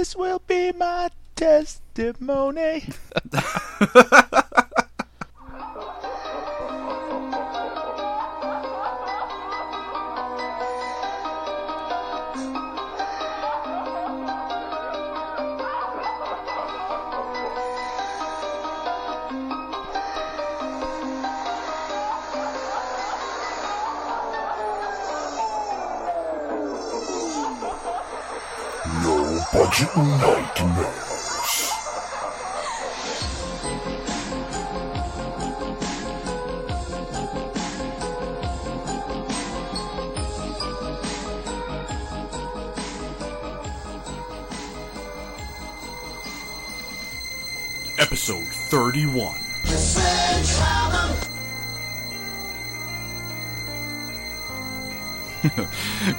This 0.00 0.16
will 0.16 0.40
be 0.46 0.72
my 0.72 1.10
testimony. 1.36 2.84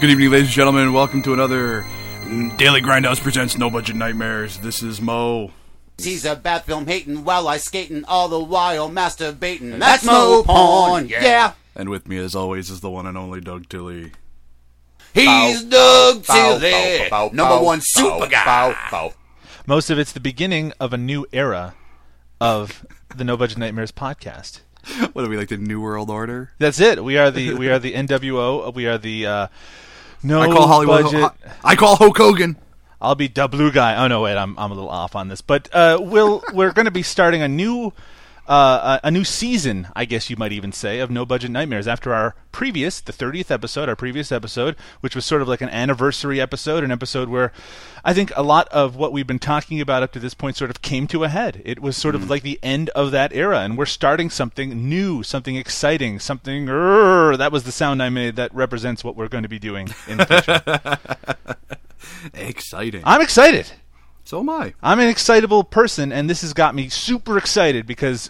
Good 0.01 0.09
evening, 0.09 0.31
ladies 0.31 0.47
and 0.47 0.55
gentlemen. 0.55 0.93
Welcome 0.93 1.21
to 1.21 1.33
another 1.33 1.85
Daily 2.57 2.81
Grindhouse 2.81 3.21
presents 3.21 3.55
No 3.55 3.69
Budget 3.69 3.95
Nightmares. 3.95 4.57
This 4.57 4.81
is 4.81 4.99
Mo. 4.99 5.51
He's 5.99 6.25
a 6.25 6.35
bad 6.35 6.63
film 6.63 6.87
hating 6.87 7.23
while 7.23 7.47
I 7.47 7.57
skating 7.57 8.03
all 8.05 8.27
the 8.27 8.39
while 8.39 8.89
masturbating. 8.89 9.77
That's 9.77 10.03
Mo 10.03 10.41
porn, 10.41 11.08
yeah. 11.08 11.53
And 11.75 11.89
with 11.89 12.08
me, 12.08 12.17
as 12.17 12.33
always, 12.33 12.71
is 12.71 12.81
the 12.81 12.89
one 12.89 13.05
and 13.05 13.16
only 13.16 13.41
Doug 13.41 13.69
Tilley. 13.69 14.11
He's 15.13 15.63
Doug 15.66 16.23
Tilley, 16.23 17.08
number 17.31 17.63
one 17.63 17.81
super 17.83 18.25
guy. 18.25 19.13
Most 19.67 19.91
of 19.91 19.99
it's 19.99 20.13
the 20.13 20.19
beginning 20.19 20.73
of 20.80 20.93
a 20.93 20.97
new 20.97 21.27
era 21.31 21.75
of 22.39 22.88
the 23.15 23.23
No 23.23 23.38
Budget 23.38 23.59
Nightmares 23.59 23.91
podcast. 23.91 24.61
What 25.13 25.23
are 25.23 25.30
we 25.30 25.38
like, 25.38 25.49
the 25.49 25.58
New 25.58 25.80
World 25.80 26.09
Order? 26.09 26.53
That's 26.58 26.80
it. 26.80 27.03
We 27.03 27.19
are 27.19 27.30
the 27.30 27.53
we 27.53 27.69
are 27.69 27.77
the 27.77 27.93
NWO. 27.93 28.73
We 28.73 28.88
are 28.88 28.97
the 28.97 29.27
uh, 29.27 29.47
no 30.23 30.41
I 30.41 30.47
call 30.47 30.67
Hollywood. 30.67 31.03
budget. 31.03 31.31
I 31.64 31.75
call 31.75 31.95
Hulk 31.95 32.17
Hogan. 32.17 32.58
I'll 33.02 33.16
be 33.16 33.27
the 33.27 33.47
blue 33.47 33.72
guy. 33.72 33.95
Oh 34.03 34.08
no, 34.08 34.22
wait, 34.22 34.38
I'm 34.38 34.58
I'm 34.59 34.72
a 34.72 34.73
little 34.75 34.89
off 34.89 35.16
on 35.16 35.27
this, 35.27 35.41
but 35.41 35.67
uh, 35.73 35.97
we'll 36.00 36.44
we're 36.53 36.72
going 36.72 36.86
to 36.86 36.91
be 36.91 37.03
starting 37.03 37.41
a 37.41 37.47
new 37.47 37.94
uh, 38.52 38.99
a, 39.02 39.07
a 39.07 39.11
new 39.11 39.23
season, 39.23 39.88
I 39.95 40.03
guess 40.03 40.30
you 40.30 40.35
might 40.35 40.52
even 40.52 40.73
say, 40.73 40.99
of 40.99 41.09
No 41.09 41.25
Budget 41.25 41.52
Nightmares 41.52 41.88
after 41.88 42.13
our 42.13 42.35
previous, 42.52 42.99
the 42.99 43.13
30th 43.13 43.49
episode, 43.49 43.88
our 43.88 43.95
previous 43.95 44.30
episode, 44.30 44.75
which 44.99 45.16
was 45.16 45.25
sort 45.25 45.41
of 45.41 45.47
like 45.47 45.61
an 45.61 45.69
anniversary 45.69 46.41
episode, 46.41 46.83
an 46.83 46.91
episode 46.91 47.30
where 47.30 47.53
I 48.03 48.13
think 48.13 48.30
a 48.35 48.43
lot 48.43 48.67
of 48.67 48.97
what 48.97 49.13
we've 49.13 49.25
been 49.25 49.39
talking 49.39 49.80
about 49.80 50.03
up 50.03 50.11
to 50.11 50.19
this 50.19 50.33
point 50.33 50.58
sort 50.58 50.69
of 50.69 50.81
came 50.81 51.08
to 51.08 51.23
a 51.23 51.30
head. 51.30 51.61
It 51.63 51.80
was 51.80 51.95
sort 51.95 52.13
of 52.13 52.30
like 52.30 52.43
the 52.43 52.59
end 52.61 52.89
of 52.89 53.11
that 53.11 53.31
era, 53.31 53.61
and 53.61 53.77
we're 53.77 53.85
starting 53.85 54.30
something 54.30 54.89
new, 54.89 55.23
something 55.23 55.55
exciting, 55.55 56.19
something. 56.19 56.65
That 56.65 57.53
was 57.53 57.63
the 57.63 57.71
sound 57.71 58.03
I 58.03 58.09
made 58.09 58.36
that 58.36 58.53
represents 58.53 59.02
what 59.02 59.15
we're 59.15 59.30
going 59.30 59.43
to 59.43 59.49
be 59.49 59.59
doing 59.59 59.88
in 60.09 60.17
the 60.17 60.25
future. 60.25 61.58
Exciting. 62.33 63.02
I'm 63.05 63.21
excited. 63.21 63.71
so 64.25 64.41
am 64.41 64.49
I. 64.49 64.73
I'm 64.83 64.99
an 64.99 65.08
excitable 65.08 65.63
person, 65.63 66.11
and 66.11 66.30
this 66.30 66.41
has 66.41 66.52
got 66.52 66.75
me 66.75 66.89
super 66.89 67.38
excited 67.38 67.88
because 67.88 68.30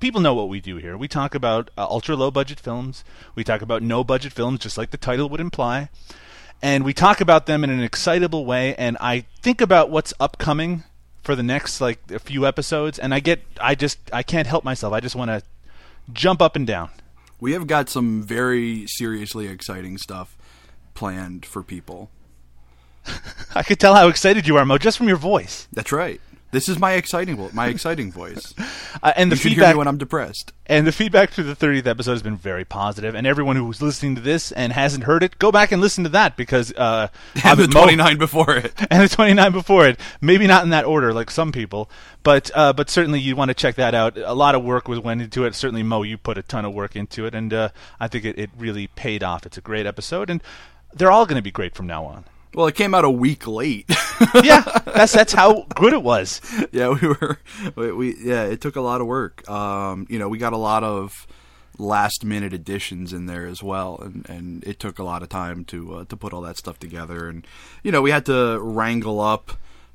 people 0.00 0.20
know 0.20 0.34
what 0.34 0.48
we 0.48 0.60
do 0.60 0.76
here. 0.76 0.96
We 0.96 1.08
talk 1.08 1.34
about 1.34 1.70
uh, 1.76 1.86
ultra 1.88 2.16
low 2.16 2.30
budget 2.30 2.60
films. 2.60 3.04
We 3.34 3.44
talk 3.44 3.62
about 3.62 3.82
no 3.82 4.04
budget 4.04 4.32
films, 4.32 4.60
just 4.60 4.78
like 4.78 4.90
the 4.90 4.96
title 4.96 5.28
would 5.28 5.40
imply. 5.40 5.88
And 6.62 6.84
we 6.84 6.94
talk 6.94 7.20
about 7.20 7.46
them 7.46 7.64
in 7.64 7.70
an 7.70 7.82
excitable 7.82 8.46
way. 8.46 8.74
And 8.76 8.96
I 9.00 9.26
think 9.42 9.60
about 9.60 9.90
what's 9.90 10.14
upcoming 10.18 10.84
for 11.22 11.34
the 11.34 11.42
next 11.42 11.80
like 11.80 11.98
a 12.10 12.18
few 12.18 12.46
episodes, 12.46 12.98
and 12.98 13.14
I 13.14 13.20
get, 13.20 13.42
I 13.60 13.74
just, 13.74 13.98
I 14.12 14.22
can't 14.22 14.46
help 14.46 14.62
myself. 14.62 14.92
I 14.92 15.00
just 15.00 15.16
want 15.16 15.30
to 15.30 15.42
jump 16.12 16.42
up 16.42 16.54
and 16.54 16.66
down. 16.66 16.90
We 17.40 17.52
have 17.52 17.66
got 17.66 17.88
some 17.88 18.22
very 18.22 18.86
seriously 18.86 19.46
exciting 19.48 19.98
stuff 19.98 20.36
planned 20.94 21.44
for 21.44 21.62
people. 21.62 22.10
I 23.54 23.62
could 23.62 23.80
tell 23.80 23.94
how 23.94 24.08
excited 24.08 24.46
you 24.46 24.56
are, 24.56 24.64
Mo, 24.64 24.78
just 24.78 24.98
from 24.98 25.08
your 25.08 25.16
voice. 25.16 25.66
That's 25.72 25.92
right. 25.92 26.20
This 26.54 26.68
is 26.68 26.78
my 26.78 26.92
exciting, 26.92 27.36
vo- 27.36 27.50
my 27.52 27.66
exciting 27.66 28.12
voice. 28.12 28.54
Uh, 29.02 29.12
and 29.16 29.30
the 29.30 29.36
you 29.36 29.42
feedback 29.42 29.74
me 29.74 29.78
when 29.78 29.88
I'm 29.88 29.98
depressed. 29.98 30.52
And 30.66 30.86
the 30.86 30.92
feedback 30.92 31.32
to 31.32 31.42
the 31.42 31.54
30th 31.54 31.86
episode 31.86 32.12
has 32.12 32.22
been 32.22 32.36
very 32.38 32.64
positive. 32.64 33.14
And 33.14 33.26
everyone 33.26 33.56
who's 33.56 33.82
listening 33.82 34.14
to 34.14 34.20
this 34.22 34.50
and 34.52 34.72
hasn't 34.72 35.04
heard 35.04 35.22
it, 35.22 35.38
go 35.38 35.52
back 35.52 35.72
and 35.72 35.82
listen 35.82 36.04
to 36.04 36.10
that 36.10 36.36
because 36.38 36.72
uh, 36.74 37.08
And 37.44 37.58
the 37.58 37.68
Mo- 37.68 37.82
29 37.82 38.16
before 38.16 38.56
it. 38.56 38.72
and 38.90 39.02
the 39.02 39.14
29 39.14 39.52
before 39.52 39.86
it. 39.86 40.00
Maybe 40.22 40.46
not 40.46 40.62
in 40.62 40.70
that 40.70 40.86
order, 40.86 41.12
like 41.12 41.30
some 41.30 41.52
people, 41.52 41.90
but 42.22 42.50
uh, 42.54 42.72
but 42.72 42.88
certainly 42.88 43.20
you 43.20 43.36
want 43.36 43.50
to 43.50 43.54
check 43.54 43.74
that 43.74 43.94
out. 43.94 44.16
A 44.16 44.32
lot 44.32 44.54
of 44.54 44.64
work 44.64 44.88
was 44.88 45.00
went 45.00 45.20
into 45.20 45.44
it. 45.44 45.54
Certainly, 45.54 45.82
Mo, 45.82 46.02
you 46.02 46.16
put 46.16 46.38
a 46.38 46.42
ton 46.42 46.64
of 46.64 46.72
work 46.72 46.96
into 46.96 47.26
it, 47.26 47.34
and 47.34 47.52
uh, 47.52 47.68
I 48.00 48.08
think 48.08 48.24
it, 48.24 48.38
it 48.38 48.50
really 48.56 48.86
paid 48.86 49.22
off. 49.22 49.44
It's 49.44 49.58
a 49.58 49.60
great 49.60 49.84
episode, 49.84 50.30
and 50.30 50.42
they're 50.94 51.10
all 51.10 51.26
going 51.26 51.36
to 51.36 51.42
be 51.42 51.50
great 51.50 51.74
from 51.74 51.86
now 51.86 52.04
on. 52.04 52.24
Well, 52.54 52.66
it 52.66 52.74
came 52.74 52.94
out 52.94 53.04
a 53.04 53.10
week 53.10 53.46
late. 53.46 53.86
yeah, 54.42 54.62
that's 54.86 55.12
that's 55.12 55.32
how 55.32 55.66
good 55.74 55.92
it 55.92 56.02
was. 56.02 56.40
yeah, 56.72 56.88
we 56.88 57.08
were. 57.08 57.38
We, 57.76 57.92
we 57.92 58.16
yeah, 58.22 58.44
it 58.44 58.60
took 58.60 58.76
a 58.76 58.80
lot 58.80 59.00
of 59.00 59.06
work. 59.06 59.48
Um, 59.50 60.06
you 60.08 60.18
know, 60.18 60.28
we 60.28 60.38
got 60.38 60.52
a 60.52 60.58
lot 60.58 60.84
of 60.84 61.26
last 61.78 62.24
minute 62.24 62.52
additions 62.52 63.12
in 63.12 63.26
there 63.26 63.46
as 63.46 63.62
well, 63.62 63.98
and, 64.00 64.28
and 64.28 64.64
it 64.64 64.78
took 64.78 64.98
a 64.98 65.04
lot 65.04 65.22
of 65.22 65.28
time 65.28 65.64
to 65.66 65.94
uh, 65.94 66.04
to 66.04 66.16
put 66.16 66.32
all 66.32 66.42
that 66.42 66.56
stuff 66.56 66.78
together. 66.78 67.28
And 67.28 67.46
you 67.82 67.90
know, 67.90 68.00
we 68.02 68.10
had 68.12 68.24
to 68.26 68.58
wrangle 68.60 69.20
up 69.20 69.52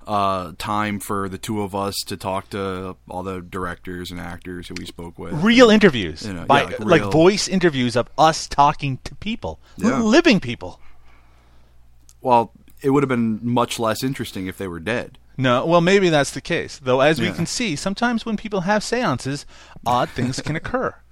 uh, 0.07 0.53
time 0.57 0.99
for 0.99 1.29
the 1.29 1.37
two 1.37 1.61
of 1.61 1.75
us 1.75 1.95
to 2.07 2.17
talk 2.17 2.49
to 2.49 2.95
all 3.07 3.23
the 3.23 3.41
directors 3.41 4.11
and 4.11 4.19
actors 4.19 4.67
who 4.67 4.73
we 4.77 4.85
spoke 4.85 5.19
with. 5.19 5.33
Real 5.33 5.69
interviews, 5.69 6.25
You 6.25 6.33
know, 6.33 6.45
by, 6.45 6.63
yeah, 6.63 6.67
like 6.79 7.01
like 7.01 7.11
voice 7.11 7.47
interviews 7.47 7.95
of 7.95 8.09
us 8.17 8.47
talking 8.47 8.97
to 9.03 9.15
people, 9.15 9.59
Yeah. 9.77 10.01
living 10.01 10.39
people. 10.39 10.79
Well, 12.21 12.51
it 12.81 12.89
would 12.91 13.03
have 13.03 13.09
been 13.09 13.39
much 13.41 13.79
less 13.79 14.03
interesting 14.03 14.47
if 14.47 14.57
they 14.57 14.67
were 14.67 14.79
dead. 14.79 15.17
No, 15.37 15.65
well, 15.65 15.79
maybe 15.81 16.09
that's 16.09 16.31
the 16.31 16.41
case. 16.41 16.77
Though, 16.79 16.99
as 16.99 17.19
we 17.21 17.31
can 17.31 17.45
see, 17.45 17.75
sometimes 17.77 18.25
when 18.25 18.35
people 18.35 18.61
have 18.61 18.83
seances, 18.83 19.45
odd 19.85 20.09
things 20.09 20.41
can 20.41 20.55
occur. 20.55 20.95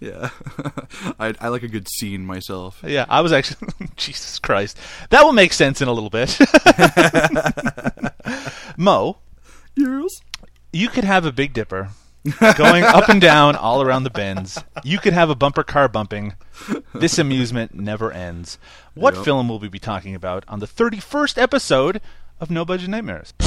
Yeah, 0.00 0.30
I, 1.20 1.32
I 1.40 1.46
like 1.46 1.62
a 1.62 1.68
good 1.68 1.86
scene 1.88 2.26
myself. 2.26 2.82
Yeah, 2.84 3.06
I 3.08 3.20
was 3.20 3.32
actually. 3.32 3.68
Jesus 3.96 4.40
Christ. 4.40 4.76
That 5.10 5.22
will 5.22 5.32
make 5.32 5.52
sense 5.52 5.80
in 5.80 5.86
a 5.86 5.92
little 5.92 6.10
bit. 6.10 6.36
Mo, 8.76 9.18
Yes. 9.76 10.20
you 10.72 10.88
could 10.88 11.04
have 11.04 11.24
a 11.24 11.30
Big 11.30 11.52
Dipper 11.52 11.90
going 12.56 12.84
up 12.84 13.08
and 13.08 13.20
down 13.20 13.56
all 13.56 13.82
around 13.82 14.04
the 14.04 14.10
bends. 14.10 14.58
You 14.84 14.98
could 14.98 15.12
have 15.12 15.30
a 15.30 15.34
bumper 15.34 15.62
car 15.62 15.88
bumping. 15.88 16.34
This 16.94 17.18
amusement 17.18 17.74
never 17.74 18.12
ends. 18.12 18.58
What 18.94 19.14
Yep. 19.14 19.24
film 19.24 19.48
will 19.48 19.58
we 19.58 19.68
be 19.68 19.78
talking 19.78 20.14
about 20.14 20.44
on 20.48 20.60
the 20.60 20.66
31st 20.66 21.38
episode 21.38 22.00
of 22.40 22.50
No 22.50 22.64
Budget 22.64 22.90
Nightmares? 22.90 23.32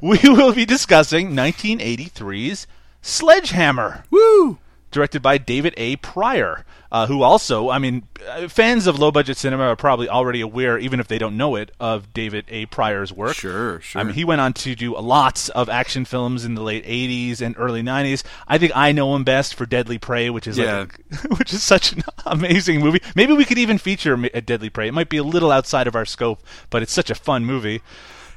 we 0.00 0.18
will 0.24 0.52
be 0.52 0.64
discussing 0.64 1.30
1983's 1.32 2.66
Sledgehammer 3.02 4.04
Woo! 4.10 4.58
Directed 4.92 5.22
by 5.22 5.38
David 5.38 5.74
A. 5.76 5.96
Pryor, 5.96 6.64
uh, 6.92 7.06
who 7.06 7.22
also, 7.22 7.70
I 7.70 7.78
mean, 7.78 8.06
uh, 8.28 8.46
fans 8.48 8.86
of 8.86 8.98
low 8.98 9.10
budget 9.10 9.36
cinema 9.36 9.64
are 9.64 9.76
probably 9.76 10.08
already 10.08 10.40
aware, 10.40 10.78
even 10.78 11.00
if 11.00 11.08
they 11.08 11.18
don't 11.18 11.36
know 11.36 11.56
it, 11.56 11.72
of 11.80 12.12
David 12.12 12.44
A. 12.48 12.66
Pryor's 12.66 13.12
work. 13.12 13.34
Sure, 13.34 13.80
sure. 13.80 14.00
I 14.00 14.04
mean, 14.04 14.14
he 14.14 14.24
went 14.24 14.40
on 14.40 14.52
to 14.52 14.74
do 14.76 14.96
lots 14.98 15.48
of 15.48 15.68
action 15.68 16.04
films 16.04 16.44
in 16.44 16.54
the 16.54 16.62
late 16.62 16.84
'80s 16.84 17.40
and 17.40 17.54
early 17.58 17.82
'90s. 17.82 18.22
I 18.46 18.58
think 18.58 18.72
I 18.76 18.92
know 18.92 19.16
him 19.16 19.24
best 19.24 19.54
for 19.54 19.66
Deadly 19.66 19.98
Prey, 19.98 20.30
which 20.30 20.46
is 20.46 20.58
Yeah. 20.58 20.80
like 20.80 21.00
a, 21.24 21.28
which 21.36 21.52
is 21.52 21.62
such 21.62 21.92
an 21.92 22.02
amazing 22.26 22.80
movie. 22.80 23.00
Maybe 23.16 23.32
we 23.32 23.44
could 23.44 23.58
even 23.58 23.78
feature 23.78 24.14
a 24.34 24.40
Deadly 24.40 24.70
Prey. 24.70 24.88
It 24.88 24.92
might 24.94 25.08
be 25.08 25.16
a 25.16 25.24
little 25.24 25.50
outside 25.50 25.86
of 25.86 25.96
our 25.96 26.04
scope, 26.04 26.40
but 26.70 26.82
it's 26.82 26.92
such 26.92 27.10
a 27.10 27.14
fun 27.14 27.44
movie. 27.44 27.80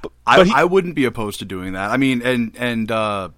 But, 0.01 0.11
I, 0.25 0.37
but 0.37 0.47
he- 0.47 0.53
I 0.53 0.63
wouldn't 0.63 0.95
be 0.95 1.05
opposed 1.05 1.39
to 1.39 1.45
doing 1.45 1.73
that. 1.73 1.91
I 1.91 1.97
mean, 1.97 2.21
and 2.21 2.55
and 2.57 2.89
uh, 2.89 3.29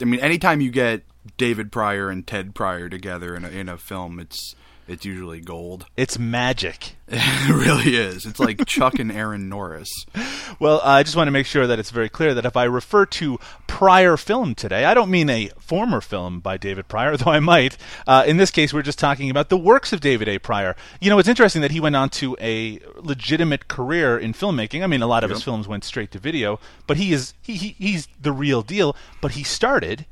I 0.00 0.04
mean, 0.04 0.20
anytime 0.20 0.60
you 0.60 0.70
get 0.70 1.02
David 1.36 1.70
Pryor 1.72 2.10
and 2.10 2.26
Ted 2.26 2.54
Pryor 2.54 2.88
together 2.88 3.34
in 3.34 3.44
a, 3.44 3.48
in 3.48 3.68
a 3.68 3.76
film, 3.78 4.18
it's 4.18 4.54
It's 4.88 5.04
usually 5.04 5.40
gold. 5.40 5.86
It's 5.96 6.18
magic. 6.18 6.96
It 7.08 7.48
really 7.50 7.96
is. 7.96 8.24
It's 8.26 8.40
like 8.40 8.64
Chuck 8.66 8.98
and 8.98 9.12
Aaron 9.12 9.48
Norris. 9.48 9.88
Well, 10.58 10.80
I 10.84 11.04
just 11.04 11.16
want 11.16 11.28
to 11.28 11.32
make 11.32 11.46
sure 11.46 11.66
that 11.66 11.78
it's 11.78 11.90
very 11.90 12.08
clear 12.10 12.34
that 12.34 12.44
if 12.44 12.54
I 12.56 12.64
refer 12.64 13.06
to 13.06 13.38
Pryor 13.66 14.16
film 14.18 14.54
today, 14.54 14.84
I 14.84 14.92
don't 14.92 15.10
mean 15.10 15.30
a 15.30 15.48
former 15.58 16.02
film 16.02 16.40
by 16.40 16.56
David 16.58 16.86
Pryor, 16.88 17.16
though 17.18 17.30
I 17.30 17.40
might. 17.40 17.78
Uh, 18.06 18.24
in 18.26 18.36
this 18.36 18.50
case, 18.50 18.74
we're 18.74 18.82
just 18.82 18.98
talking 18.98 19.30
about 19.30 19.48
the 19.48 19.56
works 19.56 19.92
of 19.92 20.00
David 20.00 20.28
A. 20.28 20.38
Pryor. 20.38 20.74
You 21.00 21.08
know, 21.08 21.18
it's 21.18 21.28
interesting 21.28 21.62
that 21.62 21.70
he 21.70 21.80
went 21.80 21.96
on 21.96 22.10
to 22.10 22.36
a 22.40 22.78
legitimate 22.96 23.68
career 23.68 24.18
in 24.18 24.34
filmmaking. 24.34 24.82
I 24.82 24.86
mean, 24.86 25.00
a 25.02 25.06
lot 25.06 25.24
of 25.24 25.30
his 25.30 25.42
films 25.42 25.66
went 25.68 25.84
straight 25.84 26.10
to 26.10 26.18
video, 26.18 26.60
but 26.86 26.96
he 26.98 27.12
is 27.12 27.32
he, 27.40 27.54
he 27.54 27.68
he's 27.78 28.08
the 28.20 28.32
real 28.32 28.60
deal. 28.60 28.94
But 29.22 29.32
he 29.32 29.44
started 29.44 30.04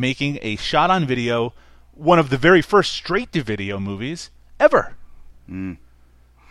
making 0.00 0.38
a 0.42 0.56
shot 0.56 0.90
on 0.90 1.06
video, 1.06 1.52
one 1.92 2.18
of 2.18 2.30
the 2.30 2.36
very 2.36 2.62
first 2.62 2.92
straight 2.92 3.32
to 3.32 3.42
video 3.42 3.78
movies 3.78 4.30
ever. 4.60 4.94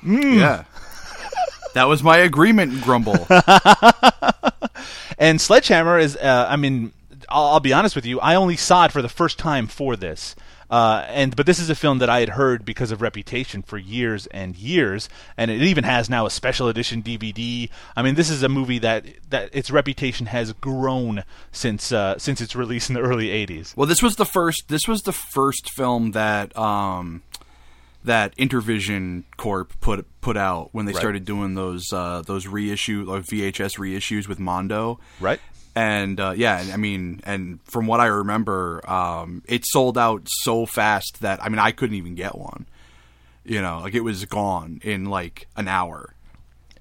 Yeah. 0.04 0.64
That 1.74 1.88
was 1.88 2.02
my 2.02 2.18
agreement, 2.18 2.82
Grumble. 2.82 3.28
And 5.18 5.42
Sledgehammer 5.42 5.98
is, 5.98 6.16
uh, 6.16 6.48
I 6.50 6.56
mean, 6.56 6.94
I'll, 7.30 7.46
I'll 7.46 7.60
be 7.60 7.74
honest 7.74 7.96
with 7.96 8.06
you, 8.06 8.20
I 8.20 8.36
only 8.36 8.56
saw 8.56 8.86
it 8.86 8.92
for 8.92 9.02
the 9.02 9.10
first 9.10 9.40
time 9.40 9.68
for 9.68 9.96
this. 9.96 10.36
Uh, 10.70 11.06
and 11.08 11.36
but 11.36 11.46
this 11.46 11.60
is 11.60 11.70
a 11.70 11.76
film 11.76 12.00
that 12.00 12.10
I 12.10 12.20
had 12.20 12.30
heard 12.30 12.66
because 12.66 12.92
of 12.92 13.02
reputation 13.02 13.62
for 13.62 13.78
years 13.78 14.28
and 14.28 14.56
years, 14.56 15.08
and 15.38 15.50
it 15.50 15.62
even 15.62 15.84
has 15.84 16.10
now 16.10 16.26
a 16.26 16.30
special 16.30 16.68
edition 16.68 17.02
DVD. 17.02 17.70
I 17.96 18.02
mean, 18.02 18.16
this 18.16 18.30
is 18.30 18.44
a 18.44 18.50
movie 18.50 18.80
that 18.80 19.06
that 19.30 19.50
its 19.54 19.72
reputation 19.72 20.28
has 20.28 20.54
grown 20.54 21.24
since 21.52 21.92
uh, 21.92 22.18
since 22.18 22.42
its 22.42 22.56
release 22.56 22.90
in 22.90 22.96
the 22.96 23.02
early 23.02 23.28
'80s. 23.28 23.76
Well, 23.78 23.88
this 23.88 24.04
was 24.04 24.18
the 24.18 24.26
first. 24.26 24.66
This 24.68 24.88
was 24.88 25.04
the 25.04 25.14
first 25.14 25.70
film 25.70 26.12
that 26.12 26.58
um, 26.58 27.24
that 28.04 28.36
Intervision 28.36 29.24
Corp 29.38 29.80
put 29.80 30.06
put 30.22 30.36
out 30.36 30.70
when 30.74 30.86
they 30.86 30.94
started 30.94 31.24
doing 31.24 31.54
those 31.54 31.94
uh, 31.94 32.24
those 32.26 32.48
reissue 32.48 33.06
or 33.08 33.20
VHS 33.20 33.78
reissues 33.78 34.28
with 34.28 34.40
Mondo. 34.40 35.00
Right. 35.20 35.40
And 35.78 36.20
uh, 36.20 36.34
yeah, 36.36 36.72
I 36.74 36.78
mean, 36.78 37.22
and 37.24 37.60
from 37.62 37.86
what 37.86 38.00
I 38.00 38.08
remember, 38.08 38.82
um, 38.90 39.44
it 39.48 39.64
sold 39.64 39.96
out 39.96 40.24
so 40.26 40.66
fast 40.66 41.22
that 41.22 41.40
I 41.44 41.50
mean, 41.50 41.60
I 41.60 41.70
couldn't 41.70 41.96
even 41.98 42.16
get 42.16 42.36
one. 42.36 42.66
You 43.46 43.62
know, 43.62 43.82
like 43.82 43.94
it 43.94 44.00
was 44.00 44.26
gone 44.26 44.82
in 44.84 45.06
like 45.06 45.48
an 45.56 45.68
hour. 45.68 46.16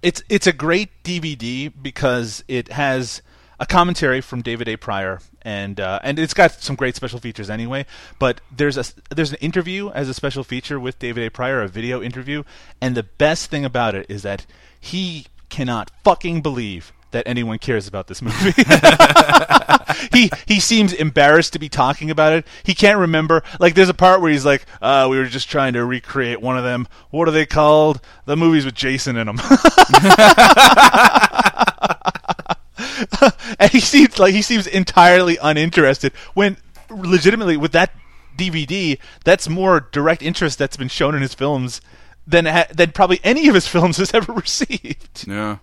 It's 0.00 0.22
it's 0.30 0.46
a 0.46 0.52
great 0.52 0.88
DVD 1.04 1.70
because 1.82 2.42
it 2.48 2.72
has 2.72 3.20
a 3.60 3.66
commentary 3.66 4.22
from 4.22 4.40
David 4.40 4.66
A. 4.66 4.78
Pryor 4.78 5.20
and 5.42 5.78
uh, 5.78 6.00
and 6.02 6.18
it's 6.18 6.32
got 6.32 6.52
some 6.52 6.74
great 6.74 6.96
special 6.96 7.20
features 7.20 7.50
anyway. 7.50 7.84
But 8.18 8.40
there's 8.50 8.78
a 8.78 8.84
there's 9.14 9.30
an 9.30 9.38
interview 9.42 9.90
as 9.90 10.08
a 10.08 10.14
special 10.14 10.42
feature 10.42 10.80
with 10.80 10.98
David 10.98 11.26
A. 11.26 11.30
Pryor, 11.30 11.60
a 11.60 11.68
video 11.68 12.00
interview, 12.00 12.44
and 12.80 12.94
the 12.94 13.02
best 13.02 13.50
thing 13.50 13.66
about 13.66 13.94
it 13.94 14.06
is 14.08 14.22
that 14.22 14.46
he 14.80 15.26
cannot 15.50 15.90
fucking 16.02 16.40
believe 16.40 16.94
that 17.16 17.26
anyone 17.26 17.58
cares 17.58 17.88
about 17.88 18.08
this 18.08 18.20
movie. 18.20 18.52
he 20.12 20.30
he 20.46 20.60
seems 20.60 20.92
embarrassed 20.92 21.54
to 21.54 21.58
be 21.58 21.70
talking 21.70 22.10
about 22.10 22.34
it. 22.34 22.46
He 22.62 22.74
can't 22.74 22.98
remember. 22.98 23.42
Like 23.58 23.74
there's 23.74 23.88
a 23.88 23.94
part 23.94 24.20
where 24.20 24.30
he's 24.30 24.44
like, 24.44 24.66
uh, 24.82 25.06
"We 25.10 25.16
were 25.16 25.24
just 25.24 25.48
trying 25.48 25.72
to 25.72 25.82
recreate 25.84 26.42
one 26.42 26.58
of 26.58 26.64
them. 26.64 26.86
What 27.10 27.26
are 27.26 27.32
they 27.32 27.46
called? 27.46 28.02
The 28.26 28.36
movies 28.36 28.66
with 28.66 28.74
Jason 28.74 29.16
in 29.16 29.26
them." 29.26 29.38
and 33.58 33.72
he 33.72 33.80
seems 33.80 34.18
like 34.18 34.34
he 34.34 34.42
seems 34.42 34.66
entirely 34.66 35.38
uninterested 35.40 36.12
when 36.34 36.58
legitimately 36.90 37.56
with 37.56 37.72
that 37.72 37.92
DVD, 38.36 38.98
that's 39.24 39.48
more 39.48 39.88
direct 39.90 40.22
interest 40.22 40.58
that's 40.58 40.76
been 40.76 40.88
shown 40.88 41.14
in 41.14 41.22
his 41.22 41.32
films 41.32 41.80
than 42.26 42.44
ha- 42.44 42.66
than 42.74 42.92
probably 42.92 43.20
any 43.24 43.48
of 43.48 43.54
his 43.54 43.66
films 43.66 43.96
has 43.96 44.12
ever 44.12 44.32
received. 44.34 45.26
Yeah. 45.26 45.58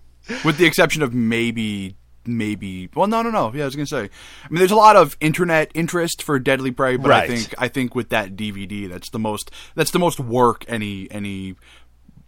With 0.45 0.57
the 0.57 0.65
exception 0.65 1.01
of 1.01 1.13
maybe 1.13 1.95
maybe 2.25 2.89
well 2.95 3.05
no 3.07 3.21
no 3.21 3.29
no 3.29 3.51
yeah 3.53 3.63
I 3.63 3.65
was 3.65 3.75
gonna 3.75 3.85
say 3.85 4.03
I 4.45 4.49
mean 4.49 4.59
there's 4.59 4.71
a 4.71 4.77
lot 4.77 4.95
of 4.95 5.17
internet 5.19 5.69
interest 5.73 6.23
for 6.23 6.39
Deadly 6.39 6.71
Prey 6.71 6.95
but 6.95 7.09
Right. 7.09 7.29
I 7.29 7.35
think 7.35 7.53
I 7.57 7.67
think 7.67 7.95
with 7.95 8.09
that 8.09 8.37
DVD 8.37 8.89
that's 8.89 9.09
the 9.09 9.19
most 9.19 9.51
that's 9.75 9.91
the 9.91 9.99
most 9.99 10.21
work 10.21 10.63
any 10.69 11.11
any 11.11 11.55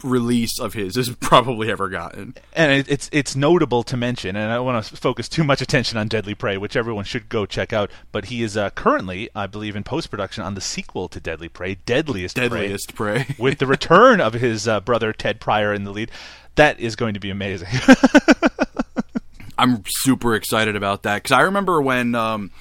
release 0.03 0.59
of 0.59 0.73
his 0.73 0.95
has 0.97 1.09
probably 1.21 1.71
ever 1.71 1.87
gotten 1.87 2.35
and 2.53 2.71
it, 2.73 2.89
it's 2.89 3.09
it's 3.13 3.35
notable 3.37 3.83
to 3.83 3.95
mention, 3.95 4.35
and 4.35 4.51
I 4.51 4.55
don't 4.55 4.65
want 4.65 4.83
to 4.85 4.97
focus 4.97 5.29
too 5.29 5.43
much 5.45 5.61
attention 5.61 5.97
on 5.97 6.07
Deadly 6.09 6.35
Prey, 6.35 6.57
which 6.57 6.75
everyone 6.75 7.05
should 7.05 7.29
go 7.29 7.45
check 7.45 7.71
out. 7.71 7.89
But 8.11 8.25
he 8.25 8.43
is 8.43 8.57
uh, 8.57 8.69
currently, 8.71 9.29
I 9.33 9.47
believe, 9.47 9.75
in 9.75 9.83
post 9.83 10.09
production 10.11 10.43
on 10.43 10.53
the 10.55 10.61
sequel 10.61 11.07
to 11.09 11.19
Deadly 11.19 11.47
Prey, 11.49 11.75
Deadliest, 11.85 12.35
Deadliest 12.35 12.93
Prey. 12.95 13.23
Prey, 13.23 13.35
with 13.39 13.59
the 13.59 13.67
return 13.67 14.19
of 14.21 14.33
his 14.33 14.67
uh, 14.67 14.79
brother 14.81 15.13
Ted 15.13 15.39
Pryor 15.39 15.73
in 15.73 15.85
the 15.85 15.91
lead. 15.91 16.11
That 16.55 16.79
is 16.79 16.95
going 16.95 17.15
to 17.15 17.19
be 17.19 17.29
amazing. 17.29 17.67
I'm 19.57 19.83
super 19.87 20.35
excited 20.35 20.75
about 20.75 21.03
that 21.03 21.15
because 21.23 21.31
I 21.31 21.41
remember 21.41 21.81
when 21.81 22.13
um, 22.15 22.51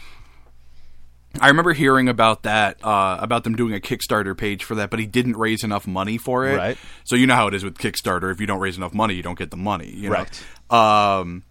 I 1.41 1.49
remember 1.49 1.73
hearing 1.73 2.08
about 2.08 2.44
that 2.44 2.85
uh, 2.85 3.19
about 3.20 3.44
them 3.44 3.56
doing 3.56 3.75
a 3.75 3.81
Kickstarter 3.81 4.37
page 4.37 4.64
for 4.64 4.76
that, 4.76 4.91
but 4.91 5.00
he 5.00 5.06
didn't 5.06 5.37
raise 5.37 5.64
enough 5.64 5.87
money 5.87 6.19
for 6.19 6.46
it. 6.46 6.56
Right. 6.56 6.79
So 7.05 7.17
you 7.17 7.26
know 7.26 7.35
how 7.35 7.49
it 7.49 7.55
is 7.55 7.64
with 7.64 7.79
Kickstarter: 7.79 8.31
if 8.31 8.41
you 8.41 8.46
don't 8.46 8.61
raise 8.61 8.76
enough 8.76 8.94
money, 8.94 9.14
you 9.14 9.23
don't 9.23 9.38
get 9.38 9.50
the 9.50 9.56
money. 9.56 9.91
You 9.91 10.11
know? 10.11 10.25
Right. 10.70 11.20
Um, 11.20 11.43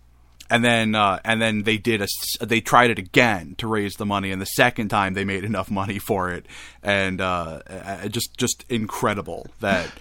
and 0.49 0.63
then 0.63 0.95
uh, 0.95 1.19
and 1.25 1.41
then 1.41 1.63
they 1.63 1.77
did 1.77 2.01
a 2.01 2.07
they 2.45 2.61
tried 2.61 2.91
it 2.91 2.99
again 2.99 3.55
to 3.57 3.67
raise 3.67 3.95
the 3.95 4.05
money, 4.05 4.31
and 4.31 4.41
the 4.41 4.45
second 4.45 4.89
time 4.89 5.13
they 5.13 5.25
made 5.25 5.43
enough 5.43 5.69
money 5.69 5.99
for 5.99 6.31
it, 6.31 6.45
and 6.81 7.19
uh, 7.19 8.07
just 8.07 8.37
just 8.37 8.63
incredible 8.69 9.47
that 9.59 9.91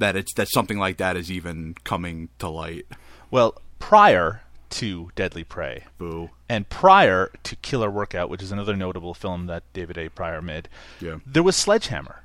that 0.00 0.16
it's 0.16 0.34
that 0.34 0.48
something 0.48 0.78
like 0.78 0.96
that 0.96 1.16
is 1.16 1.30
even 1.30 1.74
coming 1.84 2.28
to 2.40 2.48
light. 2.48 2.86
well, 3.30 3.54
prior 3.78 4.42
to 4.70 5.10
Deadly 5.16 5.42
Prey, 5.44 5.84
Boo. 5.98 6.30
and 6.48 6.68
prior 6.68 7.30
to 7.42 7.56
Killer 7.56 7.90
Workout, 7.90 8.28
which 8.30 8.42
is 8.42 8.52
another 8.52 8.76
notable 8.76 9.14
film 9.14 9.46
that 9.46 9.62
David 9.72 9.98
A. 9.98 10.08
Pryor 10.08 10.40
made, 10.42 10.68
Yeah. 11.00 11.16
there 11.26 11.42
was 11.42 11.56
Sledgehammer, 11.56 12.22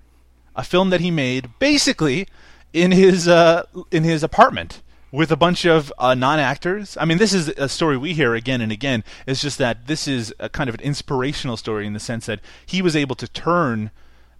a 0.55 0.63
film 0.63 0.89
that 0.91 1.01
he 1.01 1.09
made 1.11 1.49
basically 1.59 2.27
in 2.73 2.91
his 2.91 3.27
uh, 3.27 3.63
in 3.91 4.03
his 4.03 4.21
apartment 4.23 4.81
with 5.11 5.31
a 5.31 5.35
bunch 5.37 5.65
of 5.65 5.91
uh, 5.97 6.13
non-actors. 6.13 6.97
I 6.99 7.05
mean, 7.05 7.17
this 7.17 7.33
is 7.33 7.47
a 7.49 7.69
story 7.69 7.95
we 7.97 8.13
hear 8.13 8.35
again 8.35 8.59
and 8.61 8.71
again. 8.71 9.03
It's 9.25 9.41
just 9.41 9.57
that 9.59 9.87
this 9.87 10.07
is 10.07 10.33
a 10.39 10.49
kind 10.49 10.67
of 10.69 10.75
an 10.75 10.81
inspirational 10.81 11.55
story 11.57 11.87
in 11.87 11.93
the 11.93 11.99
sense 11.99 12.25
that 12.27 12.41
he 12.65 12.81
was 12.81 12.95
able 12.95 13.15
to 13.15 13.27
turn 13.27 13.91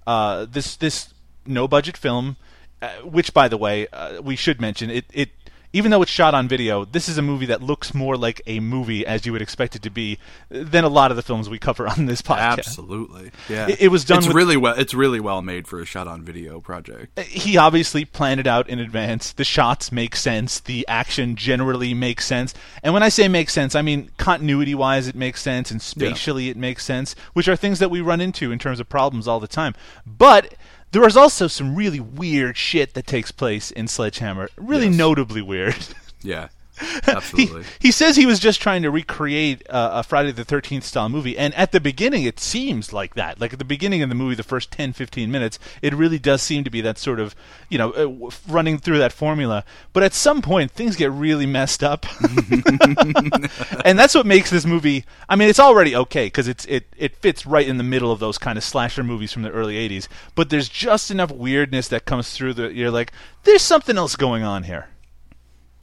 uh, 0.05 0.45
this 0.45 0.75
this 0.75 1.13
no 1.47 1.67
budget 1.67 1.97
film, 1.97 2.35
uh, 2.81 2.89
which 3.03 3.33
by 3.33 3.47
the 3.47 3.57
way 3.57 3.87
uh, 3.93 4.21
we 4.21 4.35
should 4.35 4.59
mention 4.61 4.89
it 4.89 5.05
it. 5.13 5.29
Even 5.73 5.91
though 5.91 6.01
it's 6.01 6.09
shot 6.11 6.33
on 6.33 6.47
video, 6.47 6.85
this 6.85 7.09
is 7.09 7.17
a 7.17 7.21
movie 7.21 7.47
that 7.47 7.61
looks 7.61 7.93
more 7.93 8.15
like 8.15 8.41
a 8.47 8.61
movie 8.61 9.05
as 9.05 9.25
you 9.25 9.33
would 9.33 9.41
expect 9.41 9.75
it 9.75 9.81
to 9.81 9.89
be 9.89 10.17
than 10.47 10.85
a 10.85 10.87
lot 10.87 11.11
of 11.11 11.17
the 11.17 11.21
films 11.21 11.49
we 11.49 11.59
cover 11.59 11.85
on 11.85 12.05
this 12.05 12.21
podcast. 12.21 12.59
Absolutely, 12.59 13.31
yeah. 13.49 13.67
It- 13.67 13.81
it 13.81 13.87
was 13.89 14.05
done 14.05 14.19
It's 14.19 14.27
with- 14.27 14.37
really 14.37 14.55
well. 14.55 14.73
It's 14.79 14.93
really 14.93 15.19
well 15.19 15.41
made 15.41 15.67
for 15.67 15.81
a 15.81 15.85
shot-on-video 15.85 16.61
project. 16.61 17.19
he 17.19 17.57
obviously 17.57 18.05
planned 18.05 18.39
it 18.39 18.47
out 18.47 18.69
in 18.69 18.79
advance. 18.79 19.33
The 19.33 19.43
shots 19.43 19.91
make 19.91 20.15
sense. 20.15 20.61
The 20.61 20.85
action 20.87 21.35
generally 21.35 21.93
makes 21.93 22.25
sense. 22.25 22.53
And 22.81 22.93
when 22.93 23.03
I 23.03 23.09
say 23.09 23.27
makes 23.27 23.51
sense, 23.51 23.75
I 23.75 23.81
mean 23.81 24.11
continuity 24.17 24.75
wise, 24.75 25.09
it 25.09 25.15
makes 25.15 25.41
sense, 25.41 25.71
and 25.71 25.81
spatially, 25.81 26.47
it 26.47 26.55
makes 26.55 26.85
sense, 26.85 27.15
which 27.33 27.49
are 27.49 27.57
things 27.57 27.79
that 27.79 27.91
we 27.91 27.99
run 27.99 28.21
into 28.21 28.49
in 28.53 28.59
terms 28.59 28.79
of 28.79 28.87
problems 28.87 29.27
all 29.27 29.41
the 29.41 29.47
time. 29.47 29.75
But 30.05 30.53
there 30.95 31.05
is 31.05 31.17
also 31.17 31.47
some 31.47 31.75
really 31.75 31.99
weird 31.99 32.55
shit 32.57 32.93
that 32.93 33.05
takes 33.05 33.29
place 33.31 33.69
in 33.69 33.85
Sledgehammer. 33.87 34.49
Really 34.55 34.87
Yes. 34.87 34.95
notably 34.95 35.41
weird. 35.41 35.75
Yeah, 36.23 36.47
absolutely. 37.07 37.63
he 37.79 37.91
says 37.91 38.15
he 38.15 38.25
was 38.25 38.39
just 38.39 38.61
trying 38.61 38.81
to 38.81 38.91
recreate 38.91 39.63
uh, 39.69 39.91
a 39.93 40.03
Friday 40.03 40.31
the 40.31 40.45
13th 40.45 40.83
style 40.83 41.09
movie. 41.09 41.37
And 41.37 41.53
at 41.55 41.71
the 41.71 41.79
beginning, 41.79 42.23
it 42.23 42.39
seems 42.39 42.91
like 42.93 43.15
that. 43.15 43.39
Like 43.39 43.53
at 43.53 43.59
the 43.59 43.65
beginning 43.65 44.01
of 44.01 44.09
the 44.09 44.15
movie, 44.15 44.35
the 44.35 44.43
first 44.43 44.71
10, 44.71 44.93
15 44.93 45.31
minutes, 45.31 45.59
it 45.81 45.93
really 45.93 46.19
does 46.19 46.41
seem 46.41 46.63
to 46.63 46.69
be 46.69 46.81
that 46.81 46.97
sort 46.97 47.19
of, 47.19 47.35
you 47.69 47.77
know, 47.77 47.91
uh, 47.91 48.29
running 48.47 48.77
through 48.77 48.97
that 48.99 49.13
formula. 49.13 49.63
But 49.93 50.03
at 50.03 50.13
some 50.13 50.41
point, 50.41 50.71
things 50.71 50.95
get 50.95 51.11
really 51.11 51.45
messed 51.45 51.83
up. 51.83 52.05
and 53.85 53.97
that's 53.97 54.15
what 54.15 54.25
makes 54.25 54.49
this 54.49 54.65
movie. 54.65 55.05
I 55.29 55.35
mean, 55.35 55.49
it's 55.49 55.59
already 55.59 55.95
okay 55.95 56.27
because 56.27 56.47
it's 56.47 56.65
it, 56.65 56.85
it 56.97 57.15
fits 57.15 57.45
right 57.45 57.67
in 57.67 57.77
the 57.77 57.83
middle 57.83 58.11
of 58.11 58.19
those 58.19 58.37
kind 58.37 58.57
of 58.57 58.63
slasher 58.63 59.03
movies 59.03 59.31
from 59.31 59.43
the 59.43 59.51
early 59.51 59.75
80s. 59.75 60.07
But 60.35 60.49
there's 60.49 60.69
just 60.69 61.11
enough 61.11 61.31
weirdness 61.31 61.87
that 61.89 62.05
comes 62.05 62.31
through 62.31 62.53
that 62.55 62.75
you're 62.75 62.91
like, 62.91 63.11
there's 63.43 63.61
something 63.61 63.97
else 63.97 64.15
going 64.15 64.43
on 64.43 64.63
here. 64.63 64.87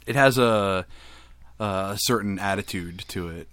It 0.06 0.14
has 0.16 0.38
a 0.38 0.87
a 1.59 1.97
certain 1.99 2.38
attitude 2.38 3.04
to 3.09 3.28
it. 3.28 3.49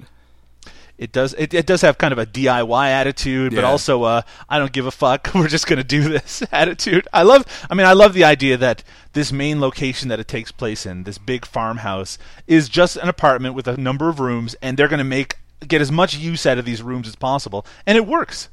It 0.97 1.13
does. 1.13 1.33
It, 1.37 1.53
it 1.53 1.65
does 1.65 1.81
have 1.81 1.97
kind 1.97 2.11
of 2.11 2.17
a 2.19 2.25
DIY 2.25 2.89
attitude, 2.89 3.55
but 3.55 3.61
Yeah. 3.61 3.69
also 3.69 4.03
uh, 4.03 4.21
I 4.49 4.59
don't 4.59 4.73
give 4.73 4.85
a 4.85 4.91
fuck. 4.91 5.29
We're 5.35 5.47
just 5.47 5.65
gonna 5.67 5.83
do 5.83 6.01
this 6.09 6.43
attitude. 6.51 7.07
I 7.13 7.23
love. 7.23 7.45
I 7.69 7.73
mean, 7.75 7.87
I 7.87 7.93
love 7.93 8.13
the 8.13 8.25
idea 8.25 8.57
that 8.57 8.83
this 9.13 9.31
main 9.31 9.61
location 9.61 10.09
that 10.09 10.19
it 10.19 10.27
takes 10.27 10.51
place 10.51 10.85
in, 10.85 11.03
this 11.03 11.17
big 11.17 11.45
farmhouse, 11.45 12.17
is 12.47 12.67
just 12.67 12.97
an 12.97 13.07
apartment 13.07 13.55
with 13.55 13.67
a 13.67 13.77
number 13.77 14.09
of 14.09 14.19
rooms, 14.19 14.55
and 14.61 14.75
they're 14.75 14.89
gonna 14.89 15.03
make 15.05 15.37
get 15.67 15.79
as 15.81 15.91
much 15.91 16.15
use 16.17 16.45
out 16.45 16.57
of 16.57 16.65
these 16.65 16.81
rooms 16.81 17.07
as 17.07 17.15
possible, 17.15 17.65
and 17.85 17.97
it 17.97 18.05
works. 18.05 18.49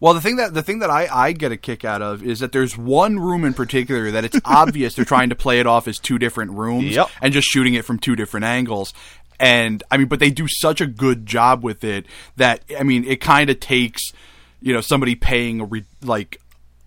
Well, 0.00 0.14
the 0.14 0.20
thing 0.20 0.36
that 0.36 0.54
the 0.54 0.62
thing 0.62 0.80
that 0.80 0.90
I, 0.90 1.06
I 1.10 1.32
get 1.32 1.52
a 1.52 1.56
kick 1.56 1.84
out 1.84 2.02
of 2.02 2.22
is 2.22 2.40
that 2.40 2.52
there's 2.52 2.76
one 2.76 3.18
room 3.18 3.44
in 3.44 3.54
particular 3.54 4.10
that 4.10 4.24
it's 4.24 4.38
obvious 4.44 4.94
they're 4.94 5.04
trying 5.04 5.28
to 5.30 5.34
play 5.36 5.60
it 5.60 5.66
off 5.66 5.86
as 5.88 5.98
two 5.98 6.18
different 6.18 6.52
rooms 6.52 6.94
Yep. 6.94 7.08
and 7.22 7.32
just 7.32 7.46
shooting 7.48 7.74
it 7.74 7.84
from 7.84 7.98
two 7.98 8.16
different 8.16 8.44
angles. 8.44 8.92
And 9.40 9.82
I 9.90 9.96
mean, 9.96 10.06
but 10.08 10.20
they 10.20 10.30
do 10.30 10.46
such 10.48 10.80
a 10.80 10.86
good 10.86 11.26
job 11.26 11.62
with 11.64 11.84
it 11.84 12.06
that 12.36 12.62
I 12.78 12.82
mean, 12.82 13.04
it 13.04 13.20
kind 13.20 13.50
of 13.50 13.60
takes 13.60 14.12
you 14.60 14.72
know 14.72 14.80
somebody 14.80 15.14
paying 15.14 15.60
a 15.60 15.64
re- 15.64 15.84
like 16.02 16.40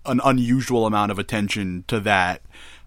an 0.05 0.21
unusual 0.23 0.85
amount 0.85 1.11
of 1.11 1.19
attention 1.19 1.83
to 1.87 1.99
that. 2.01 2.41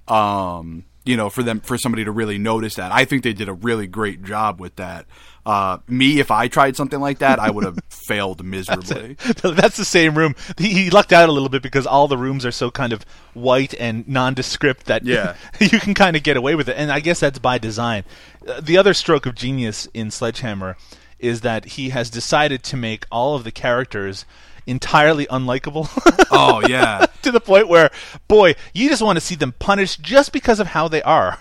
Um, 0.08 0.84
you 1.04 1.16
know, 1.16 1.30
for 1.30 1.42
them 1.42 1.60
for 1.60 1.78
somebody 1.78 2.04
to 2.04 2.10
really 2.12 2.38
notice 2.38 2.74
that. 2.76 2.92
I 2.92 3.04
think 3.04 3.22
they 3.22 3.32
did 3.32 3.48
a 3.48 3.52
really 3.52 3.86
great 3.86 4.22
job 4.22 4.60
with 4.60 4.76
that. 4.76 5.06
Uh, 5.46 5.78
me, 5.88 6.20
if 6.20 6.30
I 6.30 6.48
tried 6.48 6.76
something 6.76 7.00
like 7.00 7.18
that, 7.20 7.38
I 7.38 7.50
would 7.50 7.64
have 7.64 7.78
failed 7.88 8.44
miserably. 8.44 9.14
That's 9.42 9.78
the 9.78 9.86
same 9.86 10.16
room. 10.16 10.34
He, 10.58 10.68
he 10.68 10.90
lucked 10.90 11.12
out 11.12 11.28
a 11.30 11.32
little 11.32 11.48
bit 11.48 11.62
because 11.62 11.86
all 11.86 12.08
the 12.08 12.18
rooms 12.18 12.44
are 12.44 12.52
so 12.52 12.70
kind 12.70 12.92
of 12.92 13.04
white 13.32 13.74
and 13.80 14.06
nondescript 14.06 14.84
that 14.86 15.04
Yeah. 15.04 15.36
you 15.60 15.80
can 15.80 15.94
kind 15.94 16.14
of 16.16 16.22
get 16.22 16.36
away 16.36 16.54
with 16.54 16.68
it. 16.68 16.76
And 16.76 16.92
I 16.92 17.00
guess 17.00 17.20
that's 17.20 17.38
by 17.38 17.56
design. 17.56 18.04
Uh, 18.46 18.60
the 18.60 18.76
other 18.76 18.92
stroke 18.92 19.24
of 19.24 19.34
genius 19.34 19.88
in 19.94 20.10
Sledgehammer 20.10 20.76
is 21.18 21.40
that 21.40 21.64
he 21.64 21.88
has 21.88 22.10
decided 22.10 22.62
to 22.64 22.76
make 22.76 23.06
all 23.10 23.34
of 23.34 23.44
the 23.44 23.50
characters 23.52 24.26
entirely 24.70 25.26
unlikable 25.26 25.88
Oh 26.30 26.62
yeah, 26.66 27.06
to 27.22 27.30
the 27.32 27.40
point 27.40 27.68
where, 27.68 27.90
boy, 28.28 28.54
you 28.72 28.88
just 28.88 29.02
want 29.02 29.16
to 29.16 29.20
see 29.20 29.34
them 29.34 29.52
punished 29.58 30.00
just 30.00 30.32
because 30.32 30.60
of 30.60 30.68
how 30.68 30.88
they 30.88 31.02
are. 31.02 31.38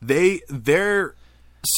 they 0.00 0.40
they're 0.48 1.14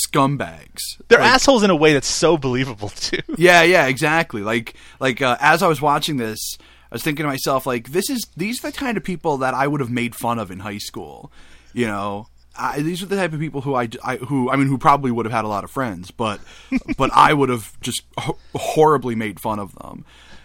scumbags. 0.09 0.81
They're 1.09 1.21
Like, 1.21 1.31
assholes 1.31 1.63
in 1.63 1.71
a 1.71 1.77
way 1.77 1.93
that's 1.93 2.07
so 2.09 2.37
believable 2.37 2.89
too. 2.91 3.21
Yeah, 3.39 3.63
yeah, 3.63 3.87
exactly. 3.87 4.43
Like 4.43 4.75
like 5.01 5.23
uh, 5.23 5.37
as 5.41 5.63
I 5.63 5.69
was 5.69 5.81
watching 5.81 6.17
this, 6.17 6.59
I 6.91 6.95
was 6.95 7.03
thinking 7.03 7.25
to 7.25 7.29
myself 7.29 7.67
like 7.67 7.91
this 7.91 8.11
is 8.11 8.27
these 8.37 8.65
are 8.65 8.71
the 8.71 8.77
kind 8.77 8.97
of 8.97 9.05
people 9.05 9.39
that 9.39 9.55
I 9.55 9.67
would 9.67 9.81
have 9.81 9.91
made 9.91 10.15
fun 10.15 10.39
of 10.39 10.51
in 10.51 10.61
high 10.61 10.79
school. 10.79 11.31
You 11.73 11.87
know, 11.87 12.29
I, 12.59 12.81
these 12.81 13.03
are 13.03 13.07
the 13.07 13.17
type 13.17 13.33
of 13.33 13.41
people 13.41 13.61
who 13.61 13.75
I, 13.75 13.89
I 14.05 14.17
who 14.17 14.51
I 14.51 14.57
mean 14.57 14.69
who 14.69 14.79
probably 14.79 15.11
would 15.11 15.27
have 15.27 15.33
had 15.33 15.45
a 15.45 15.49
lot 15.49 15.65
of 15.65 15.71
friends, 15.71 16.11
but 16.11 16.41
but 16.99 17.11
I 17.13 17.33
would 17.33 17.49
have 17.49 17.79
just 17.81 18.03
ho- 18.19 18.39
horribly 18.55 19.15
made 19.15 19.41
fun 19.41 19.59
of 19.59 19.75
them. 19.77 20.05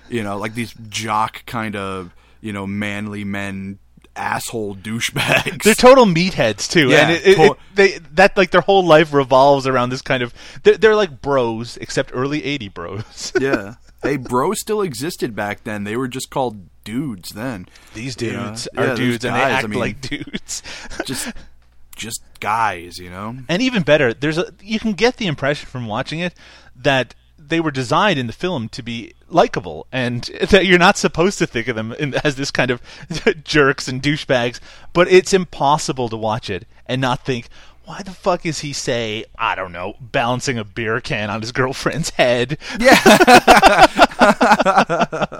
You 0.09 0.23
know, 0.23 0.37
like 0.37 0.53
these 0.55 0.73
jock 0.89 1.45
kind 1.45 1.75
of 1.75 2.13
you 2.41 2.51
know 2.53 2.67
manly 2.67 3.23
men 3.23 3.79
asshole 4.15 4.75
douchebags. 4.75 5.63
They're 5.63 5.73
total 5.73 6.05
meatheads 6.05 6.69
too, 6.69 6.89
Yeah, 6.89 6.97
and 7.03 7.11
it, 7.11 7.25
it, 7.27 7.35
to- 7.35 7.51
it- 7.53 7.57
they 7.75 7.97
that 8.15 8.35
like 8.35 8.51
their 8.51 8.61
whole 8.61 8.85
life 8.85 9.13
revolves 9.13 9.65
around 9.67 9.89
this 9.89 10.01
kind 10.01 10.21
of. 10.21 10.33
They're, 10.63 10.77
they're 10.77 10.95
like 10.95 11.21
bros, 11.21 11.77
except 11.77 12.11
early 12.13 12.43
eighty 12.43 12.67
bros. 12.67 13.31
yeah. 13.39 13.75
Hey, 14.03 14.17
bro 14.17 14.53
still 14.53 14.81
existed 14.81 15.35
back 15.35 15.63
then. 15.63 15.83
They 15.83 15.95
were 15.95 16.07
just 16.07 16.31
called 16.31 16.57
dudes 16.83 17.29
then. 17.29 17.67
These 17.93 18.15
dudes 18.15 18.67
Yeah, 18.73 18.81
are 18.81 18.87
those 18.87 18.97
dudes, 18.97 19.25
and 19.25 19.35
they 19.35 19.39
guys, 19.39 19.51
I 19.51 19.57
act 19.59 19.67
mean- 19.69 19.79
like 19.79 20.01
dudes. 20.01 20.63
Just 21.05 21.31
just 21.95 22.23
guys, 22.39 22.97
you 22.97 23.09
know? 23.09 23.37
and 23.49 23.61
even 23.61 23.83
better, 23.83 24.13
there's 24.13 24.37
a 24.37 24.51
you 24.61 24.79
can 24.79 24.93
get 24.93 25.17
the 25.17 25.27
impression 25.27 25.67
from 25.67 25.87
watching 25.87 26.19
it 26.19 26.33
that 26.75 27.15
they 27.37 27.59
were 27.59 27.71
designed 27.71 28.19
in 28.19 28.27
the 28.27 28.33
film 28.33 28.69
to 28.69 28.83
be 28.83 29.13
likable, 29.27 29.87
and 29.91 30.23
that 30.49 30.65
you're 30.65 30.79
not 30.79 30.97
supposed 30.97 31.37
to 31.39 31.47
think 31.47 31.67
of 31.67 31.75
them 31.75 31.91
in, 31.93 32.13
as 32.23 32.35
this 32.35 32.51
kind 32.51 32.71
of 32.71 32.81
jerks 33.43 33.87
and 33.87 34.01
douchebags. 34.01 34.59
But 34.93 35.11
it's 35.11 35.33
impossible 35.33 36.09
to 36.09 36.17
watch 36.17 36.49
it 36.49 36.65
and 36.85 37.01
not 37.01 37.25
think. 37.25 37.47
Why 37.83 38.03
the 38.03 38.11
fuck 38.11 38.45
is 38.45 38.59
he 38.59 38.73
say 38.73 39.25
I 39.37 39.55
don't 39.55 39.71
know 39.71 39.95
balancing 39.99 40.59
a 40.59 40.63
beer 40.63 41.01
can 41.01 41.31
on 41.31 41.41
his 41.41 41.51
girlfriend's 41.51 42.11
head? 42.11 42.57
Yeah. 42.79 42.95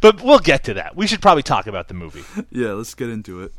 But 0.00 0.22
we'll 0.22 0.38
get 0.38 0.64
to 0.64 0.74
that. 0.74 0.96
We 0.96 1.06
should 1.06 1.22
probably 1.22 1.42
talk 1.42 1.66
about 1.66 1.88
the 1.88 1.94
movie. 1.94 2.24
yeah, 2.50 2.72
let's 2.72 2.94
get 2.94 3.08
into 3.08 3.42
it. 3.42 3.52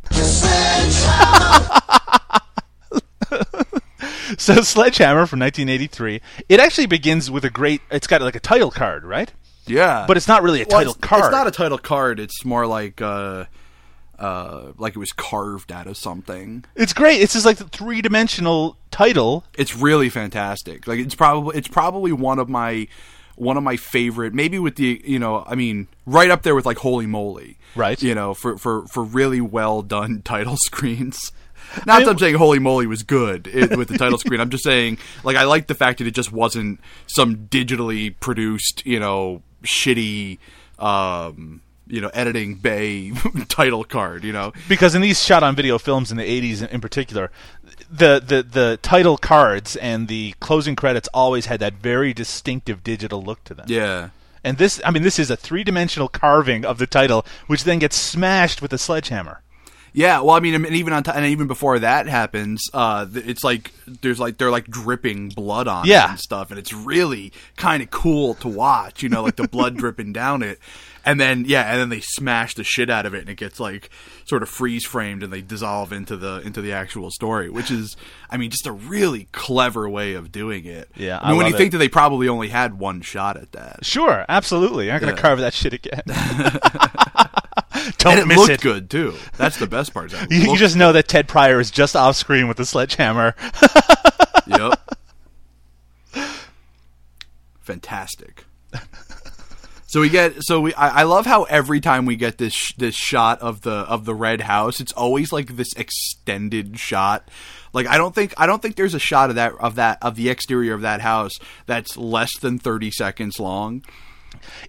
So 4.38 4.62
Sledgehammer 4.62 5.26
from 5.26 5.40
1983. 5.40 6.22
It 6.50 6.60
actually 6.60 6.86
begins 6.88 7.30
with 7.32 7.46
a 7.46 7.50
great. 7.50 7.82
It's 7.92 8.08
got 8.08 8.22
like 8.22 8.36
a 8.36 8.40
title 8.40 8.72
card, 8.72 9.04
right? 9.04 9.32
Yeah. 9.66 10.06
But 10.08 10.18
it's 10.18 10.28
not 10.28 10.44
really 10.44 10.62
a 10.62 10.66
Well, 10.70 10.80
title 10.80 10.94
it's, 10.94 11.02
card. 11.02 11.22
It's 11.26 11.32
not 11.32 11.48
a 11.48 11.52
title 11.52 11.78
card. 11.78 12.20
It's 12.20 12.44
more 12.44 12.68
like 12.68 13.02
uh 13.02 13.46
uh 14.20 14.72
like 14.78 14.96
it 14.96 15.00
was 15.00 15.12
carved 15.12 15.72
out 15.72 15.88
of 15.88 15.98
something. 15.98 16.66
It's 16.76 16.94
great. 16.94 17.22
It's 17.22 17.34
just 17.34 17.46
like 17.46 17.58
the 17.58 17.66
three 17.68 18.02
dimensional 18.02 18.78
title. 18.92 19.44
It's 19.58 19.76
really 19.76 20.10
fantastic. 20.10 20.88
Like 20.88 21.00
it's 21.00 21.16
probably 21.16 21.58
it's 21.58 21.68
probably 21.68 22.12
one 22.12 22.40
of 22.40 22.50
my 22.50 22.88
one 23.36 23.58
of 23.58 23.64
my 23.64 23.78
favorite 23.78 24.34
maybe 24.34 24.60
with 24.60 24.76
the 24.76 25.02
you 25.06 25.20
know, 25.20 25.44
I 25.48 25.56
mean, 25.56 25.88
right 26.06 26.30
up 26.30 26.44
there 26.44 26.56
with 26.56 26.66
like 26.66 26.78
Holy 26.78 27.06
Moly. 27.08 27.58
Right. 27.76 28.02
You 28.02 28.14
know, 28.16 28.34
for 28.34 28.58
for 28.58 28.86
for 28.88 29.04
really 29.04 29.42
well 29.42 29.82
done 29.82 30.22
title 30.26 30.58
screens. 30.58 31.32
Not 31.86 32.02
I- 32.02 32.06
that 32.06 32.12
I'm 32.12 32.20
saying 32.20 32.36
Holy 32.36 32.60
Moly 32.60 32.88
was 32.88 33.04
good 33.04 33.48
it, 33.48 33.78
with 33.78 33.88
the 33.88 33.98
title 33.98 34.18
screen. 34.18 34.40
I'm 34.40 34.50
just 34.50 34.64
saying, 34.64 34.98
like, 35.24 35.36
I 35.38 35.44
like 35.44 35.68
the 35.68 35.76
fact 35.76 36.00
that 36.00 36.08
it 36.08 36.12
just 36.16 36.32
wasn't 36.32 36.80
some 37.08 37.48
digitally 37.48 38.14
produced, 38.20 38.86
you 38.86 39.00
know, 39.00 39.42
shitty, 39.64 40.38
um, 40.80 41.62
you 41.88 42.00
know, 42.02 42.10
editing 42.14 42.56
bay 42.56 43.12
title 43.50 43.84
card. 43.84 44.24
You 44.24 44.34
know, 44.34 44.54
Because 44.70 44.96
in 44.96 45.02
these 45.02 45.24
shot 45.24 45.44
on 45.44 45.56
video 45.56 45.78
films 45.78 46.12
in 46.12 46.18
the 46.18 46.24
80s 46.24 46.62
in, 46.62 46.70
in 46.70 46.82
particular, 46.82 47.32
the, 47.92 48.20
the, 48.26 48.44
the 48.44 48.80
title 48.82 49.18
cards 49.18 49.76
and 49.76 50.08
the 50.08 50.34
closing 50.40 50.76
credits 50.76 51.08
always 51.14 51.46
had 51.48 51.60
that 51.60 51.74
very 51.74 52.14
distinctive 52.14 52.84
digital 52.84 53.22
look 53.22 53.44
to 53.44 53.54
them. 53.54 53.66
yeah, 53.70 54.10
And 54.44 54.58
this, 54.58 54.82
I 54.84 54.90
mean, 54.92 55.04
this 55.04 55.20
is 55.20 55.30
a 55.30 55.36
three 55.38 55.64
dimensional 55.64 56.08
carving 56.08 56.66
of 56.66 56.78
the 56.80 56.88
title, 56.88 57.26
which 57.48 57.64
then 57.66 57.80
gets 57.80 57.96
smashed 57.96 58.62
with 58.62 58.74
a 58.74 58.78
sledgehammer. 58.80 59.42
Yeah. 59.94 60.20
Well, 60.22 60.36
I 60.36 60.40
mean, 60.40 60.54
and 60.56 60.66
even 60.68 60.92
on 60.94 61.04
t- 61.04 61.12
and 61.14 61.26
even 61.26 61.48
before 61.48 61.80
that 61.80 62.08
happens, 62.08 62.70
uh, 62.74 63.06
it's 63.14 63.44
like 63.44 63.72
there's 63.88 64.20
like 64.20 64.38
they're 64.38 64.52
like 64.52 64.68
dripping 64.68 65.30
blood 65.30 65.68
on 65.68 65.86
Yeah. 65.86 66.06
it 66.06 66.10
and 66.12 66.20
stuff, 66.20 66.50
and 66.50 66.60
it's 66.60 66.74
really 66.74 67.32
kind 67.56 67.82
of 67.84 67.90
cool 67.92 68.34
to 68.36 68.48
watch. 68.48 69.02
You 69.04 69.10
know, 69.10 69.24
like 69.24 69.36
the 69.38 69.48
blood 69.48 69.78
dripping 69.78 70.14
down 70.14 70.42
it. 70.44 70.60
And 71.06 71.20
then 71.20 71.44
yeah, 71.46 71.64
and 71.70 71.82
then 71.82 71.90
they 71.90 72.00
smash 72.00 72.56
the 72.56 72.64
shit 72.64 72.90
out 72.90 73.06
of 73.06 73.14
it, 73.14 73.20
and 73.20 73.30
it 73.30 73.36
gets 73.36 73.60
like 73.60 73.90
sort 74.24 74.42
of 74.42 74.48
freeze 74.48 74.86
framed, 74.86 75.22
and 75.22 75.34
they 75.34 75.42
dissolve 75.42 75.92
into 75.92 76.16
the 76.16 76.42
into 76.46 76.62
the 76.62 76.72
actual 76.72 77.12
story, 77.12 77.50
which 77.50 77.70
is, 77.70 77.98
I 78.30 78.38
mean, 78.38 78.52
just 78.52 78.66
a 78.68 78.72
really 78.72 79.28
clever 79.34 79.90
way 79.90 80.14
of 80.14 80.32
doing 80.32 80.64
it. 80.64 80.88
Yeah, 80.96 81.20
I 81.22 81.28
mean, 81.28 81.34
I 81.34 81.38
when 81.38 81.46
you 81.48 81.52
love 81.52 81.60
think 81.60 81.72
that 81.74 81.80
they 81.80 81.90
probably 81.90 82.30
only 82.30 82.48
had 82.48 82.80
one 82.80 83.02
shot 83.02 83.36
at 83.36 83.52
that, 83.52 83.84
Sure, 83.84 84.26
absolutely. 84.30 84.86
You're 84.86 84.94
not 84.94 85.02
going 85.02 85.14
to 85.14 85.20
Yeah. 85.20 85.22
carve 85.22 85.40
that 85.40 85.54
shit 85.54 85.74
again. 85.74 86.04
Don't 87.98 88.14
and 88.14 88.22
it 88.22 88.28
miss 88.28 88.38
looked 88.38 88.52
it. 88.52 88.62
good 88.62 88.90
too. 88.90 89.14
That's 89.38 89.58
the 89.58 89.68
best 89.68 89.94
part. 89.94 90.14
You, 90.30 90.52
you 90.52 90.58
just 90.58 90.76
know 90.76 90.92
that 90.94 91.08
Ted 91.08 91.28
Pryor 91.28 91.60
is 91.60 91.72
just 91.72 91.96
off 91.96 92.16
screen 92.16 92.48
with 92.48 92.58
the 92.58 92.66
sledgehammer. 92.66 93.36
Yep. 94.46 94.98
Fantastic. 97.62 98.44
So 99.88 100.02
we 100.02 100.10
get 100.10 100.44
so 100.44 100.60
we 100.60 100.74
I, 100.74 101.02
I 101.02 101.04
love 101.04 101.26
how 101.28 101.44
every 101.44 101.80
time 101.80 102.06
we 102.06 102.16
get 102.16 102.40
this 102.40 102.52
sh- 102.54 102.74
this 102.78 102.96
shot 102.96 103.40
of 103.42 103.62
the 103.62 103.72
of 103.72 104.06
the 104.06 104.16
red 104.16 104.42
house 104.42 104.80
it's 104.80 104.92
always 104.92 105.32
like 105.32 105.56
this 105.56 105.72
extended 105.78 106.80
shot 106.80 107.30
like 107.74 107.86
I 107.88 107.98
don't 107.98 108.14
think 108.16 108.34
I 108.38 108.48
don't 108.48 108.60
think 108.60 108.76
there's 108.76 108.96
a 108.96 109.00
shot 109.00 109.30
of 109.30 109.36
that 109.36 109.54
of 109.60 109.76
that 109.76 110.00
of 110.02 110.16
the 110.16 110.30
exterior 110.30 110.74
of 110.74 110.82
that 110.82 111.02
house 111.02 111.34
that's 111.68 111.96
less 111.96 112.38
than 112.40 112.58
30 112.58 112.90
seconds 112.90 113.40
long 113.40 113.84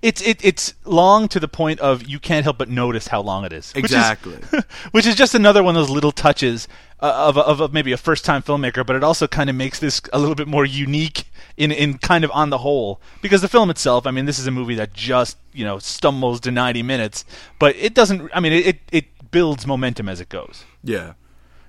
It's 0.03 0.21
it, 0.23 0.45
it's 0.45 0.75
long 0.85 1.29
to 1.29 1.41
the 1.41 1.49
point 1.49 1.81
of 1.81 2.07
you 2.07 2.19
can't 2.19 2.45
help 2.45 2.59
but 2.59 2.69
notice 2.69 3.09
how 3.09 3.21
long 3.23 3.45
it 3.45 3.53
is. 3.53 3.73
Which 3.73 3.85
is- 3.87 3.91
Exactly. 3.93 4.39
Which 4.93 5.07
is 5.07 5.15
just 5.15 5.35
another 5.35 5.63
one 5.63 5.77
of 5.77 5.81
those 5.83 5.91
little 5.91 6.13
touches 6.13 6.69
uh, 7.01 7.33
of, 7.35 7.37
of 7.39 7.73
maybe 7.73 7.93
a 7.93 7.97
first 7.97 8.25
time 8.25 8.43
filmmaker, 8.43 8.85
but 8.87 8.97
it 8.97 9.05
also 9.05 9.27
kind 9.27 9.51
of 9.51 9.57
makes 9.57 9.79
this 9.79 10.01
a 10.13 10.19
little 10.19 10.35
bit 10.35 10.49
more 10.49 10.65
unique 10.65 11.25
in 11.57 11.71
in 11.71 11.99
kind 11.99 12.25
of 12.25 12.31
on 12.33 12.51
the 12.51 12.59
whole 12.59 13.01
because 13.23 13.43
the 13.43 13.49
film 13.49 13.71
itself. 13.71 14.07
I 14.07 14.11
mean, 14.11 14.27
this 14.27 14.39
is 14.39 14.47
a 14.47 14.51
movie 14.51 14.75
that 14.77 14.93
just 14.93 15.37
you 15.53 15.65
know 15.65 15.79
stumbles 15.79 16.41
to 16.41 16.51
ninety 16.51 16.83
minutes, 16.83 17.25
but 17.59 17.77
it 17.77 17.95
doesn't. 17.95 18.31
I 18.35 18.41
mean, 18.41 18.53
it 18.53 18.67
it, 18.67 18.79
it 18.93 19.31
builds 19.31 19.67
momentum 19.67 20.09
as 20.09 20.21
it 20.21 20.29
goes. 20.29 20.65
yeah 20.85 21.15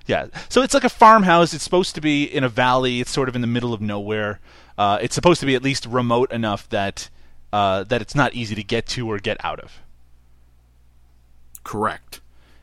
Yeah. 0.06 0.26
So 0.48 0.62
it's 0.62 0.72
like 0.74 0.84
a 0.84 0.88
farmhouse. 0.88 1.52
It's 1.52 1.64
supposed 1.64 1.94
to 1.96 2.00
be 2.00 2.24
in 2.24 2.44
a 2.44 2.48
valley. 2.48 3.00
It's 3.00 3.10
sort 3.10 3.28
of 3.28 3.34
in 3.34 3.40
the 3.40 3.46
middle 3.48 3.74
of 3.74 3.80
nowhere. 3.80 4.38
Uh, 4.78 4.98
it's 5.02 5.14
supposed 5.14 5.40
to 5.40 5.46
be 5.46 5.54
at 5.56 5.62
least 5.64 5.84
remote 5.86 6.30
enough 6.30 6.68
that 6.68 7.08
uh, 7.56 7.84
that 7.84 8.02
it's 8.02 8.14
not 8.14 8.34
easy 8.34 8.54
to 8.54 8.62
get 8.62 8.84
to 8.86 9.10
or 9.10 9.18
get 9.18 9.42
out 9.42 9.58
of. 9.60 9.80
correct 11.64 12.20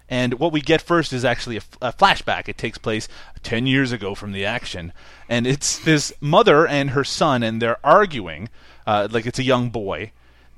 And 0.08 0.36
what 0.36 0.52
we 0.52 0.62
get 0.62 0.84
first 0.84 1.12
is 1.12 1.26
actually 1.26 1.56
a, 1.56 1.66
f- 1.66 1.78
a 1.82 1.92
flashback. 1.92 2.48
It 2.48 2.60
takes 2.60 2.78
place 2.78 3.08
10 3.42 3.66
years 3.66 3.92
ago 3.92 4.14
from 4.14 4.34
the 4.34 4.46
action. 4.46 4.94
And 5.28 5.48
it's 5.48 5.80
this 5.80 6.14
mother 6.22 6.68
and 6.68 6.92
her 6.92 7.04
son, 7.04 7.42
and 7.42 7.60
they're 7.60 7.84
arguing, 7.84 8.50
uh, 8.86 9.08
like 9.10 9.26
it's 9.26 9.40
a 9.40 9.44
young 9.44 9.72
boy, 9.72 10.12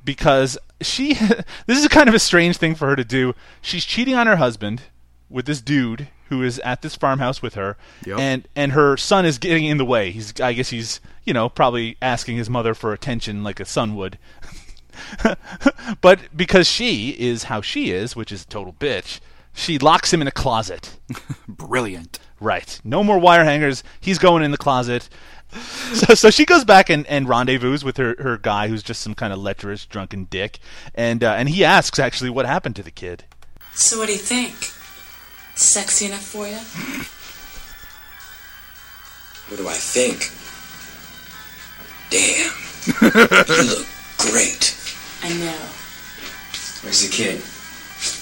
because 0.04 0.58
she. 0.82 1.14
this 1.66 1.82
is 1.82 1.88
kind 1.88 2.10
of 2.10 2.16
a 2.16 2.20
strange 2.20 2.58
thing 2.58 2.76
for 2.76 2.88
her 2.88 2.98
to 2.98 3.06
do. 3.06 3.36
She's 3.62 3.86
cheating 3.86 4.16
on 4.16 4.28
her 4.28 4.36
husband 4.36 4.82
with 5.30 5.46
this 5.46 5.62
dude 5.62 6.10
who 6.30 6.42
is 6.44 6.60
at 6.60 6.82
this 6.82 6.96
farmhouse 6.96 7.42
with 7.42 7.54
her, 7.56 7.78
Yep. 8.06 8.20
and 8.20 8.48
and 8.56 8.72
her 8.72 8.98
son 8.98 9.26
is 9.26 9.38
getting 9.38 9.66
in 9.66 9.78
the 9.78 9.86
way. 9.86 10.12
He's, 10.12 10.40
I 10.42 10.54
guess, 10.54 10.70
he's, 10.70 11.00
you 11.24 11.34
know, 11.34 11.50
probably 11.50 11.98
asking 12.02 12.38
his 12.38 12.50
mother 12.50 12.74
for 12.74 12.94
attention 12.94 13.44
like 13.44 13.60
a 13.60 13.66
son 13.66 13.96
would. 13.96 14.18
but 16.02 16.20
because 16.36 16.68
she 16.68 17.10
is 17.12 17.44
how 17.46 17.62
she 17.62 17.92
is, 17.92 18.16
which 18.16 18.32
is 18.32 18.44
a 18.44 18.48
total 18.48 18.74
bitch, 18.74 19.20
she 19.54 19.78
locks 19.78 20.14
him 20.14 20.22
in 20.22 20.28
a 20.28 20.32
closet. 20.32 20.98
Brilliant. 21.48 22.20
Right. 22.40 22.80
No 22.84 23.04
more 23.04 23.18
wire 23.20 23.44
hangers. 23.46 23.84
He's 24.00 24.18
going 24.20 24.44
in 24.44 24.52
the 24.52 24.58
closet. 24.58 25.08
So, 25.94 26.14
so 26.16 26.30
she 26.32 26.44
goes 26.46 26.66
back 26.66 26.90
and, 26.90 27.06
and 27.08 27.30
rendezvous 27.30 27.78
with 27.86 27.96
her, 27.98 28.16
her 28.20 28.38
guy 28.38 28.68
who's 28.68 28.84
just 28.84 29.02
some 29.02 29.16
kind 29.16 29.32
of 29.32 29.40
lecherous 29.40 29.86
drunken 29.86 30.26
dick, 30.26 30.60
and 30.94 31.24
uh, 31.24 31.32
and 31.32 31.48
he 31.48 31.64
asks 31.64 31.98
actually 31.98 32.30
what 32.30 32.46
happened 32.46 32.76
to 32.76 32.84
the 32.84 32.92
kid. 32.92 33.24
So 33.74 34.00
what 34.00 34.08
do 34.08 34.14
you 34.14 34.18
think? 34.20 34.54
Sexy 35.56 36.08
enough 36.08 36.22
for 36.22 36.48
you? 36.48 36.58
What 39.48 39.58
do 39.58 39.68
I 39.70 39.74
think? 39.74 40.32
Damn. 42.10 42.52
you 43.56 43.64
look 43.70 43.88
great. 44.18 44.76
I 45.24 45.30
know. 45.30 45.58
Where's 46.82 47.02
the 47.02 47.10
kid? 47.10 47.42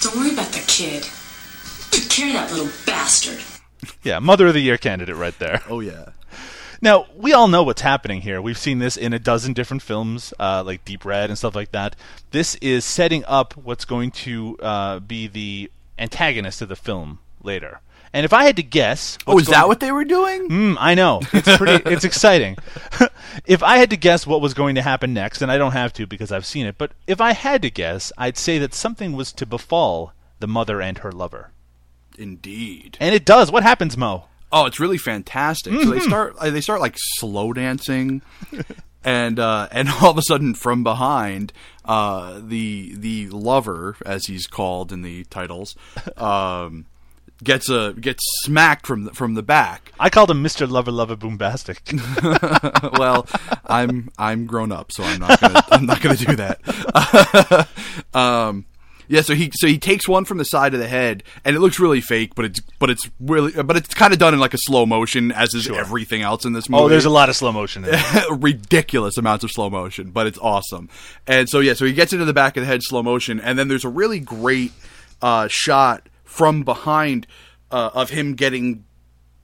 Don't 0.02 0.16
worry 0.16 0.34
about 0.34 0.52
the 0.52 0.64
kid. 0.68 1.08
Take 1.92 2.10
care 2.10 2.28
of 2.28 2.34
that 2.34 2.52
little 2.52 2.72
bastard. 2.86 3.40
Yeah, 4.04 4.20
Mother 4.20 4.48
of 4.48 4.54
the 4.54 4.62
Year 4.62 4.78
candidate 4.78 5.16
right 5.16 5.38
there. 5.40 5.64
Oh 5.68 5.80
yeah. 5.80 6.10
Now, 6.82 7.08
we 7.16 7.32
all 7.32 7.48
know 7.48 7.64
what's 7.64 7.82
happening 7.82 8.22
here. 8.22 8.42
We've 8.42 8.58
seen 8.58 8.80
this 8.80 8.98
in 8.98 9.14
a 9.14 9.20
dozen 9.20 9.54
different 9.54 9.82
films, 9.82 10.34
uh, 10.38 10.64
like 10.66 10.84
Deep 10.84 11.06
Red 11.06 11.30
and 11.30 11.38
stuff 11.38 11.56
like 11.56 11.72
that. 11.72 11.96
This 12.32 12.56
is 12.56 12.84
setting 12.84 13.24
up 13.26 13.56
what's 13.56 13.86
going 13.86 14.12
to 14.12 14.58
uh, 14.60 15.00
be 15.00 15.28
the 15.28 15.72
antagonist 15.98 16.62
of 16.62 16.68
the 16.68 16.76
film 16.76 17.20
later. 17.44 17.82
And 18.16 18.26
if 18.26 18.34
I 18.34 18.44
had 18.44 18.58
to 18.58 18.64
guess, 18.64 19.18
Oh, 19.26 19.40
is 19.40 19.48
that 19.48 19.68
what 19.68 19.80
they 19.80 19.92
were 19.92 20.06
doing? 20.06 20.48
Mm, 20.48 20.78
I 20.80 20.94
know. 20.94 21.22
It's 21.34 21.58
pretty. 21.58 21.82
it's 21.90 22.04
exciting. 22.04 22.58
if 23.48 23.64
I 23.64 23.78
had 23.78 23.90
to 23.90 23.98
guess 23.98 24.28
what 24.28 24.40
was 24.42 24.54
going 24.54 24.76
to 24.76 24.84
happen 24.84 25.14
next, 25.16 25.42
and 25.42 25.52
I 25.52 25.58
don't 25.58 25.72
have 25.72 25.94
to 25.94 26.06
because 26.06 26.32
I've 26.32 26.46
seen 26.46 26.68
it, 26.68 26.78
but 26.78 26.92
if 27.08 27.20
I 27.20 27.34
had 27.34 27.64
to 27.64 27.72
guess, 27.72 28.12
I'd 28.18 28.38
say 28.38 28.60
that 28.60 28.76
something 28.76 29.14
was 29.14 29.32
to 29.34 29.48
befall 29.48 30.14
the 30.40 30.48
mother 30.48 30.80
and 30.80 31.00
her 31.00 31.12
lover, 31.12 31.52
Indeed. 32.18 32.98
and 33.00 33.16
it 33.16 33.26
does. 33.26 33.52
What 33.52 33.64
happens, 33.64 33.98
Mo? 33.98 34.26
Oh, 34.52 34.66
it's 34.68 34.80
really 34.80 35.00
fantastic. 35.00 35.74
So 35.82 35.90
they 35.90 36.00
start 36.00 36.36
uh, 36.38 36.52
they 36.52 36.62
start 36.62 36.82
like 36.82 36.96
slow 37.18 37.52
dancing, 37.54 38.22
and 39.04 39.40
uh, 39.40 39.68
and 39.72 39.90
all 39.90 40.12
of 40.12 40.18
a 40.20 40.22
sudden 40.22 40.54
from 40.54 40.84
behind, 40.84 41.52
uh, 41.86 42.40
the 42.44 42.94
the 42.96 43.30
lover, 43.30 43.96
as 44.06 44.28
he's 44.28 44.46
called 44.46 44.92
in 44.92 45.02
the 45.02 45.24
titles, 45.26 45.76
um, 46.18 46.86
gets 47.44 47.70
a 47.70 47.94
gets 48.00 48.24
smacked 48.44 48.88
from 48.88 49.06
the, 49.06 49.14
from 49.14 49.34
the 49.34 49.44
back. 49.44 49.92
I 50.00 50.10
called 50.10 50.32
him 50.32 50.42
Mister 50.42 50.66
Lover 50.68 50.92
Lover 50.92 51.16
Boombastic. 51.16 51.80
well, 53.00 53.28
I'm 53.66 54.10
I'm 54.18 54.46
grown 54.46 54.72
up, 54.72 54.92
so 54.92 55.04
I'm 55.04 55.20
not 55.20 55.40
gonna 55.40 55.64
I'm 55.72 55.86
not 55.86 56.02
gonna 56.02 56.16
do 56.16 56.36
that. 56.36 57.68
um, 58.14 58.66
yeah, 59.08 59.22
so 59.22 59.36
he 59.36 59.52
so 59.54 59.68
he 59.68 59.78
takes 59.78 60.08
one 60.08 60.26
from 60.26 60.38
the 60.38 60.46
side 60.46 60.74
of 60.74 60.80
the 60.80 60.88
head, 60.88 61.24
and 61.44 61.56
it 61.56 61.60
looks 61.60 61.80
really 61.80 62.02
fake, 62.02 62.36
but 62.36 62.46
it's 62.46 62.60
but 62.80 62.90
it's 62.90 63.10
really 63.20 63.52
but 63.62 63.76
it's 63.76 63.94
kind 63.94 64.14
of 64.14 64.20
done 64.20 64.34
in 64.34 64.40
like 64.40 64.54
a 64.54 64.60
slow 64.60 64.86
motion, 64.86 65.32
as 65.32 65.54
is 65.54 65.70
everything 65.70 66.22
else 66.22 66.46
in 66.46 66.54
this 66.54 66.70
movie. 66.70 66.84
oh, 66.84 66.90
there's 66.90 67.06
a 67.06 67.10
lot 67.10 67.30
of 67.30 67.36
slow 67.36 67.52
motion. 67.52 67.86
In 67.86 67.94
ridiculous 68.40 69.18
amounts 69.18 69.44
of 69.44 69.52
slow 69.52 69.70
motion, 69.70 70.12
but 70.12 70.28
it's 70.28 70.40
awesome. 70.40 70.90
And 71.28 71.50
so 71.50 71.60
yeah, 71.60 71.74
so 71.74 71.86
he 71.86 71.94
gets 71.94 72.14
into 72.14 72.26
the 72.26 72.34
back 72.34 72.58
of 72.58 72.62
the 72.62 72.68
head 72.68 72.82
slow 72.82 73.04
motion, 73.04 73.40
and 73.40 73.60
then 73.60 73.68
there's 73.68 73.86
a 73.86 73.90
really 73.90 74.20
great 74.20 74.72
uh, 75.22 75.48
shot 75.50 76.08
from 76.34 76.64
behind 76.64 77.28
uh, 77.70 77.92
of 77.94 78.10
him 78.10 78.34
getting 78.34 78.86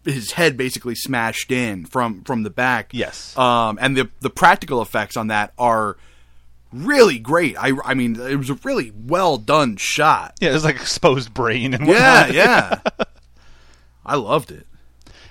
his 0.03 0.31
head 0.31 0.57
basically 0.57 0.95
smashed 0.95 1.51
in 1.51 1.85
from 1.85 2.23
from 2.23 2.41
the 2.41 2.49
back. 2.49 2.89
Yes. 2.93 3.37
Um, 3.37 3.77
and 3.79 3.95
the 3.95 4.09
the 4.21 4.31
practical 4.31 4.81
effects 4.81 5.15
on 5.15 5.27
that 5.27 5.53
are 5.59 5.97
really 6.73 7.19
great. 7.19 7.55
I 7.59 7.73
I 7.85 7.93
mean, 7.93 8.19
it 8.19 8.37
was 8.37 8.49
a 8.49 8.55
really 8.63 8.91
well 8.95 9.37
done 9.37 9.77
shot. 9.77 10.35
Yeah, 10.41 10.49
it 10.49 10.53
was 10.53 10.63
like 10.63 10.77
exposed 10.77 11.31
brain 11.31 11.75
and 11.75 11.85
Yeah, 11.85 12.27
yeah. 12.27 12.79
I 14.05 14.15
loved 14.15 14.51
it. 14.51 14.65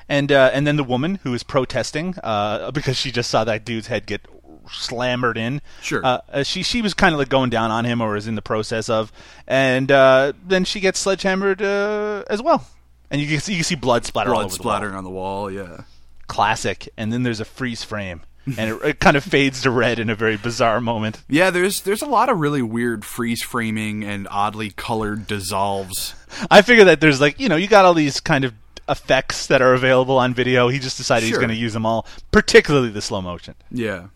And 0.09 0.31
uh, 0.31 0.51
and 0.55 0.65
then 0.65 0.77
the 0.77 0.85
woman 0.85 1.17
who 1.25 1.35
is 1.35 1.43
protesting 1.43 2.15
uh, 2.23 2.71
because 2.71 2.97
she 2.97 3.11
just 3.11 3.31
saw 3.31 3.43
that 3.43 3.65
dude's 3.65 3.89
head 3.89 4.07
get 4.07 4.25
slammered 4.73 5.37
in. 5.39 5.61
Sure. 5.83 6.05
Uh, 6.05 6.21
uh, 6.31 6.43
she 6.43 6.63
she 6.63 6.83
was 6.83 6.95
kind 6.95 7.15
of 7.15 7.19
like 7.19 7.29
going 7.29 7.51
down 7.51 7.71
on 7.71 7.85
him 7.85 8.01
or 8.01 8.17
is 8.17 8.27
in 8.27 8.35
the 8.35 8.43
process 8.43 8.89
of, 8.89 9.13
and 9.47 9.91
uh, 9.91 10.33
then 10.47 10.65
she 10.65 10.81
gets 10.81 10.99
sledgehammered 10.99 11.63
uh, 11.63 12.25
as 12.29 12.43
well. 12.43 12.67
And 13.11 13.21
you 13.21 13.27
can 13.27 13.41
see 13.41 13.53
you 13.53 13.59
can 13.59 13.65
see 13.65 13.75
blood 13.75 14.05
splatter 14.05 14.31
all 14.31 14.41
Blood 14.41 14.47
over 14.47 14.55
splattering 14.55 14.93
the 14.93 14.99
on 14.99 15.05
the 15.05 15.11
wall. 15.11 15.51
Yeah. 15.51 15.83
Classic. 16.27 16.89
And 16.97 17.13
then 17.13 17.23
there's 17.23 17.41
a 17.41 17.45
freeze 17.45 17.83
frame, 17.83 18.21
and 18.59 18.71
it, 18.71 18.85
it 18.85 19.01
kind 19.01 19.17
of 19.17 19.25
fades 19.25 19.63
to 19.63 19.71
red 19.71 19.99
in 19.99 20.11
a 20.11 20.15
very 20.15 20.37
bizarre 20.37 20.81
moment. 20.81 21.23
Yeah, 21.29 21.51
there's 21.51 21.81
there's 21.83 22.03
a 22.03 22.07
lot 22.07 22.29
of 22.29 22.39
really 22.39 22.63
weird 22.63 23.05
freeze 23.05 23.43
framing 23.43 24.05
and 24.05 24.29
oddly 24.31 24.71
colored 24.71 25.27
dissolves. 25.27 26.15
I 26.51 26.63
figure 26.63 26.85
that 26.85 27.01
there's 27.01 27.21
like 27.21 27.41
you 27.41 27.49
know 27.49 27.57
you 27.57 27.67
got 27.67 27.85
all 27.87 27.95
these 27.95 28.21
kind 28.21 28.45
of 28.45 28.53
effects 28.89 29.47
that 29.49 29.63
are 29.63 29.75
available 29.75 30.19
on 30.19 30.35
video. 30.35 30.69
He 30.69 30.79
just 30.79 30.97
decided 30.97 31.27
he's 31.27 31.37
going 31.37 31.49
to 31.49 31.55
use 31.55 31.73
them 31.73 31.87
all, 31.87 32.07
particularly 32.33 32.91
the 32.91 33.03
slow 33.03 33.21
motion. 33.21 33.55
Yeah. 33.71 34.09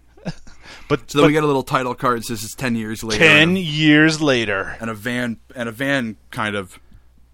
But, 0.89 1.11
So 1.11 1.19
then 1.19 1.23
but 1.25 1.27
we 1.29 1.33
get 1.33 1.43
a 1.45 1.47
little 1.47 1.63
title 1.63 1.95
card 1.95 2.19
that 2.21 2.25
says 2.27 2.45
it's 2.45 2.55
ten 2.55 2.75
years 2.77 3.03
later. 3.03 3.25
ten 3.25 3.51
and, 3.51 3.59
years 3.59 4.21
later, 4.21 4.77
and 4.81 4.91
a 4.91 4.95
van 4.95 5.39
and 5.55 5.69
a 5.69 5.73
van 5.73 6.17
kind 6.31 6.55
of 6.57 6.79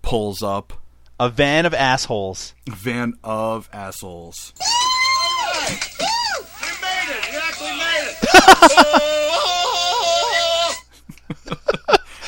pulls 0.02 0.42
up. 0.42 0.72
a 1.20 1.28
van 1.28 1.66
of 1.66 1.74
assholes. 1.74 2.54
A 2.70 2.74
van 2.74 3.14
of 3.24 3.68
assholes. 3.72 4.52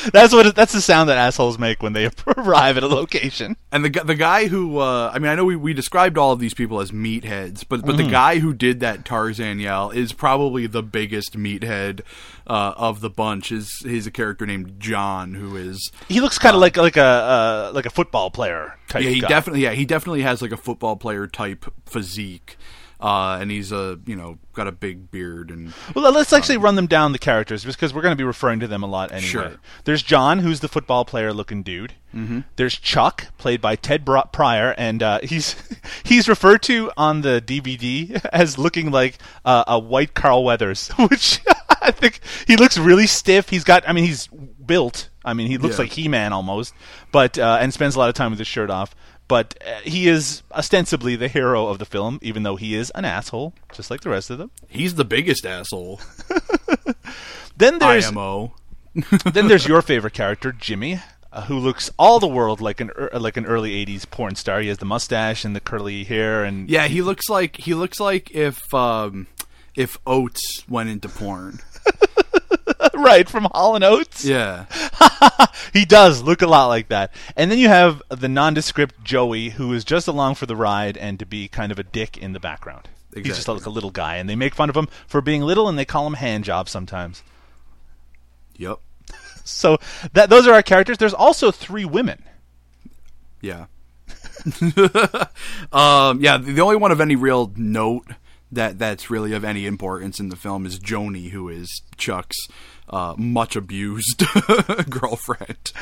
That's 0.12 0.32
what 0.32 0.46
it, 0.46 0.54
that's 0.54 0.72
the 0.72 0.80
sound 0.80 1.08
that 1.08 1.18
assholes 1.18 1.58
make 1.58 1.82
when 1.82 1.92
they 1.92 2.08
arrive 2.36 2.76
at 2.76 2.82
a 2.82 2.86
location. 2.86 3.56
And 3.70 3.84
the 3.84 3.90
the 4.04 4.14
guy 4.14 4.46
who 4.46 4.78
uh, 4.78 5.10
I 5.12 5.18
mean 5.18 5.30
I 5.30 5.34
know 5.34 5.44
we, 5.44 5.56
we 5.56 5.74
described 5.74 6.16
all 6.16 6.32
of 6.32 6.38
these 6.38 6.54
people 6.54 6.80
as 6.80 6.90
meatheads, 6.90 7.64
but 7.68 7.84
but 7.84 7.96
the 7.96 8.08
guy 8.08 8.38
who 8.38 8.54
did 8.54 8.80
that 8.80 9.04
Tarzan 9.04 9.58
yell 9.58 9.90
is 9.90 10.12
probably 10.12 10.66
the 10.66 10.82
biggest 10.82 11.36
meathead 11.36 12.00
uh, 12.46 12.72
of 12.76 13.00
the 13.00 13.10
bunch. 13.10 13.52
Is 13.52 13.78
he's 13.84 14.06
a 14.06 14.10
character 14.10 14.46
named 14.46 14.80
John 14.80 15.34
who 15.34 15.56
is 15.56 15.90
He 16.08 16.20
looks 16.20 16.38
kind 16.38 16.54
of 16.54 16.60
like 16.60 16.76
like 16.76 16.96
a 16.96 17.02
uh, 17.02 17.72
like 17.74 17.86
a 17.86 17.90
football 17.90 18.30
player 18.30 18.78
type. 18.88 19.02
yeah 19.02 19.10
he 19.10 19.20
guy. 19.20 19.28
definitely 19.28 19.62
yeah 19.62 19.72
he 19.72 19.84
definitely 19.84 20.22
has 20.22 20.40
like 20.40 20.52
a 20.52 20.56
football 20.56 20.96
player 20.96 21.26
type 21.26 21.66
physique. 21.86 22.56
Uh, 23.00 23.38
and 23.40 23.50
he's 23.50 23.72
a 23.72 23.98
you 24.06 24.14
know 24.14 24.38
got 24.52 24.66
a 24.66 24.72
big 24.72 25.10
beard 25.10 25.50
and 25.50 25.72
Well, 25.94 26.12
let's 26.12 26.32
actually 26.32 26.58
run 26.58 26.74
them 26.74 26.86
down 26.86 27.12
the 27.12 27.18
characters 27.18 27.64
because 27.64 27.94
we're 27.94 28.02
going 28.02 28.12
to 28.12 28.16
be 28.16 28.24
referring 28.24 28.60
to 28.60 28.68
them 28.68 28.82
a 28.82 28.86
lot 28.86 29.10
anyway. 29.10 29.26
Sure. 29.26 29.52
There's 29.84 30.02
John, 30.02 30.40
who's 30.40 30.60
the 30.60 30.68
football 30.68 31.04
player 31.06 31.32
looking 31.32 31.62
dude. 31.62 31.94
Mm-hmm. 32.14 32.40
There's 32.56 32.76
Chuck, 32.76 33.28
played 33.38 33.60
by 33.62 33.76
Ted 33.76 34.04
Pryor, 34.04 34.74
and 34.76 35.02
uh, 35.02 35.20
he's 35.22 35.54
he's 36.04 36.28
referred 36.28 36.62
to 36.64 36.90
on 36.96 37.22
the 37.22 37.42
DVD 37.44 38.22
as 38.32 38.58
looking 38.58 38.90
like 38.90 39.16
uh, 39.44 39.64
a 39.66 39.78
white 39.78 40.12
Carl 40.14 40.44
Weathers, 40.44 40.88
which 41.08 41.40
I 41.80 41.90
think 41.92 42.20
he 42.46 42.56
looks 42.56 42.76
really 42.76 43.06
stiff. 43.06 43.48
He's 43.48 43.64
got, 43.64 43.88
I 43.88 43.92
mean, 43.94 44.04
he's 44.04 44.26
built. 44.26 45.08
I 45.24 45.34
mean, 45.34 45.46
he 45.48 45.58
looks 45.58 45.76
Yeah. 45.76 45.82
like 45.84 45.92
He-Man 45.92 46.32
almost, 46.32 46.74
but 47.12 47.38
uh, 47.38 47.58
and 47.60 47.72
spends 47.72 47.94
a 47.94 47.98
lot 47.98 48.08
of 48.08 48.14
time 48.14 48.30
with 48.30 48.38
his 48.38 48.48
shirt 48.48 48.70
off. 48.70 48.94
But 49.30 49.56
uh, 49.64 49.80
he 49.84 50.08
is 50.08 50.42
ostensibly 50.52 51.14
the 51.16 51.28
hero 51.28 51.68
of 51.68 51.78
the 51.78 51.84
film, 51.86 52.18
even 52.20 52.42
though 52.42 52.56
he 52.56 52.74
is 52.74 52.90
an 52.96 53.04
asshole, 53.04 53.54
just 53.72 53.90
like 53.90 54.00
the 54.02 54.10
rest 54.10 54.28
of 54.28 54.38
them. 54.38 54.50
he's 54.68 54.96
the 54.96 55.04
biggest 55.04 55.46
asshole. 55.46 56.00
Then 57.56 57.78
there's 57.78 58.06
IMO. 58.08 58.54
then 59.32 59.46
there's 59.48 59.66
your 59.68 59.82
favorite 59.82 60.14
character, 60.14 60.50
Jimmy, 60.50 61.00
uh, 61.30 61.42
who 61.42 61.58
looks 61.58 61.90
all 61.98 62.18
the 62.18 62.26
world 62.26 62.60
like 62.62 62.80
an 62.80 62.90
er- 62.96 63.10
like 63.12 63.36
an 63.36 63.44
early 63.44 63.84
'80s 63.84 64.10
porn 64.10 64.34
star. 64.34 64.60
He 64.60 64.68
has 64.68 64.78
the 64.78 64.86
mustache 64.86 65.44
and 65.44 65.54
the 65.54 65.60
curly 65.60 66.04
hair, 66.04 66.42
and 66.42 66.70
Yeah, 66.70 66.88
he 66.88 67.02
looks 67.02 67.28
like 67.28 67.56
he 67.56 67.74
looks 67.74 68.00
like 68.00 68.30
if 68.30 68.72
um, 68.72 69.26
if 69.76 69.98
Oates 70.06 70.64
went 70.70 70.88
into 70.88 71.08
porn. 71.08 71.60
right 73.04 73.28
from 73.28 73.48
Hall 73.52 73.74
and 73.74 73.84
Oates. 73.84 74.24
Yeah. 74.24 74.66
He 75.72 75.84
does 75.84 76.22
look 76.22 76.42
a 76.42 76.46
lot 76.46 76.66
like 76.66 76.88
that. 76.88 77.12
And 77.36 77.50
then 77.50 77.58
you 77.58 77.68
have 77.68 78.02
the 78.08 78.28
nondescript 78.28 79.04
Joey, 79.04 79.50
who 79.50 79.72
is 79.72 79.84
just 79.84 80.08
along 80.08 80.36
for 80.36 80.46
the 80.46 80.56
ride 80.56 80.96
and 80.96 81.18
to 81.18 81.26
be 81.26 81.48
kind 81.48 81.70
of 81.70 81.78
a 81.78 81.82
dick 81.82 82.16
in 82.16 82.32
the 82.32 82.40
background. 82.40 82.88
He's 83.14 83.36
just 83.36 83.48
like 83.48 83.66
a 83.66 83.70
little 83.70 83.90
guy, 83.90 84.16
and 84.16 84.28
they 84.28 84.36
make 84.36 84.54
fun 84.54 84.70
of 84.70 84.76
him 84.76 84.88
for 85.06 85.20
being 85.20 85.42
little, 85.42 85.68
and 85.68 85.76
they 85.76 85.84
call 85.84 86.06
him 86.06 86.14
hand 86.14 86.44
job 86.44 86.68
sometimes. 86.68 87.22
Yep. 88.56 88.78
So 89.42 89.78
that 90.12 90.30
those 90.30 90.46
are 90.46 90.52
our 90.52 90.62
characters. 90.62 90.98
There's 90.98 91.14
also 91.14 91.50
three 91.50 91.84
women. 91.84 92.22
Yeah. 93.40 93.66
um, 95.72 96.20
yeah, 96.20 96.36
the 96.36 96.52
the 96.52 96.60
only 96.60 96.76
one 96.76 96.92
of 96.92 97.00
any 97.00 97.16
real 97.16 97.50
note 97.56 98.06
that 98.52 98.78
that's 98.78 99.10
really 99.10 99.32
of 99.32 99.42
any 99.42 99.66
importance 99.66 100.20
in 100.20 100.28
the 100.28 100.36
film 100.36 100.66
is 100.66 100.78
Joni, 100.78 101.30
who 101.30 101.48
is 101.48 101.82
Chuck's 101.96 102.36
uh, 102.90 103.14
much 103.16 103.56
abused 103.56 104.24
girlfriend. 104.90 105.72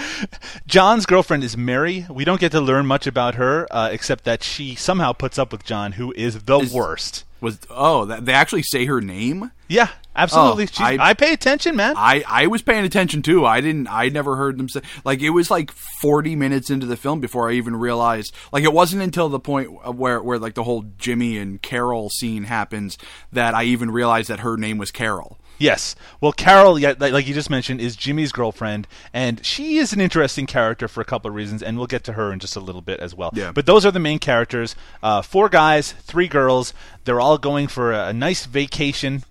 John's 0.66 1.07
girlfriend 1.07 1.42
is 1.42 1.57
Mary. 1.57 2.07
We 2.11 2.25
don't 2.25 2.40
get 2.40 2.53
to 2.53 2.61
learn 2.61 2.87
much 2.87 3.07
about 3.07 3.35
her, 3.37 3.66
uh, 3.71 3.88
except 3.90 4.25
that 4.25 4.42
she 4.42 4.75
somehow 4.75 5.12
puts 5.12 5.38
up 5.38 5.51
with 5.51 5.64
John, 5.64 5.92
who 5.92 6.12
is 6.12 6.42
the 6.44 6.59
Is- 6.59 6.73
worst. 6.73 7.25
Was 7.40 7.61
oh, 7.71 8.05
that, 8.07 8.27
they 8.27 8.33
actually 8.33 8.64
say 8.64 8.87
her 8.87 9.01
name? 9.01 9.53
Yeah, 9.68 9.90
Absolutely. 10.18 10.68
Oh, 10.81 10.85
I- 10.85 11.11
I, 11.11 11.14
pay 11.14 11.33
attention, 11.33 11.76
man. 11.76 11.94
I, 11.96 12.24
I 12.26 12.46
was 12.48 12.61
paying 12.62 12.85
attention 12.85 13.22
too. 13.22 13.46
I 13.46 13.61
didn't. 13.61 13.87
I 13.88 14.09
never 14.09 14.37
heard 14.37 14.59
them 14.59 14.68
say 14.68 14.81
like 15.04 15.20
it 15.20 15.31
was 15.31 15.50
like 15.50 15.70
forty 15.70 16.35
minutes 16.37 16.70
into 16.70 16.87
the 16.87 16.96
film 16.96 17.20
before 17.20 17.48
I 17.48 17.54
even 17.54 17.76
realized. 17.76 18.35
Like 18.52 18.64
it 18.64 18.72
wasn't 18.72 19.02
until 19.02 19.28
the 19.28 19.40
point 19.40 19.94
where 19.96 20.20
where 20.22 20.38
like 20.38 20.54
the 20.54 20.64
whole 20.64 20.85
Jimmy 20.98 21.38
and 21.38 21.62
Carol 21.62 22.11
scene 22.11 22.44
happens 22.44 22.98
that 23.33 23.54
I 23.54 23.64
even 23.64 23.90
realized 23.90 24.28
that 24.28 24.40
her 24.40 24.57
name 24.57 24.76
was 24.78 24.90
Carol. 24.90 25.38
Yes. 25.61 25.96
Well, 26.20 26.31
Carol, 26.33 26.78
like, 26.78 27.26
you 27.26 27.35
just 27.35 27.50
mentioned, 27.50 27.81
is 27.81 27.96
Jimmy's 27.96 28.31
girlfriend, 28.31 28.87
and 29.12 29.44
she 29.44 29.78
is 29.78 29.92
an 29.92 30.00
interesting 30.00 30.46
character 30.46 30.87
for 30.87 31.00
a 31.00 31.04
couple 31.04 31.28
of 31.28 31.35
reasons, 31.35 31.64
and 31.64 31.76
we'll 31.76 31.88
get 31.88 32.04
to 32.04 32.12
her 32.12 32.33
in 32.33 32.38
just 32.38 32.54
a 32.54 32.61
little 32.61 32.81
bit 32.81 33.00
as 33.00 33.12
well. 33.12 33.33
Yeah. 33.35 33.50
But 33.50 33.66
those 33.66 33.85
are 33.85 33.90
the 33.90 33.98
main 33.98 34.20
characters. 34.20 34.76
Uh, 35.02 35.20
four 35.20 35.48
guys, 35.48 35.90
three 35.92 36.28
girls. 36.28 36.72
They're 37.04 37.20
all 37.20 37.38
going 37.38 37.66
for 37.66 37.90
a 37.92 38.12
nice 38.12 38.46
vacation. 38.46 39.24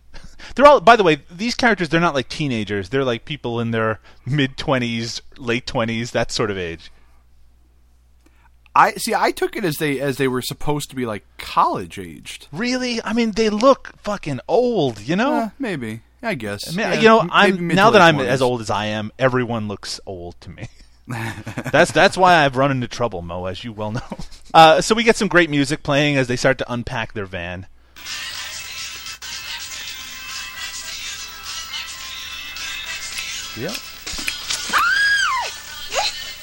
They're 0.56 0.66
all, 0.66 0.80
by 0.82 0.96
the 0.96 1.04
way, 1.04 1.22
these 1.32 1.56
characters. 1.56 1.90
They're 1.90 2.00
not 2.02 2.14
like 2.16 2.30
teenagers. 2.30 2.90
They're 2.90 3.04
like 3.04 3.26
people 3.26 3.60
in 3.60 3.72
their 3.72 4.00
mid 4.26 4.58
twenties, 4.58 5.22
late 5.38 5.66
twenties, 5.68 6.12
that 6.12 6.32
sort 6.32 6.52
of 6.52 6.58
age. 6.58 6.92
I 8.76 8.92
see. 8.94 9.14
I 9.16 9.32
took 9.32 9.56
it 9.56 9.66
as 9.66 9.78
they 9.78 10.00
as 10.00 10.18
they 10.18 10.28
were 10.28 10.42
supposed 10.42 10.90
to 10.92 10.96
be 10.96 11.06
like 11.06 11.24
college 11.38 11.98
aged. 11.98 12.48
Really? 12.52 13.02
I 13.04 13.14
mean, 13.14 13.32
they 13.32 13.50
look 13.50 13.94
fucking 13.98 14.40
old. 14.48 15.00
You 15.02 15.16
know. 15.16 15.34
Uh, 15.34 15.50
maybe. 15.58 16.02
I 16.22 16.34
guess. 16.34 16.68
I 16.68 16.72
mean, 16.72 16.80
Yeah, 16.80 16.94
you 17.00 17.08
know, 17.08 17.28
I'm 17.32 17.68
now 17.68 17.92
that 17.92 18.02
I'm 18.02 18.18
20s. 18.18 18.26
as 18.28 18.42
old 18.42 18.62
as 18.62 18.70
I 18.72 18.86
am, 18.88 19.12
everyone 19.20 19.68
looks 19.68 20.00
old 20.06 20.40
to 20.42 20.50
me. 20.50 20.68
that's 21.72 21.92
that's 21.92 22.18
why 22.18 22.44
I've 22.44 22.58
run 22.58 22.72
into 22.72 22.88
trouble, 22.88 23.22
Mo, 23.22 23.46
as 23.46 23.64
you 23.64 23.72
well 23.74 23.92
know. 23.92 24.02
Uh, 24.54 24.80
so 24.80 24.96
we 24.96 25.04
get 25.04 25.18
some 25.18 25.28
great 25.28 25.50
music 25.50 25.84
playing 25.84 26.16
as 26.16 26.28
they 26.30 26.38
start 26.38 26.58
to 26.58 26.72
unpack 26.72 27.14
their 27.14 27.26
van. 27.26 27.68
Yep. 33.58 33.72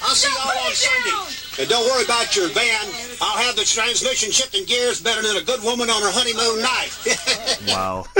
I'll 0.03 0.13
see 0.13 0.29
y'all 0.35 0.65
on 0.67 0.73
Sunday. 0.73 1.61
And 1.61 1.69
don't 1.69 1.85
worry 1.89 2.03
about 2.03 2.35
your 2.35 2.49
van. 2.49 2.85
I'll 3.21 3.37
have 3.37 3.55
the 3.55 3.63
transmission 3.63 4.31
shifting 4.31 4.65
gears 4.65 5.01
better 5.01 5.21
than 5.21 5.37
a 5.37 5.41
good 5.41 5.63
woman 5.63 5.89
on 5.89 6.01
her 6.01 6.11
honeymoon 6.11 6.61
night. 6.61 7.67
Wow. 7.73 8.05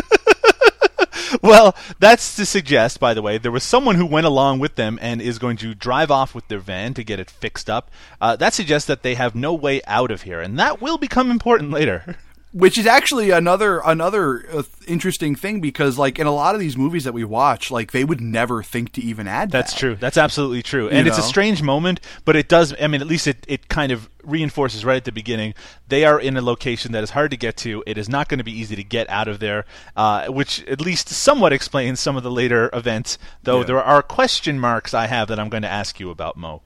Well, 1.41 1.75
that's 1.99 2.35
to 2.37 2.45
suggest, 2.45 2.99
by 2.99 3.13
the 3.13 3.21
way, 3.21 3.37
there 3.37 3.51
was 3.51 3.63
someone 3.63 3.95
who 3.95 4.05
went 4.05 4.25
along 4.25 4.59
with 4.59 4.75
them 4.75 4.97
and 5.01 5.21
is 5.21 5.37
going 5.37 5.57
to 5.57 5.75
drive 5.75 6.09
off 6.09 6.33
with 6.33 6.47
their 6.47 6.59
van 6.59 6.93
to 6.93 7.03
get 7.03 7.19
it 7.19 7.29
fixed 7.29 7.69
up. 7.69 7.91
Uh, 8.21 8.35
that 8.37 8.53
suggests 8.53 8.87
that 8.87 9.03
they 9.03 9.15
have 9.15 9.35
no 9.35 9.53
way 9.53 9.81
out 9.85 10.11
of 10.11 10.23
here, 10.23 10.39
and 10.39 10.57
that 10.59 10.81
will 10.81 10.97
become 10.97 11.29
important 11.31 11.71
later. 11.71 12.15
which 12.57 12.77
is 12.77 12.85
actually 12.85 13.31
another 13.31 13.81
another 13.83 14.45
uh, 14.49 14.63
interesting 14.87 15.35
thing 15.35 15.59
because 15.59 15.97
like 15.97 16.17
in 16.17 16.25
a 16.25 16.31
lot 16.31 16.55
of 16.55 16.61
these 16.61 16.77
movies 16.77 17.03
that 17.03 17.13
we 17.13 17.25
watch 17.25 17.69
like 17.69 17.91
they 17.91 18.05
would 18.05 18.21
never 18.21 18.63
think 18.63 18.93
to 18.93 19.01
even 19.01 19.27
add 19.27 19.51
That's 19.51 19.73
that. 19.73 19.79
true. 19.79 19.95
That's 19.95 20.15
absolutely 20.15 20.63
true. 20.63 20.87
And 20.87 21.05
it's 21.05 21.17
a 21.17 21.21
strange 21.21 21.61
moment, 21.61 21.99
but 22.23 22.37
it 22.37 22.47
does. 22.47 22.73
I 22.81 22.87
mean, 22.87 23.01
at 23.01 23.07
least 23.07 23.27
it, 23.27 23.43
it 23.49 23.67
kind 23.67 23.91
of 23.91 24.09
reinforces 24.23 24.85
right 24.85 24.95
at 24.95 25.03
the 25.03 25.11
beginning. 25.11 25.53
They 25.89 26.05
are 26.05 26.17
in 26.17 26.37
a 26.37 26.41
location 26.41 26.93
that 26.93 27.03
is 27.03 27.09
hard 27.09 27.31
to 27.31 27.37
get 27.37 27.57
to. 27.57 27.83
It 27.85 27.97
is 27.97 28.07
not 28.07 28.29
going 28.29 28.37
to 28.37 28.43
be 28.45 28.57
easy 28.57 28.77
to 28.77 28.83
get 28.85 29.09
out 29.09 29.27
of 29.27 29.39
there, 29.39 29.65
uh, 29.97 30.27
which 30.27 30.63
at 30.65 30.79
least 30.79 31.09
somewhat 31.09 31.51
explains 31.51 31.99
some 31.99 32.15
of 32.15 32.23
the 32.23 32.31
later 32.31 32.69
events. 32.71 33.17
Though 33.43 33.59
Yeah. 33.59 33.65
there 33.65 33.83
are 33.83 34.01
question 34.01 34.59
marks 34.61 34.93
I 34.93 35.07
have 35.07 35.27
that 35.27 35.39
I'm 35.41 35.49
going 35.49 35.63
to 35.63 35.69
ask 35.69 35.99
you 35.99 36.09
about, 36.09 36.37
Mo. 36.37 36.61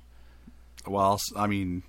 well 0.88 1.20
i 1.36 1.46
mean 1.48 1.84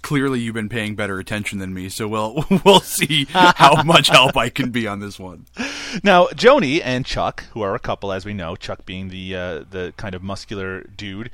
clearly 0.00 0.40
you've 0.40 0.54
been 0.54 0.68
paying 0.68 0.94
better 0.94 1.18
attention 1.18 1.58
than 1.58 1.72
me 1.72 1.88
so 1.88 2.08
we'll 2.08 2.44
we'll 2.64 2.80
see 2.80 3.26
how 3.30 3.82
much 3.84 4.08
help 4.08 4.36
i 4.36 4.48
can 4.48 4.70
be 4.70 4.86
on 4.86 5.00
this 5.00 5.18
one 5.18 5.46
Now, 6.04 6.26
Joni 6.28 6.80
and 6.82 7.04
Chuck, 7.04 7.44
who 7.52 7.62
are 7.62 7.74
a 7.74 7.78
couple, 7.78 8.12
as 8.12 8.24
we 8.24 8.32
know, 8.32 8.54
Chuck 8.56 8.86
being 8.86 9.08
the 9.08 9.34
uh, 9.34 9.64
the 9.68 9.92
kind 9.96 10.14
of 10.14 10.22
muscular 10.22 10.82
dude, 10.82 11.30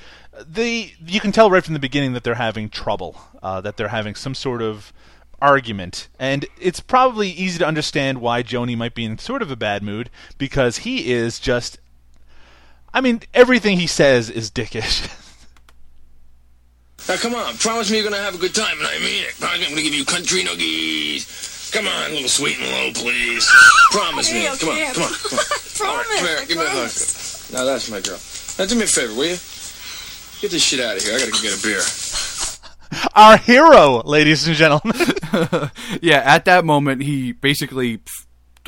they 0.47 0.95
you 1.05 1.21
can 1.21 1.33
tell 1.33 1.51
right 1.51 1.65
from 1.65 1.75
the 1.75 1.81
beginning 1.81 2.15
that 2.15 2.25
they're 2.25 2.35
having 2.37 2.69
trouble, 2.69 3.21
uh, 3.43 3.61
that 3.61 3.77
they're 3.77 3.89
having 3.89 4.15
some 4.15 4.35
sort 4.35 4.63
of 4.63 4.93
argument, 5.41 6.09
and 6.19 6.47
it's 6.61 6.81
probably 6.81 7.29
easy 7.31 7.59
to 7.59 7.67
understand 7.67 8.21
why 8.21 8.43
Joni 8.43 8.77
might 8.77 8.95
be 8.95 9.05
in 9.05 9.19
sort 9.19 9.43
of 9.43 9.51
a 9.51 9.57
bad 9.57 9.83
mood 9.83 10.11
because 10.39 10.79
he 10.79 11.13
is 11.13 11.39
just. 11.39 11.79
I 12.95 13.03
mean, 13.03 13.21
everything 13.35 13.79
he 13.79 13.87
says 13.87 14.31
is 14.31 14.51
dickish. 14.51 15.07
Now 17.09 17.16
come 17.16 17.35
on, 17.35 17.57
promise 17.59 17.90
me 17.90 17.99
you're 17.99 18.11
gonna 18.11 18.23
have 18.23 18.35
a 18.35 18.38
good 18.38 18.55
time, 18.55 18.79
and 18.79 18.87
I 18.87 18.99
mean 18.99 19.23
it. 19.25 19.35
I'm 19.42 19.61
gonna 19.61 19.83
give 19.83 19.95
you 19.95 20.05
country 20.05 20.42
noogies. 20.42 21.73
Come 21.73 21.87
on, 21.87 22.11
a 22.11 22.14
little 22.14 22.29
sweet 22.29 22.59
and 22.59 22.71
low, 22.71 22.92
please. 22.92 23.49
promise 23.92 24.33
me. 24.33 24.45
Come 24.45 24.53
on, 24.53 24.59
come 24.59 25.03
on, 25.03 25.12
come 25.14 25.38
on. 25.38 25.87
All 25.87 25.97
right, 25.97 26.07
come 26.19 26.27
here, 26.27 26.38
I 26.40 26.45
give 26.47 26.59
me 26.59 26.64
a 26.64 26.69
hug. 26.69 26.90
Now 27.53 27.64
that's 27.64 27.90
my 27.90 28.01
girl. 28.01 28.19
Now 28.59 28.66
do 28.66 28.75
me 28.77 28.85
a 28.85 28.87
favor, 28.87 29.14
will 29.14 29.25
you? 29.25 29.38
Get 30.40 30.51
this 30.51 30.62
shit 30.62 30.81
out 30.81 30.97
of 30.97 31.03
here. 31.03 31.14
I 31.14 31.19
gotta 31.19 31.31
go 31.31 31.42
get 31.42 31.59
a 31.59 31.62
beer. 31.62 31.81
Our 33.14 33.37
hero, 33.37 34.03
ladies 34.05 34.47
and 34.47 34.57
gentlemen. 34.57 34.97
yeah 36.03 36.23
at 36.25 36.45
that 36.47 36.64
moment 36.64 37.03
he 37.03 37.33
basically 37.33 38.01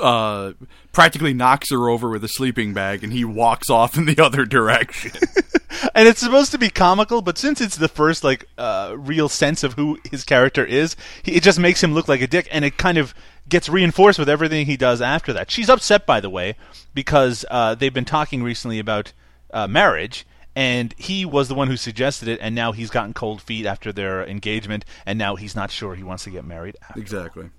uh 0.01 0.53
practically 0.93 1.35
knocks 1.35 1.71
her 1.71 1.89
over 1.89 2.11
with 2.11 2.25
a 2.25 2.29
sleeping 2.29 2.75
bag 2.75 3.05
and 3.05 3.13
he 3.13 3.25
walks 3.25 3.71
off 3.71 3.97
in 3.97 4.05
the 4.07 4.19
other 4.25 4.45
direction 4.45 5.13
and 5.95 6.09
it's 6.09 6.21
supposed 6.21 6.53
to 6.53 6.59
be 6.59 6.71
comical, 6.71 7.23
but 7.23 7.39
since 7.39 7.61
it's 7.61 7.77
the 7.77 7.89
first 7.89 8.25
like 8.25 8.47
uh, 8.57 8.95
real 8.97 9.29
sense 9.29 9.63
of 9.63 9.75
who 9.75 9.99
his 10.11 10.25
character 10.25 10.65
is, 10.65 10.97
he, 11.23 11.33
it 11.35 11.43
just 11.43 11.59
makes 11.59 11.83
him 11.83 11.95
look 11.95 12.09
like 12.09 12.21
a 12.21 12.27
dick, 12.27 12.49
and 12.51 12.65
it 12.65 12.77
kind 12.77 12.99
of 12.99 13.15
gets 13.49 13.69
reinforced 13.69 14.19
with 14.19 14.29
everything 14.29 14.67
he 14.67 14.77
does 14.77 15.01
after 15.01 15.33
that. 15.33 15.51
She's 15.51 15.69
upset, 15.69 16.07
by 16.07 16.21
the 16.21 16.31
way, 16.31 16.57
because 16.95 17.45
uh, 17.51 17.75
they've 17.75 17.95
been 17.95 18.05
talking 18.05 18.43
recently 18.43 18.79
about 18.79 19.13
uh, 19.53 19.67
marriage. 19.67 20.27
And 20.57 20.93
he 20.99 21.25
was 21.25 21.47
the 21.47 21.55
one 21.55 21.69
who 21.69 21.77
suggested 21.77 22.27
it, 22.27 22.41
and 22.43 22.53
now 22.53 22.73
he's 22.73 22.91
gotten 22.91 23.15
cold 23.15 23.41
feet 23.41 23.65
after 23.65 23.93
their 23.93 24.27
engagement, 24.27 24.85
and 25.07 25.17
now 25.17 25.37
he's 25.37 25.55
not 25.55 25.71
sure 25.71 25.95
he 25.95 26.03
wants 26.03 26.25
to 26.25 26.31
get 26.31 26.45
married. 26.45 26.77
After. 26.83 27.01
exactly 27.01 27.51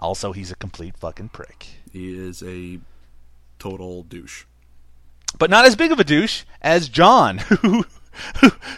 Also, 0.00 0.32
he's 0.32 0.50
a 0.50 0.56
complete 0.56 0.96
fucking 0.96 1.28
prick. 1.28 1.66
he 1.92 2.16
is 2.18 2.42
a 2.42 2.80
total 3.58 4.02
douche 4.04 4.44
but 5.38 5.50
not 5.50 5.64
as 5.64 5.76
big 5.76 5.92
of 5.92 6.00
a 6.00 6.04
douche 6.04 6.42
as 6.60 6.88
John, 6.88 7.38
who 7.62 7.84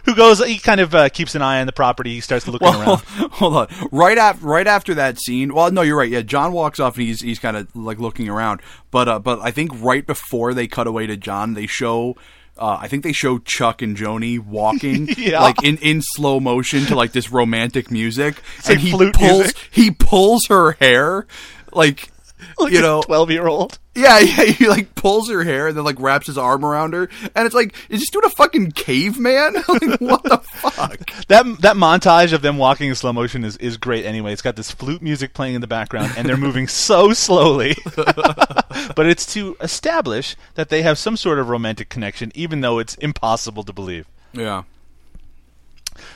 who, 0.05 0.15
goes. 0.15 0.45
He 0.45 0.59
kind 0.59 0.81
of 0.81 0.95
uh, 0.95 1.09
keeps 1.09 1.35
an 1.35 1.41
eye 1.41 1.61
on 1.61 1.67
the 1.67 1.73
property. 1.73 2.15
He 2.15 2.21
starts 2.21 2.47
looking 2.47 2.69
Well, 2.69 2.81
around. 2.83 3.01
hold 3.33 3.57
on. 3.57 3.69
Right 3.91 4.19
after 4.19 4.45
right 4.47 4.67
after 4.67 4.95
that 4.95 5.19
scene. 5.19 5.55
Well, 5.55 5.71
no, 5.71 5.81
you're 5.81 5.97
right. 5.97 6.11
Yeah, 6.11 6.21
John 6.21 6.53
walks 6.53 6.79
off 6.79 6.99
and 6.99 7.07
he's 7.07 7.23
he's 7.23 7.39
kind 7.39 7.57
of 7.57 7.75
like 7.75 7.99
looking 7.99 8.29
around. 8.29 8.61
But 8.91 9.09
uh, 9.09 9.19
but 9.19 9.41
I 9.41 9.51
think 9.51 9.71
right 9.81 10.07
before 10.07 10.53
they 10.53 10.67
cut 10.67 10.87
away 10.87 11.07
to 11.07 11.17
John, 11.17 11.55
they 11.55 11.67
show. 11.67 12.17
Uh, 12.59 12.79
I 12.81 12.87
think 12.89 13.03
they 13.03 13.13
show 13.13 13.39
Chuck 13.39 13.81
and 13.83 13.97
Joni 13.97 14.39
walking 14.39 15.09
Yeah. 15.17 15.41
like 15.41 15.63
in, 15.65 15.79
in 15.79 16.03
slow 16.03 16.39
motion 16.39 16.85
to 16.87 16.95
like 16.95 17.13
this 17.13 17.31
romantic 17.33 17.91
music, 17.91 18.37
like 18.67 18.71
and 18.77 18.81
he 18.81 18.91
flute 18.91 19.15
pulls 19.15 19.39
music. 19.41 19.69
he 19.71 19.91
pulls 19.91 20.47
her 20.49 20.73
hair, 20.73 21.27
like, 21.73 22.11
like 22.59 22.73
you 22.73 22.81
know, 22.81 23.03
twelve-year-old. 23.03 23.79
yeah, 23.95 24.19
yeah, 24.21 24.45
he 24.45 24.69
like 24.69 24.95
pulls 24.95 25.29
her 25.29 25.43
hair 25.45 25.69
and 25.69 25.77
then 25.77 25.85
like 25.85 26.01
wraps 26.01 26.27
his 26.27 26.39
arm 26.39 26.65
around 26.65 26.95
her, 26.95 27.09
and 27.35 27.47
it's 27.47 27.55
like, 27.55 27.75
is 27.89 28.01
this 28.01 28.11
dude 28.11 28.25
a 28.25 28.31
fucking 28.31 28.73
caveman? 28.73 29.55
like, 29.69 30.01
what 30.01 30.23
the 30.25 30.39
fuck? 30.39 31.11
That 31.29 31.45
that 31.61 31.77
montage 31.77 32.33
of 32.33 32.43
them 32.43 32.59
walking 32.59 32.89
in 32.89 32.95
slow 32.95 33.13
motion 33.13 33.45
is, 33.45 33.57
is 33.59 33.77
great. 33.77 34.05
Anyway, 34.05 34.33
it's 34.33 34.43
got 34.43 34.57
this 34.57 34.71
flute 34.71 35.03
music 35.03 35.35
playing 35.35 35.55
in 35.55 35.61
the 35.61 35.67
background, 35.67 36.13
and 36.17 36.29
they're 36.29 36.37
moving 36.37 36.69
so 36.69 37.13
slowly. 37.13 37.77
but 37.95 39.07
it's 39.07 39.33
to 39.35 39.57
establish 39.61 40.37
that 40.55 40.69
they 40.69 40.83
have 40.83 40.99
some 40.99 41.17
sort 41.17 41.39
of 41.39 41.49
romantic 41.49 41.89
connection, 41.89 42.33
even 42.35 42.61
though 42.61 42.79
it's 42.79 42.95
impossible 42.97 43.63
to 43.65 43.73
believe. 43.73 44.07
Yeah. 44.33 44.63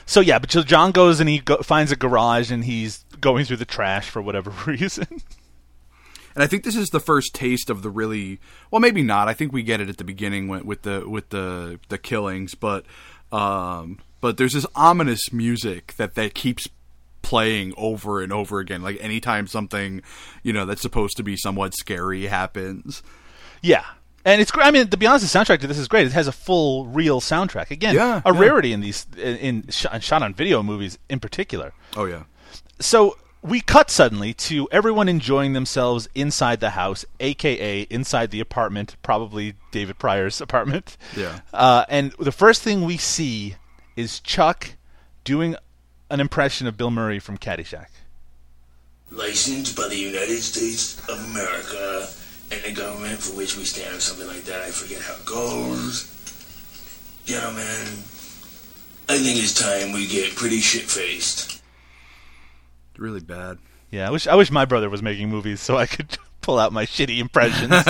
So 0.05 0.21
yeah, 0.21 0.39
but 0.39 0.49
John 0.49 0.91
goes 0.91 1.19
and 1.19 1.29
he 1.29 1.39
go, 1.39 1.57
finds 1.57 1.91
a 1.91 1.95
garage, 1.95 2.51
and 2.51 2.63
he's 2.65 3.05
going 3.19 3.45
through 3.45 3.57
the 3.57 3.65
trash 3.65 4.09
for 4.09 4.21
whatever 4.21 4.51
reason. 4.65 5.21
And 6.37 6.43
I 6.43 6.47
think 6.47 6.63
this 6.63 6.75
is 6.75 6.89
the 6.89 6.99
first 6.99 7.33
taste 7.33 7.71
of 7.71 7.81
the 7.81 7.89
really 7.89 8.39
well, 8.69 8.79
maybe 8.79 9.01
not. 9.01 9.27
I 9.27 9.33
think 9.33 9.51
we 9.51 9.63
get 9.63 9.81
it 9.81 9.89
at 9.89 9.97
the 9.97 10.03
beginning 10.03 10.47
with, 10.47 10.63
with 10.65 10.81
the 10.83 11.09
with 11.09 11.29
the 11.29 11.79
the 11.89 11.97
killings, 11.97 12.53
but 12.53 12.85
um, 13.31 13.97
but 14.21 14.37
there's 14.37 14.53
this 14.53 14.67
ominous 14.75 15.33
music 15.33 15.95
that 15.97 16.13
that 16.13 16.35
keeps 16.35 16.67
playing 17.23 17.73
over 17.75 18.21
and 18.21 18.31
over 18.31 18.59
again. 18.59 18.83
Like 18.83 19.03
anytime 19.03 19.47
something 19.47 20.03
you 20.43 20.53
know 20.53 20.65
that's 20.67 20.81
supposed 20.83 21.17
to 21.17 21.23
be 21.23 21.35
somewhat 21.35 21.73
scary 21.73 22.27
happens. 22.27 23.01
Yeah. 23.63 23.83
And 24.23 24.39
it's 24.39 24.51
great. 24.51 24.67
I 24.67 24.71
mean, 24.71 24.89
to 24.89 24.97
be 24.97 25.07
honest, 25.07 25.31
the 25.31 25.39
soundtrack 25.39 25.61
to 25.61 25.67
this 25.67 25.77
is 25.79 25.87
great. 25.87 26.05
It 26.05 26.11
has 26.11 26.27
a 26.27 26.31
full, 26.33 26.85
real 26.85 27.19
soundtrack. 27.21 27.71
Again, 27.71 27.95
Yeah, 27.95 28.21
a 28.25 28.33
yeah. 28.33 28.39
rarity 28.39 28.73
in 28.73 28.81
these 28.81 29.07
in, 29.17 29.37
in 29.37 29.67
shot, 29.69 30.03
shot 30.03 30.21
on 30.21 30.35
video 30.35 30.61
movies 30.61 30.99
in 31.09 31.19
particular. 31.19 31.73
Oh 31.95 32.05
yeah. 32.05 32.25
So 32.79 33.17
we 33.41 33.61
cut 33.61 33.89
suddenly 33.89 34.33
to 34.33 34.67
everyone 34.71 35.07
enjoying 35.07 35.53
themselves 35.53 36.09
inside 36.15 36.59
the 36.59 36.71
house, 36.71 37.05
aka 37.19 37.81
inside 37.89 38.31
the 38.31 38.39
apartment, 38.39 38.95
probably 39.03 39.55
David 39.71 39.99
Pryor's 39.99 40.41
apartment. 40.41 40.97
Yeah. 41.15 41.39
Uh, 41.53 41.85
and 41.89 42.13
the 42.19 42.31
first 42.31 42.61
thing 42.61 42.83
we 42.83 42.97
see 42.97 43.55
is 43.95 44.19
Chuck 44.19 44.71
doing 45.23 45.55
an 46.09 46.19
impression 46.19 46.67
of 46.67 46.77
Bill 46.77 46.91
Murray 46.91 47.19
from 47.19 47.37
Caddyshack. 47.37 47.87
Licensed 49.11 49.75
by 49.75 49.87
the 49.87 49.97
United 49.97 50.41
States 50.41 50.99
of 51.09 51.17
America 51.31 52.07
and 52.51 52.63
the 52.63 52.71
government 52.71 53.19
for 53.19 53.35
which 53.37 53.57
we 53.57 53.63
stand, 53.63 53.95
or 53.95 53.99
something 53.99 54.27
like 54.27 54.43
that. 54.43 54.61
I 54.61 54.71
forget 54.71 55.01
how 55.01 55.15
it 55.15 55.25
goes. 55.25 56.13
Gentlemen, 57.25 58.03
I 59.09 59.17
think 59.17 59.37
it's 59.39 59.53
time 59.53 59.91
we 59.91 60.07
get 60.07 60.35
pretty 60.35 60.59
shit 60.59 60.83
faced. 60.83 61.56
Really 62.97 63.21
bad. 63.21 63.57
Yeah, 63.91 64.07
I 64.07 64.11
wish 64.11 64.27
I 64.27 64.35
wish 64.35 64.51
my 64.51 64.65
brother 64.65 64.89
was 64.89 65.01
making 65.01 65.29
movies 65.29 65.61
so 65.61 65.77
I 65.77 65.85
could 65.85 66.17
pull 66.41 66.59
out 66.59 66.73
my 66.73 66.85
shitty 66.85 67.19
impressions. 67.19 67.71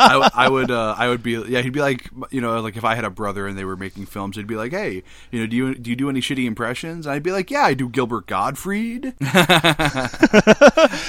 I 0.00 0.48
would 0.50 0.70
uh, 0.70 0.94
I 0.98 1.08
would 1.08 1.22
be 1.22 1.32
yeah 1.32 1.60
he'd 1.62 1.72
be 1.72 1.80
like 1.80 2.10
you 2.30 2.40
know 2.40 2.60
like 2.60 2.76
if 2.76 2.84
I 2.84 2.94
had 2.94 3.04
a 3.04 3.10
brother 3.10 3.46
and 3.46 3.56
they 3.58 3.64
were 3.64 3.76
making 3.76 4.06
films 4.06 4.36
he'd 4.36 4.46
be 4.46 4.56
like 4.56 4.72
hey 4.72 5.02
you 5.30 5.40
know 5.40 5.46
do 5.46 5.56
you 5.56 5.74
do 5.74 5.90
you 5.90 5.96
do 5.96 6.10
any 6.10 6.20
shitty 6.20 6.44
impressions 6.46 7.06
I'd 7.06 7.22
be 7.22 7.32
like 7.32 7.50
yeah 7.50 7.62
I 7.62 7.74
do 7.74 7.88
Gilbert 7.88 8.26
Gottfried 8.26 9.14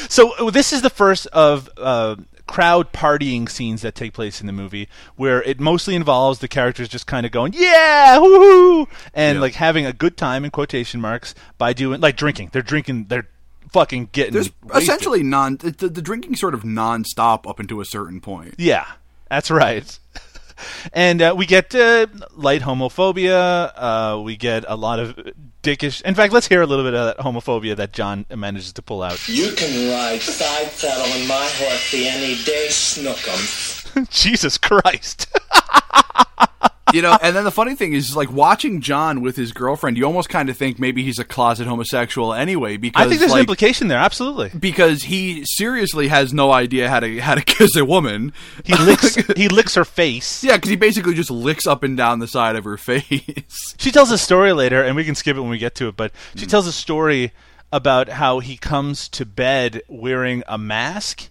so 0.09 0.33
this 0.51 0.73
is 0.73 0.81
the 0.81 0.91
first 0.93 1.27
of 1.27 1.69
uh, 1.77 2.15
crowd 2.49 2.91
partying 2.91 3.47
scenes 3.47 3.83
that 3.83 3.93
take 3.93 4.11
place 4.11 4.41
in 4.41 4.47
the 4.47 4.53
movie, 4.53 4.89
where 5.15 5.43
it 5.43 5.59
mostly 5.59 5.93
involves 5.95 6.39
the 6.39 6.47
characters 6.47 6.89
just 6.89 7.05
kind 7.05 7.23
of 7.25 7.31
going 7.31 7.53
yeah, 7.55 8.17
woohoo, 8.19 8.87
and 9.13 9.35
Yeah. 9.35 9.41
like 9.41 9.53
having 9.53 9.85
a 9.85 9.93
good 9.93 10.17
time 10.17 10.43
in 10.43 10.49
quotation 10.49 10.99
marks 10.99 11.35
by 11.59 11.73
doing 11.73 12.01
like 12.01 12.17
drinking. 12.17 12.49
They're 12.51 12.63
drinking. 12.63 13.05
They're 13.07 13.27
fucking 13.71 14.09
getting. 14.13 14.33
there's 14.33 14.49
wasted. 14.63 14.81
essentially 14.83 15.21
non 15.21 15.57
the, 15.57 15.89
the 15.89 16.01
drinking 16.01 16.35
sort 16.35 16.55
of 16.55 16.65
non-stop 16.65 17.45
up 17.47 17.59
until 17.59 17.79
a 17.79 17.85
certain 17.85 18.19
point 18.19 18.55
Yeah, 18.57 18.85
that's 19.29 19.51
right. 19.51 19.99
and 20.93 21.21
uh, 21.21 21.35
we 21.37 21.45
get 21.45 21.75
uh, 21.75 22.07
light 22.35 22.63
homophobia. 22.63 23.71
Uh, 23.75 24.19
we 24.23 24.35
get 24.37 24.65
a 24.67 24.75
lot 24.75 24.99
of 24.99 25.19
dickish. 25.61 26.01
In 26.01 26.15
fact, 26.15 26.33
let's 26.33 26.47
hear 26.47 26.61
a 26.61 26.65
little 26.65 26.85
bit 26.85 26.93
of 26.93 27.05
that 27.07 27.23
homophobia 27.23 27.75
that 27.75 27.93
John 27.93 28.25
manages 28.35 28.73
to 28.73 28.81
pull 28.81 29.01
out. 29.03 29.27
You 29.27 29.51
can 29.53 29.91
ride 29.91 30.21
side 30.21 30.71
saddle 30.71 31.21
on 31.21 31.27
my 31.27 31.47
horsey 31.53 32.07
any 32.07 32.41
day, 32.43 32.67
Snookum. 32.69 34.09
Jesus 34.09 34.57
Christ. 34.57 35.27
you 36.93 37.01
know 37.01 37.17
and 37.21 37.35
then 37.35 37.43
the 37.43 37.51
funny 37.51 37.75
thing 37.75 37.93
is 37.93 38.15
like 38.15 38.31
watching 38.31 38.81
John 38.81 39.21
with 39.21 39.35
his 39.35 39.51
girlfriend 39.51 39.97
you 39.97 40.05
almost 40.05 40.29
kind 40.29 40.49
of 40.49 40.57
think 40.57 40.79
maybe 40.79 41.03
he's 41.03 41.19
a 41.19 41.23
closet 41.25 41.67
homosexual 41.67 42.33
anyway 42.33 42.77
because 42.77 43.05
I 43.05 43.07
think 43.07 43.19
there's 43.19 43.31
an 43.33 43.39
implication 43.39 43.87
there. 43.87 43.97
Absolutely. 43.99 44.49
because 44.57 45.03
he 45.03 45.43
seriously 45.45 46.07
has 46.07 46.33
no 46.33 46.51
idea 46.51 46.89
how 46.89 46.99
to 46.99 47.19
how 47.19 47.35
to 47.35 47.41
kiss 47.45 47.75
a 47.75 47.85
woman 47.85 48.33
He 48.65 48.75
licks. 48.75 49.15
he 49.35 49.47
licks 49.47 49.75
her 49.75 49.85
face. 49.85 50.43
yeah 50.43 50.55
because 50.57 50.69
he 50.69 50.75
basically 50.75 51.13
just 51.13 51.31
licks 51.31 51.65
up 51.67 51.83
and 51.83 51.95
down 51.97 52.19
the 52.19 52.27
side 52.27 52.55
of 52.55 52.63
her 52.63 52.77
face 52.77 53.75
She 53.77 53.91
tells 53.91 54.11
a 54.11 54.17
story 54.17 54.53
later, 54.53 54.83
and 54.83 54.95
we 54.95 55.03
can 55.05 55.15
skip 55.15 55.37
it 55.37 55.41
when 55.41 55.49
we 55.49 55.57
get 55.57 55.75
to 55.75 55.87
it. 55.87 55.95
But 55.97 56.11
she 56.35 56.45
tells 56.45 56.67
a 56.67 56.71
story 56.71 57.31
about 57.71 58.09
how 58.09 58.39
he 58.39 58.57
comes 58.57 59.07
to 59.09 59.25
bed 59.25 59.81
wearing 59.87 60.43
a 60.47 60.57
mask, 60.57 61.29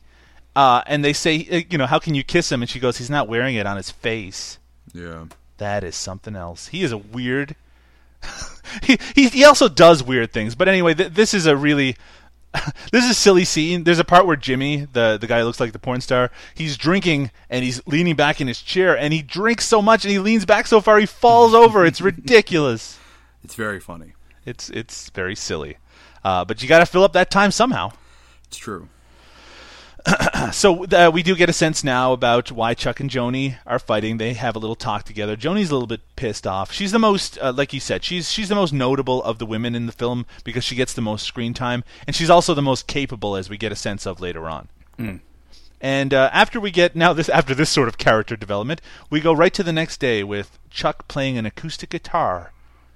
uh, 0.57 0.83
and 0.87 1.05
they 1.05 1.13
say, 1.13 1.47
uh, 1.51 1.61
you 1.69 1.77
know, 1.79 1.87
how 1.87 1.99
can 1.99 2.15
you 2.15 2.23
kiss 2.25 2.51
him? 2.51 2.63
And 2.63 2.71
she 2.71 2.79
goes, 2.81 2.97
he's 2.99 3.11
not 3.11 3.29
wearing 3.29 3.55
it 3.57 3.67
on 3.67 3.77
his 3.77 3.91
face. 3.91 4.59
yeah 4.95 5.25
That 5.59 5.85
is 5.85 5.95
something 5.97 6.35
else. 6.37 6.69
He 6.69 6.83
is 6.83 6.93
a 6.93 6.99
weird. 6.99 7.55
he, 8.83 8.99
he 9.15 9.29
he 9.29 9.45
also 9.45 9.69
does 9.69 10.03
weird 10.03 10.33
things. 10.33 10.55
But 10.55 10.69
anyway, 10.69 10.95
th- 10.95 11.13
this 11.13 11.35
is 11.35 11.47
a 11.47 11.57
really. 11.57 11.97
this 12.93 13.05
is 13.05 13.11
a 13.11 13.15
silly 13.15 13.45
scene. 13.45 13.85
There's 13.85 13.99
a 13.99 14.05
part 14.05 14.27
where 14.27 14.37
Jimmy, 14.37 14.87
the 14.93 15.19
the 15.21 15.27
guy 15.27 15.41
who 15.41 15.45
looks 15.45 15.61
like 15.61 15.73
the 15.73 15.79
porn 15.79 16.01
star, 16.01 16.31
he's 16.55 16.77
drinking 16.77 17.31
and 17.51 17.63
he's 17.65 17.87
leaning 17.87 18.17
back 18.17 18.41
in 18.41 18.49
his 18.49 18.63
chair 18.63 18.97
and 18.97 19.13
he 19.13 19.21
drinks 19.21 19.67
so 19.67 19.83
much 19.83 20.05
and 20.05 20.11
he 20.13 20.19
leans 20.19 20.47
back 20.47 20.67
so 20.67 20.81
far 20.81 20.99
he 20.99 21.07
falls 21.07 21.53
over. 21.55 21.85
It's 21.85 22.01
ridiculous. 22.13 22.99
it's 23.45 23.55
very 23.55 23.79
funny 23.81 24.15
It's 24.47 24.71
it's 24.71 25.11
very 25.11 25.35
silly. 25.35 25.77
Uh, 26.25 26.45
but 26.45 26.63
you 26.63 26.69
got 26.69 26.79
to 26.81 26.87
fill 26.87 27.05
up 27.05 27.13
that 27.13 27.31
time 27.31 27.51
somehow. 27.51 27.93
it's 28.47 28.57
true 28.57 28.89
So 30.53 30.85
uh, 30.87 31.11
we 31.13 31.23
do 31.23 31.37
get 31.37 31.51
a 31.51 31.53
sense 31.53 31.85
now 31.85 32.13
about 32.13 32.51
why 32.51 32.73
Chuck 32.73 33.01
and 33.01 33.11
Joni 33.11 33.57
are 33.67 33.79
fighting. 33.79 34.17
They 34.17 34.33
have 34.33 34.57
a 34.57 34.59
little 34.59 34.77
talk 34.77 35.05
together. 35.05 35.37
Joni's 35.37 35.71
a 35.71 35.75
little 35.75 35.87
bit 35.87 36.01
pissed 36.17 36.47
off. 36.47 36.73
She's 36.73 36.93
the 36.93 36.99
most, 36.99 37.39
uh, 37.39 37.53
like 37.53 37.73
you 37.73 37.81
said, 37.81 38.03
she's 38.03 38.31
she's 38.31 38.49
the 38.49 38.55
most 38.55 38.73
notable 38.73 39.23
of 39.25 39.39
the 39.39 39.47
women 39.47 39.75
in 39.75 39.87
the 39.87 39.93
film 39.93 40.25
because 40.45 40.65
she 40.65 40.75
gets 40.75 40.95
the 40.95 41.03
most 41.03 41.27
screen 41.27 41.55
time, 41.55 41.85
and 42.07 42.17
she's 42.17 42.31
also 42.31 42.55
the 42.55 42.63
most 42.63 42.87
capable, 42.87 43.37
as 43.37 43.51
we 43.51 43.59
get 43.59 43.73
a 43.73 43.77
sense 43.77 44.07
of 44.07 44.21
later 44.21 44.49
on. 44.49 44.69
And 45.81 46.15
uh, 46.15 46.31
after 46.33 46.59
we 46.59 46.71
get 46.71 46.97
now 46.97 47.13
this 47.13 47.29
after 47.29 47.55
this 47.55 47.71
sort 47.71 47.89
of 47.89 47.99
character 47.99 48.37
development, 48.37 48.81
we 49.11 49.21
go 49.21 49.33
right 49.33 49.53
to 49.55 49.63
the 49.63 49.73
next 49.73 50.01
day 50.01 50.25
with 50.25 50.59
Chuck 50.71 51.07
playing 51.09 51.37
an 51.37 51.47
acoustic 51.47 51.91
guitar 51.91 52.53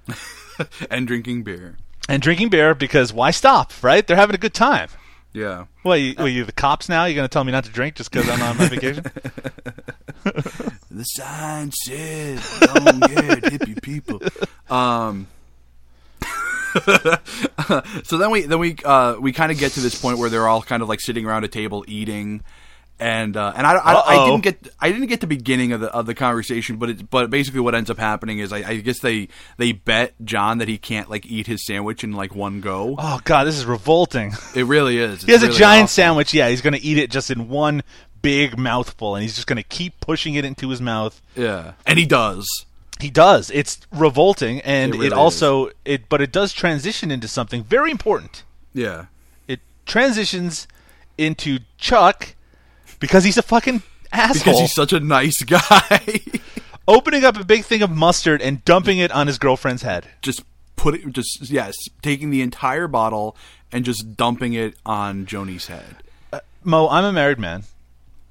and 0.90 1.06
drinking 1.06 1.42
beer 1.42 1.76
and 2.08 2.22
drinking 2.22 2.48
beer 2.48 2.74
because 2.74 3.12
why 3.12 3.30
stop? 3.30 3.72
Right? 3.82 4.06
They're 4.06 4.16
having 4.16 4.34
a 4.34 4.38
good 4.38 4.54
time. 4.54 4.88
Yeah 5.32 5.66
Well, 5.84 5.96
you, 5.96 6.14
well, 6.16 6.28
you 6.28 6.44
the 6.44 6.52
cops 6.52 6.88
now? 6.88 7.04
You're 7.04 7.14
going 7.16 7.28
to 7.28 7.32
tell 7.32 7.44
me 7.44 7.52
not 7.52 7.64
to 7.64 7.70
drink 7.70 7.96
just 7.96 8.10
because 8.10 8.28
I'm 8.28 8.42
on 8.42 8.56
my 8.58 8.68
vacation? 8.68 9.04
The 10.90 11.04
sign 11.04 11.72
says, 11.72 12.60
"Don't 12.60 13.00
get 13.00 13.42
hippie 13.44 13.80
people." 13.82 14.20
Um. 14.68 15.26
so 18.04 18.18
then 18.18 18.30
we 18.30 18.42
then 18.42 18.58
we 18.58 18.76
uh, 18.84 19.16
we 19.18 19.32
kind 19.32 19.50
of 19.50 19.58
get 19.58 19.72
to 19.72 19.80
this 19.80 20.00
point 20.00 20.18
where 20.18 20.28
they're 20.28 20.46
all 20.46 20.62
kind 20.62 20.82
of 20.82 20.88
like 20.88 21.00
sitting 21.00 21.24
around 21.24 21.44
a 21.44 21.48
table 21.48 21.82
eating, 21.88 22.42
and 22.98 23.36
uh, 23.36 23.52
and 23.56 23.66
I, 23.66 23.74
I, 23.74 23.94
I 23.94 24.26
didn't 24.28 24.42
get 24.42 24.68
I 24.80 24.92
didn't 24.92 25.08
get 25.08 25.20
the 25.20 25.26
beginning 25.26 25.72
of 25.72 25.80
the 25.80 25.88
of 25.88 26.06
the 26.06 26.14
conversation, 26.14 26.76
but 26.76 26.90
it, 26.90 27.10
but 27.10 27.30
basically 27.30 27.60
what 27.60 27.74
ends 27.74 27.90
up 27.90 27.98
happening 27.98 28.38
is 28.38 28.52
I, 28.52 28.58
I 28.58 28.76
guess 28.76 29.00
they 29.00 29.28
they 29.56 29.72
bet 29.72 30.14
John 30.24 30.58
that 30.58 30.68
he 30.68 30.78
can't 30.78 31.10
like 31.10 31.26
eat 31.26 31.46
his 31.46 31.64
sandwich 31.66 32.04
in 32.04 32.12
like 32.12 32.34
one 32.34 32.60
go. 32.60 32.96
oh 32.98 33.20
God, 33.24 33.44
this 33.44 33.58
is 33.58 33.66
revolting. 33.66 34.32
It 34.54 34.64
really 34.64 34.98
is. 34.98 35.22
He 35.22 35.32
has 35.32 35.42
a 35.42 35.50
giant 35.50 35.90
sandwich. 35.90 36.32
Yeah, 36.32 36.48
he's 36.48 36.60
going 36.60 36.74
to 36.74 36.82
eat 36.82 36.98
it 36.98 37.10
just 37.10 37.30
in 37.30 37.48
one 37.48 37.82
big 38.20 38.56
mouthful, 38.56 39.16
and 39.16 39.22
he's 39.22 39.34
just 39.34 39.46
going 39.46 39.56
to 39.56 39.62
keep 39.62 39.98
pushing 40.00 40.34
it 40.34 40.44
into 40.44 40.68
his 40.68 40.80
mouth. 40.80 41.20
Yeah, 41.34 41.72
and 41.86 41.98
he 41.98 42.06
does. 42.06 42.66
He 43.00 43.10
does. 43.10 43.50
It's 43.50 43.80
revolting, 43.90 44.60
and 44.60 44.94
It 44.94 44.98
it, 44.98 45.00
really 45.00 45.12
also 45.12 45.70
it, 45.84 46.08
but 46.08 46.20
it 46.20 46.30
does 46.30 46.52
transition 46.52 47.10
into 47.10 47.26
something 47.26 47.64
very 47.64 47.90
important. 47.90 48.44
Yeah. 48.72 49.06
It 49.48 49.60
transitions 49.86 50.68
into 51.18 51.58
Chuck 51.78 52.36
because 53.02 53.24
he's 53.24 53.36
a 53.36 53.42
fucking 53.42 53.82
asshole. 54.10 54.38
Because 54.44 54.60
he's 54.60 54.72
such 54.72 54.94
a 54.94 55.00
nice 55.00 55.42
guy. 55.44 56.20
opening 56.88 57.24
up 57.24 57.38
a 57.38 57.44
big 57.44 57.64
thing 57.64 57.82
of 57.82 57.90
mustard 57.90 58.40
and 58.40 58.64
dumping 58.64 58.96
it 58.96 59.12
on 59.12 59.26
his 59.26 59.38
girlfriend's 59.38 59.82
head. 59.82 60.06
just 60.22 60.42
put 60.76 60.94
it 60.94 61.12
just 61.12 61.50
yes, 61.50 61.74
taking 62.00 62.30
the 62.30 62.40
entire 62.40 62.88
bottle 62.88 63.36
and 63.70 63.84
just 63.84 64.16
dumping 64.16 64.54
it 64.54 64.74
on 64.86 65.26
Joni's 65.26 65.66
head. 65.66 65.96
Uh, 66.32 66.40
Mo, 66.64 66.88
I'm 66.88 67.04
a 67.04 67.12
married 67.12 67.38
man. 67.38 67.64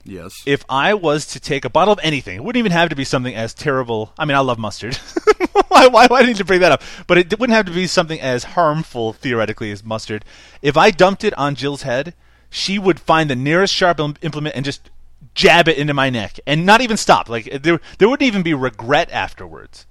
Yes. 0.04 0.34
if 0.48 0.66
I 0.68 0.96
was 0.96 1.28
to 1.28 1.40
take 1.40 1.64
a 1.64 1.70
bottle 1.70 1.94
of 1.94 2.00
anything, 2.02 2.38
it 2.38 2.44
wouldn't 2.44 2.60
even 2.60 2.72
have 2.72 2.90
to 2.90 2.96
be 2.96 3.04
something 3.04 3.36
as 3.36 3.54
terrible. 3.54 4.12
I 4.18 4.26
mean, 4.26 4.36
I 4.36 4.40
love 4.40 4.58
mustard. 4.58 4.96
why, 5.68 5.88
why, 5.88 6.08
why 6.08 6.08
do 6.08 6.16
I 6.16 6.24
need 6.24 6.38
to 6.38 6.44
bring 6.46 6.62
that 6.62 6.72
up? 6.72 6.82
But 7.06 7.20
it 7.20 7.40
wouldn't 7.40 7.56
have 7.56 7.68
to 7.68 7.72
be 7.72 7.86
something 7.86 8.20
as 8.20 8.44
harmful, 8.44 9.14
theoretically, 9.14 9.72
as 9.72 9.84
mustard. 9.84 10.26
If 10.64 10.76
I 10.76 10.90
dumped 10.90 11.24
it 11.24 11.38
on 11.38 11.54
Jill's 11.54 11.84
head, 11.84 12.16
she 12.52 12.78
would 12.78 13.00
find 13.00 13.30
the 13.30 13.36
nearest 13.36 13.74
sharp 13.74 14.00
implement 14.00 14.56
and 14.56 14.64
just 14.64 14.92
jab 15.34 15.68
it 15.68 15.78
into 15.78 15.94
my 15.94 16.10
neck 16.10 16.40
and 16.46 16.66
not 16.66 16.82
even 16.82 16.98
stop. 16.98 17.30
Like 17.30 17.52
uh, 17.52 17.58
there, 17.60 17.80
there 17.98 18.10
wouldn't 18.10 18.28
even 18.28 18.44
be 18.44 18.54
regret 18.54 19.10
afterwards. 19.12 19.88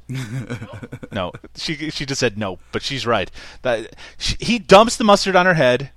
no, 1.12 1.32
she 1.56 1.90
she 1.90 2.06
just 2.06 2.20
said 2.20 2.38
no, 2.38 2.58
but 2.70 2.82
she's 2.82 3.06
right. 3.06 3.30
That 3.62 3.96
she, 4.18 4.36
he 4.38 4.58
dumps 4.58 4.96
the 4.96 5.04
mustard 5.04 5.34
on 5.34 5.46
her 5.46 5.54
head. 5.54 5.90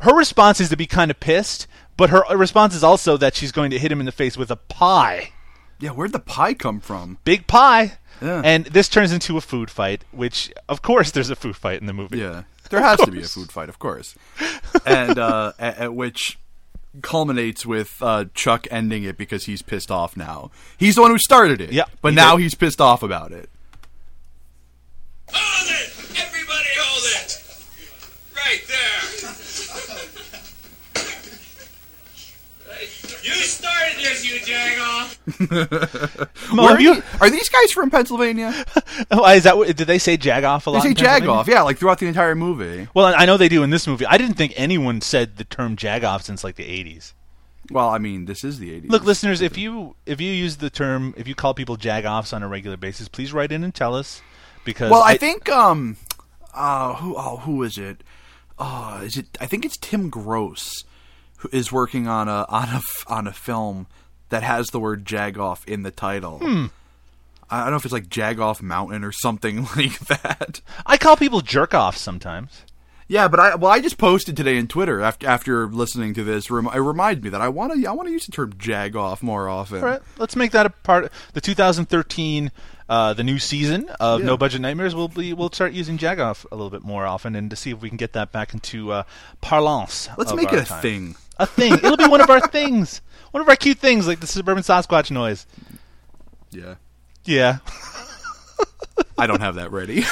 Her 0.00 0.14
response 0.14 0.60
is 0.60 0.70
to 0.70 0.76
be 0.76 0.86
kind 0.86 1.10
of 1.10 1.20
pissed, 1.20 1.66
but 1.96 2.10
her 2.10 2.26
uh, 2.26 2.34
response 2.34 2.74
is 2.74 2.82
also 2.82 3.16
that 3.18 3.34
she's 3.36 3.52
going 3.52 3.70
to 3.70 3.78
hit 3.78 3.92
him 3.92 4.00
in 4.00 4.06
the 4.06 4.12
face 4.12 4.36
with 4.36 4.50
a 4.50 4.56
pie, 4.56 5.32
yeah, 5.80 5.90
where'd 5.90 6.12
the 6.12 6.18
pie 6.18 6.54
come 6.54 6.80
from? 6.80 7.18
big 7.24 7.46
pie. 7.46 7.98
Yeah. 8.20 8.42
And 8.44 8.66
this 8.66 8.88
turns 8.88 9.12
into 9.12 9.36
a 9.36 9.40
food 9.40 9.70
fight, 9.70 10.04
which 10.10 10.52
of 10.68 10.82
course 10.82 11.12
there's 11.12 11.30
a 11.30 11.36
food 11.36 11.56
fight 11.56 11.80
in 11.80 11.86
the 11.86 11.92
movie. 11.92 12.18
Yeah. 12.18 12.42
There 12.70 12.82
has 12.82 13.00
to 13.00 13.10
be 13.10 13.20
a 13.20 13.24
food 13.24 13.50
fight, 13.50 13.68
of 13.68 13.78
course. 13.78 14.14
And 14.86 15.18
uh, 15.18 15.52
at, 15.58 15.78
at 15.78 15.94
which 15.94 16.38
culminates 17.02 17.64
with 17.66 17.96
uh, 18.02 18.26
Chuck 18.34 18.66
ending 18.70 19.04
it 19.04 19.16
because 19.16 19.44
he's 19.44 19.62
pissed 19.62 19.90
off 19.90 20.16
now. 20.16 20.50
He's 20.76 20.94
the 20.96 21.02
one 21.02 21.10
who 21.10 21.18
started 21.18 21.60
it. 21.60 21.72
Yeah, 21.72 21.84
But 22.02 22.10
he 22.10 22.16
now 22.16 22.36
did. 22.36 22.42
he's 22.42 22.54
pissed 22.54 22.80
off 22.80 23.02
about 23.02 23.32
it. 23.32 23.48
Hold 25.32 25.70
it! 25.70 25.90
Everybody 26.18 26.68
hold 26.78 27.04
it! 27.04 27.44
Right 28.34 28.62
there! 28.66 29.34
You 33.22 33.32
started 33.44 33.77
this, 34.02 34.24
you 34.24 34.38
jagoff! 34.40 36.54
Mo, 36.54 36.68
are, 36.68 36.80
you- 36.80 36.94
you- 36.94 37.02
are 37.20 37.30
these 37.30 37.48
guys 37.48 37.72
from 37.72 37.90
Pennsylvania? 37.90 38.52
Oh, 39.10 39.24
is 39.32 39.44
that 39.44 39.56
what, 39.56 39.74
did 39.76 39.86
they 39.86 39.98
say 39.98 40.18
jagoff 40.18 40.66
a 40.66 40.70
lot? 40.70 40.82
They 40.82 40.90
lot? 40.90 40.98
say 40.98 41.16
in 41.16 41.22
jagoff, 41.22 41.46
yeah, 41.46 41.62
like 41.62 41.78
throughout 41.78 41.98
the 41.98 42.06
entire 42.06 42.34
movie. 42.34 42.88
Well, 42.94 43.14
I 43.16 43.26
know 43.26 43.36
they 43.36 43.48
do 43.48 43.62
in 43.62 43.70
this 43.70 43.86
movie. 43.86 44.04
I 44.06 44.18
didn't 44.18 44.34
think 44.34 44.52
anyone 44.56 45.00
said 45.00 45.36
the 45.36 45.44
term 45.44 45.76
jagoff 45.76 46.22
since 46.22 46.42
like 46.42 46.56
the 46.56 46.64
80s. 46.64 47.12
Well, 47.70 47.88
I 47.88 47.98
mean, 47.98 48.24
this 48.24 48.44
is 48.44 48.58
the 48.58 48.70
80s. 48.80 48.90
Look, 48.90 49.04
listeners, 49.04 49.40
if 49.40 49.56
you 49.56 49.94
if 50.04 50.20
you 50.20 50.32
use 50.32 50.56
the 50.56 50.70
term, 50.70 51.14
if 51.16 51.28
you 51.28 51.34
call 51.34 51.54
people 51.54 51.76
jagoffs 51.76 52.32
on 52.34 52.42
a 52.42 52.48
regular 52.48 52.76
basis, 52.76 53.08
please 53.08 53.32
write 53.32 53.52
in 53.52 53.62
and 53.62 53.74
tell 53.74 53.94
us 53.94 54.20
because 54.64 54.90
Well, 54.90 55.02
I, 55.02 55.16
think 55.16 55.48
um, 55.48 55.96
uh, 56.54 56.94
who 56.94 57.14
oh 57.16 57.36
who 57.38 57.62
is 57.62 57.78
it? 57.78 58.02
Uh, 58.58 59.02
is 59.04 59.16
it? 59.16 59.38
I 59.40 59.46
think 59.46 59.64
it's 59.64 59.76
Tim 59.76 60.10
Gross. 60.10 60.84
Who 61.38 61.48
is 61.52 61.72
working 61.72 62.06
on 62.06 62.28
a 62.28 62.44
on 62.48 62.68
a 62.68 62.80
on 63.06 63.26
a 63.26 63.32
film 63.32 63.86
that 64.28 64.42
has 64.42 64.68
the 64.68 64.80
word 64.80 65.04
Jagoff 65.04 65.66
in 65.66 65.82
the 65.82 65.90
title. 65.90 66.38
Hmm. 66.38 66.66
I 67.50 67.62
don't 67.62 67.70
know 67.70 67.76
if 67.76 67.84
it's 67.86 67.94
like 67.94 68.08
Jagoff 68.08 68.60
Mountain 68.60 69.04
or 69.04 69.12
something 69.12 69.62
like 69.76 69.98
that. 70.00 70.60
I 70.84 70.98
call 70.98 71.16
people 71.16 71.40
jerk 71.40 71.72
offs 71.72 72.00
sometimes. 72.00 72.62
Yeah, 73.10 73.26
but 73.28 73.40
I 73.40 73.54
well 73.54 73.72
I 73.72 73.80
just 73.80 73.96
posted 73.96 74.36
today 74.36 74.58
in 74.58 74.68
Twitter 74.68 75.00
after 75.00 75.26
after 75.26 75.66
listening 75.66 76.12
to 76.12 76.24
this. 76.24 76.50
Rem- 76.50 76.66
it 76.66 76.76
reminded 76.78 77.24
me 77.24 77.30
that 77.30 77.40
I 77.40 77.48
want 77.48 77.72
to 77.72 77.86
I 77.88 77.92
want 77.92 78.06
to 78.08 78.12
use 78.12 78.26
the 78.26 78.32
term 78.32 78.52
Jagoff 78.52 79.22
more 79.22 79.48
often. 79.48 79.78
All 79.78 79.84
right, 79.84 80.02
let's 80.18 80.36
make 80.36 80.50
that 80.52 80.66
a 80.66 80.70
part. 80.70 81.04
Of, 81.04 81.10
The 81.32 81.40
2013, 81.40 82.52
uh, 82.90 83.14
the 83.14 83.24
new 83.24 83.38
season 83.38 83.88
of 83.98 84.20
Yeah. 84.20 84.26
No 84.26 84.36
Budget 84.36 84.60
Nightmares, 84.60 84.94
we'll 84.94 85.08
be 85.08 85.32
we'll 85.32 85.50
start 85.50 85.72
using 85.72 85.96
Jagoff 85.96 86.44
a 86.52 86.54
little 86.54 86.68
bit 86.68 86.82
more 86.82 87.06
often, 87.06 87.34
and 87.34 87.48
to 87.48 87.56
see 87.56 87.70
if 87.70 87.80
we 87.80 87.88
can 87.88 87.96
get 87.96 88.12
that 88.12 88.30
back 88.30 88.52
into 88.52 88.92
uh, 88.92 89.04
parlance. 89.40 90.10
Let's 90.18 90.34
make 90.34 90.52
it 90.52 90.58
a 90.58 90.64
time. 90.66 90.82
thing. 90.82 91.16
A 91.38 91.46
thing. 91.46 91.74
It'll 91.74 91.96
be 91.96 92.06
one 92.06 92.20
of 92.20 92.30
our 92.30 92.46
things. 92.48 93.00
One 93.30 93.40
of 93.40 93.48
our 93.48 93.56
cute 93.56 93.78
things, 93.78 94.06
like 94.06 94.20
the 94.20 94.26
suburban 94.26 94.62
Sasquatch 94.62 95.10
noise. 95.10 95.46
Yeah. 96.50 96.76
Yeah. 97.24 97.58
I 99.16 99.26
don't 99.26 99.40
have 99.40 99.56
that 99.56 99.70
ready. 99.70 100.02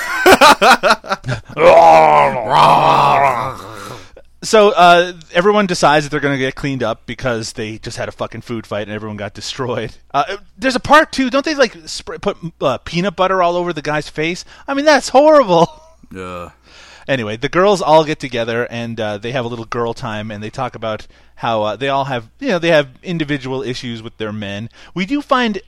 So 4.42 4.70
uh, 4.70 5.14
everyone 5.32 5.66
decides 5.66 6.04
that 6.04 6.10
they're 6.10 6.20
going 6.20 6.34
to 6.34 6.38
get 6.38 6.54
cleaned 6.54 6.82
up 6.82 7.04
because 7.06 7.54
they 7.54 7.78
just 7.78 7.96
had 7.96 8.08
a 8.08 8.12
fucking 8.12 8.42
food 8.42 8.66
fight 8.66 8.82
and 8.82 8.92
everyone 8.92 9.16
got 9.16 9.34
destroyed. 9.34 9.96
Uh, 10.14 10.36
there's 10.56 10.76
a 10.76 10.80
part 10.80 11.10
too, 11.10 11.30
don't 11.30 11.44
they? 11.44 11.54
Like 11.56 11.74
spray, 11.86 12.18
put 12.18 12.36
uh, 12.60 12.78
peanut 12.78 13.16
butter 13.16 13.42
all 13.42 13.56
over 13.56 13.72
the 13.72 13.82
guy's 13.82 14.08
face. 14.08 14.44
I 14.68 14.74
mean, 14.74 14.84
that's 14.84 15.08
horrible. 15.08 15.82
uh, 16.16 16.50
Anyway, 17.08 17.36
the 17.36 17.48
girls 17.48 17.80
all 17.80 18.04
get 18.04 18.18
together 18.18 18.66
and 18.66 18.98
uh, 19.00 19.18
they 19.18 19.32
have 19.32 19.44
a 19.44 19.48
little 19.48 19.64
girl 19.64 19.94
time, 19.94 20.30
and 20.30 20.42
they 20.42 20.50
talk 20.50 20.74
about 20.74 21.06
how 21.36 21.62
uh, 21.62 21.76
they 21.76 21.88
all 21.88 22.04
have, 22.06 22.28
you 22.40 22.48
know, 22.48 22.58
they 22.58 22.70
have 22.70 22.88
individual 23.02 23.62
issues 23.62 24.02
with 24.02 24.16
their 24.16 24.32
men. 24.32 24.68
We 24.94 25.06
do 25.06 25.22
find 25.22 25.60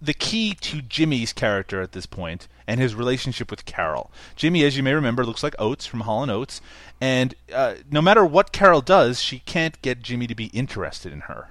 the 0.00 0.14
key 0.14 0.54
to 0.54 0.80
Jimmy's 0.80 1.32
character 1.32 1.82
at 1.82 1.92
this 1.92 2.06
point 2.06 2.48
and 2.66 2.80
his 2.80 2.94
relationship 2.94 3.50
with 3.50 3.66
Carol. 3.66 4.10
Jimmy, 4.36 4.64
as 4.64 4.76
you 4.76 4.82
may 4.82 4.94
remember, 4.94 5.26
looks 5.26 5.42
like 5.42 5.54
Oates 5.58 5.84
from 5.84 6.00
Hall 6.00 6.22
and 6.22 6.30
Oates, 6.30 6.62
and 7.00 7.34
uh, 7.52 7.74
no 7.90 8.00
matter 8.00 8.24
what 8.24 8.52
Carol 8.52 8.80
does, 8.80 9.20
she 9.20 9.40
can't 9.40 9.80
get 9.82 10.00
Jimmy 10.02 10.26
to 10.26 10.34
be 10.34 10.46
interested 10.46 11.12
in 11.12 11.20
her 11.22 11.48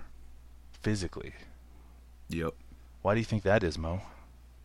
physically. 0.81 1.33
yep. 2.29 2.53
Why 3.01 3.13
do 3.13 3.19
you 3.19 3.25
think 3.25 3.43
that 3.43 3.63
is, 3.63 3.77
Mo? 3.77 4.01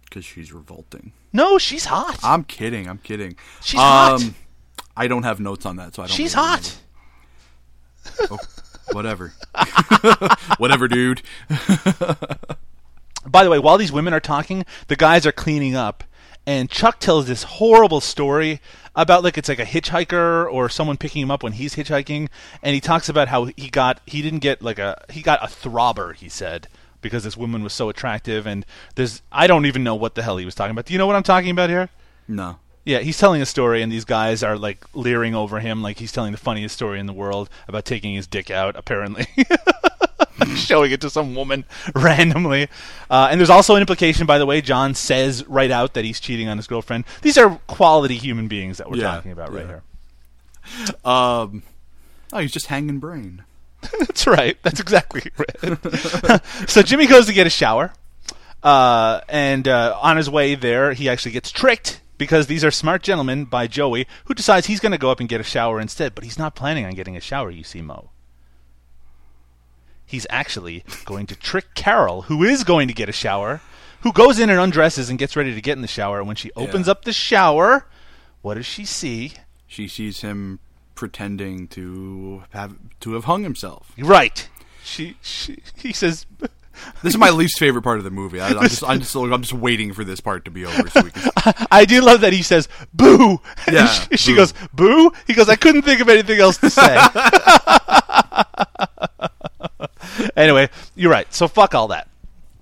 Because 0.04 0.24
she's 0.24 0.52
revolting. 0.52 1.12
No, 1.32 1.58
she's 1.58 1.84
hot. 1.86 2.18
I'm 2.22 2.44
kidding. 2.44 2.88
I'm 2.88 2.98
kidding. 2.98 3.30
Um, 3.30 3.36
She's 3.62 3.80
hot. 3.80 4.22
I 4.96 5.08
don't 5.08 5.24
have 5.24 5.40
notes 5.40 5.66
on 5.66 5.76
that, 5.76 5.94
so 5.94 6.02
I 6.02 6.06
don't. 6.06 6.14
she's 6.16 6.34
really 6.34 6.46
hot. 6.46 6.76
remember. 8.20 8.34
Oh, 8.34 8.92
whatever. 8.92 9.32
Whatever, 10.58 10.88
dude. 10.88 11.22
By 13.26 13.42
the 13.42 13.50
way, 13.50 13.58
while 13.58 13.78
these 13.78 13.90
women 13.92 14.12
are 14.12 14.20
talking, 14.20 14.64
the 14.88 14.96
guys 14.96 15.26
are 15.26 15.32
cleaning 15.32 15.74
up, 15.74 16.04
and 16.46 16.70
Chuck 16.70 17.00
tells 17.00 17.26
this 17.26 17.44
horrible 17.44 18.00
story 18.00 18.60
about 18.94 19.24
like 19.24 19.38
it's 19.38 19.48
like 19.48 19.58
a 19.58 19.64
hitchhiker 19.64 20.50
or 20.52 20.68
someone 20.68 20.98
picking 20.98 21.22
him 21.22 21.30
up 21.30 21.42
when 21.42 21.54
he's 21.54 21.74
hitchhiking, 21.74 22.28
and 22.62 22.74
he 22.74 22.80
talks 22.80 23.08
about 23.08 23.28
how 23.28 23.46
he 23.56 23.70
got 23.70 24.00
he 24.06 24.20
didn't 24.20 24.40
get 24.40 24.60
like 24.62 24.78
a 24.78 25.02
he 25.10 25.22
got 25.22 25.42
a 25.42 25.46
throbber, 25.46 26.14
he 26.14 26.28
said, 26.28 26.68
because 27.00 27.24
this 27.24 27.36
woman 27.36 27.62
was 27.62 27.72
so 27.72 27.88
attractive, 27.88 28.46
and 28.46 28.66
there's 28.94 29.22
I 29.32 29.46
don't 29.46 29.64
even 29.66 29.82
know 29.82 29.94
what 29.94 30.14
the 30.14 30.22
hell 30.22 30.36
he 30.36 30.44
was 30.44 30.54
talking 30.54 30.72
about. 30.72 30.84
Do 30.84 30.92
you 30.92 30.98
know 30.98 31.06
what 31.06 31.16
I'm 31.16 31.22
talking 31.22 31.50
about 31.50 31.70
here? 31.70 31.88
No. 32.28 32.58
Yeah, 32.84 32.98
he's 32.98 33.16
telling 33.18 33.40
a 33.40 33.46
story, 33.46 33.80
and 33.82 33.90
these 33.90 34.04
guys 34.04 34.42
are 34.42 34.58
like 34.58 34.84
leering 34.94 35.34
over 35.34 35.58
him, 35.60 35.82
like 35.82 35.98
he's 35.98 36.12
telling 36.12 36.32
the 36.32 36.38
funniest 36.38 36.74
story 36.74 37.00
in 37.00 37.06
the 37.06 37.12
world 37.14 37.48
about 37.66 37.84
taking 37.86 38.14
his 38.14 38.26
dick 38.26 38.50
out, 38.50 38.76
apparently. 38.76 39.26
Showing 40.56 40.90
it 40.92 41.00
to 41.02 41.08
some 41.10 41.34
woman 41.34 41.64
randomly. 41.94 42.68
Uh, 43.08 43.28
and 43.30 43.40
there's 43.40 43.50
also 43.50 43.74
an 43.76 43.80
implication, 43.80 44.26
by 44.26 44.36
the 44.38 44.44
way, 44.46 44.60
John 44.60 44.94
says 44.94 45.46
right 45.46 45.70
out 45.70 45.94
that 45.94 46.04
he's 46.04 46.20
cheating 46.20 46.48
on 46.48 46.56
his 46.56 46.66
girlfriend. 46.66 47.04
These 47.22 47.38
are 47.38 47.58
quality 47.68 48.16
human 48.16 48.48
beings 48.48 48.78
that 48.78 48.90
we're 48.90 48.96
Yeah, 48.98 49.14
talking 49.14 49.32
about 49.32 49.52
right 49.52 49.66
yeah. 49.66 49.66
here. 49.66 50.94
Um. 51.04 51.62
Oh, 52.32 52.38
he's 52.38 52.52
just 52.52 52.66
hanging 52.66 52.98
brain. 52.98 53.44
That's 54.00 54.26
right. 54.26 54.56
That's 54.62 54.80
exactly 54.80 55.30
right. 55.36 56.40
so 56.68 56.82
Jimmy 56.82 57.06
goes 57.06 57.26
to 57.26 57.32
get 57.34 57.46
a 57.46 57.50
shower, 57.50 57.92
uh, 58.62 59.20
and 59.28 59.68
uh, 59.68 59.96
on 60.00 60.16
his 60.16 60.28
way 60.28 60.54
there, 60.54 60.94
he 60.94 61.08
actually 61.08 61.32
gets 61.32 61.50
tricked 61.52 62.00
because 62.18 62.46
these 62.46 62.64
are 62.64 62.70
smart 62.70 63.02
gentlemen 63.02 63.44
by 63.44 63.66
Joey, 63.66 64.06
who 64.26 64.34
decides 64.34 64.66
he's 64.66 64.80
going 64.80 64.92
to 64.92 64.98
go 64.98 65.10
up 65.10 65.20
and 65.20 65.28
get 65.28 65.40
a 65.40 65.44
shower 65.44 65.80
instead. 65.80 66.14
But 66.14 66.24
he's 66.24 66.38
not 66.38 66.54
planning 66.54 66.84
on 66.84 66.92
getting 66.92 67.16
a 67.16 67.20
shower. 67.20 67.50
You 67.50 67.64
see, 67.64 67.82
Mo. 67.82 68.10
He's 70.06 70.26
actually 70.30 70.84
going 71.06 71.26
to 71.26 71.36
trick 71.36 71.74
Carol, 71.74 72.22
who 72.22 72.44
is 72.44 72.62
going 72.62 72.88
to 72.88 72.94
get 72.94 73.08
a 73.08 73.12
shower, 73.12 73.60
who 74.02 74.12
goes 74.12 74.38
in 74.38 74.50
and 74.50 74.60
undresses 74.60 75.08
and 75.08 75.18
gets 75.18 75.34
ready 75.34 75.54
to 75.54 75.60
get 75.60 75.76
in 75.76 75.82
the 75.82 75.88
shower. 75.88 76.18
And 76.18 76.26
when 76.26 76.36
she 76.36 76.50
opens 76.56 76.86
Yeah. 76.86 76.92
up 76.92 77.04
the 77.04 77.12
shower, 77.12 77.86
what 78.42 78.54
does 78.54 78.66
she 78.66 78.84
see? 78.84 79.32
She 79.66 79.88
sees 79.88 80.20
him 80.20 80.60
pretending 80.94 81.66
to 81.68 82.44
have 82.50 82.76
to 83.00 83.14
have 83.14 83.24
hung 83.24 83.42
himself. 83.42 83.92
Right. 83.98 84.48
She, 84.84 85.16
she 85.22 85.58
he 85.76 85.92
says, 85.92 86.26
This 87.02 87.14
is 87.14 87.18
my 87.18 87.30
least 87.30 87.58
favorite 87.58 87.82
part 87.82 87.98
of 87.98 88.04
the 88.04 88.10
movie. 88.10 88.40
I, 88.40 88.48
I'm 88.48 88.68
just 88.68 88.84
I'm 88.84 89.00
just 89.00 89.14
I'm 89.14 89.42
just 89.42 89.52
waiting 89.52 89.92
for 89.92 90.04
this 90.04 90.20
part 90.20 90.44
to 90.46 90.50
be 90.50 90.66
over 90.66 90.88
so 90.88 91.02
we 91.02 91.10
can. 91.10 91.30
I 91.70 91.84
do 91.84 92.00
love 92.00 92.20
that 92.22 92.32
he 92.32 92.42
says 92.42 92.68
"boo." 92.92 93.40
Yeah, 93.70 93.86
she, 93.86 94.16
she 94.16 94.34
goes 94.34 94.52
"boo." 94.72 95.12
He 95.26 95.34
goes, 95.34 95.48
"I 95.48 95.56
couldn't 95.56 95.82
think 95.82 96.00
of 96.00 96.08
anything 96.08 96.40
else 96.40 96.58
to 96.58 96.70
say." 96.70 96.96
anyway, 100.36 100.68
you're 100.94 101.10
right. 101.10 101.32
So 101.32 101.48
fuck 101.48 101.74
all 101.74 101.88
that. 101.88 102.08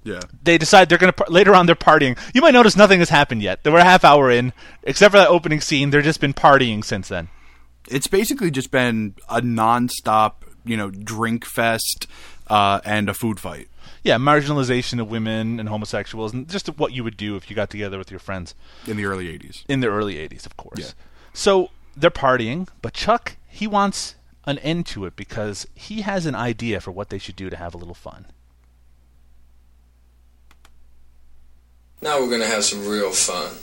Yeah. 0.04 0.20
They 0.42 0.58
decide 0.58 0.88
they're 0.88 0.98
gonna 0.98 1.12
par- 1.12 1.28
later 1.30 1.54
on. 1.54 1.66
They're 1.66 1.74
partying. 1.74 2.18
You 2.34 2.40
might 2.40 2.52
notice 2.52 2.76
nothing 2.76 2.98
has 2.98 3.08
happened 3.08 3.42
yet. 3.42 3.62
They 3.62 3.70
were 3.70 3.78
a 3.78 3.84
half 3.84 4.04
hour 4.04 4.30
in, 4.30 4.52
except 4.82 5.12
for 5.12 5.18
that 5.18 5.28
opening 5.28 5.60
scene. 5.60 5.90
They've 5.90 6.02
just 6.02 6.20
been 6.20 6.34
partying 6.34 6.84
since 6.84 7.08
then. 7.08 7.28
It's 7.88 8.06
basically 8.06 8.50
just 8.50 8.70
been 8.70 9.14
a 9.28 9.40
non-stop, 9.40 10.44
you 10.64 10.76
know, 10.76 10.90
drink 10.90 11.44
fest 11.44 12.06
uh, 12.48 12.80
and 12.84 13.08
a 13.08 13.14
food 13.14 13.40
fight. 13.40 13.68
Yeah, 14.04 14.16
marginalization 14.16 15.00
of 15.00 15.10
women 15.10 15.60
and 15.60 15.68
homosexuals, 15.68 16.32
and 16.32 16.48
just 16.48 16.66
what 16.78 16.92
you 16.92 17.04
would 17.04 17.16
do 17.16 17.36
if 17.36 17.48
you 17.48 17.54
got 17.54 17.70
together 17.70 17.98
with 17.98 18.10
your 18.10 18.18
friends. 18.18 18.54
in 18.86 18.96
the 18.96 19.04
early 19.04 19.26
80s. 19.26 19.64
in 19.68 19.80
the 19.80 19.88
early 19.88 20.16
80s, 20.16 20.44
of 20.44 20.56
course. 20.56 20.78
Yeah. 20.78 20.90
So 21.32 21.70
they're 21.96 22.10
partying, 22.10 22.68
but 22.80 22.94
Chuck, 22.94 23.36
he 23.48 23.66
wants 23.66 24.16
an 24.44 24.58
end 24.58 24.86
to 24.86 25.04
it 25.04 25.14
because 25.14 25.68
he 25.74 26.00
has 26.00 26.26
an 26.26 26.34
idea 26.34 26.80
for 26.80 26.90
what 26.90 27.10
they 27.10 27.18
should 27.18 27.36
do 27.36 27.48
to 27.48 27.56
have 27.56 27.74
a 27.74 27.78
little 27.78 27.94
fun. 27.94 28.26
Now 32.00 32.20
we're 32.20 32.30
gonna 32.30 32.46
have 32.46 32.64
some 32.64 32.86
real 32.86 33.12
fun. 33.12 33.54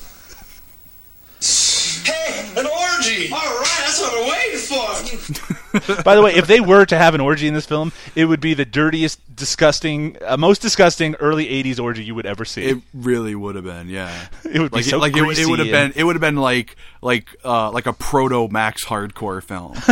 Hey, 2.10 2.60
an 2.60 2.66
orgy! 2.66 3.32
All 3.32 3.40
right, 3.40 3.78
that's 3.80 4.02
what 4.02 4.14
we're 4.14 4.32
waiting 4.32 4.60
for. 4.60 6.00
By 6.04 6.16
the 6.16 6.22
way, 6.22 6.34
if 6.36 6.48
they 6.48 6.60
were 6.60 6.86
to 6.86 6.98
have 6.98 7.14
an 7.16 7.22
orgy 7.22 7.48
in 7.48 7.54
this 7.54 7.66
film, 7.66 7.92
it 8.16 8.26
would 8.26 8.40
be 8.42 8.54
the 8.56 8.66
dirtiest, 8.66 9.20
disgusting, 9.36 10.18
uh, 10.26 10.36
most 10.38 10.62
disgusting 10.62 11.16
early 11.16 11.46
80s 11.46 11.80
orgy 11.80 12.04
you 12.04 12.16
would 12.16 12.26
ever 12.26 12.44
see. 12.46 12.64
It 12.64 12.78
really 12.94 13.36
would 13.36 13.56
have 13.56 13.66
been, 13.66 13.88
yeah. 13.88 14.28
It 14.46 14.60
would 14.60 14.72
be 14.72 14.78
like 14.78 14.86
so 14.86 14.98
like 14.98 15.16
it, 15.16 15.22
would- 15.22 15.38
it 15.38 15.46
would 15.48 15.60
have 15.60 15.68
greasy 15.68 15.88
been 15.90 15.94
it 15.96 16.04
would 16.04 16.16
have 16.16 16.22
been 16.22 16.38
like 16.38 16.76
like 17.02 17.36
uh 17.46 17.70
like 17.72 17.86
a 17.86 17.94
proto 17.94 18.48
Max 18.48 18.84
hardcore 18.84 19.44
film. 19.44 19.76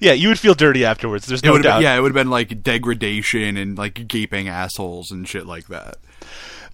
yeah, 0.00 0.12
you 0.12 0.28
would 0.28 0.38
feel 0.38 0.54
dirty 0.54 0.84
afterwards. 0.84 1.26
There's 1.26 1.42
no 1.42 1.58
doubt. 1.58 1.78
been, 1.78 1.82
yeah, 1.84 1.96
it 1.96 2.00
would 2.00 2.14
have 2.14 2.24
been 2.24 2.30
like 2.30 2.62
degradation 2.62 3.56
and 3.56 3.76
like 3.76 4.06
gaping 4.06 4.48
assholes 4.48 5.10
and 5.10 5.28
shit 5.28 5.46
like 5.46 5.66
that. 5.68 5.96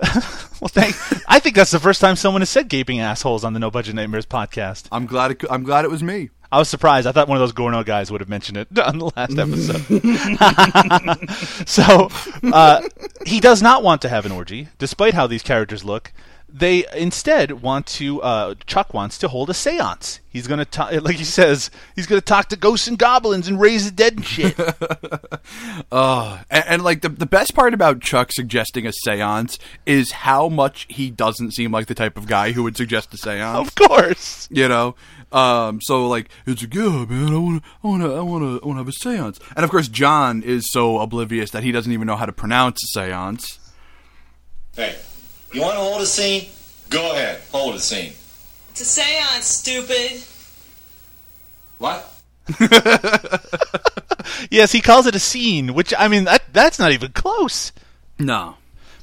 Well, 0.60 0.68
thank. 0.68 0.96
I 1.28 1.38
think 1.38 1.54
that's 1.54 1.70
the 1.70 1.78
first 1.78 2.00
time 2.00 2.16
someone 2.16 2.42
has 2.42 2.50
said 2.50 2.68
"gaping 2.68 2.98
assholes" 2.98 3.44
on 3.44 3.52
the 3.52 3.60
No 3.60 3.70
Budget 3.70 3.94
Nightmares 3.94 4.26
podcast. 4.26 4.88
I'm 4.90 5.06
glad 5.06 5.30
it, 5.30 5.44
I'm 5.48 5.62
glad 5.62 5.84
it 5.84 5.90
was 5.90 6.02
me. 6.02 6.30
I 6.50 6.58
was 6.58 6.68
surprised. 6.68 7.06
I 7.06 7.12
thought 7.12 7.28
one 7.28 7.36
of 7.36 7.40
those 7.40 7.52
Gorno 7.52 7.84
guys 7.84 8.10
would 8.10 8.20
have 8.20 8.28
mentioned 8.28 8.58
it 8.58 8.76
on 8.88 8.98
the 8.98 9.12
last 9.16 9.38
episode. 9.38 9.84
so 11.68 12.08
uh, 12.52 12.82
he 13.24 13.38
does 13.38 13.62
not 13.62 13.84
want 13.84 14.02
to 14.02 14.08
have 14.08 14.26
an 14.26 14.32
orgy, 14.32 14.66
despite 14.78 15.14
how 15.14 15.28
these 15.28 15.44
characters 15.44 15.84
look. 15.84 16.12
They 16.50 16.86
instead 16.96 17.60
want 17.62 17.86
to. 17.98 18.22
Uh, 18.22 18.54
Chuck 18.66 18.94
wants 18.94 19.18
to 19.18 19.28
hold 19.28 19.50
a 19.50 19.52
séance. 19.52 20.20
He's 20.30 20.46
gonna, 20.46 20.64
talk, 20.64 20.92
like 21.02 21.16
he 21.16 21.24
says, 21.24 21.70
he's 21.94 22.06
gonna 22.06 22.20
talk 22.20 22.48
to 22.48 22.56
ghosts 22.56 22.86
and 22.88 22.98
goblins 22.98 23.48
and 23.48 23.60
raise 23.60 23.84
the 23.84 23.90
dead 23.90 24.14
and 24.14 24.24
shit. 24.24 24.58
Uh, 25.92 26.38
and, 26.50 26.64
and 26.66 26.84
like 26.84 27.02
the 27.02 27.08
the 27.08 27.26
best 27.26 27.54
part 27.54 27.74
about 27.74 28.00
Chuck 28.00 28.32
suggesting 28.32 28.86
a 28.86 28.92
séance 29.06 29.58
is 29.86 30.10
how 30.12 30.48
much 30.48 30.86
he 30.88 31.10
doesn't 31.10 31.52
seem 31.52 31.70
like 31.70 31.86
the 31.86 31.94
type 31.94 32.16
of 32.16 32.26
guy 32.26 32.52
who 32.52 32.62
would 32.62 32.76
suggest 32.76 33.12
a 33.14 33.16
séance. 33.16 33.54
of 33.56 33.74
course. 33.74 34.48
you 34.50 34.68
know 34.68 34.94
um 35.30 35.78
so 35.82 36.08
like 36.08 36.30
it's 36.46 36.62
like 36.62 36.74
yeah 36.74 37.04
man 37.04 37.34
i 37.34 37.36
want 37.36 37.62
to 37.62 37.68
i 37.82 37.86
want 37.86 38.02
to 38.02 38.14
i 38.14 38.20
want 38.22 38.42
to 38.42 38.64
i 38.64 38.66
want 38.66 38.76
to 38.76 38.78
have 38.78 38.88
a 38.88 38.90
séance 38.92 39.38
and 39.54 39.62
of 39.62 39.70
course 39.70 39.86
john 39.86 40.42
is 40.42 40.70
so 40.70 41.00
oblivious 41.00 41.50
that 41.50 41.62
he 41.62 41.70
doesn't 41.70 41.92
even 41.92 42.06
know 42.06 42.16
how 42.16 42.24
to 42.24 42.32
pronounce 42.32 42.80
séance 42.96 43.58
Hey, 44.74 44.96
you 45.52 45.60
want 45.62 45.74
to 45.74 45.80
hold 45.80 46.02
a 46.02 46.06
scene? 46.06 46.48
Go 46.90 47.12
ahead, 47.12 47.40
hold 47.52 47.74
a 47.74 47.80
scene. 47.80 48.12
It's 48.70 48.80
a 48.80 48.84
seance, 48.84 49.46
stupid. 49.46 50.22
What? 51.78 52.14
yes, 54.50 54.72
he 54.72 54.80
calls 54.80 55.06
it 55.06 55.14
a 55.14 55.20
scene, 55.20 55.74
which 55.74 55.92
I 55.98 56.08
mean 56.08 56.24
that 56.24 56.42
that's 56.52 56.78
not 56.78 56.92
even 56.92 57.12
close. 57.12 57.72
No. 58.18 58.56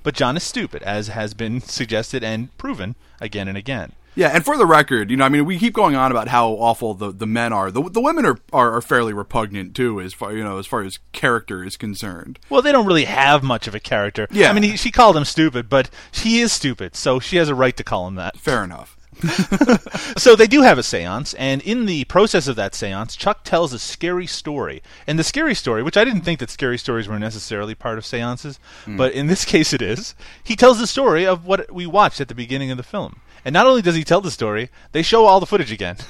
But 0.04 0.16
John 0.16 0.38
is 0.38 0.44
stupid, 0.44 0.84
as 0.84 1.08
has 1.10 1.34
been 1.34 1.62
suggested 1.62 2.24
and 2.24 2.56
proven 2.58 2.96
again 3.20 3.48
and 3.48 3.58
again. 3.58 3.94
Yeah, 4.16 4.30
and 4.30 4.46
for 4.46 4.58
the 4.58 4.66
record, 4.66 5.12
you 5.12 5.18
know, 5.18 5.26
I 5.26 5.30
mean, 5.30 5.46
we 5.46 5.60
keep 5.60 5.74
going 5.74 5.96
on 5.96 6.12
about 6.12 6.30
how 6.30 6.50
awful 6.50 6.94
the, 6.94 7.12
the 7.12 7.28
men 7.28 7.52
are. 7.52 7.70
The, 7.70 7.82
the 7.90 8.02
women 8.02 8.26
are, 8.26 8.40
are, 8.54 8.72
are 8.74 8.82
fairly 8.82 9.14
repugnant 9.14 9.76
too, 9.76 10.00
as 10.00 10.14
far 10.14 10.34
you 10.34 10.44
know, 10.44 10.58
as 10.58 10.68
far 10.68 10.82
as 10.84 11.00
character 11.12 11.64
is 11.64 11.78
concerned. 11.78 12.40
Well, 12.50 12.62
they 12.62 12.72
don't 12.72 12.86
really 12.86 13.06
have 13.06 13.44
much 13.44 13.68
of 13.68 13.76
a 13.76 13.80
character. 13.80 14.28
Yeah. 14.32 14.50
I 14.50 14.54
mean, 14.54 14.64
he, 14.64 14.78
she 14.78 14.92
called 14.92 15.18
him 15.18 15.26
stupid, 15.26 15.70
but 15.70 15.90
he 16.12 16.40
is 16.40 16.52
stupid, 16.52 16.96
so 16.96 17.20
she 17.20 17.38
has 17.38 17.50
a 17.50 17.56
right 17.56 17.76
to 17.78 17.84
call 17.84 18.08
him 18.08 18.16
that. 18.16 18.38
Fair 18.38 18.64
enough. 18.64 18.98
So 20.18 20.36
they 20.36 20.48
do 20.48 20.62
have 20.62 20.78
a 20.78 20.84
seance, 20.84 21.34
and 21.36 21.62
in 21.62 21.86
the 21.86 22.06
process 22.06 22.48
of 22.48 22.56
that 22.56 22.74
seance, 22.74 23.16
Chuck 23.16 23.44
tells 23.44 23.74
a 23.74 23.80
scary 23.80 24.28
story. 24.28 24.82
And 25.06 25.20
the 25.20 25.24
scary 25.24 25.54
story, 25.54 25.84
which 25.84 25.98
I 25.98 26.06
didn't 26.06 26.22
think 26.22 26.40
that 26.40 26.50
scary 26.50 26.78
stories 26.78 27.08
were 27.08 27.20
necessarily 27.20 27.76
part 27.76 27.98
of 27.98 28.06
seances, 28.06 28.60
but 28.88 29.12
in 29.14 29.28
this 29.28 29.44
case 29.54 29.74
it 29.74 29.82
is, 29.82 30.16
he 30.44 30.56
tells 30.56 30.80
the 30.80 30.88
story 30.88 31.26
of 31.26 31.46
what 31.46 31.72
we 31.72 31.86
watched 31.86 32.22
at 32.22 32.28
the 32.30 32.36
beginning 32.36 32.72
of 32.72 32.78
the 32.78 32.84
film. 32.84 33.20
And 33.44 33.54
not 33.54 33.68
only 33.68 33.82
does 33.82 33.96
he 33.96 34.04
tell 34.04 34.22
the 34.22 34.32
story, 34.32 34.70
they 34.94 35.02
show 35.02 35.26
all 35.26 35.40
the 35.40 35.46
footage 35.46 35.72
again. 35.72 35.98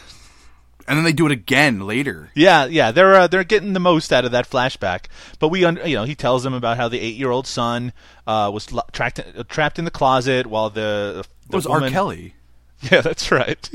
And 0.88 0.98
then 1.00 1.04
they 1.04 1.14
do 1.14 1.26
it 1.26 1.32
again 1.32 1.80
later. 1.80 2.30
Yeah, 2.36 2.66
yeah, 2.66 2.92
they're 2.92 3.16
uh, 3.16 3.26
they're 3.26 3.44
getting 3.44 3.74
the 3.74 3.80
most 3.80 4.14
out 4.14 4.24
of 4.24 4.32
that 4.34 4.48
flashback. 4.48 5.06
But 5.40 5.48
we, 5.50 5.66
un- 5.66 5.80
you 5.84 5.96
know, 5.96 6.04
he 6.04 6.14
tells 6.14 6.44
them 6.44 6.54
about 6.54 6.78
how 6.78 6.88
the 6.90 7.00
eight-year-old 7.00 7.48
son 7.48 7.92
uh, 8.28 8.52
was 8.54 8.72
lo- 8.72 8.84
tracked, 8.92 9.18
uh, 9.20 9.44
trapped 9.50 9.80
in 9.80 9.86
the 9.86 9.90
closet 9.90 10.46
while 10.46 10.70
the, 10.70 11.26
the 11.50 11.54
It 11.54 11.56
was 11.56 11.66
R. 11.66 11.90
Kelly. 11.90 12.36
Yeah, 12.92 13.02
that's 13.02 13.32
right. 13.32 13.68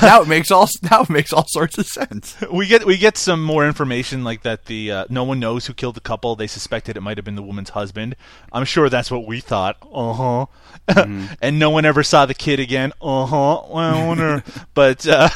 now 0.02 0.22
it 0.22 0.28
makes 0.28 0.50
all 0.50 0.68
now 0.90 1.02
it 1.02 1.10
makes 1.10 1.32
all 1.32 1.46
sorts 1.48 1.76
of 1.78 1.86
sense. 1.86 2.36
we 2.52 2.66
get 2.68 2.84
we 2.84 2.96
get 2.96 3.16
some 3.16 3.42
more 3.42 3.66
information 3.66 4.22
like 4.22 4.42
that. 4.42 4.66
The 4.66 4.92
uh, 4.92 5.04
no 5.08 5.24
one 5.24 5.40
knows 5.40 5.66
who 5.66 5.74
killed 5.74 5.96
the 5.96 6.00
couple. 6.00 6.36
They 6.36 6.46
suspected 6.46 6.96
it 6.96 7.00
might 7.00 7.16
have 7.18 7.24
been 7.24 7.34
the 7.34 7.42
woman's 7.42 7.70
husband. 7.70 8.14
I'm 8.52 8.64
sure 8.64 8.88
that's 8.88 9.10
what 9.10 9.26
we 9.26 9.40
thought. 9.40 9.76
Uh 9.92 10.12
huh. 10.12 11.06
and 11.42 11.58
no 11.58 11.70
one 11.70 11.84
ever 11.84 12.02
saw 12.04 12.26
the 12.26 12.34
kid 12.34 12.60
again. 12.60 12.92
Uh 13.02 13.26
huh. 13.26 13.62
Well, 13.68 13.76
I 13.76 14.06
wonder. 14.06 14.44
but 14.74 15.04
uh, 15.08 15.28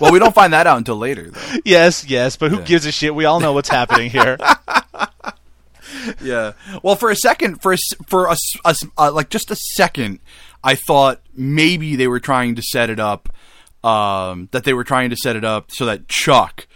Well, 0.00 0.12
we 0.12 0.18
don't 0.20 0.34
find 0.34 0.52
that 0.52 0.66
out 0.68 0.78
until 0.78 0.96
later, 0.96 1.30
though. 1.30 1.40
yes, 1.64 2.04
yes. 2.06 2.36
But 2.36 2.52
who 2.52 2.60
gives 2.62 2.86
a 2.86 2.92
shit? 2.92 3.14
We 3.16 3.24
all 3.24 3.40
know 3.40 3.52
what's 3.52 3.70
happening 3.70 4.10
here. 4.10 4.36
Yeah. 6.22 6.52
Well, 6.82 6.96
for 6.96 7.10
a 7.10 7.16
second, 7.16 7.62
for 7.62 7.72
a, 7.72 7.76
for 8.06 8.26
a, 8.26 8.36
a 8.64 8.68
s- 8.70 8.84
uh, 8.98 9.10
like 9.12 9.30
just 9.30 9.50
a 9.50 9.56
second, 9.56 10.18
I 10.64 10.74
thought 10.74 11.20
maybe 11.36 11.94
they 11.94 12.08
were 12.08 12.20
trying 12.20 12.54
to 12.56 12.62
set 12.62 12.90
it 12.90 12.98
up. 12.98 13.28
Um, 13.84 14.48
that 14.52 14.64
they 14.64 14.72
were 14.72 14.82
trying 14.84 15.10
to 15.10 15.16
set 15.16 15.36
it 15.36 15.44
up 15.44 15.70
so 15.70 15.84
that 15.84 16.08
Chuck 16.08 16.66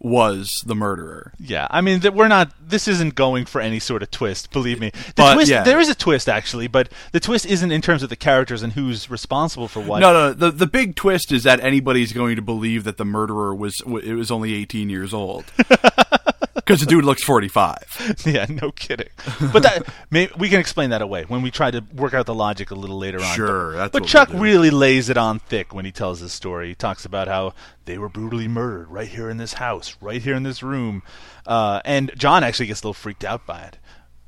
was 0.00 0.62
the 0.66 0.74
murderer. 0.74 1.32
Yeah, 1.40 1.66
I 1.70 1.80
mean 1.80 2.00
that 2.00 2.12
we're 2.14 2.28
not. 2.28 2.52
This 2.60 2.86
isn't 2.86 3.14
going 3.14 3.46
for 3.46 3.60
any 3.62 3.78
sort 3.80 4.02
of 4.02 4.10
twist. 4.10 4.52
Believe 4.52 4.78
me. 4.78 4.90
The 4.90 5.12
But, 5.16 5.34
twist. 5.34 5.50
yeah. 5.50 5.62
There 5.64 5.80
is 5.80 5.88
a 5.88 5.94
twist 5.94 6.28
actually, 6.28 6.66
but 6.68 6.90
the 7.12 7.20
twist 7.20 7.46
isn't 7.46 7.72
in 7.72 7.80
terms 7.80 8.02
of 8.02 8.10
the 8.10 8.16
characters 8.16 8.62
and 8.62 8.74
who's 8.74 9.10
responsible 9.10 9.66
for 9.66 9.80
what. 9.80 10.00
No, 10.00 10.12
no. 10.12 10.32
The 10.34 10.50
the 10.50 10.66
big 10.66 10.94
twist 10.94 11.32
is 11.32 11.42
that 11.44 11.58
anybody's 11.60 12.12
going 12.12 12.36
to 12.36 12.42
believe 12.42 12.84
that 12.84 12.98
the 12.98 13.06
murderer 13.06 13.54
was 13.54 13.80
it 14.02 14.12
was 14.14 14.30
only 14.30 14.52
18 14.54 14.90
years 14.90 15.14
old. 15.14 15.46
Because 16.68 16.80
the 16.80 16.86
dude 16.86 17.04
looks 17.06 17.24
45. 17.24 18.22
yeah, 18.26 18.44
no 18.50 18.70
kidding. 18.72 19.08
But 19.54 19.62
that 19.62 19.88
may, 20.10 20.28
we 20.36 20.50
can 20.50 20.60
explain 20.60 20.90
that 20.90 21.00
away 21.00 21.24
when 21.24 21.40
we 21.40 21.50
try 21.50 21.70
to 21.70 21.82
work 21.94 22.12
out 22.12 22.26
the 22.26 22.34
logic 22.34 22.70
a 22.70 22.74
little 22.74 22.98
later 22.98 23.18
on. 23.22 23.34
Sure, 23.34 23.72
But, 23.72 23.92
but 23.92 24.04
Chuck 24.04 24.28
we'll 24.28 24.42
really 24.42 24.68
lays 24.70 25.08
it 25.08 25.16
on 25.16 25.38
thick 25.38 25.72
when 25.72 25.86
he 25.86 25.92
tells 25.92 26.20
his 26.20 26.34
story. 26.34 26.68
He 26.68 26.74
talks 26.74 27.06
about 27.06 27.26
how 27.26 27.54
they 27.86 27.96
were 27.96 28.10
brutally 28.10 28.48
murdered 28.48 28.90
right 28.90 29.08
here 29.08 29.30
in 29.30 29.38
this 29.38 29.54
house, 29.54 29.96
right 30.02 30.20
here 30.20 30.34
in 30.34 30.42
this 30.42 30.62
room, 30.62 31.02
uh, 31.46 31.80
and 31.86 32.12
John 32.18 32.44
actually 32.44 32.66
gets 32.66 32.82
a 32.82 32.84
little 32.84 32.92
freaked 32.92 33.24
out 33.24 33.46
by 33.46 33.62
it. 33.62 33.78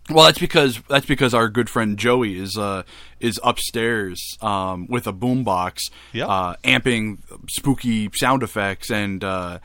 Well, 0.08 0.24
that's 0.24 0.38
because 0.38 0.80
that's 0.88 1.04
because 1.06 1.34
our 1.34 1.48
good 1.50 1.68
friend 1.68 1.98
Joey 1.98 2.38
is 2.38 2.56
uh 2.56 2.84
is 3.20 3.38
upstairs 3.44 4.18
um 4.40 4.86
with 4.88 5.06
a 5.06 5.12
boombox, 5.12 5.90
Yep. 6.14 6.28
uh, 6.28 6.56
amping 6.64 7.18
spooky 7.50 8.08
sound 8.14 8.42
effects 8.42 8.90
and 8.90 9.22
uh 9.22 9.58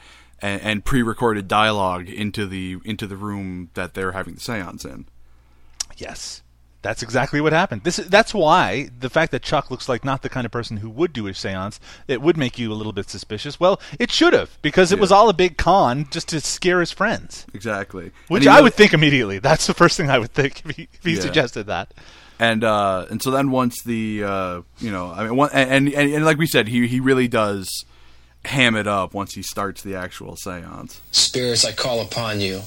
and, 0.45 0.61
and 0.61 0.85
pre-recorded 0.85 1.47
dialogue 1.47 2.07
into 2.09 2.45
the 2.45 2.77
into 2.85 3.07
the 3.07 3.17
room 3.17 3.69
that 3.73 3.93
they're 3.93 4.11
having 4.13 4.35
the 4.35 4.41
séance 4.41 4.85
in. 4.85 5.05
Yes. 5.97 6.41
That's 6.81 7.01
exactly 7.01 7.41
what 7.41 7.51
happened. 7.51 7.83
This 7.83 7.95
that's 7.97 8.31
why 8.31 8.89
the 8.99 9.09
fact 9.09 9.31
that 9.31 9.41
Chuck 9.41 9.71
looks 9.71 9.89
like 9.89 10.05
not 10.05 10.21
the 10.21 10.29
kind 10.29 10.45
of 10.45 10.51
person 10.51 10.77
who 10.77 10.89
would 10.91 11.13
do 11.13 11.25
a 11.25 11.31
séance, 11.31 11.79
it 12.07 12.21
would 12.21 12.37
make 12.37 12.59
you 12.59 12.71
a 12.71 12.75
little 12.77 12.93
bit 12.93 13.09
suspicious. 13.09 13.59
Well, 13.59 13.81
it 13.99 14.11
should 14.11 14.33
have 14.33 14.55
because 14.61 14.91
it 14.91 14.99
was 14.99 15.11
all 15.11 15.27
a 15.27 15.33
big 15.33 15.57
con 15.57 16.05
just 16.11 16.27
to 16.29 16.39
scare 16.41 16.79
his 16.79 16.91
friends. 16.91 17.47
Exactly. 17.55 18.11
Which 18.27 18.45
I 18.45 18.61
would 18.61 18.75
think 18.75 18.93
immediately. 18.93 19.39
That's 19.39 19.65
the 19.65 19.73
first 19.73 19.97
thing 19.97 20.11
I 20.11 20.19
would 20.19 20.31
think 20.31 20.61
if 20.63 20.75
he, 20.75 20.87
if 20.93 21.03
he 21.03 21.15
Yeah. 21.15 21.21
suggested 21.21 21.63
that. 21.65 21.91
and 22.37 22.63
uh, 22.63 23.07
and 23.09 23.19
so 23.19 23.31
then 23.31 23.49
once 23.49 23.81
the 23.81 24.23
uh, 24.23 24.61
you 24.77 24.91
know 24.91 25.09
I 25.11 25.23
mean 25.23 25.35
one, 25.37 25.49
and, 25.53 25.89
and 25.91 26.13
and 26.13 26.23
like 26.23 26.37
we 26.37 26.45
said 26.45 26.67
he 26.67 26.85
he 26.85 26.99
really 26.99 27.27
does 27.27 27.83
ham 28.45 28.75
it 28.75 28.87
up 28.87 29.13
once 29.13 29.33
he 29.33 29.41
starts 29.41 29.81
the 29.81 29.95
actual 29.95 30.35
séance. 30.35 30.99
Spirits, 31.11 31.65
I 31.65 31.71
call 31.71 32.01
upon 32.01 32.39
you. 32.39 32.61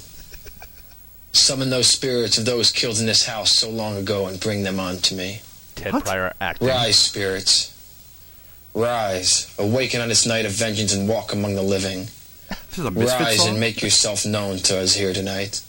Summon 1.33 1.71
those 1.71 1.87
spirits 1.89 2.39
of 2.39 2.45
those 2.45 2.71
killed 2.73 2.99
in 2.99 3.07
this 3.07 3.27
house 3.27 3.53
so 3.53 3.71
long 3.71 3.97
ago 3.97 4.27
and 4.27 4.41
bring 4.41 4.63
them 4.65 4.81
unto 4.81 5.15
me. 5.15 5.41
Ted 5.75 5.93
Prior 6.05 6.35
acting. 6.41 6.69
Rise, 6.69 6.99
spirits. 6.99 7.75
Rise, 8.75 9.55
awaken 9.59 10.01
on 10.01 10.09
this 10.09 10.27
night 10.27 10.47
of 10.47 10.53
vengeance 10.53 10.95
and 10.95 11.09
walk 11.09 11.33
among 11.33 11.55
the 11.55 11.63
living. 11.63 12.09
This 12.71 12.79
is 12.79 12.85
a 12.85 12.91
Misfits 12.91 13.21
Rise 13.21 13.37
song. 13.39 13.49
and 13.51 13.61
make 13.61 13.83
yourself 13.83 14.25
known 14.27 14.57
to 14.59 14.79
us 14.79 14.95
here 14.95 15.13
tonight. 15.13 15.63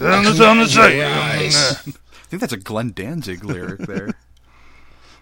On 0.00 0.06
the- 0.06 0.12
I 0.12 0.16
on 0.18 0.24
the 0.24 0.32
command 0.32 0.60
you, 0.60 0.66
side. 0.66 0.98
rise. 1.00 1.56
I 1.86 2.26
think 2.28 2.40
that's 2.40 2.52
a 2.52 2.56
Glenn 2.58 2.92
Danzig 2.92 3.44
lyric 3.44 3.80
there. 3.80 4.14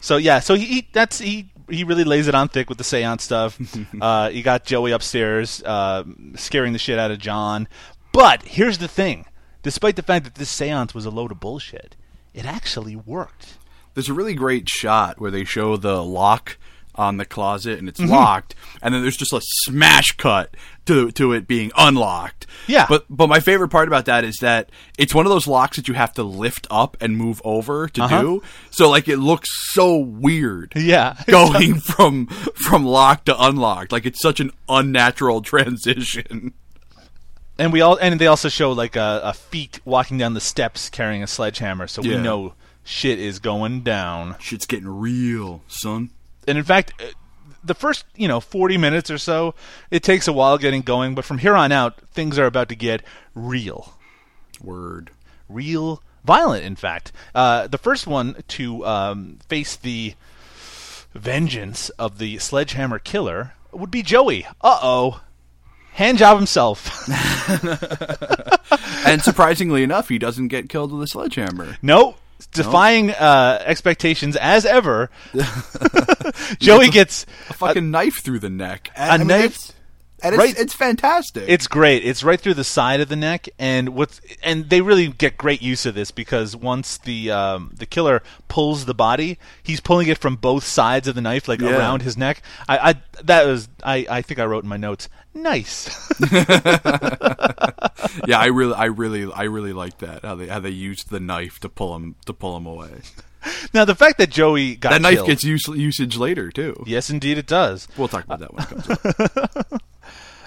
So 0.04 0.16
yeah, 0.16 0.40
so 0.40 0.54
he, 0.54 0.64
he 0.64 0.88
that's 0.92 1.20
he 1.20 1.51
he 1.68 1.84
really 1.84 2.04
lays 2.04 2.28
it 2.28 2.34
on 2.34 2.48
thick 2.48 2.68
with 2.68 2.78
the 2.78 2.84
seance 2.84 3.22
stuff. 3.22 3.58
uh, 4.00 4.30
you 4.32 4.42
got 4.42 4.64
Joey 4.64 4.92
upstairs 4.92 5.62
uh, 5.62 6.04
scaring 6.36 6.72
the 6.72 6.78
shit 6.78 6.98
out 6.98 7.10
of 7.10 7.18
John. 7.18 7.68
But 8.12 8.42
here's 8.42 8.78
the 8.78 8.88
thing: 8.88 9.26
despite 9.62 9.96
the 9.96 10.02
fact 10.02 10.24
that 10.24 10.34
this 10.36 10.50
seance 10.50 10.94
was 10.94 11.06
a 11.06 11.10
load 11.10 11.32
of 11.32 11.40
bullshit, 11.40 11.96
it 12.34 12.44
actually 12.44 12.96
worked. 12.96 13.58
There's 13.94 14.08
a 14.08 14.14
really 14.14 14.34
great 14.34 14.68
shot 14.68 15.20
where 15.20 15.30
they 15.30 15.44
show 15.44 15.76
the 15.76 16.02
lock 16.02 16.56
on 16.94 17.16
the 17.16 17.24
closet 17.24 17.78
and 17.78 17.88
it's 17.88 18.00
Mm-hmm. 18.00 18.10
locked, 18.10 18.54
and 18.82 18.94
then 18.94 19.02
there's 19.02 19.16
just 19.16 19.32
a 19.32 19.40
smash 19.42 20.12
cut 20.16 20.54
to 20.86 21.10
to 21.12 21.32
it 21.32 21.46
being 21.46 21.70
unlocked. 21.76 22.46
Yeah. 22.66 22.86
But 22.88 23.06
but 23.08 23.28
my 23.28 23.40
favorite 23.40 23.68
part 23.70 23.88
about 23.88 24.04
that 24.06 24.24
is 24.24 24.36
that 24.38 24.70
it's 24.98 25.14
one 25.14 25.24
of 25.26 25.30
those 25.30 25.46
locks 25.46 25.76
that 25.76 25.88
you 25.88 25.94
have 25.94 26.12
to 26.14 26.22
lift 26.22 26.66
up 26.70 26.96
and 27.00 27.16
move 27.16 27.40
over 27.44 27.88
to 27.88 28.02
Uh-huh. 28.02 28.20
do. 28.22 28.42
So 28.70 28.90
like 28.90 29.08
it 29.08 29.16
looks 29.18 29.50
so 29.72 29.96
weird. 29.96 30.72
Yeah. 30.76 31.16
Going 31.26 31.80
from 31.80 32.26
from 32.26 32.84
locked 32.84 33.26
to 33.26 33.42
unlocked. 33.42 33.92
Like 33.92 34.04
it's 34.06 34.20
such 34.20 34.40
an 34.40 34.50
unnatural 34.68 35.40
transition. 35.52 36.52
And 37.58 37.72
we 37.72 37.80
all 37.80 37.96
and 37.96 38.18
they 38.20 38.26
also 38.26 38.48
show 38.48 38.72
like 38.72 38.96
a, 38.96 39.20
a 39.24 39.32
feet 39.34 39.80
walking 39.84 40.18
down 40.18 40.34
the 40.34 40.40
steps 40.40 40.88
carrying 40.90 41.22
a 41.22 41.26
sledgehammer, 41.26 41.86
so 41.86 42.02
we 42.02 42.16
know 42.16 42.54
shit 42.82 43.18
is 43.20 43.38
going 43.38 43.82
down. 43.82 44.36
Shit's 44.40 44.66
getting 44.66 44.88
real, 44.88 45.62
son. 45.68 46.10
And 46.46 46.58
in 46.58 46.64
fact, 46.64 46.92
uh, 47.00 47.06
the 47.64 47.74
first 47.74 48.04
you 48.16 48.28
know 48.28 48.40
forty 48.40 48.76
minutes 48.76 49.10
or 49.10 49.18
so, 49.18 49.54
it 49.90 50.02
takes 50.02 50.26
a 50.28 50.32
while 50.32 50.58
getting 50.58 50.82
going, 50.82 51.14
but 51.14 51.24
from 51.24 51.38
here 51.38 51.54
on 51.54 51.72
out, 51.72 52.00
things 52.12 52.38
are 52.38 52.46
about 52.46 52.68
to 52.70 52.74
get 52.76 53.02
real, 53.34 53.94
Word. 54.60 55.10
real 55.48 56.02
violent. 56.24 56.64
In 56.64 56.76
fact, 56.76 57.12
uh, 57.34 57.66
the 57.66 57.78
first 57.78 58.06
one 58.06 58.36
to 58.48 58.86
um, 58.86 59.38
face 59.48 59.76
the 59.76 60.14
vengeance 61.14 61.90
of 61.90 62.18
the 62.18 62.38
sledgehammer 62.38 62.98
killer 62.98 63.54
would 63.72 63.90
be 63.90 64.02
Joey. 64.02 64.46
Uh 64.60 64.78
oh. 64.82 65.20
Hand 65.92 66.16
job 66.18 66.38
himself. 66.38 67.06
And 69.04 69.20
surprisingly 69.20 69.82
enough, 69.82 70.08
he 70.08 70.18
doesn't 70.18 70.48
get 70.48 70.68
killed 70.68 70.92
with 70.92 71.02
a 71.02 71.06
sledgehammer. 71.06 71.76
no, 71.82 72.16
defying 72.52 73.10
uh, 73.10 73.62
expectations 73.64 74.36
as 74.36 74.64
ever. 74.64 75.10
Joey 76.58 76.88
gets 76.90 77.26
a 77.48 77.54
fucking 77.54 77.90
knife 77.90 78.22
through 78.22 78.38
the 78.40 78.50
neck. 78.50 78.90
a 78.96 79.02
I 79.02 79.18
mean, 79.18 79.28
knife- 79.28 79.72
and 80.22 80.34
it's, 80.34 80.38
right- 80.38 80.58
it's 80.58 80.74
fantastic. 80.74 81.44
It's 81.46 81.66
great. 81.66 82.04
It's 82.04 82.22
right 82.22 82.40
through 82.40 82.54
the 82.54 82.64
side 82.64 83.00
of 83.00 83.08
the 83.08 83.16
neck, 83.16 83.48
and 83.58 83.90
what's 83.90 84.20
and 84.42 84.68
they 84.70 84.80
really 84.80 85.08
get 85.08 85.36
great 85.36 85.62
use 85.62 85.84
of 85.86 85.94
this 85.94 86.10
because 86.10 86.54
once 86.56 86.98
the 86.98 87.30
um, 87.30 87.72
the 87.76 87.86
killer 87.86 88.22
pulls 88.48 88.84
the 88.84 88.94
body, 88.94 89.38
he's 89.62 89.80
pulling 89.80 90.08
it 90.08 90.18
from 90.18 90.36
both 90.36 90.64
sides 90.64 91.08
of 91.08 91.14
the 91.14 91.20
knife, 91.20 91.48
like 91.48 91.60
Yeah. 91.60 91.76
around 91.78 92.02
his 92.02 92.16
neck. 92.16 92.42
I, 92.68 92.90
I 92.90 92.94
that 93.24 93.46
was 93.46 93.68
I, 93.82 94.06
I 94.10 94.22
think 94.22 94.40
I 94.40 94.44
wrote 94.44 94.62
in 94.64 94.68
my 94.68 94.76
notes. 94.76 95.08
Nice. 95.34 95.88
yeah, 98.26 98.38
I 98.38 98.46
really, 98.52 98.74
I 98.74 98.84
really, 98.86 99.32
I 99.32 99.44
really 99.44 99.72
like 99.72 99.98
that 99.98 100.22
how 100.24 100.34
they 100.34 100.46
how 100.48 100.60
they 100.60 100.70
used 100.70 101.10
the 101.10 101.20
knife 101.20 101.58
to 101.60 101.68
pull 101.68 101.94
him 101.96 102.16
to 102.26 102.32
pull 102.32 102.56
him 102.56 102.66
away. 102.66 103.00
now 103.74 103.84
the 103.84 103.94
fact 103.94 104.18
that 104.18 104.30
Joey 104.30 104.76
got 104.76 104.90
that 104.90 105.02
knife 105.02 105.14
killed- 105.14 105.26
gets 105.28 105.42
use, 105.44 105.66
usage 105.68 106.16
later 106.16 106.50
too. 106.50 106.84
yes, 106.86 107.10
indeed 107.10 107.38
it 107.38 107.46
does. 107.46 107.88
We'll 107.96 108.08
talk 108.08 108.24
about 108.24 108.40
that 108.40 108.52
when 108.54 108.62
it 108.62 108.68
comes 108.68 108.90
up. 109.72 109.82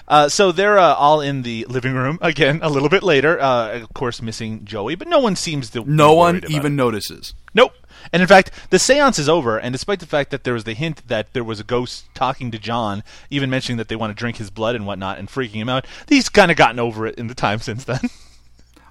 Uh, 0.08 0.28
so 0.28 0.52
they're 0.52 0.78
uh, 0.78 0.94
all 0.94 1.20
in 1.20 1.42
the 1.42 1.64
living 1.68 1.94
room 1.94 2.18
again 2.22 2.60
a 2.62 2.68
little 2.68 2.88
bit 2.88 3.02
later. 3.02 3.40
Uh, 3.40 3.80
of 3.80 3.92
course, 3.94 4.22
missing 4.22 4.64
Joey, 4.64 4.94
but 4.94 5.08
no 5.08 5.18
one 5.18 5.34
seems 5.36 5.70
to. 5.70 5.84
No 5.90 6.10
be 6.12 6.16
one 6.16 6.36
about 6.36 6.50
even 6.50 6.72
it. 6.72 6.76
notices. 6.76 7.34
Nope. 7.54 7.72
And 8.12 8.22
in 8.22 8.28
fact, 8.28 8.52
the 8.70 8.78
seance 8.78 9.18
is 9.18 9.28
over, 9.28 9.58
and 9.58 9.72
despite 9.72 9.98
the 9.98 10.06
fact 10.06 10.30
that 10.30 10.44
there 10.44 10.54
was 10.54 10.62
the 10.62 10.74
hint 10.74 11.08
that 11.08 11.32
there 11.32 11.42
was 11.42 11.58
a 11.58 11.64
ghost 11.64 12.04
talking 12.14 12.52
to 12.52 12.58
John, 12.58 13.02
even 13.30 13.50
mentioning 13.50 13.78
that 13.78 13.88
they 13.88 13.96
want 13.96 14.10
to 14.10 14.14
drink 14.14 14.36
his 14.36 14.48
blood 14.50 14.76
and 14.76 14.86
whatnot 14.86 15.18
and 15.18 15.28
freaking 15.28 15.54
him 15.54 15.68
out, 15.68 15.86
he's 16.08 16.28
kind 16.28 16.52
of 16.52 16.56
gotten 16.56 16.78
over 16.78 17.04
it 17.06 17.16
in 17.16 17.26
the 17.26 17.34
time 17.34 17.58
since 17.60 17.84
then. 17.84 18.00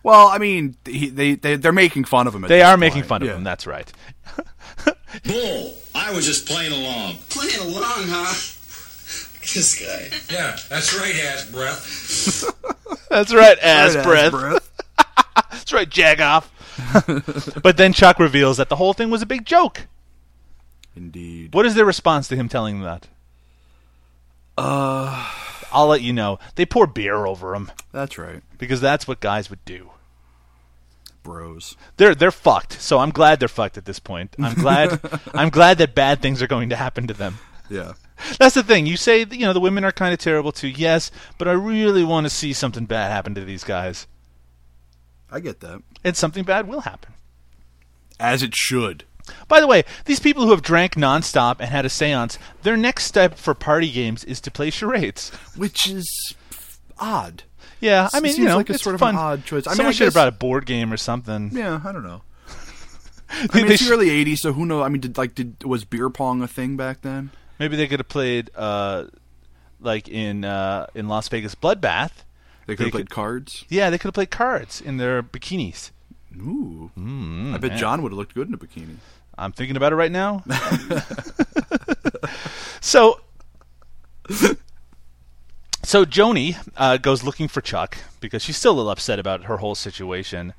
Well, 0.04 0.28
I 0.28 0.38
mean, 0.38 0.76
he, 0.86 1.10
they 1.10 1.34
they 1.34 1.56
they're 1.56 1.72
making 1.72 2.04
fun 2.04 2.28
of 2.28 2.36
him. 2.36 2.44
At 2.44 2.48
they 2.50 2.60
this 2.60 2.68
are 2.68 2.78
making 2.78 3.02
point. 3.02 3.08
fun 3.08 3.22
of 3.24 3.28
Yeah. 3.30 3.36
him, 3.38 3.44
that's 3.44 3.66
right. 3.66 3.92
Bull. 5.26 5.76
I 5.96 6.12
was 6.14 6.28
just 6.28 6.48
playing 6.48 6.74
along. 6.74 7.16
Playing 7.30 7.60
along, 7.62 8.04
huh? 8.06 8.34
This 9.54 9.80
guy. 9.80 10.10
Yeah, 10.34 10.58
that's 10.70 10.94
right, 11.00 11.16
ass 11.26 11.50
breath. 11.50 12.44
That's 13.10 13.34
right, 13.34 13.58
ass 13.60 13.96
Right, 13.96 14.04
breath. 14.04 14.32
breath. 14.32 14.72
That's 15.52 15.72
right, 15.72 15.90
Jagoff. 15.90 17.62
but 17.62 17.78
then 17.78 17.94
Chuck 17.94 18.20
reveals 18.20 18.58
that 18.58 18.68
the 18.70 18.76
whole 18.76 18.94
thing 18.94 19.10
was 19.10 19.22
a 19.22 19.26
big 19.26 19.46
joke. 19.46 19.88
Indeed. 20.96 21.54
What 21.54 21.66
is 21.66 21.76
their 21.76 21.86
response 21.86 22.28
to 22.30 22.36
him 22.36 22.50
telling 22.50 22.80
them 22.82 22.84
that? 22.86 23.08
Uh, 24.58 25.30
I'll 25.72 25.88
let 25.88 26.02
you 26.02 26.14
know. 26.14 26.40
They 26.56 26.66
pour 26.66 26.88
beer 26.88 27.26
over 27.26 27.54
him 27.56 27.72
that's 27.92 28.18
right, 28.18 28.42
because 28.58 28.82
that's 28.82 29.08
what 29.08 29.20
guys 29.20 29.50
would 29.50 29.64
do. 29.66 29.92
bros. 31.24 31.76
They're 31.98 32.16
they're 32.16 32.32
fucked. 32.32 32.82
So 32.82 33.00
I'm 33.00 33.12
glad 33.12 33.40
they're 33.40 33.48
fucked 33.48 33.78
at 33.78 33.86
this 33.86 34.00
point. 34.00 34.36
I'm 34.40 34.54
glad 34.56 35.00
I'm 35.34 35.50
glad 35.50 35.78
that 35.80 35.96
bad 35.96 36.22
things 36.22 36.42
are 36.42 36.48
going 36.48 36.70
to 36.70 36.76
happen 36.76 37.08
to 37.08 37.14
them. 37.14 37.38
Yeah. 37.70 37.94
That's 38.40 38.56
the 38.56 38.64
thing. 38.64 38.86
You 38.86 38.98
say 38.98 39.26
you 39.30 39.40
know 39.46 39.54
the 39.54 39.60
women 39.60 39.84
are 39.84 39.92
kind 39.92 40.14
of 40.14 40.20
terrible 40.20 40.52
too. 40.52 40.70
Yes, 40.70 41.12
but 41.38 41.48
I 41.48 41.52
really 41.52 42.04
want 42.04 42.26
to 42.26 42.30
see 42.30 42.54
something 42.54 42.86
bad 42.86 43.12
happen 43.12 43.36
to 43.36 43.42
these 43.46 43.64
guys. 43.64 44.08
I 45.32 45.40
get 45.40 45.60
that. 45.62 45.82
And 46.04 46.16
something 46.16 46.44
bad 46.44 46.68
will 46.68 46.82
happen. 46.82 47.14
As 48.20 48.42
it 48.42 48.56
should. 48.56 49.04
By 49.48 49.60
the 49.60 49.68
way, 49.68 49.84
these 50.06 50.20
people 50.20 50.44
who 50.44 50.52
have 50.52 50.62
drank 50.62 50.96
nonstop 50.96 51.58
and 51.60 51.70
had 51.70 51.86
a 51.86 51.90
séance, 51.90 52.38
their 52.64 52.78
next 52.78 53.06
step 53.06 53.36
for 53.38 53.54
party 53.54 53.92
games 53.92 54.24
is 54.24 54.40
to 54.42 54.52
play 54.52 54.70
charades. 54.70 55.30
Which 55.56 55.90
is 55.90 56.36
odd. 57.00 57.44
Yeah, 57.82 58.10
I 58.14 58.20
mean, 58.20 58.34
seems 58.34 58.40
you 58.40 58.46
know, 58.46 58.58
like 58.58 58.70
a 58.70 58.74
it's 58.74 58.84
sort 58.84 58.96
of 58.96 59.00
fun. 59.00 59.16
an 59.16 59.22
odd 59.22 59.46
choice. 59.46 59.68
I 59.68 59.72
mean, 59.72 59.76
Someone 59.78 59.90
I 59.90 59.94
should 59.94 60.06
have 60.06 60.14
brought 60.14 60.28
a 60.28 60.32
board 60.32 60.66
game 60.66 60.94
or 60.94 60.98
something. 60.98 61.52
Yeah, 61.54 61.82
I 61.84 61.92
don't 61.92 62.04
know. 62.04 62.22
I 63.30 63.48
mean, 63.54 63.72
it's 63.72 63.86
the 63.86 63.94
early 63.94 64.10
'80s, 64.10 64.40
so 64.40 64.54
who 64.54 64.66
knows? 64.66 64.84
I 64.86 64.90
mean, 64.90 65.02
did 65.02 65.18
like 65.18 65.36
did 65.36 65.64
was 65.64 65.84
beer 65.84 66.10
pong 66.10 66.42
a 66.42 66.48
thing 66.48 66.78
back 66.78 67.02
then? 67.02 67.32
Maybe 67.60 67.76
they 67.76 67.88
could 67.88 68.00
have 68.00 68.08
played, 68.10 68.50
uh, 68.56 69.06
like 69.80 70.08
in 70.08 70.44
uh, 70.46 70.88
in 70.94 71.08
Las 71.08 71.28
Vegas 71.30 71.56
Bloodbath. 71.56 72.12
They 72.66 72.76
could 72.76 72.88
have 72.88 72.92
played 72.92 73.10
could- 73.10 73.16
cards. 73.16 73.66
Yeah, 73.70 73.90
they 73.90 73.98
could 73.98 74.08
have 74.10 74.14
played 74.14 74.32
cards 74.32 74.82
in 74.82 74.98
their 74.98 75.22
bikinis. 75.24 75.92
Ooh, 76.38 76.92
I 76.98 77.58
bet 77.58 77.72
man. 77.72 77.78
John 77.78 78.02
would 78.02 78.12
have 78.12 78.18
looked 78.18 78.34
good 78.34 78.48
in 78.48 78.54
a 78.54 78.58
bikini. 78.58 78.98
I'm 79.38 79.52
thinking 79.52 79.78
about 79.78 79.94
it 79.94 79.96
right 79.96 80.12
now. 80.12 80.44
so, 82.82 83.20
so 85.84 86.06
Joni 86.06 86.58
uh, 86.78 86.98
goes 86.98 87.24
looking 87.24 87.48
for 87.48 87.62
Chuck 87.62 87.98
because 88.20 88.42
she's 88.42 88.58
still 88.58 88.74
a 88.74 88.78
little 88.78 88.92
upset 88.92 89.20
about 89.20 89.46
her 89.46 89.58
whole 89.58 89.76
situation. 89.76 90.54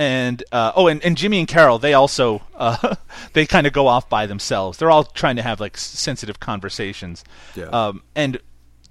And 0.00 0.42
uh, 0.50 0.72
oh, 0.76 0.86
and, 0.86 1.04
and 1.04 1.14
Jimmy 1.14 1.40
and 1.40 1.46
Carol, 1.46 1.78
they 1.78 1.92
also 1.92 2.40
uh, 2.54 2.96
they 3.34 3.44
kind 3.44 3.66
of 3.66 3.74
go 3.74 3.86
off 3.86 4.08
by 4.08 4.24
themselves. 4.24 4.78
They're 4.78 4.90
all 4.90 5.04
trying 5.04 5.36
to 5.36 5.42
have 5.42 5.60
like 5.60 5.76
sensitive 5.76 6.40
conversations. 6.40 7.22
Yeah. 7.54 7.66
Um, 7.66 8.02
and 8.14 8.40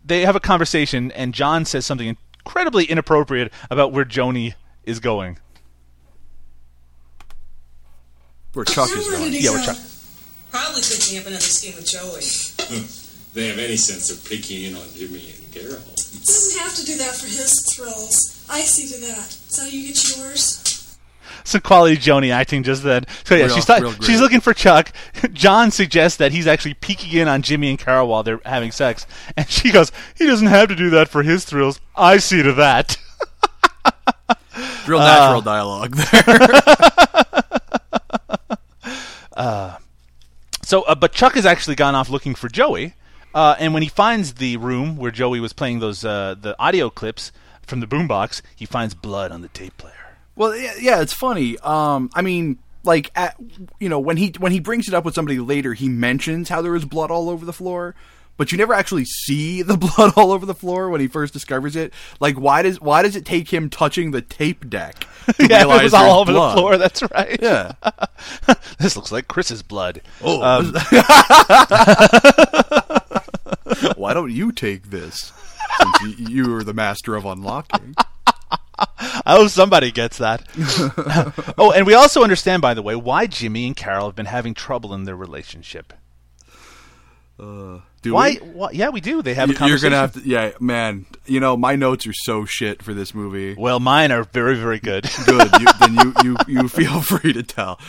they 0.05 0.21
have 0.21 0.35
a 0.35 0.39
conversation, 0.39 1.11
and 1.13 1.33
John 1.33 1.65
says 1.65 1.83
something 1.83 2.15
incredibly 2.45 2.85
inappropriate 2.85 3.51
about 3.71 3.91
where 3.91 4.05
Joni 4.05 4.53
is 4.83 4.99
going. 4.99 5.39
Where 8.53 8.65
Chuck 8.65 8.91
is 8.95 9.09
going. 9.09 9.33
Yeah, 9.33 9.53
with 9.53 9.65
Chuck. 9.65 9.77
Probably 10.51 10.83
picking 10.83 11.17
up 11.17 11.25
another 11.25 11.41
scheme 11.41 11.73
with 11.75 11.87
Joey. 11.87 12.21
They 13.33 13.47
have 13.47 13.57
any 13.57 13.77
sense 13.77 14.11
of 14.11 14.23
picking 14.29 14.65
in 14.65 14.75
on 14.75 14.85
Jimmy 14.93 15.33
and 15.37 15.51
Carol. 15.51 15.71
Doesn't 15.71 16.59
have 16.61 16.75
to 16.75 16.85
do 16.85 16.99
that 16.99 17.15
for 17.15 17.25
his 17.25 17.65
thrills. 17.73 18.45
I 18.47 18.61
see 18.61 18.87
to 18.93 19.01
that. 19.07 19.27
Is 19.29 19.57
that 19.57 19.63
how 19.63 19.67
you 19.69 19.87
get 19.87 20.17
yours? 20.17 20.68
Some 21.43 21.61
quality 21.61 21.97
Joni 21.97 22.31
acting 22.31 22.63
just 22.63 22.83
then. 22.83 23.05
So 23.23 23.35
yeah, 23.35 23.45
Real- 23.45 23.55
she's 23.55 23.65
ta- 23.65 23.95
she's 24.01 24.19
looking 24.21 24.39
for 24.41 24.53
Chuck. 24.53 24.91
John 25.33 25.71
suggests 25.71 26.17
that 26.17 26.31
he's 26.31 26.47
actually 26.47 26.73
peeking 26.75 27.19
in 27.19 27.27
on 27.27 27.41
Jimmy 27.41 27.69
and 27.69 27.79
Carol 27.79 28.07
while 28.07 28.23
they're 28.23 28.41
having 28.45 28.71
sex, 28.71 29.05
and 29.37 29.49
she 29.49 29.71
goes, 29.71 29.91
"He 30.15 30.25
doesn't 30.25 30.47
have 30.47 30.69
to 30.69 30.75
do 30.75 30.89
that 30.91 31.09
for 31.09 31.23
his 31.23 31.45
thrills. 31.45 31.79
I 31.95 32.17
see 32.17 32.41
to 32.43 32.53
that." 32.53 32.97
Real 34.87 34.99
Uh, 34.99 35.05
natural 35.05 35.41
dialogue 35.41 35.95
there. 35.95 36.61
So, 40.61 40.83
uh, 40.83 40.93
but 40.93 41.13
Chuck 41.13 41.33
has 41.33 41.47
actually 41.47 41.75
gone 41.75 41.95
off 41.95 42.09
looking 42.11 42.35
for 42.35 42.47
Joey, 42.47 42.93
uh, 43.33 43.55
and 43.57 43.73
when 43.73 43.81
he 43.81 43.89
finds 43.89 44.35
the 44.35 44.55
room 44.57 44.97
where 44.97 45.09
Joey 45.09 45.39
was 45.39 45.51
playing 45.51 45.79
those 45.79 46.05
uh, 46.05 46.35
the 46.39 46.55
audio 46.59 46.91
clips 46.91 47.31
from 47.65 47.79
the 47.79 47.87
boombox, 47.87 48.43
he 48.55 48.67
finds 48.67 48.93
blood 48.93 49.31
on 49.31 49.41
the 49.41 49.47
tape 49.47 49.75
player. 49.77 49.95
Well, 50.39 50.55
yeah, 50.55 50.73
yeah, 50.79 51.01
it's 51.01 51.11
funny. 51.11 51.57
Um, 51.59 52.09
I 52.15 52.21
mean, 52.21 52.59
like, 52.85 53.11
at, 53.13 53.35
you 53.77 53.89
know, 53.89 53.99
when 53.99 54.15
he 54.15 54.33
when 54.39 54.53
he 54.53 54.61
brings 54.61 54.87
it 54.87 54.93
up 54.93 55.03
with 55.03 55.13
somebody 55.13 55.37
later, 55.37 55.73
he 55.73 55.89
mentions 55.89 56.47
how 56.47 56.61
there 56.61 56.71
was 56.71 56.85
blood 56.85 57.11
all 57.11 57.29
over 57.29 57.45
the 57.45 57.51
floor, 57.51 57.93
but 58.37 58.49
you 58.53 58.57
never 58.57 58.73
actually 58.73 59.03
see 59.03 59.61
the 59.63 59.75
blood 59.75 60.13
all 60.15 60.31
over 60.31 60.45
the 60.45 60.55
floor 60.55 60.89
when 60.89 61.01
he 61.01 61.07
first 61.07 61.33
discovers 61.33 61.75
it. 61.75 61.93
Like, 62.21 62.39
why 62.39 62.61
does 62.61 62.79
why 62.79 63.01
does 63.03 63.17
it 63.17 63.25
take 63.25 63.51
him 63.51 63.69
touching 63.69 64.11
the 64.11 64.21
tape 64.21 64.69
deck? 64.69 65.05
To 65.29 65.45
yeah, 65.47 65.61
it 65.61 65.83
was 65.83 65.93
all 65.93 66.21
over 66.21 66.31
blood? 66.31 66.55
the 66.55 66.59
floor. 66.59 66.77
That's 66.77 67.03
right. 67.03 67.37
Yeah. 67.39 67.73
this 68.79 68.95
looks 68.95 69.11
like 69.11 69.27
Chris's 69.27 69.61
blood. 69.61 70.01
Oh. 70.23 70.41
Um, 70.41 70.73
why 73.95 74.15
don't 74.15 74.31
you 74.31 74.51
take 74.51 74.89
this? 74.89 75.31
Since 75.77 76.19
you, 76.19 76.27
you 76.27 76.55
are 76.55 76.63
the 76.63 76.73
master 76.73 77.15
of 77.15 77.25
unlocking. 77.25 77.93
I 79.29 79.35
hope 79.35 79.49
somebody 79.49 79.91
gets 79.91 80.17
that. 80.17 80.41
oh, 81.59 81.71
and 81.71 81.85
we 81.85 81.93
also 81.93 82.23
understand, 82.23 82.63
by 82.63 82.73
the 82.73 82.81
way, 82.81 82.95
why 82.95 83.27
Jimmy 83.27 83.67
and 83.67 83.75
Carol 83.75 84.07
have 84.07 84.15
been 84.15 84.25
having 84.25 84.55
trouble 84.55 84.91
in 84.91 85.03
their 85.03 85.15
relationship. 85.15 85.93
Uh, 87.39 87.81
do 88.01 88.13
why, 88.13 88.39
we? 88.41 88.49
why? 88.49 88.71
Yeah, 88.71 88.89
we 88.89 89.01
do. 89.01 89.21
They 89.21 89.35
have 89.35 89.51
a 89.51 89.53
You- 89.53 89.67
You're 89.67 89.77
gonna 89.77 89.97
have 89.97 90.13
to, 90.13 90.21
yeah, 90.27 90.51
man. 90.59 91.05
You 91.27 91.39
know, 91.39 91.55
my 91.55 91.75
notes 91.75 92.07
are 92.07 92.13
so 92.13 92.43
shit 92.45 92.81
for 92.81 92.95
this 92.95 93.13
movie. 93.13 93.53
Well, 93.55 93.79
mine 93.79 94.11
are 94.11 94.23
very, 94.23 94.55
very 94.55 94.79
good. 94.79 95.07
Good. 95.27 95.51
You, 95.61 95.67
then 95.79 95.93
you, 95.93 96.13
you, 96.23 96.37
you 96.47 96.67
feel 96.67 97.01
free 97.01 97.31
to 97.33 97.43
tell. 97.43 97.79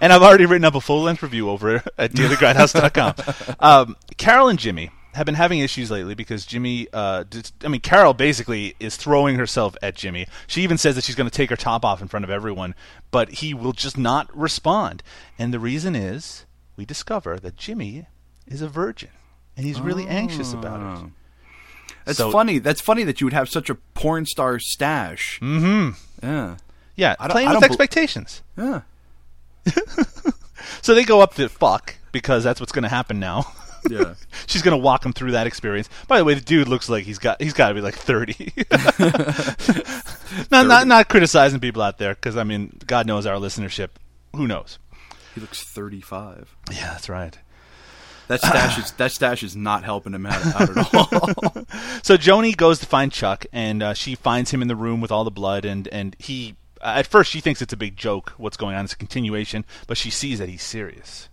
and 0.00 0.12
I've 0.12 0.22
already 0.22 0.46
written 0.46 0.64
up 0.64 0.76
a 0.76 0.80
full 0.80 1.02
length 1.02 1.24
review 1.24 1.50
over 1.50 1.82
at 1.98 2.12
dailygrindhouse.com. 2.12 3.56
Um, 3.58 3.96
Carol 4.18 4.48
and 4.48 4.58
Jimmy 4.58 4.90
have 5.14 5.26
been 5.26 5.34
having 5.34 5.58
issues 5.58 5.90
lately 5.90 6.14
because 6.14 6.46
Jimmy, 6.46 6.86
uh, 6.92 7.24
I 7.64 7.68
mean, 7.68 7.80
Carol 7.80 8.14
basically 8.14 8.74
is 8.78 8.96
throwing 8.96 9.36
herself 9.36 9.76
at 9.82 9.94
Jimmy. 9.94 10.26
She 10.46 10.62
even 10.62 10.78
says 10.78 10.94
that 10.94 11.04
she's 11.04 11.16
going 11.16 11.28
to 11.28 11.34
take 11.36 11.50
her 11.50 11.56
top 11.56 11.84
off 11.84 12.00
in 12.00 12.08
front 12.08 12.24
of 12.24 12.30
everyone, 12.30 12.74
but 13.10 13.28
he 13.30 13.52
will 13.52 13.72
just 13.72 13.98
not 13.98 14.34
respond. 14.36 15.02
And 15.38 15.52
the 15.52 15.58
reason 15.58 15.96
is 15.96 16.46
we 16.76 16.84
discover 16.84 17.38
that 17.38 17.56
Jimmy 17.56 18.06
is 18.46 18.62
a 18.62 18.68
virgin, 18.68 19.10
and 19.56 19.66
he's 19.66 19.80
really 19.80 20.06
anxious 20.06 20.52
about 20.52 20.80
Oh. 20.80 21.06
it. 21.06 21.12
That's 22.04 22.18
So- 22.18 22.30
funny. 22.30 22.58
That's 22.58 22.80
funny 22.80 23.02
that 23.04 23.20
you 23.20 23.26
would 23.26 23.34
have 23.34 23.48
such 23.48 23.68
a 23.68 23.74
porn 23.74 24.26
star 24.26 24.58
stash. 24.58 25.38
Mm-hmm. 25.42 25.90
Yeah. 26.26 26.56
Yeah, 26.96 27.16
I 27.18 27.28
playing 27.28 27.48
I 27.48 27.54
with 27.54 27.64
expectations. 27.64 28.42
Yeah. 28.56 28.82
So 30.82 30.94
they 30.94 31.04
go 31.04 31.20
up 31.20 31.34
to 31.34 31.48
fuck 31.48 31.96
because 32.12 32.44
that's 32.44 32.60
what's 32.60 32.72
going 32.72 32.82
to 32.84 32.88
happen 32.88 33.18
now. 33.18 33.52
Yeah. 33.90 34.14
She's 34.46 34.62
going 34.62 34.78
to 34.78 34.82
walk 34.82 35.04
him 35.04 35.12
through 35.12 35.32
that 35.32 35.46
experience. 35.46 35.88
By 36.06 36.18
the 36.18 36.24
way, 36.24 36.34
the 36.34 36.40
dude 36.40 36.68
looks 36.68 36.88
like 36.88 37.04
he's 37.04 37.18
got 37.18 37.40
he's 37.42 37.52
got 37.52 37.68
to 37.68 37.74
be 37.74 37.80
like 37.80 37.94
30. 37.96 38.52
not, 40.50 40.66
not 40.66 40.86
not 40.86 41.08
criticizing 41.08 41.60
people 41.60 41.82
out 41.82 41.98
there 41.98 42.14
cuz 42.14 42.36
I 42.36 42.44
mean, 42.44 42.78
God 42.86 43.06
knows 43.06 43.26
our 43.26 43.36
listenership. 43.36 43.90
Who 44.36 44.46
knows? 44.46 44.78
He 45.34 45.40
looks 45.40 45.62
35. 45.62 46.56
Yeah, 46.72 46.90
that's 46.92 47.08
right. 47.08 47.38
That 48.28 48.40
stash 48.40 48.78
is 48.78 48.92
that 48.92 49.10
stash 49.10 49.42
is 49.42 49.56
not 49.56 49.82
helping 49.82 50.14
him 50.14 50.26
out, 50.26 50.46
out 50.54 50.70
at 50.70 50.94
all. 50.94 51.64
So 52.02 52.16
Joni 52.16 52.56
goes 52.56 52.78
to 52.78 52.86
find 52.86 53.10
Chuck 53.10 53.44
and 53.52 53.82
uh, 53.82 53.94
she 53.94 54.14
finds 54.14 54.52
him 54.52 54.62
in 54.62 54.68
the 54.68 54.76
room 54.76 55.00
with 55.00 55.10
all 55.10 55.24
the 55.24 55.32
blood 55.32 55.64
and 55.64 55.88
and 55.88 56.14
he 56.18 56.54
at 56.80 57.06
first 57.08 57.30
she 57.32 57.40
thinks 57.40 57.60
it's 57.60 57.72
a 57.72 57.76
big 57.76 57.96
joke 57.96 58.32
what's 58.36 58.56
going 58.56 58.76
on 58.76 58.84
it's 58.84 58.92
a 58.94 58.96
continuation, 58.96 59.64
but 59.88 59.96
she 59.96 60.10
sees 60.10 60.38
that 60.38 60.48
he's 60.48 60.62
serious. 60.62 61.28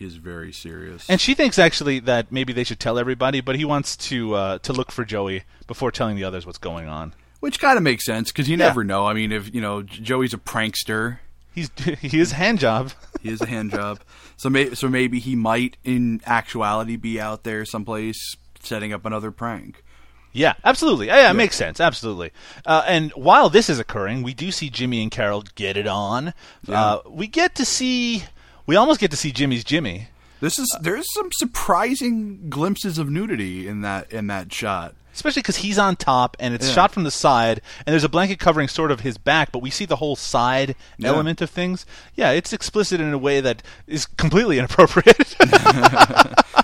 Is 0.00 0.16
very 0.16 0.52
serious. 0.52 1.08
And 1.08 1.20
she 1.20 1.34
thinks 1.34 1.58
actually 1.58 2.00
that 2.00 2.32
maybe 2.32 2.52
they 2.52 2.64
should 2.64 2.80
tell 2.80 2.98
everybody, 2.98 3.40
but 3.40 3.56
he 3.56 3.64
wants 3.64 3.96
to 4.08 4.34
uh, 4.34 4.58
to 4.58 4.72
look 4.72 4.90
for 4.90 5.04
Joey 5.04 5.44
before 5.66 5.90
telling 5.92 6.16
the 6.16 6.24
others 6.24 6.46
what's 6.46 6.58
going 6.58 6.88
on. 6.88 7.14
Which 7.40 7.58
kind 7.60 7.76
of 7.76 7.82
makes 7.82 8.04
sense 8.04 8.30
because 8.32 8.48
you 8.48 8.56
Yeah. 8.56 8.66
never 8.66 8.84
know. 8.84 9.06
I 9.06 9.14
mean, 9.14 9.32
if 9.32 9.54
you 9.54 9.60
know 9.60 9.82
Joey's 9.82 10.34
a 10.34 10.38
prankster, 10.38 11.18
He's 11.54 11.70
he 12.00 12.18
is 12.20 12.32
a 12.32 12.36
hand 12.36 12.58
job. 12.60 12.92
he 13.22 13.30
is 13.30 13.40
a 13.40 13.46
hand 13.46 13.70
job. 13.72 14.00
So 14.36 14.48
may, 14.48 14.74
so 14.74 14.88
maybe 14.88 15.18
he 15.18 15.36
might, 15.36 15.76
in 15.84 16.20
actuality, 16.24 16.96
be 16.96 17.20
out 17.20 17.44
there 17.44 17.64
someplace 17.64 18.36
setting 18.62 18.92
up 18.92 19.04
another 19.04 19.30
prank. 19.30 19.82
Yeah, 20.32 20.54
absolutely. 20.64 21.08
Yeah, 21.08 21.16
yeah, 21.22 21.30
it 21.30 21.34
makes 21.34 21.56
sense. 21.56 21.80
Absolutely. 21.80 22.30
Uh, 22.64 22.84
and 22.86 23.10
while 23.12 23.50
this 23.50 23.68
is 23.68 23.80
occurring, 23.80 24.22
we 24.22 24.32
do 24.32 24.52
see 24.52 24.70
Jimmy 24.70 25.02
and 25.02 25.10
Carol 25.10 25.42
get 25.56 25.76
it 25.76 25.88
on. 25.88 26.32
Uh, 26.68 27.00
we 27.08 27.26
get 27.26 27.54
to 27.56 27.64
see. 27.64 28.22
We 28.66 28.76
almost 28.76 29.00
get 29.00 29.10
to 29.10 29.16
see 29.16 29.32
Jimmy's 29.32 29.64
Jimmy. 29.64 30.08
This 30.40 30.58
is 30.58 30.74
there's 30.80 31.12
some 31.12 31.30
surprising 31.32 32.48
glimpses 32.48 32.98
of 32.98 33.10
nudity 33.10 33.68
in 33.68 33.82
that 33.82 34.10
in 34.12 34.26
that 34.28 34.52
shot. 34.52 34.94
Especially 35.12 35.42
because 35.42 35.56
he's 35.56 35.76
on 35.76 35.96
top 35.96 36.36
and 36.38 36.54
it's 36.54 36.68
Yeah. 36.68 36.74
shot 36.74 36.92
from 36.92 37.02
the 37.02 37.10
side, 37.10 37.60
and 37.84 37.92
there's 37.92 38.04
a 38.04 38.08
blanket 38.08 38.38
covering 38.38 38.68
sort 38.68 38.92
of 38.92 39.00
his 39.00 39.18
back, 39.18 39.50
but 39.50 39.58
we 39.60 39.68
see 39.68 39.84
the 39.84 39.96
whole 39.96 40.14
side 40.14 40.76
Yeah. 40.98 41.08
element 41.08 41.40
of 41.42 41.50
things. 41.50 41.84
Yeah, 42.14 42.30
it's 42.30 42.52
explicit 42.52 43.00
in 43.00 43.12
a 43.12 43.18
way 43.18 43.40
that 43.40 43.62
is 43.88 44.06
completely 44.06 44.56
inappropriate. 44.60 45.34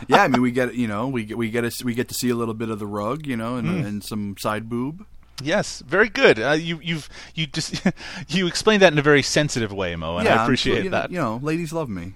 yeah, 0.08 0.22
I 0.22 0.28
mean 0.28 0.42
we 0.42 0.52
get 0.52 0.74
you 0.74 0.86
know 0.86 1.08
we 1.08 1.24
get 1.24 1.36
we 1.36 1.50
get 1.50 1.64
a, 1.64 1.84
we 1.84 1.94
get 1.94 2.08
to 2.08 2.14
see 2.14 2.30
a 2.30 2.34
little 2.36 2.54
bit 2.54 2.68
of 2.70 2.78
the 2.78 2.86
rug, 2.86 3.26
you 3.26 3.36
know, 3.36 3.56
and, 3.56 3.66
Mm. 3.68 3.84
and 3.86 4.04
some 4.04 4.36
side 4.38 4.68
boob. 4.68 5.04
Yes, 5.42 5.80
very 5.86 6.08
good. 6.08 6.40
Uh, 6.40 6.52
you 6.52 6.80
you've 6.82 7.08
you 7.34 7.46
just 7.46 7.82
you 8.28 8.46
explained 8.46 8.82
that 8.82 8.92
in 8.92 8.98
a 8.98 9.02
very 9.02 9.22
sensitive 9.22 9.72
way, 9.72 9.96
Mo, 9.96 10.18
and 10.18 10.26
yeah, 10.26 10.40
I 10.40 10.42
appreciate 10.44 10.84
you 10.84 10.90
know, 10.90 11.00
that. 11.02 11.10
You 11.10 11.18
know, 11.18 11.40
ladies 11.42 11.72
love 11.72 11.88
me. 11.88 12.14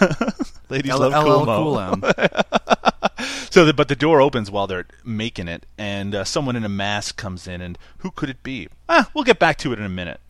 Ladies 0.68 0.90
L- 0.92 0.98
love 1.00 1.12
LL 1.12 1.44
cool, 1.44 1.46
Mo. 1.46 1.96
Cool. 2.00 2.12
So, 3.52 3.66
the, 3.66 3.74
but 3.74 3.88
the 3.88 3.94
door 3.94 4.22
opens 4.22 4.50
while 4.50 4.66
they're 4.66 4.86
making 5.04 5.46
it, 5.46 5.66
and 5.76 6.14
uh, 6.14 6.24
someone 6.24 6.56
in 6.56 6.64
a 6.64 6.70
mask 6.70 7.18
comes 7.18 7.46
in, 7.46 7.60
and 7.60 7.76
who 7.98 8.10
could 8.10 8.30
it 8.30 8.42
be? 8.42 8.68
Ah, 8.88 9.10
we'll 9.12 9.24
get 9.24 9.38
back 9.38 9.58
to 9.58 9.74
it 9.74 9.78
in 9.78 9.84
a 9.84 9.90
minute. 9.90 10.20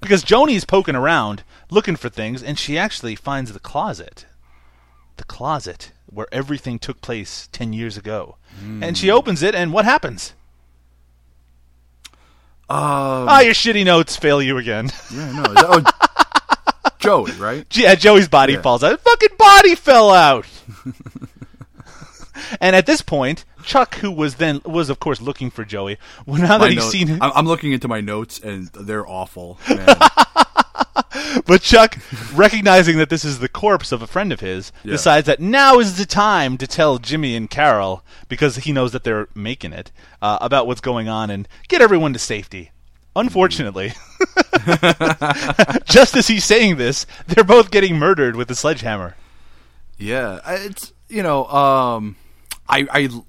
because 0.00 0.24
Joni's 0.24 0.64
poking 0.64 0.96
around 0.96 1.44
looking 1.70 1.94
for 1.94 2.08
things, 2.08 2.42
and 2.42 2.58
she 2.58 2.76
actually 2.76 3.14
finds 3.14 3.52
the 3.52 3.60
closet. 3.60 4.26
The 5.18 5.24
closet 5.24 5.92
where 6.06 6.26
everything 6.32 6.80
took 6.80 7.00
place 7.00 7.48
10 7.52 7.72
years 7.72 7.96
ago. 7.96 8.36
And 8.82 8.98
she 8.98 9.08
opens 9.08 9.42
it, 9.42 9.54
and 9.54 9.72
what 9.72 9.84
happens? 9.84 10.34
Um, 12.70 12.76
Ah, 13.28 13.40
your 13.40 13.52
shitty 13.54 13.84
notes 13.84 14.16
fail 14.16 14.40
you 14.40 14.56
again. 14.58 14.90
yeah, 15.12 15.32
no, 15.32 15.42
is 15.42 15.54
that, 15.54 15.66
oh, 16.84 16.90
Joey, 17.00 17.32
right? 17.32 17.66
Yeah, 17.76 17.94
Joey's 17.96 18.28
body 18.28 18.52
Yeah. 18.54 18.62
falls 18.62 18.84
out. 18.84 18.92
His 18.92 19.00
fucking 19.00 19.36
body 19.36 19.74
fell 19.74 20.10
out. 20.10 20.46
and 22.60 22.76
at 22.76 22.86
this 22.86 23.02
point, 23.02 23.44
Chuck, 23.64 23.96
who 23.96 24.10
was 24.10 24.36
then 24.36 24.60
was 24.64 24.88
of 24.88 25.00
course 25.00 25.20
looking 25.20 25.50
for 25.50 25.64
Joey, 25.64 25.98
well, 26.26 26.40
now 26.40 26.58
that 26.58 26.60
My 26.60 26.68
he's 26.68 26.76
note- 26.78 26.90
seen, 26.92 27.10
I'm, 27.20 27.32
I'm 27.34 27.46
looking 27.46 27.72
into 27.72 27.88
my 27.88 28.00
notes 28.00 28.38
and 28.38 28.68
they're 28.68 29.06
awful. 29.06 29.58
Man. 29.68 29.86
but 31.46 31.62
Chuck, 31.62 31.98
recognizing 32.34 32.98
that 32.98 33.08
this 33.10 33.24
is 33.24 33.38
the 33.38 33.48
corpse 33.48 33.92
of 33.92 34.02
a 34.02 34.06
friend 34.06 34.32
of 34.32 34.40
his, 34.40 34.72
Yeah. 34.84 34.92
decides 34.92 35.26
that 35.26 35.40
now 35.40 35.78
is 35.78 35.96
the 35.96 36.06
time 36.06 36.56
to 36.58 36.66
tell 36.66 36.98
Jimmy 36.98 37.36
and 37.36 37.48
Carol 37.48 38.02
because 38.28 38.56
he 38.56 38.72
knows 38.72 38.92
that 38.92 39.04
they're 39.04 39.28
making 39.34 39.72
it 39.72 39.92
uh, 40.20 40.38
about 40.40 40.66
what's 40.66 40.80
going 40.80 41.08
on 41.08 41.30
and 41.30 41.46
get 41.68 41.80
everyone 41.80 42.12
to 42.12 42.18
safety. 42.18 42.70
Unfortunately, 43.16 43.92
just 45.84 46.16
as 46.16 46.28
he's 46.28 46.44
saying 46.44 46.76
this, 46.76 47.06
they're 47.26 47.44
both 47.44 47.70
getting 47.70 47.98
murdered 47.98 48.36
with 48.36 48.50
a 48.50 48.54
sledgehammer. 48.54 49.16
Yeah, 49.98 50.38
it's 50.46 50.92
you 51.08 51.22
know, 51.22 51.44
um, 51.46 52.16
I 52.68 52.86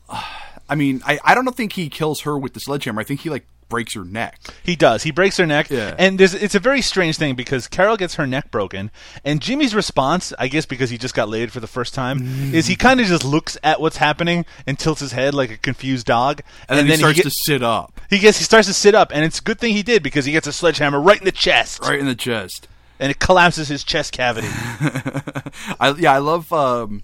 I, 0.10 0.24
I 0.70 0.76
mean, 0.76 1.02
I 1.06 1.20
I 1.24 1.34
don't 1.36 1.56
think 1.56 1.74
he 1.74 1.90
kills 1.90 2.22
her 2.22 2.38
with 2.38 2.54
the 2.54 2.60
sledgehammer. 2.60 3.02
I 3.02 3.04
think 3.04 3.22
he 3.22 3.30
like 3.30 3.46
breaks 3.72 3.96
her 3.96 4.06
neck. 4.06 4.40
He 4.62 4.76
does. 4.76 5.02
He 5.02 5.10
breaks 5.10 5.38
her 5.38 5.48
neck, 5.48 5.72
Yeah. 5.72 5.96
and 5.98 6.20
there's, 6.20 6.36
it's 6.36 6.54
a 6.54 6.60
very 6.60 6.82
strange 6.84 7.18
thing 7.18 7.34
because 7.34 7.68
Carol 7.68 7.98
gets 7.98 8.14
her 8.16 8.28
neck 8.28 8.52
broken, 8.52 8.92
and 9.26 9.42
Jimmy's 9.42 9.74
response, 9.74 10.32
I 10.38 10.48
guess 10.48 10.68
because 10.68 10.92
he 10.92 11.00
just 11.00 11.16
got 11.16 11.28
laid 11.30 11.52
for 11.52 11.60
the 11.60 11.66
first 11.68 11.96
time, 11.96 12.54
is 12.54 12.68
he 12.68 12.76
kind 12.76 13.00
of 13.00 13.08
just 13.08 13.26
looks 13.26 13.58
at 13.64 13.82
what's 13.82 13.98
happening 13.98 14.46
and 14.68 14.78
tilts 14.78 15.02
his 15.02 15.14
head 15.14 15.34
like 15.34 15.50
a 15.50 15.58
confused 15.58 16.06
dog, 16.06 16.42
And, 16.70 16.78
then, 16.78 16.86
he 16.86 16.96
starts 16.98 17.16
get- 17.18 17.24
to 17.24 17.32
sit 17.32 17.64
up 17.64 18.00
he 18.12 18.20
gets 18.20 18.38
he 18.38 18.44
starts 18.44 18.68
to 18.68 18.74
sit 18.74 18.94
up, 18.94 19.12
and 19.14 19.24
it's 19.26 19.40
a 19.40 19.42
good 19.42 19.58
thing 19.58 19.74
he 19.74 19.82
did 19.84 20.04
because 20.04 20.26
he 20.26 20.34
gets 20.34 20.46
a 20.46 20.52
sledgehammer 20.54 21.00
right 21.00 21.18
in 21.18 21.24
the 21.26 21.32
chest, 21.32 21.80
right 21.82 21.98
in 21.98 22.06
the 22.06 22.14
chest. 22.16 22.68
and 23.00 23.10
it 23.10 23.20
collapses 23.20 23.70
his 23.70 23.84
chest 23.86 24.12
cavity. 24.12 24.50
I 25.80 25.96
yeah, 25.98 26.14
I 26.14 26.18
love, 26.18 26.52
um, 26.54 27.04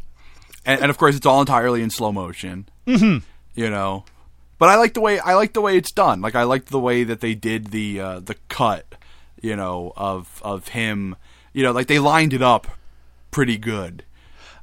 and, 0.66 0.82
and 0.82 0.90
of 0.90 0.98
course 0.98 1.16
it's 1.16 1.26
all 1.26 1.40
entirely 1.40 1.82
in 1.82 1.90
slow 1.90 2.12
motion. 2.12 2.68
Mhm. 2.86 3.24
You 3.56 3.70
know, 3.70 4.04
but 4.60 4.70
I 4.70 4.76
like 4.76 4.94
the 4.94 5.02
way 5.02 5.20
I 5.20 5.34
like 5.36 5.54
the 5.54 5.62
way 5.62 5.78
it's 5.78 5.92
done. 5.92 6.22
Like 6.22 6.36
I 6.36 6.44
like 6.44 6.66
the 6.66 6.80
way 6.80 7.04
that 7.04 7.20
they 7.22 7.36
did 7.36 7.68
the 7.68 8.00
uh, 8.00 8.20
the 8.20 8.36
cut. 8.50 8.86
You 9.42 9.56
know, 9.56 9.94
of 9.96 10.42
of 10.44 10.70
him. 10.70 11.16
You 11.54 11.64
know, 11.64 11.72
like 11.72 11.88
they 11.88 12.00
lined 12.00 12.34
it 12.34 12.42
up 12.42 12.68
pretty 13.32 13.58
good. 13.58 14.04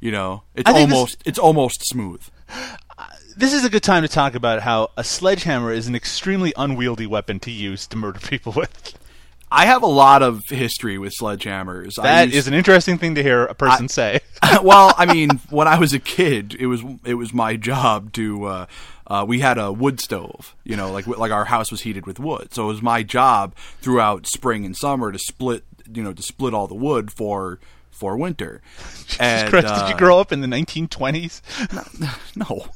You 0.01 0.11
know, 0.13 0.43
it's 0.55 0.69
I 0.69 0.73
think 0.73 0.89
this- 0.91 0.97
almost 0.97 1.23
it's 1.25 1.39
almost 1.39 1.87
smooth. 1.89 2.23
this 3.37 3.53
is 3.53 3.65
a 3.65 3.71
good 3.71 3.83
time 3.83 4.03
to 4.03 4.09
talk 4.09 4.35
about 4.35 4.63
how 4.63 4.91
a 4.97 5.05
sledgehammer 5.05 5.73
is 5.73 5.87
an 5.87 5.95
extremely 5.95 6.53
unwieldy 6.57 7.07
weapon 7.07 7.41
to 7.41 7.51
use 7.51 7.87
to 7.89 7.97
murder 7.97 8.19
people 8.29 8.53
with. 8.53 8.99
I 9.51 9.67
have 9.67 9.83
a 9.85 9.87
lot 9.87 10.23
of 10.23 10.41
history 10.49 10.99
with 10.99 11.13
sledgehammers. 11.21 11.99
I 11.99 12.03
That 12.03 12.25
used- 12.27 12.37
is 12.39 12.49
an 12.49 12.55
interesting 12.55 12.99
thing 12.99 13.15
to 13.15 13.23
hear 13.23 13.45
a 13.45 13.55
person 13.55 13.89
say. 13.89 14.21
well, 14.63 14.93
I 14.99 15.07
mean, 15.13 15.31
when 15.51 15.69
I 15.69 15.79
was 15.79 15.93
a 15.93 16.01
kid, 16.01 16.57
it 16.59 16.67
was 16.67 16.83
it 17.05 17.15
was 17.15 17.33
my 17.33 17.57
job 17.57 18.13
to. 18.15 18.45
Uh, 18.45 18.67
uh, 19.07 19.25
we 19.27 19.41
had 19.41 19.59
a 19.59 19.73
wood 19.73 20.01
stove, 20.01 20.55
you 20.65 20.77
know, 20.77 20.91
like 20.93 21.07
like 21.07 21.33
our 21.33 21.45
house 21.47 21.71
was 21.71 21.83
heated 21.83 22.07
with 22.07 22.19
wood, 22.19 22.55
so 22.55 22.65
it 22.65 22.69
was 22.69 22.83
my 22.83 23.03
job 23.03 23.55
throughout 23.81 24.27
spring 24.27 24.65
and 24.65 24.77
summer 24.77 25.13
to 25.13 25.19
split, 25.19 25.65
you 25.93 26.03
know, 26.03 26.13
to 26.13 26.23
split 26.23 26.55
all 26.55 26.67
the 26.67 26.75
wood 26.75 27.13
for 27.13 27.59
for 27.91 28.17
winter. 28.17 28.61
And 29.21 29.49
Christ, 29.51 29.67
uh, 29.69 29.83
did 29.87 29.93
you 29.93 29.99
grow 29.99 30.19
up 30.19 30.33
in 30.33 30.41
the 30.41 30.47
1920s? 30.49 31.41
No. 32.37 32.67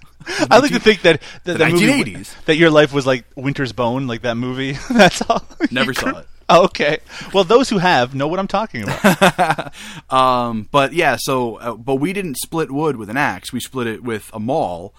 I 0.50 0.58
like 0.58 0.72
to 0.72 0.78
think 0.78 1.02
that 1.02 1.22
that, 1.44 1.58
movie- 1.72 2.24
that 2.46 2.56
your 2.56 2.70
life 2.70 2.92
was 2.92 3.06
like 3.06 3.24
Winter's 3.34 3.72
Bone, 3.72 4.06
like 4.06 4.22
that 4.22 4.34
movie. 4.36 4.72
That's 4.90 5.22
all. 5.22 5.42
Never 5.70 5.94
saw 5.94 6.10
grew- 6.10 6.20
it. 6.20 6.26
Oh, 6.50 6.64
okay. 6.64 6.98
Well, 7.32 7.44
those 7.44 7.68
who 7.70 7.78
have 7.78 8.14
know 8.14 8.26
what 8.28 8.38
I'm 8.38 8.46
talking 8.48 8.82
about. 8.84 9.72
um, 10.10 10.68
but 10.70 10.92
yeah, 10.92 11.16
so 11.18 11.56
uh, 11.56 11.74
but 11.74 11.96
we 11.96 12.12
didn't 12.12 12.36
split 12.36 12.70
wood 12.70 12.96
with 12.96 13.10
an 13.10 13.16
axe. 13.16 13.52
We 13.52 13.60
split 13.60 13.86
it 13.86 14.02
with 14.02 14.30
a 14.32 14.38
maul, 14.40 14.94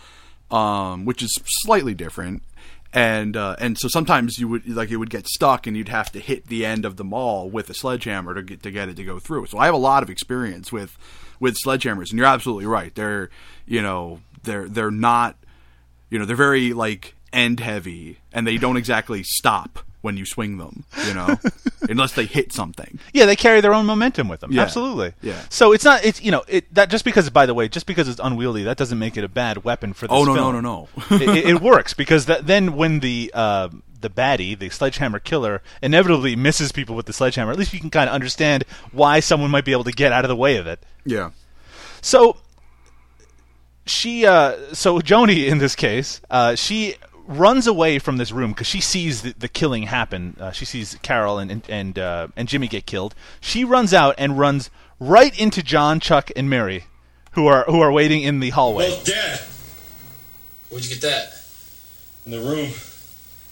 um, 0.51 1.05
which 1.05 1.21
is 1.21 1.39
slightly 1.45 1.93
different. 1.93 2.43
And 2.91 3.37
uh, 3.37 3.55
and 3.59 3.77
so 3.77 3.87
sometimes 3.87 4.39
you 4.39 4.47
would 4.47 4.67
like 4.67 4.89
it 4.89 4.97
would 4.97 5.11
get 5.11 5.27
stuck, 5.27 5.67
and 5.67 5.77
you'd 5.77 5.89
have 5.89 6.11
to 6.13 6.19
hit 6.19 6.47
the 6.47 6.65
end 6.65 6.85
of 6.85 6.97
the 6.97 7.03
maul 7.03 7.47
with 7.47 7.69
a 7.69 7.73
sledgehammer 7.75 8.33
to 8.33 8.41
get 8.41 8.63
to 8.63 8.71
get 8.71 8.89
it 8.89 8.95
to 8.95 9.03
go 9.03 9.19
through. 9.19 9.45
So 9.45 9.59
I 9.59 9.65
have 9.65 9.75
a 9.75 9.77
lot 9.77 10.01
of 10.01 10.09
experience 10.09 10.71
with 10.71 10.97
with 11.39 11.55
sledgehammers, 11.55 12.09
and 12.09 12.17
you're 12.17 12.25
absolutely 12.25 12.65
right. 12.65 12.93
They're 12.95 13.29
you 13.67 13.83
know 13.83 14.21
they're 14.41 14.67
they're 14.67 14.89
not 14.89 15.37
you 16.09 16.17
know 16.17 16.25
they're 16.25 16.35
very 16.35 16.73
like 16.73 17.13
end 17.31 17.59
heavy, 17.59 18.17
and 18.33 18.47
they 18.47 18.57
don't 18.57 18.77
exactly 18.77 19.21
stop 19.21 19.85
when 20.01 20.17
you 20.17 20.25
swing 20.25 20.57
them. 20.57 20.83
You 21.07 21.13
know, 21.13 21.35
unless 21.89 22.13
they 22.13 22.25
hit 22.25 22.51
something. 22.53 22.99
yeah, 23.13 23.25
they 23.25 23.35
carry 23.35 23.61
their 23.61 23.73
own 23.73 23.85
momentum 23.85 24.27
with 24.27 24.39
them. 24.39 24.51
Yeah. 24.51 24.61
Absolutely. 24.63 25.13
Yeah. 25.21 25.41
So 25.49 25.71
it's 25.73 25.83
not. 25.83 26.03
It's 26.05 26.21
you 26.21 26.31
know 26.31 26.43
it 26.47 26.73
that 26.73 26.89
just 26.89 27.05
because 27.05 27.29
by 27.29 27.45
the 27.45 27.53
way 27.53 27.67
just 27.67 27.85
because 27.85 28.07
it's 28.07 28.19
unwieldy 28.23 28.63
that 28.63 28.77
doesn't 28.77 28.99
make 28.99 29.17
it 29.17 29.23
a 29.23 29.29
bad 29.29 29.63
weapon 29.63 29.93
for 29.93 30.07
this 30.07 30.15
Oh, 30.15 30.23
no, 30.25 30.35
film. 30.35 30.53
no, 30.53 30.61
no, 30.61 30.87
no. 31.09 31.15
it, 31.17 31.21
it- 31.37 31.45
it 31.49 31.61
works 31.61 31.93
because 31.93 32.25
that, 32.27 32.47
then 32.47 32.75
when 32.75 32.99
the 32.99 33.31
uh, 33.33 33.69
the 34.01 34.09
baddie, 34.09 34.57
the 34.57 34.69
sledgehammer 34.69 35.19
killer, 35.19 35.61
inevitably 35.81 36.35
misses 36.35 36.71
people 36.71 36.95
with 36.95 37.05
the 37.05 37.11
sledgehammer, 37.13 37.51
at 37.51 37.57
least 37.59 37.73
you 37.73 37.79
can 37.81 37.89
kind 37.89 38.07
of 38.09 38.15
understand 38.15 38.63
why 38.93 39.19
someone 39.19 39.51
might 39.51 39.65
be 39.65 39.73
able 39.73 39.83
to 39.83 39.91
get 39.91 40.13
out 40.13 40.23
of 40.23 40.29
the 40.29 40.35
way 40.37 40.55
of 40.55 40.67
it. 40.67 40.81
Yeah. 41.05 41.31
So 42.01 42.37
she, 43.85 44.25
uh, 44.25 44.73
so 44.73 44.99
Joni 44.99 45.47
in 45.47 45.57
this 45.57 45.75
case, 45.75 46.21
uh, 46.29 46.55
she 46.55 46.95
runs 47.29 47.67
away 47.67 47.99
from 47.99 48.17
this 48.17 48.31
room 48.33 48.51
because 48.51 48.67
she 48.67 48.81
sees 48.81 49.21
the, 49.21 49.33
the 49.37 49.47
killing 49.47 49.83
happen. 49.83 50.35
Uh, 50.39 50.51
she 50.51 50.65
sees 50.65 50.97
Carol 51.01 51.37
and 51.39 51.49
and 51.51 51.63
and, 51.69 51.99
uh, 51.99 52.27
and 52.35 52.47
Jimmy 52.49 52.67
get 52.67 52.85
killed. 52.85 53.15
She 53.39 53.63
runs 53.63 53.93
out 53.93 54.15
and 54.17 54.37
runs 54.37 54.69
right 54.99 55.37
into 55.39 55.63
John, 55.63 55.99
Chuck, 55.99 56.31
and 56.35 56.49
Mary, 56.49 56.85
who 57.33 57.47
are 57.47 57.63
who 57.65 57.79
are 57.79 57.91
waiting 57.91 58.23
in 58.23 58.39
the 58.41 58.49
hallway. 58.49 58.89
Both 58.89 59.05
dead. 59.05 59.39
Where'd 60.69 60.83
you 60.83 60.89
get 60.89 61.01
that? 61.01 61.33
In 62.25 62.31
the 62.31 62.39
room. 62.41 62.71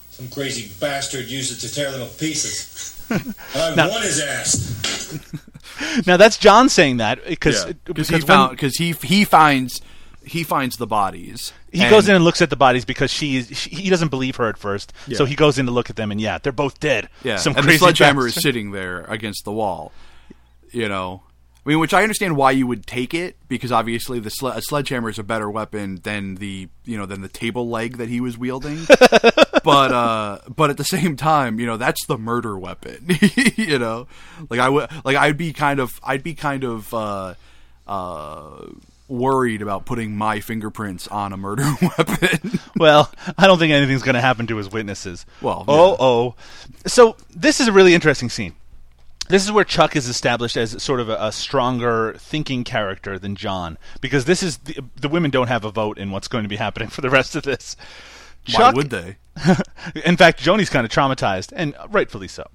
Some 0.09 0.27
crazy 0.29 0.71
bastard 0.79 1.27
used 1.27 1.51
it 1.55 1.67
to 1.67 1.73
tear 1.73 1.91
them 1.91 2.07
to 2.07 2.13
pieces. 2.15 2.93
I 3.55 3.75
Now- 3.75 3.89
won 3.89 4.01
his 4.01 4.19
ass. 4.19 5.31
Now 6.07 6.17
that's 6.17 6.37
John 6.37 6.69
saying 6.69 6.97
that 6.97 7.23
because 7.23 7.65
Yeah, 7.65 7.73
because 7.85 8.07
he 8.09 8.15
when- 8.15 8.21
found 8.23 8.51
because 8.51 8.77
he 8.77 8.93
he 8.93 9.23
finds 9.25 9.79
he 10.27 10.43
finds 10.43 10.77
the 10.77 10.87
bodies. 10.87 11.53
He 11.71 11.81
And- 11.81 11.89
goes 11.89 12.07
in 12.07 12.15
and 12.15 12.23
looks 12.23 12.41
at 12.41 12.49
the 12.49 12.55
bodies 12.55 12.85
because 12.85 13.11
she 13.11 13.37
is. 13.37 13.57
She, 13.57 13.69
he 13.69 13.89
doesn't 13.89 14.09
believe 14.09 14.35
her 14.37 14.47
at 14.47 14.57
first, 14.57 14.93
so 15.13 15.25
he 15.25 15.35
goes 15.35 15.57
in 15.57 15.65
to 15.65 15.71
look 15.71 15.89
at 15.89 15.95
them, 15.95 16.11
and 16.11 16.19
yeah, 16.21 16.37
they're 16.37 16.51
both 16.51 16.79
dead. 16.79 17.09
Yeah, 17.23 17.37
some 17.37 17.55
and 17.55 17.63
crazy 17.63 17.77
the 17.77 17.85
sledgehammer 17.85 18.27
is 18.27 18.35
sitting 18.35 18.71
there 18.71 19.01
against 19.05 19.45
the 19.45 19.51
wall. 19.51 19.91
You 20.71 20.89
know, 20.89 21.23
I 21.65 21.69
mean, 21.69 21.79
which 21.79 21.93
I 21.93 22.01
understand 22.01 22.37
why 22.37 22.51
you 22.51 22.65
would 22.65 22.87
take 22.87 23.13
it 23.13 23.35
because 23.49 23.73
obviously 23.73 24.19
the 24.19 24.29
sle- 24.29 24.55
a 24.55 24.61
sledgehammer 24.61 25.09
is 25.09 25.19
a 25.19 25.23
better 25.23 25.49
weapon 25.51 25.97
than 26.03 26.35
the 26.35 26.69
you 26.85 26.97
know 26.97 27.05
than 27.05 27.21
the 27.21 27.27
table 27.27 27.67
leg 27.69 27.97
that 27.97 28.07
he 28.07 28.21
was 28.21 28.37
wielding. 28.37 28.85
but 29.65 29.91
uh, 29.91 30.39
but 30.55 30.69
at 30.69 30.77
the 30.77 30.85
same 30.85 31.17
time, 31.17 31.59
you 31.59 31.65
know, 31.65 31.75
that's 31.75 32.05
the 32.05 32.17
murder 32.17 32.57
weapon. 32.57 33.05
you 33.57 33.77
know, 33.79 34.07
like 34.49 34.61
I 34.61 34.69
would 34.69 34.89
like 35.03 35.17
I'd 35.17 35.37
be 35.37 35.51
kind 35.51 35.81
of 35.81 35.99
I'd 36.03 36.23
be 36.23 36.35
kind 36.35 36.63
of 36.63 36.93
uh, 36.93 37.33
uh, 37.85 38.65
worried 39.07 39.61
about 39.61 39.85
putting 39.85 40.15
my 40.15 40.39
fingerprints 40.39 41.07
on 41.07 41.33
a 41.33 41.37
murder 41.37 41.69
weapon. 41.97 42.59
well, 42.75 43.11
I 43.37 43.47
don't 43.47 43.59
think 43.59 43.73
anything's 43.73 44.03
going 44.03 44.15
to 44.15 44.21
happen 44.21 44.47
to 44.47 44.57
his 44.57 44.69
witnesses. 44.69 45.25
Well, 45.41 45.65
oh, 45.67 45.95
oh. 45.99 46.35
So 46.85 47.15
this 47.35 47.59
is 47.59 47.67
a 47.67 47.71
really 47.71 47.93
interesting 47.93 48.29
scene. 48.29 48.55
This 49.29 49.43
is 49.43 49.51
where 49.51 49.65
Chuck 49.65 49.95
is 49.95 50.07
established 50.07 50.55
as 50.55 50.81
sort 50.81 51.01
of 51.01 51.09
a, 51.09 51.17
a 51.19 51.31
stronger 51.31 52.13
thinking 52.17 52.63
character 52.63 53.19
than 53.19 53.35
John, 53.35 53.77
because 53.99 54.25
this 54.25 54.41
is 54.41 54.57
the, 54.59 54.81
the 54.95 55.09
women 55.09 55.31
don't 55.31 55.47
have 55.47 55.65
a 55.65 55.71
vote 55.71 55.97
in 55.97 56.11
what's 56.11 56.29
going 56.29 56.43
to 56.43 56.49
be 56.49 56.55
happening 56.55 56.87
for 56.87 57.01
the 57.01 57.09
rest 57.09 57.35
of 57.35 57.43
this. 57.43 57.75
Why 58.53 58.71
would 58.71 58.89
they? 58.89 59.17
in 60.05 60.15
fact, 60.15 60.39
Joni's 60.39 60.69
kind 60.69 60.85
of 60.85 60.91
traumatized, 60.91 61.51
and 61.53 61.75
rightfully 61.89 62.29
so. 62.29 62.47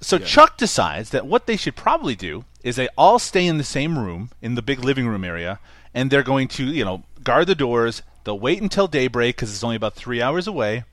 So 0.00 0.18
Chuck 0.18 0.58
decides 0.58 1.10
that 1.10 1.26
what 1.26 1.46
they 1.46 1.56
should 1.56 1.74
probably 1.74 2.14
do 2.14 2.44
is 2.62 2.76
they 2.76 2.88
all 2.96 3.18
stay 3.18 3.46
in 3.46 3.58
the 3.58 3.64
same 3.64 3.98
room 3.98 4.30
in 4.42 4.54
the 4.54 4.62
big 4.62 4.80
living 4.80 5.06
room 5.06 5.24
area, 5.24 5.58
and 5.94 6.10
they're 6.10 6.22
going 6.22 6.48
to, 6.48 6.64
you 6.64 6.84
know, 6.84 7.02
guard 7.22 7.46
the 7.46 7.54
doors. 7.54 8.02
They'll 8.24 8.38
wait 8.38 8.60
until 8.60 8.86
daybreak 8.88 9.36
because 9.36 9.52
it's 9.52 9.64
only 9.64 9.76
about 9.76 9.94
three 9.94 10.20
hours 10.20 10.46
away, 10.46 10.84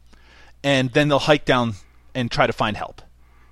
and 0.63 0.91
then 0.93 1.07
they'll 1.09 1.19
hike 1.19 1.45
down 1.45 1.73
and 2.13 2.31
try 2.31 2.47
to 2.47 2.53
find 2.53 2.77
help. 2.77 3.01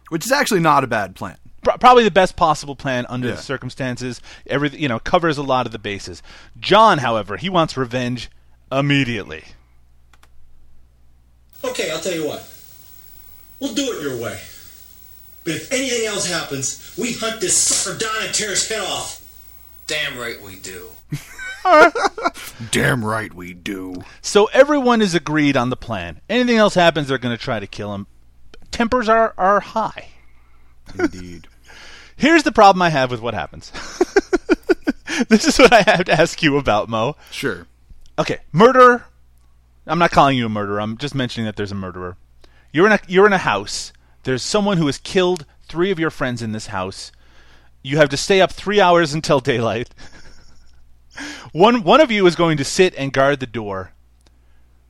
Which 0.09 0.25
is 0.25 0.31
actually 0.31 0.59
not 0.61 0.83
a 0.83 0.87
bad 0.87 1.15
plan. 1.15 1.37
Pro- 1.63 1.77
probably 1.77 2.03
the 2.03 2.11
best 2.11 2.35
possible 2.35 2.75
plan 2.75 3.05
under 3.09 3.29
Yeah. 3.29 3.35
the 3.35 3.41
circumstances. 3.41 4.21
Every 4.47 4.69
you 4.69 4.87
know 4.87 4.99
covers 4.99 5.37
a 5.37 5.43
lot 5.43 5.65
of 5.65 5.71
the 5.71 5.79
bases. 5.79 6.21
John, 6.59 6.99
however, 6.99 7.37
he 7.37 7.49
wants 7.49 7.75
revenge 7.77 8.29
immediately. 8.71 9.43
Okay, 11.63 11.89
I'll 11.91 11.99
tell 12.01 12.13
you 12.13 12.27
what. 12.27 12.47
We'll 13.59 13.73
do 13.73 13.83
it 13.93 14.01
your 14.01 14.17
way. 14.21 14.39
But 15.43 15.55
if 15.55 15.71
anything 15.71 16.05
else 16.05 16.29
happens, 16.29 16.95
we 16.97 17.13
hunt 17.13 17.41
this 17.41 17.57
sucker 17.57 17.97
down 17.97 18.25
and 18.25 18.33
tear 18.33 18.51
his 18.51 18.67
head 18.67 18.81
off. 18.81 19.19
Damn 19.87 20.17
right 20.17 20.41
we 20.41 20.55
do. 20.55 20.89
Damn 22.71 23.03
right 23.03 23.33
we 23.33 23.53
do. 23.53 24.03
So 24.21 24.45
everyone 24.53 25.01
is 25.01 25.15
agreed 25.15 25.57
on 25.57 25.69
the 25.69 25.75
plan. 25.75 26.21
Anything 26.29 26.57
else 26.57 26.75
happens, 26.75 27.07
they're 27.07 27.17
going 27.17 27.35
to 27.35 27.43
try 27.43 27.59
to 27.59 27.67
kill 27.67 27.93
him. 27.93 28.07
Tempers 28.71 29.07
are 29.09 29.33
are 29.37 29.59
high. 29.59 30.09
Indeed. 30.97 31.47
Here's 32.15 32.43
the 32.43 32.51
problem 32.51 32.81
I 32.81 32.89
have 32.89 33.11
with 33.11 33.21
what 33.21 33.33
happens. 33.33 33.71
this 35.29 35.45
is 35.45 35.59
what 35.59 35.73
I 35.73 35.81
have 35.81 36.05
to 36.05 36.13
ask 36.13 36.41
you 36.41 36.57
about, 36.57 36.89
Mo. 36.89 37.15
Sure. 37.31 37.67
Okay, 38.17 38.39
murder. 38.51 39.05
I'm 39.85 39.99
not 39.99 40.11
calling 40.11 40.37
you 40.37 40.45
a 40.45 40.49
murderer. 40.49 40.79
I'm 40.79 40.97
just 40.97 41.15
mentioning 41.15 41.45
that 41.45 41.55
there's 41.55 41.71
a 41.71 41.75
murderer. 41.75 42.17
You're 42.71 42.85
in 42.85 42.93
a 42.93 42.99
you're 43.07 43.27
in 43.27 43.33
a 43.33 43.37
house. 43.39 43.91
There's 44.23 44.43
someone 44.43 44.77
who 44.77 44.85
has 44.87 44.97
killed 44.97 45.45
three 45.67 45.91
of 45.91 45.99
your 45.99 46.09
friends 46.09 46.41
in 46.41 46.51
this 46.51 46.67
house. 46.67 47.11
You 47.81 47.97
have 47.97 48.09
to 48.09 48.17
stay 48.17 48.41
up 48.41 48.51
three 48.51 48.79
hours 48.79 49.13
until 49.13 49.39
daylight. 49.39 49.89
one 51.51 51.83
one 51.83 52.01
of 52.01 52.11
you 52.11 52.25
is 52.25 52.35
going 52.35 52.57
to 52.57 52.63
sit 52.63 52.95
and 52.95 53.13
guard 53.13 53.39
the 53.39 53.45
door. 53.47 53.91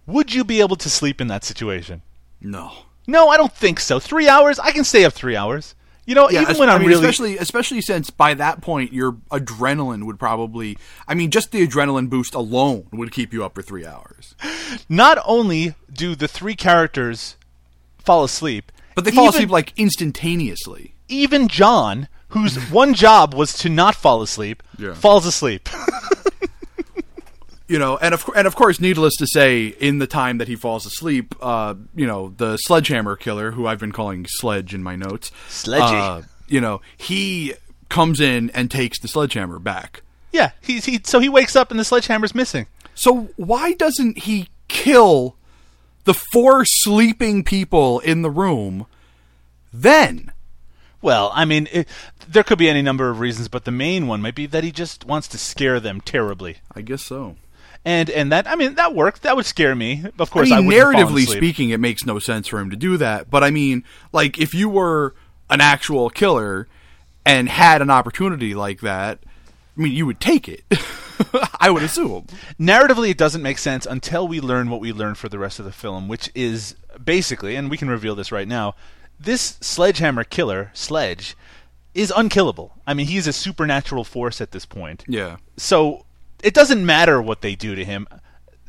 Would 0.06 0.34
you 0.34 0.44
be 0.44 0.60
able 0.60 0.76
to 0.78 0.90
sleep 0.90 1.20
in 1.22 1.28
that 1.28 1.44
situation? 1.44 2.02
No. 2.42 2.72
No, 3.08 3.30
I 3.30 3.38
don't 3.38 3.54
think 3.54 3.80
so. 3.80 4.00
Three 4.00 4.28
hours? 4.28 4.60
I 4.60 4.72
can 4.72 4.84
stay 4.84 5.06
up 5.06 5.14
three 5.14 5.36
hours. 5.36 5.76
You 6.06 6.16
know, 6.16 6.30
even 6.30 6.58
when 6.58 6.70
I 6.70 6.74
I'm 6.74 6.82
mean, 6.82 6.90
really 6.90 7.02
especially 7.02 7.38
especially 7.38 7.82
since 7.82 8.10
by 8.10 8.34
that 8.34 8.62
point 8.62 8.92
your 8.92 9.14
adrenaline 9.32 10.04
would 10.06 10.20
probably 10.20 10.78
I 11.08 11.14
mean 11.14 11.32
just 11.32 11.52
the 11.52 11.66
adrenaline 11.66 12.10
boost 12.10 12.34
alone 12.36 12.88
would 12.92 13.14
keep 13.14 13.32
you 13.32 13.46
up 13.46 13.56
for 13.56 13.62
3 13.62 13.86
hours. 13.86 14.36
not 14.90 15.18
only 15.26 15.76
do 15.92 16.14
the 16.14 16.28
three 16.28 16.56
characters 16.56 17.38
fall 18.00 18.26
asleep, 18.26 18.70
But 18.96 19.06
they 19.06 19.12
fall 19.12 19.26
even- 19.26 19.36
asleep 19.36 19.50
like 19.50 19.74
instantaneously. 19.78 20.94
even 21.08 21.48
John, 21.48 22.08
whose 22.30 22.56
one 22.72 22.94
job 22.94 23.34
was 23.34 23.54
to 23.60 23.70
not 23.70 23.96
fall 23.96 24.22
asleep, 24.22 24.64
Yeah. 24.78 24.94
falls 24.94 25.26
asleep. 25.26 25.70
You 27.66 27.80
know, 27.80 27.98
and 27.98 28.14
of 28.14 28.30
and 28.36 28.46
of 28.46 28.56
course, 28.56 28.82
needless 28.82 29.16
to 29.16 29.26
say, 29.26 29.68
in 29.68 29.98
the 30.00 30.06
time 30.06 30.38
that 30.38 30.50
he 30.50 30.56
falls 30.56 30.86
asleep, 30.86 31.34
uh, 31.42 31.76
you 31.96 32.06
know, 32.06 32.34
the 32.38 32.58
sledgehammer 32.58 33.16
killer, 33.16 33.52
who 33.52 33.66
I've 33.66 33.80
been 33.80 33.94
calling 33.94 34.26
Sledge 34.28 34.74
in 34.76 34.84
my 34.84 34.98
notes, 34.98 35.32
Sledgy. 35.48 35.96
uh, 35.96 36.22
you 36.48 36.60
know, 36.60 36.82
he 36.98 37.54
comes 37.88 38.20
in 38.20 38.50
and 38.52 38.70
takes 38.70 39.00
the 39.00 39.08
sledgehammer 39.08 39.60
back. 39.60 40.02
yeah, 40.34 40.52
he's 40.62 40.86
he 40.86 41.00
so 41.06 41.20
he 41.20 41.30
wakes 41.30 41.56
up 41.56 41.72
and 41.72 41.80
the 41.80 41.86
sledgehammer's 41.86 42.36
missing. 42.36 42.68
So 42.96 43.30
why 43.38 43.74
doesn't 43.74 44.20
he 44.20 44.50
kill 44.68 45.38
the 46.04 46.14
four 46.14 46.66
sleeping 46.66 47.44
people 47.44 48.00
in 48.00 48.22
the 48.22 48.32
room 48.32 48.86
then? 49.72 50.32
Well, 51.02 51.32
I 51.34 51.44
mean, 51.46 51.68
it, 51.72 51.88
there 52.28 52.44
could 52.44 52.58
be 52.58 52.70
any 52.70 52.82
number 52.82 53.10
of 53.10 53.20
reasons, 53.20 53.50
but 53.50 53.66
the 53.66 53.72
main 53.72 54.08
one 54.08 54.22
might 54.22 54.36
be 54.36 54.46
that 54.46 54.64
he 54.64 54.72
just 54.72 55.06
wants 55.06 55.28
to 55.30 55.38
scare 55.38 55.80
them 55.80 56.00
terribly. 56.00 56.58
I 56.74 56.82
guess 56.82 57.04
so. 57.04 57.36
And 57.86 58.10
and 58.10 58.32
that 58.32 58.48
I 58.48 58.56
mean 58.56 58.76
that 58.76 58.96
worked. 58.96 59.24
That 59.24 59.36
would 59.36 59.46
scare 59.46 59.76
me. 59.76 60.06
Of 60.18 60.32
course, 60.32 60.50
I 60.52 60.56
I, 60.56 60.60
mean, 60.60 60.68
wouldn't 60.68 60.96
narratively 60.96 61.28
speaking, 61.28 61.72
it 61.72 61.82
makes 61.82 62.06
no 62.06 62.18
sense 62.20 62.48
for 62.48 62.60
him 62.60 62.70
to 62.70 62.78
do 62.78 62.96
that. 62.98 63.30
But 63.30 63.44
I 63.44 63.52
mean, 63.52 63.84
like, 64.14 64.40
if 64.40 64.54
you 64.54 64.70
were 64.70 65.14
an 65.50 65.60
actual 65.60 66.10
killer 66.10 66.70
and 67.26 67.50
had 67.50 67.82
an 67.82 67.90
opportunity 67.90 68.56
like 68.56 68.80
that, 68.82 69.20
I 69.78 69.82
mean, 69.82 69.94
you 69.94 70.06
would 70.06 70.20
take 70.20 70.48
it. 70.48 70.64
I 71.60 71.70
would 71.70 71.84
assume. 71.84 72.28
narratively 72.60 73.10
it 73.10 73.18
doesn't 73.18 73.42
make 73.42 73.58
sense 73.58 73.86
until 73.86 74.28
we 74.28 74.40
learn 74.40 74.70
what 74.70 74.82
we 74.82 74.92
learn 74.94 75.16
for 75.16 75.30
the 75.30 75.40
rest 75.40 75.60
of 75.60 75.66
the 75.66 75.72
film, 75.72 76.08
which 76.08 76.30
is 76.36 76.76
basically, 77.04 77.56
and 77.56 77.70
we 77.70 77.78
can 77.78 77.90
reveal 77.90 78.16
this 78.16 78.32
right 78.32 78.48
now, 78.48 78.76
this 79.20 79.58
sledgehammer 79.62 80.24
killer, 80.24 80.72
Sledge, 80.74 81.36
is 81.94 82.12
unkillable. 82.16 82.74
I 82.86 82.94
mean, 82.94 83.08
he's 83.08 83.28
a 83.28 83.34
supernatural 83.34 84.04
force 84.04 84.42
at 84.42 84.52
this 84.52 84.66
point. 84.66 85.04
Yeah. 85.08 85.38
So 85.58 86.06
it 86.44 86.54
doesn't 86.54 86.86
matter 86.86 87.22
what 87.22 87.42
they 87.42 87.56
do 87.56 87.76
to 87.76 87.86
him. 87.86 88.08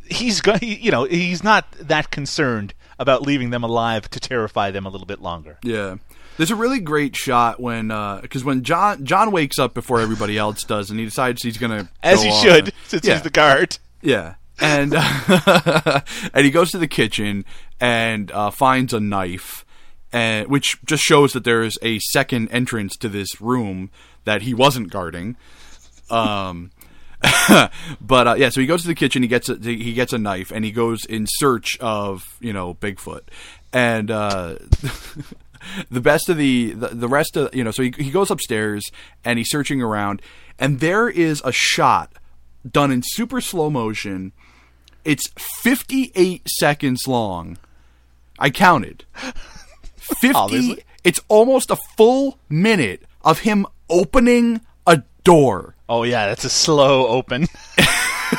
He's 0.08 0.40
going, 0.40 0.60
you 0.62 0.90
know, 0.90 1.04
he's 1.04 1.42
not 1.42 1.70
that 1.72 2.10
concerned 2.10 2.74
about 2.98 3.22
leaving 3.22 3.50
them 3.50 3.64
alive 3.64 4.08
to 4.10 4.20
terrify 4.20 4.70
them 4.70 4.86
a 4.86 4.90
little 4.90 5.06
bit 5.06 5.20
longer. 5.20 5.58
Yeah. 5.62 5.96
There's 6.36 6.50
a 6.50 6.56
really 6.56 6.80
great 6.80 7.14
shot 7.16 7.60
when, 7.60 7.88
because 8.22 8.44
when 8.44 8.62
John 8.64 9.04
John 9.04 9.30
wakes 9.30 9.58
up 9.58 9.72
before 9.74 10.00
everybody 10.00 10.36
else 10.36 10.64
does, 10.64 10.90
and 10.90 10.98
he 10.98 11.04
decides 11.04 11.42
he's 11.42 11.58
gonna 11.58 11.88
As 12.02 12.18
go 12.18 12.24
he 12.24 12.32
should, 12.42 12.64
and- 12.64 12.72
since 12.86 13.06
yeah. 13.06 13.14
he's 13.14 13.22
the 13.22 13.30
guard. 13.30 13.78
Yeah, 14.02 14.34
and 14.60 14.94
uh, 14.96 16.00
and 16.34 16.44
he 16.44 16.50
goes 16.50 16.70
to 16.72 16.78
the 16.78 16.88
kitchen 16.88 17.44
and 17.80 18.30
uh, 18.32 18.50
finds 18.50 18.92
a 18.92 19.00
knife, 19.00 19.64
and 20.12 20.48
which 20.48 20.76
just 20.84 21.02
shows 21.02 21.32
that 21.34 21.44
there 21.44 21.62
is 21.62 21.78
a 21.82 21.98
second 22.00 22.48
entrance 22.50 22.96
to 22.98 23.08
this 23.08 23.40
room 23.40 23.90
that 24.24 24.42
he 24.42 24.52
wasn't 24.54 24.90
guarding. 24.90 25.36
Um, 26.10 26.70
but 28.00 28.26
uh, 28.28 28.34
yeah, 28.36 28.48
so 28.50 28.60
he 28.60 28.66
goes 28.66 28.82
to 28.82 28.88
the 28.88 28.94
kitchen. 28.94 29.22
He 29.22 29.28
gets 29.28 29.48
a, 29.48 29.56
he 29.56 29.94
gets 29.94 30.12
a 30.12 30.18
knife, 30.18 30.50
and 30.50 30.64
he 30.64 30.72
goes 30.72 31.04
in 31.04 31.26
search 31.28 31.78
of 31.80 32.36
you 32.40 32.52
know 32.52 32.74
Bigfoot, 32.74 33.22
and. 33.72 34.10
Uh, 34.10 34.56
the 35.90 36.00
best 36.00 36.28
of 36.28 36.36
the, 36.36 36.72
the 36.72 36.88
the 36.88 37.08
rest 37.08 37.36
of 37.36 37.54
you 37.54 37.64
know 37.64 37.70
so 37.70 37.82
he, 37.82 37.92
he 37.96 38.10
goes 38.10 38.30
upstairs 38.30 38.90
and 39.24 39.38
he's 39.38 39.50
searching 39.50 39.80
around 39.82 40.20
and 40.58 40.80
there 40.80 41.08
is 41.08 41.42
a 41.44 41.52
shot 41.52 42.12
done 42.70 42.90
in 42.90 43.02
super 43.04 43.40
slow 43.40 43.70
motion 43.70 44.32
it's 45.04 45.28
58 45.62 46.42
seconds 46.48 47.06
long 47.06 47.58
i 48.38 48.50
counted 48.50 49.04
50 49.96 50.32
Obviously. 50.34 50.84
it's 51.02 51.20
almost 51.28 51.70
a 51.70 51.76
full 51.96 52.38
minute 52.48 53.02
of 53.22 53.40
him 53.40 53.66
opening 53.88 54.60
a 54.86 55.02
door 55.24 55.74
Oh 55.86 56.02
yeah, 56.02 56.26
that's 56.28 56.44
a 56.44 56.50
slow 56.50 57.06
open. 57.08 57.46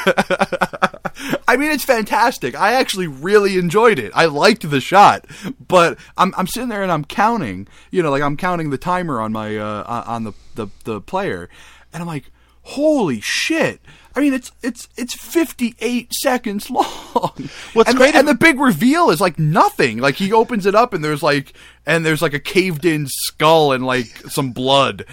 I 1.48 1.58
mean, 1.58 1.72
it's 1.72 1.86
fantastic. 1.86 2.56
I 2.56 2.74
actually 2.74 3.08
really 3.08 3.58
enjoyed 3.58 4.00
it. 4.00 4.12
I 4.16 4.26
liked 4.26 4.70
the 4.70 4.82
shot, 4.82 5.26
but 5.68 5.98
I'm 6.18 6.34
I'm 6.38 6.48
sitting 6.48 6.70
there 6.70 6.84
and 6.84 6.92
I'm 6.92 7.06
counting. 7.06 7.68
You 7.92 8.04
know, 8.04 8.12
like 8.12 8.22
I'm 8.22 8.38
counting 8.38 8.70
the 8.70 8.78
timer 8.78 9.20
on 9.20 9.32
my 9.32 9.58
uh, 9.58 10.04
on 10.06 10.24
the, 10.26 10.34
the 10.56 10.68
the 10.84 11.02
player, 11.02 11.50
and 11.94 12.02
I'm 12.02 12.08
like, 12.08 12.32
holy 12.64 13.22
shit! 13.22 13.82
I 14.16 14.22
mean, 14.22 14.34
it's 14.34 14.52
it's 14.64 14.88
it's 14.96 15.14
58 15.14 16.14
seconds 16.14 16.70
long. 16.72 17.50
What's 17.74 17.90
and, 17.90 17.98
great 17.98 18.14
the, 18.14 18.20
and 18.20 18.28
the 18.28 18.36
big 18.36 18.60
reveal 18.60 19.10
is 19.10 19.20
like 19.20 19.38
nothing. 19.38 19.98
Like 19.98 20.16
he 20.16 20.32
opens 20.32 20.66
it 20.66 20.74
up 20.74 20.94
and 20.94 21.04
there's 21.04 21.22
like 21.22 21.54
and 21.86 22.06
there's 22.06 22.22
like 22.22 22.34
a 22.34 22.40
caved 22.40 22.86
in 22.86 23.08
skull 23.08 23.74
and 23.74 23.86
like 23.86 24.08
some 24.30 24.52
blood. 24.52 25.06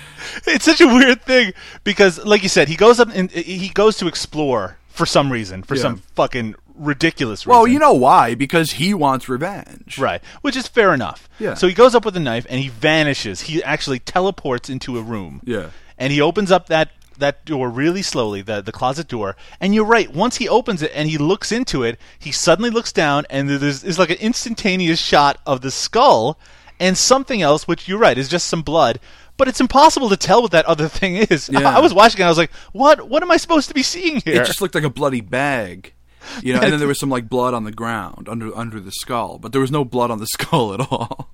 it's 0.47 0.65
such 0.65 0.81
a 0.81 0.87
weird 0.87 1.23
thing 1.23 1.53
because, 1.83 2.25
like 2.25 2.45
you 2.45 2.49
said, 2.49 2.69
he 2.69 2.77
goes 2.77 3.01
up 3.01 3.09
and 3.13 3.31
he 3.33 3.69
goes 3.71 3.97
to 3.99 4.07
explore 4.07 4.79
for 4.93 5.07
some 5.07 5.33
reason, 5.33 5.63
for 5.63 5.75
Yeah. 5.75 5.83
some 5.83 6.03
fucking 6.15 6.55
ridiculous 6.75 7.47
reason. 7.47 7.51
Well, 7.59 7.67
you 7.67 7.79
know 7.79 7.93
why? 7.93 8.35
Because 8.35 8.73
he 8.73 8.95
wants 8.95 9.29
revenge. 9.29 9.99
right? 9.99 10.23
Which 10.43 10.57
is 10.57 10.67
fair 10.69 10.95
enough. 10.95 11.29
Yeah. 11.39 11.55
So 11.55 11.67
he 11.69 11.75
goes 11.75 11.95
up 11.95 12.05
with 12.05 12.17
a 12.17 12.21
knife 12.21 12.47
and 12.49 12.61
he 12.61 12.69
vanishes. 12.69 13.43
He 13.43 13.63
actually 13.63 13.99
teleports 13.99 14.69
into 14.71 14.99
a 14.99 15.03
room. 15.03 15.41
Yeah. 15.45 15.67
And 15.99 16.13
he 16.13 16.21
opens 16.21 16.51
up 16.51 16.67
that 16.69 16.91
that 17.19 17.45
door 17.45 17.69
really 17.69 18.03
slowly, 18.03 18.41
the 18.43 18.63
the 18.63 18.73
closet 18.73 19.07
door. 19.07 19.37
And 19.61 19.75
you're 19.75 19.85
right. 19.85 20.11
Once 20.13 20.37
he 20.37 20.49
opens 20.49 20.81
it 20.83 20.91
and 20.95 21.09
he 21.11 21.19
looks 21.19 21.53
into 21.53 21.83
it, 21.83 21.99
he 22.19 22.33
suddenly 22.33 22.71
looks 22.71 22.91
down 22.93 23.27
and 23.31 23.49
there's 23.51 23.85
is 23.85 23.99
like 23.99 24.11
an 24.11 24.17
instantaneous 24.17 24.99
shot 24.99 25.39
of 25.47 25.61
the 25.61 25.71
skull 25.71 26.39
and 26.81 26.97
something 26.99 27.43
else, 27.43 27.69
which 27.69 27.87
you're 27.87 27.99
right 27.99 28.19
is 28.19 28.29
just 28.29 28.47
some 28.49 28.63
blood. 28.63 28.99
But 29.37 29.49
it's 29.49 29.61
impossible 29.61 30.09
to 30.11 30.17
tell 30.17 30.43
what 30.43 30.51
that 30.53 30.67
other 30.67 30.89
thing 30.89 31.17
is. 31.17 31.49
Yeah. 31.53 31.77
I 31.77 31.81
was 31.81 31.95
watching 31.95 32.21
it, 32.21 32.25
I 32.25 32.29
was 32.29 32.39
like, 32.39 32.53
"What? 32.73 33.09
What 33.09 33.23
am 33.23 33.31
I 33.31 33.37
supposed 33.37 33.69
to 33.69 33.75
be 33.75 33.83
seeing 33.83 34.21
here?" 34.21 34.43
It 34.43 34.47
just 34.47 34.61
looked 34.61 34.75
like 34.75 34.85
a 34.85 34.91
bloody 34.91 35.21
bag. 35.21 35.95
You 36.43 36.55
know, 36.55 36.61
and 36.61 36.73
then 36.73 36.79
there 36.79 36.89
was 36.89 37.01
some 37.01 37.11
like 37.11 37.29
blood 37.29 37.53
on 37.53 37.65
the 37.65 37.73
ground 37.73 38.29
under 38.29 38.57
under 38.57 38.79
the 38.81 38.93
skull, 38.93 39.39
but 39.39 39.53
there 39.53 39.61
was 39.61 39.71
no 39.71 39.85
blood 39.85 40.11
on 40.11 40.19
the 40.19 40.27
skull 40.39 40.73
at 40.75 40.81
all. 40.81 41.31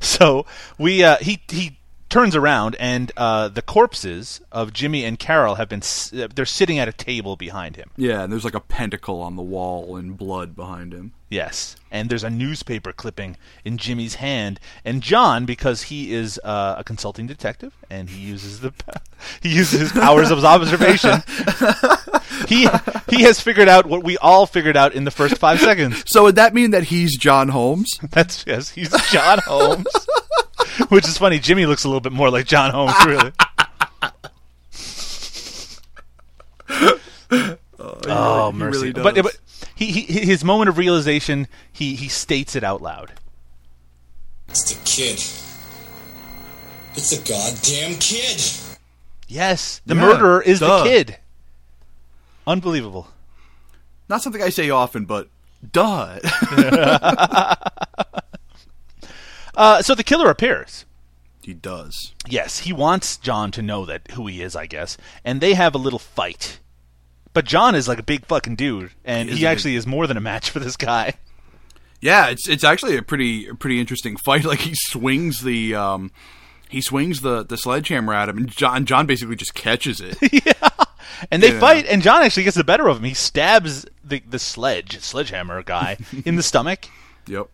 so 0.00 0.46
we 0.78 1.02
uh, 1.02 1.16
he 1.16 1.42
he 1.48 1.77
turns 2.08 2.34
around 2.34 2.74
and 2.80 3.12
uh, 3.16 3.48
the 3.48 3.62
corpses 3.62 4.40
of 4.50 4.72
Jimmy 4.72 5.04
and 5.04 5.18
Carol 5.18 5.56
have 5.56 5.68
been 5.68 5.80
s- 5.80 6.12
uh, 6.12 6.28
they're 6.34 6.46
sitting 6.46 6.78
at 6.78 6.88
a 6.88 6.92
table 6.92 7.36
behind 7.36 7.76
him. 7.76 7.90
Yeah, 7.96 8.22
and 8.22 8.32
there's 8.32 8.44
like 8.44 8.54
a 8.54 8.60
pentacle 8.60 9.20
on 9.20 9.36
the 9.36 9.42
wall 9.42 9.96
and 9.96 10.16
blood 10.16 10.56
behind 10.56 10.92
him. 10.92 11.12
Yes, 11.30 11.76
and 11.90 12.08
there's 12.08 12.24
a 12.24 12.30
newspaper 12.30 12.90
clipping 12.90 13.36
in 13.62 13.76
Jimmy's 13.76 14.14
hand, 14.14 14.58
and 14.82 15.02
John, 15.02 15.44
because 15.44 15.82
he 15.82 16.14
is 16.14 16.40
uh, 16.42 16.76
a 16.78 16.84
consulting 16.84 17.26
detective 17.26 17.74
and 17.90 18.08
he 18.08 18.20
uses 18.22 18.60
the 18.60 18.72
he 19.42 19.50
uses 19.54 19.80
his 19.80 19.92
powers 19.92 20.30
of 20.30 20.42
observation, 20.42 21.22
he 22.48 22.66
he 23.10 23.22
has 23.24 23.40
figured 23.40 23.68
out 23.68 23.84
what 23.86 24.02
we 24.04 24.16
all 24.18 24.46
figured 24.46 24.76
out 24.76 24.94
in 24.94 25.04
the 25.04 25.10
first 25.10 25.36
five 25.36 25.60
seconds. 25.60 26.02
So 26.06 26.22
would 26.22 26.36
that 26.36 26.54
mean 26.54 26.70
that 26.70 26.84
he's 26.84 27.16
John 27.18 27.48
Holmes? 27.50 27.98
That's 28.10 28.44
yes, 28.46 28.70
he's 28.70 28.90
John 29.10 29.38
Holmes. 29.46 29.86
Which 30.88 31.06
is 31.08 31.18
funny. 31.18 31.38
Jimmy 31.38 31.66
looks 31.66 31.84
a 31.84 31.88
little 31.88 32.00
bit 32.00 32.12
more 32.12 32.30
like 32.30 32.46
John 32.46 32.70
Holmes, 32.70 32.94
really. 33.04 33.32
oh, 37.30 37.58
he 37.78 38.06
oh, 38.08 38.52
mercy! 38.52 38.78
really 38.78 38.92
but, 38.92 39.14
but 39.16 39.38
he, 39.74 39.90
he 39.90 40.24
his 40.24 40.44
moment 40.44 40.68
of 40.68 40.78
realization, 40.78 41.48
he 41.72 41.94
he 41.94 42.08
states 42.08 42.54
it 42.54 42.62
out 42.62 42.80
loud. 42.82 43.12
It's 44.48 44.72
the 44.72 44.80
kid. 44.84 45.18
It's 46.94 47.12
a 47.12 47.18
goddamn 47.18 47.98
kid. 47.98 48.40
Yes, 49.28 49.80
the 49.84 49.94
Yeah, 49.94 50.00
murderer 50.00 50.42
is 50.42 50.60
duh. 50.60 50.82
the 50.82 50.84
kid. 50.88 51.18
Unbelievable. 52.46 53.08
Not 54.08 54.22
something 54.22 54.42
I 54.42 54.48
say 54.48 54.70
often, 54.70 55.04
but 55.04 55.28
duh. 55.70 56.18
Uh, 59.58 59.82
so 59.82 59.94
the 59.94 60.04
killer 60.04 60.30
appears. 60.30 60.86
he 61.42 61.52
does. 61.52 62.14
Yes, 62.28 62.60
he 62.60 62.72
wants 62.72 63.16
John 63.18 63.50
to 63.52 63.60
know 63.62 63.84
that 63.84 64.10
who 64.12 64.26
he 64.26 64.40
is, 64.40 64.54
I 64.56 64.66
guess, 64.66 64.96
and 65.24 65.40
they 65.40 65.54
have 65.54 65.74
a 65.74 65.78
little 65.78 65.98
fight. 65.98 66.60
But 67.34 67.44
John 67.44 67.74
is 67.74 67.88
like 67.88 67.98
a 67.98 68.02
big 68.02 68.24
fucking 68.26 68.56
dude, 68.56 68.92
and 69.04 69.28
He 69.28 69.34
is 69.34 69.38
he 69.40 69.44
a 69.44 69.48
big- 69.48 69.52
actually 69.52 69.74
is 69.76 69.86
more 69.86 70.06
than 70.06 70.16
a 70.16 70.20
match 70.20 70.48
for 70.50 70.58
this 70.60 70.76
guy. 70.76 71.14
Yeah, 72.00 72.28
it's 72.28 72.48
it's 72.48 72.62
actually 72.64 72.96
a 72.96 73.02
pretty 73.02 73.52
pretty 73.54 73.80
interesting 73.80 74.16
fight. 74.16 74.44
Like 74.52 74.60
he 74.60 74.74
swings 74.74 75.42
the 75.42 75.74
um 75.74 76.12
he 76.68 76.80
swings 76.80 77.22
the 77.22 77.44
the 77.44 77.56
sledgehammer 77.56 78.14
at 78.14 78.28
him, 78.28 78.36
and 78.38 78.48
John 78.48 78.84
John 78.86 79.06
basically 79.06 79.34
just 79.36 79.54
catches 79.54 80.00
it. 80.00 80.16
yeah, 80.46 80.68
And 81.32 81.42
they 81.42 81.52
Yeah. 81.52 81.58
fight, 81.60 81.86
and 81.86 82.00
John 82.02 82.22
actually 82.22 82.44
gets 82.44 82.56
the 82.56 82.62
better 82.64 82.86
of 82.88 82.98
him. 82.98 83.04
He 83.04 83.14
stabs 83.14 83.84
the 84.04 84.22
the 84.28 84.38
sledge 84.38 85.00
sledgehammer 85.00 85.62
guy 85.64 85.96
in 86.24 86.36
the 86.36 86.42
stomach. 86.42 86.86
yep. 87.26 87.48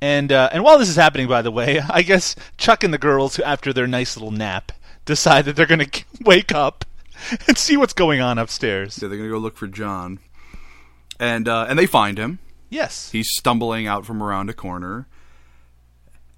And 0.00 0.32
uh, 0.32 0.50
and 0.52 0.62
while 0.62 0.78
this 0.78 0.88
is 0.88 0.96
happening, 0.96 1.28
by 1.28 1.42
the 1.42 1.50
way, 1.50 1.80
I 1.90 2.02
guess 2.02 2.36
Chuck 2.58 2.84
and 2.84 2.92
the 2.92 2.98
girls, 2.98 3.38
after 3.38 3.72
their 3.72 3.86
nice 3.86 4.16
little 4.16 4.30
nap, 4.30 4.72
decide 5.04 5.44
that 5.46 5.56
they're 5.56 5.66
going 5.66 5.80
to 5.90 6.04
wake 6.20 6.52
up 6.52 6.84
and 7.46 7.56
see 7.56 7.76
what's 7.76 7.92
going 7.92 8.20
on 8.20 8.38
upstairs. 8.38 8.94
So 8.94 9.08
they're 9.08 9.18
gonna 9.18 9.30
go 9.30 9.38
look 9.38 9.56
for 9.56 9.66
John, 9.66 10.18
and 11.18 11.48
uh, 11.48 11.66
and 11.68 11.78
they 11.78 11.86
find 11.86 12.18
him. 12.18 12.38
Yes. 12.70 13.10
He's 13.12 13.28
stumbling 13.38 13.86
out 13.86 14.04
from 14.04 14.22
around 14.22 14.50
a 14.50 14.52
corner, 14.52 15.06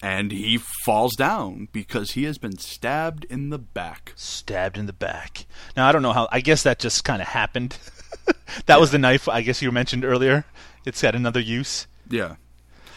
and 0.02 0.30
he 0.30 0.59
falls 0.84 1.14
down 1.16 1.68
because 1.72 2.12
he 2.12 2.24
has 2.24 2.36
been 2.36 2.59
stabbed 2.59 3.24
in 3.24 3.48
the 3.50 3.59
back. 3.59 4.12
Stabbed 4.16 4.76
in 4.76 4.86
the 4.86 4.92
back. 4.92 5.46
Now 5.76 5.88
I 5.88 5.92
don't 5.92 6.02
know 6.02 6.12
how. 6.12 6.28
I 6.30 6.40
guess 6.40 6.62
that 6.64 6.78
just 6.78 7.04
kind 7.04 7.22
of 7.22 7.28
happened. 7.28 7.78
that 8.66 8.80
was 8.80 8.90
the 8.90 8.98
knife. 8.98 9.28
I 9.28 9.42
guess 9.42 9.62
you 9.62 9.72
mentioned 9.72 10.04
earlier. 10.04 10.44
It's 10.84 11.02
got 11.02 11.14
another 11.14 11.40
use. 11.40 11.86
Yeah. 12.09 12.36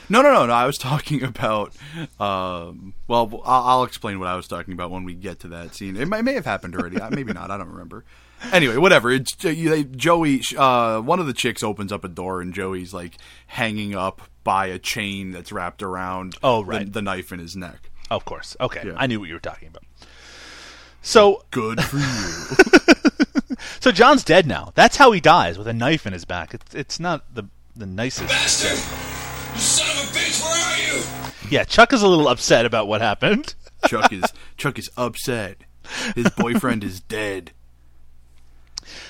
No, 0.10 0.22
no, 0.22 0.34
no, 0.34 0.46
no. 0.48 0.54
I 0.54 0.66
was 0.66 0.78
talking 0.78 1.24
about. 1.24 1.76
Um, 2.20 2.94
well, 3.08 3.42
I'll, 3.46 3.64
I'll 3.64 3.84
explain 3.84 4.20
what 4.20 4.28
I 4.28 4.36
was 4.36 4.48
talking 4.48 4.74
about 4.74 4.92
when 4.92 5.04
we 5.04 5.14
get 5.14 5.40
to 5.42 5.48
that 5.50 5.76
scene. 5.76 5.96
It 5.96 6.08
may, 6.08 6.22
may 6.22 6.34
have 6.34 6.46
happened 6.46 6.76
already. 6.76 7.00
Uh, 7.00 7.10
Maybe 7.12 7.34
not. 7.34 7.52
I 7.52 7.58
don't 7.58 7.70
remember. 7.70 8.04
Anyway, 8.52 8.78
whatever. 8.78 9.12
It's 9.12 9.34
uh, 9.46 9.50
they, 9.50 9.84
Joey. 9.84 10.42
Uh, 10.58 11.02
one 11.02 11.20
of 11.20 11.28
the 11.28 11.34
chicks 11.34 11.62
opens 11.62 11.92
up 11.92 12.04
a 12.04 12.08
door, 12.08 12.42
and 12.42 12.54
Joey's 12.54 12.94
like 12.94 13.16
hanging 13.48 13.96
up 13.96 14.22
by 14.44 14.68
a 14.68 14.80
chain 14.80 15.32
that's 15.32 15.52
wrapped 15.52 15.84
around. 15.84 16.36
Oh, 16.42 16.60
the- 16.64 16.66
right. 16.66 16.92
The, 16.94 17.02
knife 17.02 17.32
in 17.32 17.40
his 17.40 17.56
neck. 17.56 17.90
Of 18.10 18.26
course. 18.26 18.56
Okay. 18.60 18.84
Yeah. 18.88 18.94
I 18.98 19.06
knew 19.08 19.20
what 19.20 19.28
you 19.30 19.36
were 19.36 19.40
talking 19.40 19.68
about. 19.68 19.84
So 21.02 21.46
Good 21.52 21.84
for 21.84 21.98
you. 21.98 23.56
so 23.80 23.92
John's 23.92 24.24
dead 24.24 24.48
now. 24.48 24.72
That's 24.76 24.98
how 24.98 25.12
he 25.12 25.20
dies 25.22 25.58
with 25.58 25.68
a 25.68 25.74
knife 25.74 26.08
in 26.08 26.14
his 26.14 26.26
back. 26.26 26.54
It's 26.54 26.74
it's 26.74 27.00
not 27.00 27.34
the 27.34 27.44
the 27.76 27.86
nicest. 27.86 28.30
Bastard! 28.30 29.89
Yeah, 31.50 31.64
Chuck 31.64 31.94
is 31.94 32.02
a 32.02 32.08
little 32.08 32.28
upset 32.28 32.66
about 32.66 32.88
what 32.88 33.02
happened. 33.02 33.56
Chuck 33.88 34.12
is 34.14 34.24
Chuck 34.58 34.78
is 34.78 34.90
upset. 34.98 35.58
His 36.16 36.30
boyfriend 36.32 36.84
is 36.84 37.00
dead. 37.00 37.52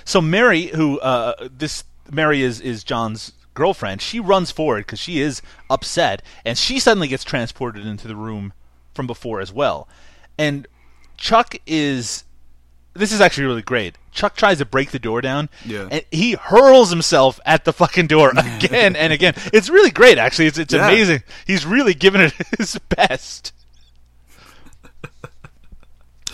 So 0.05 0.21
Mary, 0.21 0.67
who 0.67 0.99
uh, 0.99 1.49
this 1.51 1.83
Mary 2.11 2.41
is 2.41 2.61
is 2.61 2.83
John's 2.83 3.33
girlfriend, 3.53 4.01
she 4.01 4.19
runs 4.19 4.51
forward 4.51 4.85
because 4.85 4.99
she 4.99 5.19
is 5.19 5.41
upset, 5.69 6.21
and 6.45 6.57
she 6.57 6.79
suddenly 6.79 7.07
gets 7.07 7.23
transported 7.23 7.85
into 7.85 8.07
the 8.07 8.15
room 8.15 8.53
from 8.93 9.07
before 9.07 9.41
as 9.41 9.51
well. 9.51 9.87
And 10.37 10.67
Chuck 11.17 11.55
is. 11.65 12.23
This 12.99 13.11
is 13.11 13.21
actually 13.21 13.45
really 13.47 13.61
great. 13.61 13.95
Chuck 14.11 14.35
tries 14.35 14.57
to 14.59 14.65
break 14.65 14.91
the 14.91 14.99
door 14.99 15.21
down, 15.21 15.49
Yeah. 15.65 15.87
and 15.89 16.03
he 16.11 16.33
hurls 16.33 16.89
himself 16.89 17.39
at 17.45 17.63
the 17.65 17.73
fucking 17.73 18.07
door 18.07 18.31
again 18.37 18.95
and 18.95 19.13
again. 19.13 19.33
It's 19.53 19.69
really 19.69 19.91
great, 19.91 20.17
actually. 20.17 20.47
It's 20.47 20.57
it's 20.57 20.73
Yeah. 20.73 20.87
amazing. 20.87 21.23
He's 21.47 21.65
really 21.65 21.93
giving 21.93 22.21
it 22.21 22.33
his 22.57 22.77
best. 22.89 23.53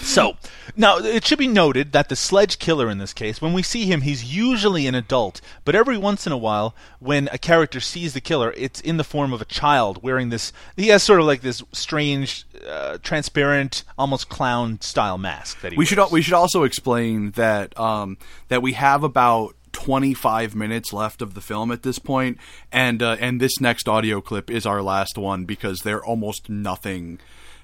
So, 0.05 0.37
now 0.77 0.97
it 0.99 1.25
should 1.25 1.39
be 1.39 1.47
noted 1.47 1.91
that 1.91 2.09
the 2.09 2.15
sledge 2.15 2.59
killer 2.59 2.89
in 2.89 2.99
this 2.99 3.11
case, 3.11 3.41
when 3.41 3.53
we 3.53 3.63
see 3.63 3.85
him, 3.85 4.01
he's 4.01 4.23
usually 4.23 4.85
an 4.87 4.93
adult, 4.95 5.41
but 5.65 5.73
every 5.75 5.97
once 5.97 6.25
in 6.27 6.31
a 6.31 6.37
while, 6.37 6.75
when 6.99 7.27
a 7.31 7.37
character 7.39 7.79
sees 7.79 8.13
the 8.13 8.21
killer, 8.21 8.53
it's 8.55 8.79
in 8.81 8.97
the 8.97 9.03
form 9.03 9.33
of 9.33 9.41
a 9.41 9.45
child 9.45 10.03
wearing 10.03 10.29
this. 10.29 10.53
He 10.77 10.87
has 10.89 11.01
sort 11.03 11.19
of 11.19 11.25
like 11.25 11.41
this 11.41 11.63
strange, 11.71 12.45
uh, 12.67 12.99
transparent, 13.01 13.83
almost 13.97 14.29
clown 14.29 14.79
style 14.79 15.17
mask 15.17 15.61
that 15.61 15.71
he 15.71 15.75
We 15.77 15.81
wears. 15.81 15.89
should 15.89 15.99
al- 15.99 16.09
we 16.11 16.21
should 16.21 16.33
also 16.35 16.63
explain 16.63 17.31
that 17.31 17.77
um, 17.79 18.17
that 18.49 18.61
we 18.61 18.73
have 18.73 19.03
about 19.03 19.55
25 19.71 20.55
minutes 20.55 20.93
left 20.93 21.21
of 21.21 21.33
the 21.33 21.41
film 21.41 21.71
at 21.71 21.83
this 21.83 21.99
point, 21.99 22.37
and 22.71 23.01
uh, 23.01 23.17
and 23.19 23.41
this 23.41 23.59
next 23.59 23.89
audio 23.89 24.21
clip 24.21 24.49
is 24.51 24.65
our 24.65 24.81
last 24.81 25.17
one 25.17 25.45
because 25.45 25.79
there 25.81 26.03
almost 26.03 26.47
nothing, 26.49 27.19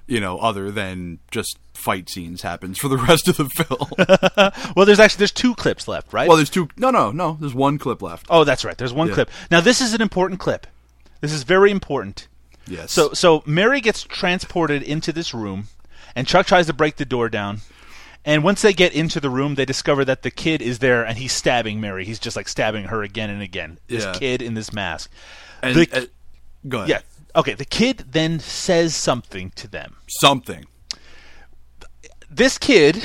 you 0.08 0.20
know, 0.20 0.38
other 0.40 0.72
than 0.72 1.20
just 1.32 1.58
fight 1.74 2.10
scenes 2.10 2.42
happens 2.42 2.78
for 2.78 2.88
the 2.88 2.98
rest 3.10 3.28
of 3.28 3.38
the 3.38 3.46
film. 3.50 4.74
well, 4.76 4.86
there's 4.86 5.00
actually 5.00 5.20
there's 5.20 5.32
two 5.32 5.56
clips 5.56 5.88
left, 5.88 6.14
right? 6.14 6.28
well, 6.28 6.38
there's 6.38 6.50
two. 6.50 6.68
No, 6.78 6.92
no, 6.92 7.12
no. 7.12 7.38
There's 7.40 7.54
one 7.56 7.78
clip 7.78 8.02
left. 8.02 8.28
oh, 8.30 8.44
that's 8.44 8.64
right. 8.66 8.78
There's 8.78 8.94
one 8.94 9.08
Yeah. 9.10 9.14
clip. 9.16 9.30
Now, 9.50 9.62
this 9.62 9.82
is 9.82 9.94
an 9.94 10.02
important 10.02 10.40
clip. 10.40 10.68
This 11.22 11.32
is 11.34 11.44
very 11.44 11.72
important. 11.72 12.28
Yes. 12.68 12.92
So 12.92 13.14
so 13.14 13.44
Mary 13.46 13.82
gets 13.82 14.04
transported 14.04 14.84
into 14.84 15.12
this 15.12 15.34
room, 15.34 15.68
and 16.16 16.28
Chuck 16.28 16.46
tries 16.46 16.68
to 16.68 16.74
break 16.74 16.98
the 16.98 17.06
door 17.06 17.30
down. 17.30 17.62
And 18.24 18.44
once 18.44 18.62
they 18.62 18.72
get 18.74 18.94
into 18.94 19.20
the 19.20 19.32
room, 19.32 19.56
they 19.56 19.66
discover 19.66 20.06
that 20.06 20.22
the 20.22 20.30
kid 20.30 20.62
is 20.62 20.78
there, 20.78 21.04
and 21.04 21.18
he's 21.18 21.32
stabbing 21.34 21.82
Mary. 21.82 22.06
He's 22.06 22.20
just 22.20 22.36
like 22.36 22.48
stabbing 22.48 22.86
her 22.86 23.02
again 23.02 23.32
and 23.32 23.42
again. 23.42 23.80
This 23.88 24.04
Yeah. 24.04 24.14
kid 24.14 24.42
in 24.44 24.54
this 24.54 24.72
mask. 24.72 25.10
and, 25.64 25.76
the- 25.76 25.90
uh, 25.92 26.06
go 26.68 26.78
ahead. 26.80 26.90
Yeah. 26.90 27.00
Okay. 27.36 27.54
The 27.54 27.66
kid 27.66 28.06
then 28.12 28.40
says 28.40 28.96
something 28.96 29.52
to 29.52 29.68
them. 29.68 29.98
Something. 30.08 30.66
This 32.30 32.58
kid. 32.58 32.96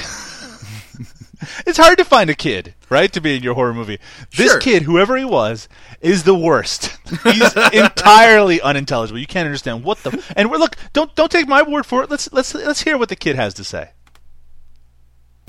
it's 1.66 1.78
hard 1.78 1.98
to 1.98 2.04
find 2.04 2.30
a 2.30 2.34
kid, 2.34 2.74
right, 2.88 3.12
to 3.12 3.20
be 3.20 3.36
in 3.36 3.42
your 3.42 3.54
horror 3.54 3.74
movie. 3.74 3.98
This 4.36 4.52
Sure. 4.52 4.60
kid, 4.60 4.82
whoever 4.84 5.16
he 5.16 5.24
was, 5.24 5.68
is 6.00 6.24
the 6.24 6.34
worst. 6.34 6.96
He's 7.24 7.56
entirely 7.72 8.60
unintelligible. 8.60 9.18
You 9.18 9.26
can't 9.26 9.46
understand 9.46 9.84
what 9.84 9.98
the. 10.02 10.22
And 10.36 10.50
we're, 10.50 10.58
look, 10.58 10.76
don't 10.92 11.14
don't 11.14 11.30
take 11.30 11.48
my 11.48 11.62
word 11.62 11.86
for 11.86 12.02
it. 12.02 12.10
Let's 12.10 12.32
let's 12.32 12.54
let's 12.54 12.82
hear 12.82 12.96
what 12.98 13.08
the 13.08 13.16
kid 13.16 13.36
has 13.36 13.54
to 13.54 13.64
say. 13.64 13.90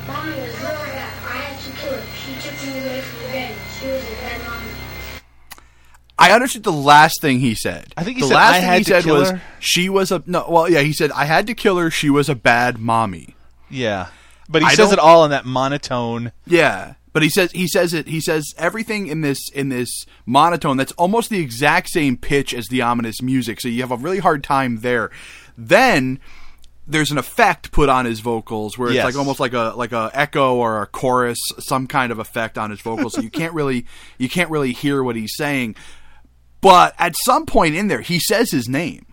Mommy 0.08 0.47
I 6.20 6.32
understood 6.32 6.64
the 6.64 6.72
last 6.72 7.22
thing 7.22 7.40
he 7.40 7.54
said. 7.56 7.94
I 7.96 8.04
think 8.04 8.18
he 8.18 8.22
the 8.24 8.30
said, 8.30 8.36
last 8.36 8.54
"I 8.56 8.60
thing 8.60 8.68
had 8.70 8.78
he 8.80 8.84
to 8.86 8.90
said 8.90 9.04
kill 9.04 9.20
was 9.20 9.30
her." 9.32 9.42
she 9.60 9.90
was 9.90 10.12
a 10.12 10.24
no. 10.26 10.46
Well, 10.50 10.70
yeah, 10.70 10.80
he 10.82 10.94
said 10.94 11.12
I 11.12 11.26
had 11.26 11.48
to 11.48 11.54
kill 11.54 11.78
her. 11.78 11.92
She 11.92 12.10
was 12.10 12.28
a 12.30 12.36
bad 12.36 12.80
mommy. 12.80 13.36
Yeah, 13.70 14.08
but 14.50 14.62
he 14.62 14.68
I 14.68 14.74
says 14.76 14.92
it 14.92 15.00
all 15.00 15.24
in 15.26 15.32
that 15.32 15.46
monotone. 15.46 16.32
Yeah, 16.46 16.96
but 17.14 17.22
he 17.22 17.30
says 17.30 17.52
he 17.52 17.68
says 17.68 17.94
it. 17.94 18.08
He 18.08 18.20
says 18.20 18.46
everything 18.58 19.08
in 19.08 19.22
this 19.22 19.50
in 19.52 19.70
this 19.70 20.06
monotone 20.26 20.78
that's 20.78 20.92
almost 20.94 21.30
the 21.30 21.40
exact 21.40 21.90
same 21.90 22.18
pitch 22.18 22.54
as 22.54 22.68
the 22.68 22.82
ominous 22.82 23.22
music. 23.22 23.62
So 23.62 23.68
you 23.68 23.82
have 23.82 23.92
a 23.92 23.98
really 23.98 24.20
hard 24.20 24.44
time 24.44 24.80
there. 24.82 25.12
Then 25.58 26.20
there's 26.90 27.12
an 27.12 27.18
effect 27.18 27.72
put 27.74 27.90
on 27.90 28.06
his 28.06 28.22
vocals 28.22 28.78
where 28.78 28.88
it's 28.88 28.96
Yes. 28.96 29.06
like 29.06 29.16
almost 29.18 29.40
like 29.42 29.54
a 29.54 29.74
like 29.76 29.92
a 29.92 30.10
echo 30.14 30.56
or 30.56 30.82
a 30.82 30.88
chorus, 30.88 31.38
some 31.60 31.86
kind 31.86 32.12
of 32.12 32.18
effect 32.20 32.58
on 32.58 32.70
his 32.72 32.80
vocals. 32.82 33.14
so 33.14 33.22
you 33.22 33.30
can't 33.30 33.54
really 33.60 33.86
you 34.18 34.30
can't 34.30 34.50
really 34.50 34.72
hear 34.74 35.04
what 35.04 35.16
he's 35.16 35.36
saying. 35.36 35.76
But 36.62 36.96
at 36.98 37.16
some 37.26 37.46
point 37.46 37.76
in 37.76 37.88
there, 37.88 38.02
he 38.02 38.20
says 38.20 38.52
his 38.52 38.68
name. 38.68 39.06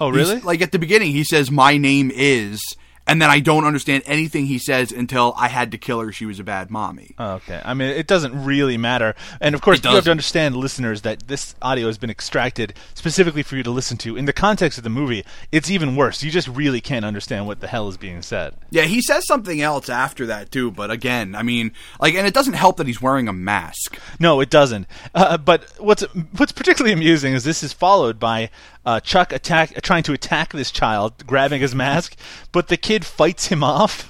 Oh, 0.00 0.12
He's- 0.12 0.28
really? 0.28 0.40
like 0.42 0.60
at 0.60 0.72
the 0.72 0.78
beginning, 0.78 1.12
he 1.12 1.24
says, 1.24 1.50
"My 1.50 1.76
name 1.76 2.10
is," 2.14 2.60
and 3.06 3.20
then 3.20 3.30
I 3.30 3.40
don't 3.40 3.64
understand 3.64 4.04
anything 4.06 4.46
he 4.46 4.58
says 4.58 4.92
until 4.92 5.34
I 5.36 5.48
had 5.48 5.72
to 5.72 5.78
kill 5.78 6.00
her. 6.00 6.12
She 6.12 6.26
was 6.26 6.38
a 6.38 6.44
bad 6.44 6.70
mommy. 6.70 7.14
Okay. 7.18 7.60
I 7.64 7.74
mean, 7.74 7.88
it 7.88 8.06
doesn't 8.06 8.44
really 8.44 8.76
matter. 8.76 9.14
And 9.40 9.54
of 9.54 9.60
course, 9.60 9.82
you 9.82 9.90
have 9.90 10.04
to 10.04 10.10
understand, 10.10 10.56
listeners, 10.56 11.02
that 11.02 11.26
this 11.28 11.54
audio 11.60 11.86
has 11.86 11.98
been 11.98 12.10
extracted 12.10 12.74
specifically 12.94 13.42
for 13.42 13.56
you 13.56 13.62
to 13.64 13.70
listen 13.70 13.96
to. 13.98 14.16
In 14.16 14.26
the 14.26 14.32
context 14.32 14.78
of 14.78 14.84
the 14.84 14.90
movie, 14.90 15.24
it's 15.50 15.70
even 15.70 15.96
worse. 15.96 16.22
You 16.22 16.30
just 16.30 16.48
really 16.48 16.80
can't 16.80 17.04
understand 17.04 17.46
what 17.46 17.60
the 17.60 17.66
hell 17.66 17.88
is 17.88 17.96
being 17.96 18.22
said. 18.22 18.54
Yeah, 18.70 18.82
he 18.82 19.02
says 19.02 19.26
something 19.26 19.60
else 19.60 19.88
after 19.88 20.26
that 20.26 20.50
too. 20.50 20.70
But 20.70 20.90
again, 20.90 21.34
I 21.34 21.42
mean, 21.42 21.72
like, 22.00 22.14
and 22.14 22.26
it 22.26 22.34
doesn't 22.34 22.54
help 22.54 22.76
that 22.76 22.86
he's 22.86 23.02
wearing 23.02 23.28
a 23.28 23.32
mask. 23.32 23.98
No, 24.20 24.40
it 24.40 24.50
doesn't. 24.50 24.86
Uh, 25.14 25.38
but 25.38 25.64
what's 25.78 26.02
what's 26.36 26.52
particularly 26.52 26.92
amusing 26.92 27.32
is 27.32 27.44
this 27.44 27.62
is 27.62 27.72
followed 27.72 28.20
by 28.20 28.50
uh, 28.84 29.00
Chuck 29.00 29.32
attack 29.32 29.80
trying 29.82 30.02
to 30.04 30.12
attack 30.12 30.52
this 30.52 30.70
child, 30.70 31.26
grabbing 31.26 31.60
his 31.60 31.74
mask, 31.74 32.16
but 32.52 32.68
the 32.68 32.76
kid 32.76 33.04
fights 33.04 33.46
him 33.46 33.62
off. 33.62 34.08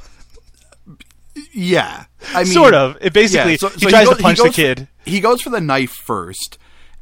Yeah, 1.53 2.05
I 2.35 2.45
mean, 2.45 2.53
Sort 2.53 2.75
of. 2.75 2.99
It 3.01 3.13
basically- 3.15 3.53
he 3.53 3.87
tries 3.87 4.09
to 4.09 4.17
punch 4.17 4.39
the 4.39 4.45
goes- 4.45 4.55
kid. 4.57 4.89
he 5.05 5.19
goes 5.21 5.41
for 5.41 5.49
the 5.49 5.61
knife 5.63 5.93
first, 5.93 6.59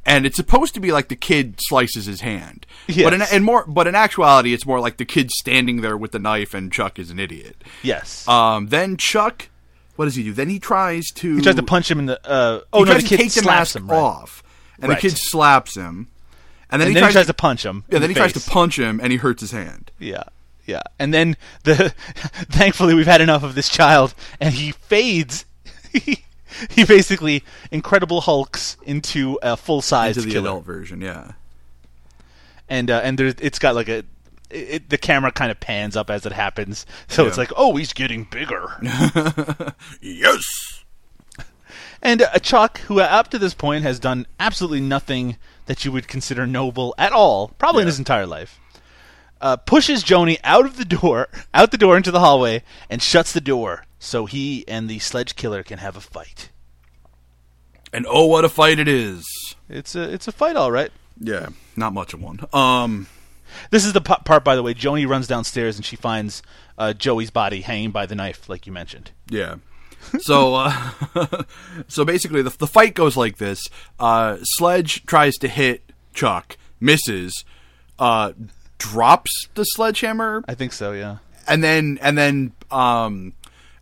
and 0.06 0.24
it's 0.24 0.36
supposed 0.36 0.72
to 0.74 0.80
be 0.80 0.92
like 0.92 1.08
the 1.08 1.16
kid 1.16 1.56
slices 1.60 2.06
his 2.06 2.20
hand. 2.20 2.64
Yes. 2.86 3.04
But 3.04 3.14
in, 3.14 3.22
in 3.36 3.42
more, 3.42 3.64
but 3.66 3.88
in 3.88 3.94
actuality, 3.96 4.54
it's 4.54 4.64
more 4.64 4.78
like 4.78 4.98
the 4.98 5.04
kid 5.04 5.30
standing 5.32 5.80
there 5.80 5.96
with 5.96 6.12
the 6.12 6.20
knife, 6.20 6.54
and 6.54 6.70
Chuck 6.72 6.98
is 6.98 7.10
an 7.10 7.18
idiot. 7.18 7.62
Yes. 7.82 8.26
Um. 8.28 8.68
Then 8.68 8.96
Chuck, 8.96 9.48
what 9.96 10.04
does 10.04 10.14
he 10.14 10.22
do? 10.22 10.32
Then 10.32 10.48
he 10.48 10.60
tries 10.60 11.06
to. 11.16 11.36
he 11.36 11.42
tries 11.42 11.56
to 11.56 11.62
punch 11.64 11.90
him 11.90 11.98
in 11.98 12.06
the. 12.06 12.20
Uh, 12.24 12.60
oh 12.72 12.78
he 12.80 12.84
no, 12.84 12.90
tries 12.92 13.02
the 13.02 13.16
to 13.16 13.22
kid 13.24 13.32
slaps 13.32 13.74
him 13.74 13.88
right. 13.90 13.96
off, 13.98 14.44
and 14.80 14.90
Right. 14.90 14.94
the 15.02 15.08
kid 15.08 15.16
slaps 15.16 15.74
him, 15.76 16.06
and 16.70 16.80
then, 16.80 16.88
And 16.88 16.88
he, 16.88 16.94
then 16.94 17.02
tries 17.02 17.12
he 17.12 17.16
tries 17.18 17.26
to 17.26 17.34
punch 17.34 17.64
him 17.64 17.84
Yeah, 17.88 17.98
then 17.98 18.02
the 18.02 18.08
he 18.08 18.14
tries 18.14 18.32
to 18.32 18.50
punch 18.50 18.78
him, 18.78 19.00
and 19.02 19.12
he 19.12 19.18
hurts 19.18 19.40
his 19.40 19.50
hand. 19.50 19.90
Yeah, 19.98 20.24
yeah. 20.66 20.82
And 20.98 21.12
then 21.12 21.36
the 21.64 21.90
thankfully 22.50 22.94
we've 22.94 23.06
had 23.06 23.20
enough 23.20 23.42
of 23.42 23.54
this 23.54 23.68
child, 23.68 24.14
and 24.40 24.54
he 24.54 24.72
fades. 24.72 25.44
he, 25.92 26.84
basically 26.84 27.42
Incredible 27.70 28.20
Hulks 28.20 28.76
into 28.84 29.38
a 29.42 29.56
full 29.56 29.82
size 29.82 30.16
Into 30.16 30.28
the 30.28 30.34
killer, 30.34 30.48
adult 30.50 30.64
version, 30.64 31.00
yeah. 31.00 31.32
and 32.68 32.90
uh, 32.90 33.00
and 33.02 33.18
there's 33.18 33.34
it's 33.40 33.58
got 33.58 33.74
like 33.74 33.88
a. 33.88 34.04
It, 34.50 34.90
the 34.90 34.98
camera 34.98 35.30
kind 35.30 35.52
of 35.52 35.60
pans 35.60 35.96
up 35.96 36.10
as 36.10 36.26
it 36.26 36.32
happens, 36.32 36.84
so 37.06 37.24
it's 37.28 37.38
like, 37.38 37.52
oh, 37.56 37.76
he's 37.76 37.92
getting 37.92 38.24
bigger. 38.24 38.66
yes. 40.00 40.80
And 42.02 42.22
uh, 42.22 42.38
Chuck, 42.40 42.80
who 42.80 43.00
up 43.00 43.28
to 43.28 43.38
this 43.38 43.54
point 43.54 43.84
has 43.84 44.00
done 44.00 44.26
absolutely 44.40 44.80
nothing 44.80 45.36
that 45.70 45.84
you 45.84 45.92
would 45.92 46.08
consider 46.08 46.48
noble 46.48 46.92
at 46.98 47.12
all, 47.12 47.46
probably 47.56 47.82
in 47.82 47.86
his 47.86 48.00
entire 48.00 48.26
life, 48.26 48.58
uh, 49.40 49.56
pushes 49.56 50.02
Joni 50.02 50.36
out 50.42 50.64
of 50.66 50.76
the 50.76 50.84
door, 50.84 51.28
out 51.54 51.70
the 51.70 51.78
door 51.78 51.96
into 51.96 52.10
the 52.10 52.18
hallway, 52.18 52.64
and 52.90 53.00
shuts 53.00 53.32
the 53.32 53.40
door 53.40 53.84
so 54.00 54.26
he 54.26 54.66
and 54.66 54.90
the 54.90 54.98
sledge 54.98 55.36
killer 55.36 55.62
can 55.62 55.78
have 55.78 55.96
a 55.96 56.00
fight. 56.00 56.50
And 57.92 58.04
oh, 58.08 58.26
what 58.26 58.44
a 58.44 58.48
fight 58.48 58.80
it 58.80 58.88
is! 58.88 59.24
It's 59.68 59.94
a 59.94 60.12
it's 60.12 60.26
a 60.26 60.32
fight, 60.32 60.56
all 60.56 60.72
right. 60.72 60.90
Yeah, 61.20 61.50
not 61.76 61.92
much 61.92 62.14
of 62.14 62.20
one. 62.20 62.40
Um, 62.52 63.06
This 63.70 63.84
is 63.84 63.92
the 63.92 64.00
p- 64.00 64.14
part, 64.24 64.42
by 64.42 64.56
the 64.56 64.64
way. 64.64 64.74
Joni 64.74 65.06
runs 65.06 65.28
downstairs 65.28 65.76
and 65.76 65.84
she 65.86 65.94
finds 65.94 66.42
uh, 66.78 66.94
Joey's 66.94 67.30
body 67.30 67.60
hanging 67.60 67.92
by 67.92 68.06
the 68.06 68.16
knife, 68.16 68.48
like 68.48 68.66
you 68.66 68.72
mentioned. 68.72 69.12
Yeah. 69.28 69.56
So, 70.20 70.54
uh, 70.54 71.44
so 71.88 72.04
basically, 72.04 72.42
the, 72.42 72.50
the 72.50 72.66
fight 72.66 72.94
goes 72.94 73.16
like 73.16 73.38
this: 73.38 73.68
uh, 73.98 74.38
Sledge 74.42 75.06
tries 75.06 75.36
to 75.38 75.48
hit 75.48 75.92
Chuck, 76.14 76.56
misses, 76.80 77.44
uh, 77.98 78.32
drops 78.78 79.48
the 79.54 79.64
sledgehammer, 79.64 80.42
I 80.48 80.54
think 80.54 80.72
so, 80.72 80.92
yeah. 80.92 81.18
and 81.46 81.62
then 81.62 81.98
and 82.02 82.18
then 82.18 82.52
um, 82.70 83.34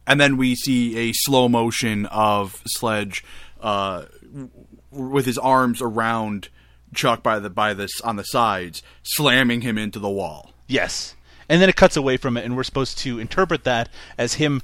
and 0.06 0.20
then 0.20 0.36
we 0.36 0.54
see 0.54 0.96
a 0.96 1.12
slow 1.12 1.48
motion 1.48 2.06
of 2.06 2.60
Sledge 2.66 3.24
uh, 3.60 4.04
w- 4.22 4.50
with 4.90 5.26
his 5.26 5.38
arms 5.38 5.80
around 5.80 6.48
Chuck 6.94 7.22
by 7.22 7.38
the 7.38 7.50
by 7.50 7.74
this 7.74 8.00
on 8.00 8.16
the 8.16 8.24
sides, 8.24 8.82
slamming 9.02 9.60
him 9.60 9.78
into 9.78 9.98
the 9.98 10.10
wall. 10.10 10.52
Yes. 10.66 11.14
And 11.50 11.62
then 11.62 11.70
it 11.70 11.76
cuts 11.76 11.96
away 11.96 12.18
from 12.18 12.36
it, 12.36 12.44
and 12.44 12.56
we're 12.56 12.62
supposed 12.62 12.98
to 12.98 13.18
interpret 13.18 13.64
that 13.64 13.88
as 14.18 14.34
him 14.34 14.60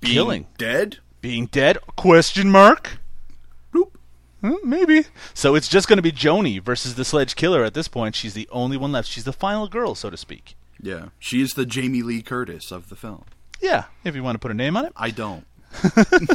Being 0.00 0.12
killing, 0.14 0.46
dead. 0.58 0.98
being 1.20 1.46
dead? 1.46 1.78
Question 1.96 2.50
mark. 2.50 2.98
Hmm, 4.40 4.56
maybe. 4.62 5.04
So 5.32 5.54
it's 5.54 5.68
just 5.68 5.88
going 5.88 5.96
to 5.96 6.02
be 6.02 6.12
Joni 6.12 6.60
versus 6.60 6.96
the 6.96 7.04
Sledge 7.04 7.34
Killer 7.34 7.64
at 7.64 7.72
this 7.72 7.88
point. 7.88 8.14
She's 8.14 8.34
the 8.34 8.46
only 8.52 8.76
one 8.76 8.92
left. 8.92 9.08
She's 9.08 9.24
the 9.24 9.32
final 9.32 9.68
girl, 9.68 9.94
so 9.94 10.10
to 10.10 10.18
speak. 10.18 10.54
Yeah, 10.78 11.06
she 11.18 11.40
is 11.40 11.54
the 11.54 11.64
Jamie 11.64 12.02
Lee 12.02 12.20
Curtis 12.20 12.70
of 12.70 12.90
the 12.90 12.96
film. 12.96 13.24
Yeah, 13.62 13.84
if 14.04 14.14
you 14.14 14.22
want 14.22 14.34
to 14.34 14.38
put 14.38 14.50
a 14.50 14.54
name 14.54 14.76
on 14.76 14.84
it. 14.84 14.92
I 14.96 15.10
don't. 15.10 15.46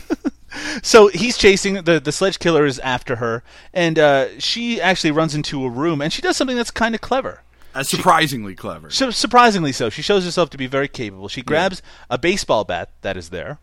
So 0.81 1.07
he's 1.09 1.37
chasing 1.37 1.75
the 1.83 1.99
the 1.99 2.11
Sledge 2.11 2.39
Killer 2.39 2.65
is 2.65 2.79
after 2.79 3.17
her, 3.17 3.43
and 3.71 3.99
uh, 3.99 4.39
she 4.39 4.81
actually 4.81 5.11
runs 5.11 5.35
into 5.35 5.63
a 5.63 5.69
room, 5.69 6.01
and 6.01 6.11
she 6.11 6.23
does 6.23 6.35
something 6.37 6.57
that's 6.57 6.71
kind 6.71 6.95
of 6.95 7.01
clever. 7.01 7.43
Uh, 7.73 7.83
surprisingly 7.83 8.55
clever. 8.55 8.89
So 8.89 9.11
surprisingly 9.11 9.71
so, 9.71 9.89
she 9.89 10.01
shows 10.01 10.25
herself 10.25 10.49
to 10.51 10.57
be 10.57 10.67
very 10.67 10.87
capable. 10.87 11.27
She 11.27 11.41
grabs 11.41 11.81
a 12.09 12.17
baseball 12.17 12.63
bat 12.63 12.89
that 13.01 13.15
is 13.15 13.29
there, 13.29 13.59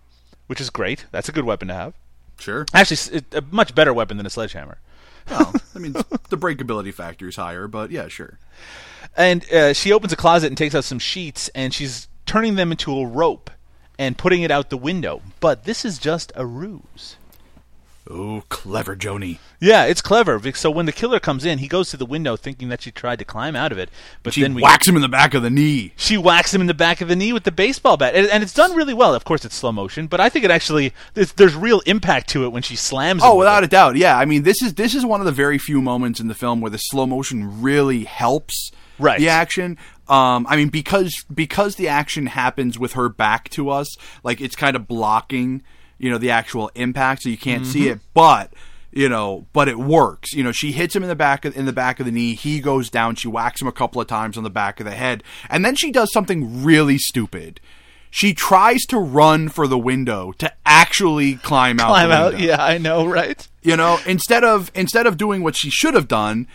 which 0.46 0.60
is 0.60 0.70
great. 0.70 1.06
That's 1.10 1.28
a 1.28 1.32
good 1.32 1.44
weapon 1.44 1.68
to 1.68 1.74
have. 1.74 1.94
Sure. 2.38 2.66
Actually, 2.72 3.22
a 3.32 3.42
much 3.50 3.74
better 3.74 3.92
weapon 3.92 4.16
than 4.16 4.26
a 4.26 4.30
sledgehammer. 4.30 4.78
Well, 5.30 5.54
I 5.74 5.78
mean, 5.78 5.92
the 5.92 6.38
breakability 6.38 6.92
factor 6.94 7.28
is 7.28 7.36
higher, 7.36 7.66
but 7.66 7.90
yeah, 7.90 8.08
sure. 8.08 8.38
And 9.16 9.50
uh, 9.52 9.72
she 9.72 9.92
opens 9.92 10.12
a 10.12 10.16
closet 10.16 10.48
and 10.48 10.56
takes 10.56 10.74
out 10.74 10.84
some 10.84 10.98
sheets, 10.98 11.48
and 11.54 11.72
she's 11.72 12.08
turning 12.26 12.54
them 12.56 12.70
into 12.70 12.96
a 12.96 13.06
rope 13.06 13.50
and 13.98 14.18
putting 14.18 14.42
it 14.42 14.50
out 14.50 14.70
the 14.70 14.76
window. 14.76 15.22
But 15.40 15.64
this 15.64 15.84
is 15.84 15.98
just 15.98 16.32
a 16.34 16.44
ruse. 16.46 17.16
Oh, 18.08 18.44
clever 18.48 18.94
Joni. 18.94 19.38
Yeah, 19.60 19.84
it's 19.84 20.00
clever. 20.00 20.40
So 20.54 20.70
when 20.70 20.86
the 20.86 20.92
killer 20.92 21.18
comes 21.18 21.44
in, 21.44 21.58
he 21.58 21.66
goes 21.66 21.90
to 21.90 21.96
the 21.96 22.06
window 22.06 22.36
thinking 22.36 22.68
that 22.68 22.82
she 22.82 22.92
tried 22.92 23.18
to 23.18 23.24
climb 23.24 23.56
out 23.56 23.72
of 23.72 23.78
it, 23.78 23.90
but 24.22 24.34
She 24.34 24.42
then 24.42 24.54
we 24.54 24.62
whacks 24.62 24.86
him 24.86 24.94
in 24.94 25.02
the 25.02 25.08
back 25.08 25.34
of 25.34 25.42
the 25.42 25.50
knee. 25.50 25.92
she 25.96 26.16
whacks 26.16 26.54
him 26.54 26.60
in 26.60 26.68
the 26.68 26.74
back 26.74 27.00
of 27.00 27.08
the 27.08 27.16
knee 27.16 27.32
with 27.32 27.42
the 27.42 27.50
baseball 27.50 27.96
bat, 27.96 28.14
and, 28.14 28.28
and 28.28 28.44
it's 28.44 28.52
done 28.54 28.76
really 28.76 28.94
well. 28.94 29.12
Of 29.14 29.24
course, 29.24 29.44
it's 29.44 29.56
slow 29.56 29.72
motion, 29.72 30.06
but 30.06 30.20
I 30.20 30.28
think 30.28 30.44
it 30.44 30.50
actually 30.52 30.92
there's, 31.14 31.54
real 31.56 31.80
impact 31.80 32.28
to 32.30 32.44
it 32.44 32.50
when 32.52 32.62
she 32.62 32.76
slams. 32.76 33.22
Oh, 33.24 33.30
with 33.34 33.38
without 33.40 33.62
it. 33.64 33.66
a 33.66 33.70
doubt. 33.70 33.96
Yeah, 33.96 34.16
I 34.16 34.24
mean, 34.24 34.44
this 34.44 34.62
is 34.62 34.74
this 34.74 34.94
is 34.94 35.04
one 35.04 35.20
of 35.20 35.26
the 35.26 35.32
very 35.32 35.58
few 35.58 35.82
moments 35.82 36.20
in 36.20 36.28
the 36.28 36.34
film 36.34 36.60
where 36.60 36.70
the 36.70 36.78
slow 36.78 37.06
motion 37.06 37.60
really 37.60 38.04
helps 38.04 38.70
Right. 38.98 39.18
the 39.18 39.28
action. 39.30 39.78
Um, 40.08 40.46
I 40.48 40.54
mean, 40.56 40.68
because 40.68 41.24
because 41.34 41.74
the 41.74 41.88
action 41.88 42.26
happens 42.26 42.78
with 42.78 42.92
her 42.92 43.08
back 43.08 43.48
to 43.50 43.68
us, 43.70 43.96
like 44.22 44.40
it's 44.40 44.54
kind 44.54 44.76
of 44.76 44.86
blocking, 44.86 45.62
you 45.98 46.10
know, 46.10 46.18
the 46.18 46.30
actual 46.30 46.70
impact, 46.74 47.22
so 47.22 47.28
you 47.28 47.38
can't 47.38 47.66
see 47.66 47.82
Mhm. 47.86 47.92
it. 47.92 48.00
But 48.14 48.52
you 48.92 49.08
know, 49.10 49.44
but 49.52 49.68
it 49.68 49.78
works. 49.78 50.32
You 50.32 50.42
know, 50.42 50.52
she 50.52 50.72
hits 50.72 50.96
him 50.96 51.02
in 51.02 51.08
the 51.10 51.14
back 51.14 51.44
of, 51.44 51.54
in 51.56 51.66
the 51.66 51.72
back 51.72 52.00
of 52.00 52.06
the 52.06 52.12
knee. 52.12 52.34
He 52.34 52.60
goes 52.60 52.88
down. 52.88 53.14
She 53.16 53.28
whacks 53.28 53.60
him 53.60 53.68
a 53.68 53.72
couple 53.72 54.00
of 54.00 54.06
times 54.06 54.38
on 54.38 54.44
the 54.44 54.48
back 54.50 54.80
of 54.80 54.86
the 54.86 54.92
head, 54.94 55.22
and 55.50 55.64
then 55.64 55.74
she 55.74 55.90
does 55.90 56.10
something 56.12 56.64
really 56.64 56.96
stupid. 56.98 57.60
She 58.10 58.32
tries 58.32 58.82
to 58.86 58.98
run 58.98 59.50
for 59.50 59.66
the 59.66 59.76
window 59.78 60.32
to 60.38 60.50
actually 60.64 61.34
climb 61.34 61.78
out. 61.78 61.88
Climb 61.88 62.10
out. 62.10 62.40
Yeah, 62.40 62.62
I 62.64 62.78
know, 62.78 63.04
right? 63.06 63.46
You 63.62 63.76
know, 63.76 63.98
instead 64.06 64.44
of 64.44 64.70
instead 64.74 65.06
of 65.06 65.18
doing 65.18 65.42
what 65.42 65.56
she 65.56 65.68
should 65.68 65.92
have 65.94 66.08
done 66.08 66.46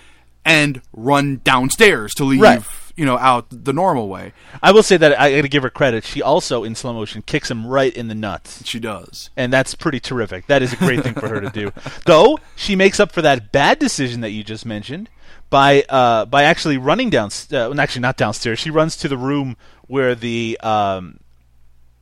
and 0.44 0.82
run 0.94 1.42
downstairs 1.44 2.14
to 2.16 2.24
leave, 2.24 2.42
Right. 2.42 2.64
You 2.96 3.06
know, 3.06 3.18
out 3.18 3.46
the 3.50 3.74
normal 3.74 4.08
way. 4.10 4.34
I 4.62 4.72
will 4.72 4.84
say 4.84 4.98
that 4.98 5.20
I 5.20 5.36
got 5.36 5.42
to 5.42 5.48
give 5.50 5.64
her 5.64 5.70
credit. 5.70 6.04
She 6.04 6.22
also, 6.22 6.64
in 6.64 6.76
slow 6.76 6.94
motion, 6.94 7.22
kicks 7.22 7.50
him 7.52 7.66
right 7.66 7.94
in 7.96 8.08
the 8.08 8.16
nuts. 8.16 8.66
She 8.66 8.80
does, 8.80 9.30
and 9.36 9.52
that's 9.52 9.76
pretty 9.76 10.00
terrific. 10.00 10.48
That 10.48 10.62
is 10.62 10.74
a 10.74 10.78
great 10.78 11.04
thing 11.04 11.14
for 11.14 11.28
her 11.30 11.42
to 11.42 11.50
do. 11.50 11.72
Though 12.06 12.40
she 12.56 12.76
makes 12.76 13.00
up 13.00 13.12
for 13.12 13.22
that 13.22 13.52
bad 13.52 13.80
decision 13.80 14.22
that 14.22 14.32
you 14.32 14.44
just 14.44 14.66
mentioned 14.66 15.10
by 15.50 15.84
uh, 15.90 16.26
by 16.26 16.44
actually 16.44 16.78
running 16.78 17.10
down. 17.10 17.30
Uh, 17.52 17.74
actually, 17.78 18.02
not 18.02 18.18
downstairs. 18.18 18.60
She 18.60 18.70
runs 18.70 18.96
to 18.98 19.08
the 19.08 19.18
room 19.18 19.58
where 19.88 20.16
the 20.16 20.60
um, 20.62 21.20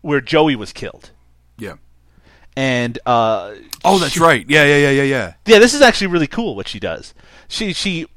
where 0.01 0.21
Joey 0.21 0.55
was 0.55 0.71
killed. 0.71 1.11
Yeah. 1.57 1.75
And 2.55 2.99
uh, 3.05 3.55
Oh, 3.85 3.99
that's 3.99 4.17
right. 4.17 4.45
Yeah, 4.49 4.65
yeah, 4.65 4.77
yeah, 4.77 4.89
yeah, 4.89 5.03
yeah. 5.03 5.33
yeah, 5.45 5.59
this 5.59 5.73
is 5.73 5.81
actually 5.81 6.07
really 6.07 6.27
cool 6.27 6.55
what 6.55 6.67
she 6.67 6.79
does. 6.79 7.13
She 7.47 7.73
she 7.73 8.07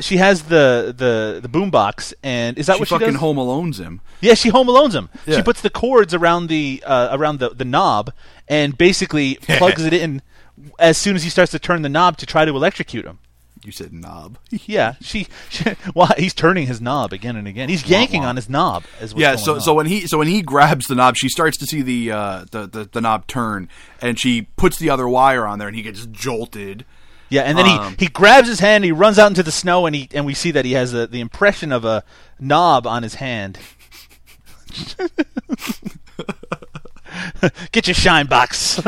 she 0.00 0.16
has 0.16 0.44
the 0.44 0.94
the 0.96 1.40
the 1.40 1.48
boombox 1.48 2.14
and 2.22 2.58
is 2.58 2.66
that 2.66 2.74
she 2.76 2.80
what 2.80 2.88
she 2.88 2.94
fucking 2.94 3.08
does? 3.08 3.16
home 3.16 3.36
alones 3.36 3.78
him. 3.78 4.00
Yeah, 4.20 4.34
she 4.34 4.48
home 4.48 4.66
alones 4.66 4.94
him. 4.94 5.08
Yeah. 5.26 5.36
She 5.36 5.42
puts 5.42 5.60
the 5.60 5.70
cords 5.70 6.14
around 6.14 6.48
the 6.48 6.82
uh, 6.86 7.08
around 7.12 7.38
the, 7.38 7.50
the 7.50 7.64
knob 7.64 8.12
and 8.48 8.76
basically 8.76 9.34
plugs 9.42 9.84
it 9.84 9.92
in 9.92 10.22
as 10.78 10.98
soon 10.98 11.16
as 11.16 11.24
he 11.24 11.30
starts 11.30 11.50
to 11.52 11.58
turn 11.58 11.82
the 11.82 11.88
knob 11.88 12.16
to 12.18 12.26
try 12.26 12.44
to 12.44 12.54
electrocute 12.54 13.04
him. 13.04 13.18
You 13.64 13.70
said 13.70 13.92
knob. 13.92 14.38
Yeah, 14.66 14.94
she, 15.00 15.28
she. 15.48 15.64
Well, 15.94 16.10
he's 16.16 16.34
turning 16.34 16.66
his 16.66 16.80
knob 16.80 17.12
again 17.12 17.36
and 17.36 17.46
again. 17.46 17.68
He's 17.68 17.86
yanking 17.86 18.24
on 18.24 18.36
his 18.36 18.48
knob. 18.48 18.84
As 19.00 19.12
yeah, 19.14 19.36
so 19.36 19.54
on. 19.54 19.60
so 19.60 19.74
when 19.74 19.86
he 19.86 20.06
so 20.06 20.18
when 20.18 20.28
he 20.28 20.42
grabs 20.42 20.88
the 20.88 20.94
knob, 20.94 21.16
she 21.16 21.28
starts 21.28 21.56
to 21.58 21.66
see 21.66 21.82
the, 21.82 22.10
uh, 22.10 22.44
the 22.50 22.66
the 22.66 22.88
the 22.90 23.00
knob 23.00 23.26
turn, 23.26 23.68
and 24.00 24.18
she 24.18 24.42
puts 24.56 24.78
the 24.78 24.90
other 24.90 25.08
wire 25.08 25.46
on 25.46 25.58
there, 25.58 25.68
and 25.68 25.76
he 25.76 25.82
gets 25.82 26.06
jolted. 26.06 26.84
Yeah, 27.32 27.42
and 27.42 27.56
then 27.56 27.66
Um, 27.66 27.96
he, 27.98 28.04
he 28.04 28.10
grabs 28.10 28.46
his 28.46 28.60
hand, 28.60 28.84
he 28.84 28.92
runs 28.92 29.18
out 29.18 29.28
into 29.28 29.42
the 29.42 29.50
snow, 29.50 29.86
and 29.86 29.96
he 29.96 30.06
and 30.12 30.26
we 30.26 30.34
see 30.34 30.50
that 30.50 30.66
he 30.66 30.72
has 30.72 30.92
the 30.92 31.06
the 31.06 31.20
impression 31.20 31.72
of 31.72 31.84
a 31.84 32.04
knob 32.38 32.86
on 32.86 33.02
his 33.02 33.14
hand. 33.14 33.58
Get 37.72 37.86
your 37.86 37.94
shine 37.94 38.26
box. 38.26 38.80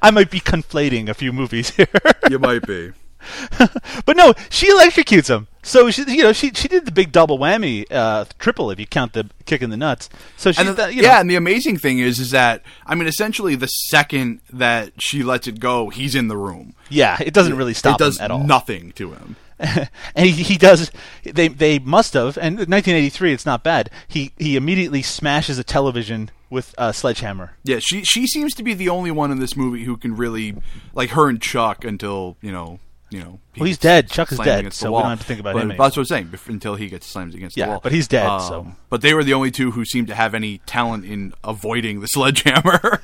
I 0.00 0.10
might 0.12 0.30
be 0.30 0.40
conflating 0.40 1.08
a 1.08 1.14
few 1.14 1.32
movies 1.32 1.70
here. 1.70 1.88
You 2.30 2.38
might 2.38 2.66
be. 2.66 2.92
but 4.06 4.16
no, 4.16 4.34
she 4.50 4.70
electrocutes 4.70 5.28
him. 5.28 5.46
So 5.62 5.90
she, 5.90 6.02
you 6.10 6.22
know, 6.22 6.32
she 6.32 6.50
she 6.50 6.66
did 6.68 6.86
the 6.86 6.92
big 6.92 7.12
double 7.12 7.38
whammy, 7.38 7.84
uh, 7.90 8.24
triple 8.38 8.70
if 8.70 8.80
you 8.80 8.86
count 8.86 9.12
the 9.12 9.28
kick 9.44 9.60
in 9.60 9.70
the 9.70 9.76
nuts. 9.76 10.08
So 10.36 10.52
she, 10.52 10.60
And 10.62 10.76
the, 10.76 10.92
you 10.92 11.02
know, 11.02 11.08
yeah, 11.08 11.20
and 11.20 11.28
the 11.28 11.34
amazing 11.36 11.76
thing 11.78 11.98
is, 11.98 12.18
is 12.18 12.30
that 12.30 12.62
I 12.86 12.94
mean, 12.94 13.06
essentially, 13.06 13.54
the 13.54 13.66
second 13.66 14.40
that 14.50 14.92
she 14.98 15.22
lets 15.22 15.46
it 15.46 15.60
go, 15.60 15.90
he's 15.90 16.14
in 16.14 16.28
the 16.28 16.36
room. 16.36 16.74
yeah, 16.88 17.18
it 17.20 17.34
doesn't 17.34 17.56
really 17.56 17.74
stop 17.74 18.00
it 18.00 18.04
does 18.04 18.18
him 18.18 18.24
at 18.24 18.30
all. 18.30 18.44
nothing 18.44 18.92
to 18.92 19.12
him. 19.12 19.36
and 19.58 19.88
he, 20.14 20.30
he 20.30 20.56
does. 20.56 20.90
They 21.24 21.48
they 21.48 21.78
must 21.80 22.14
have. 22.14 22.38
And 22.38 22.58
1983, 22.58 23.32
it's 23.32 23.44
not 23.44 23.62
bad. 23.64 23.90
He 24.06 24.32
he 24.38 24.56
immediately 24.56 25.02
smashes 25.02 25.58
a 25.58 25.64
television 25.64 26.30
with 26.48 26.74
a 26.78 26.94
sledgehammer. 26.94 27.56
Yeah, 27.64 27.80
she 27.80 28.04
she 28.04 28.26
seems 28.26 28.54
to 28.54 28.62
be 28.62 28.72
the 28.72 28.88
only 28.88 29.10
one 29.10 29.30
in 29.32 29.40
this 29.40 29.56
movie 29.56 29.84
who 29.84 29.96
can 29.96 30.16
really 30.16 30.56
like 30.94 31.10
her 31.10 31.28
and 31.28 31.42
Chuck 31.42 31.84
until 31.84 32.36
you 32.40 32.52
know 32.52 32.78
you 33.10 33.20
know. 33.20 33.40
Well, 33.56 33.66
he's 33.66 33.78
dead. 33.78 34.08
Chuck 34.10 34.30
is 34.32 34.38
dead, 34.38 34.72
so 34.72 34.92
we 34.92 35.00
don't 35.00 35.10
have 35.10 35.20
to 35.20 35.24
think 35.24 35.40
about 35.40 35.54
but 35.54 35.62
him 35.62 35.68
That's 35.70 35.96
what 35.96 35.98
I'm 35.98 36.04
saying. 36.04 36.34
Until 36.46 36.74
he 36.76 36.88
gets 36.88 37.06
slammed 37.06 37.34
against 37.34 37.56
Yeah, 37.56 37.66
the 37.66 37.70
wall. 37.72 37.80
but 37.82 37.92
he's 37.92 38.06
dead, 38.08 38.26
Um, 38.26 38.40
so- 38.40 38.66
But 38.90 39.00
they 39.02 39.14
were 39.14 39.24
the 39.24 39.34
only 39.34 39.50
two 39.50 39.70
who 39.72 39.84
seemed 39.84 40.08
to 40.08 40.14
have 40.14 40.34
any 40.34 40.58
talent 40.66 41.04
in 41.04 41.32
avoiding 41.42 42.00
the 42.00 42.08
sledgehammer. 42.08 43.00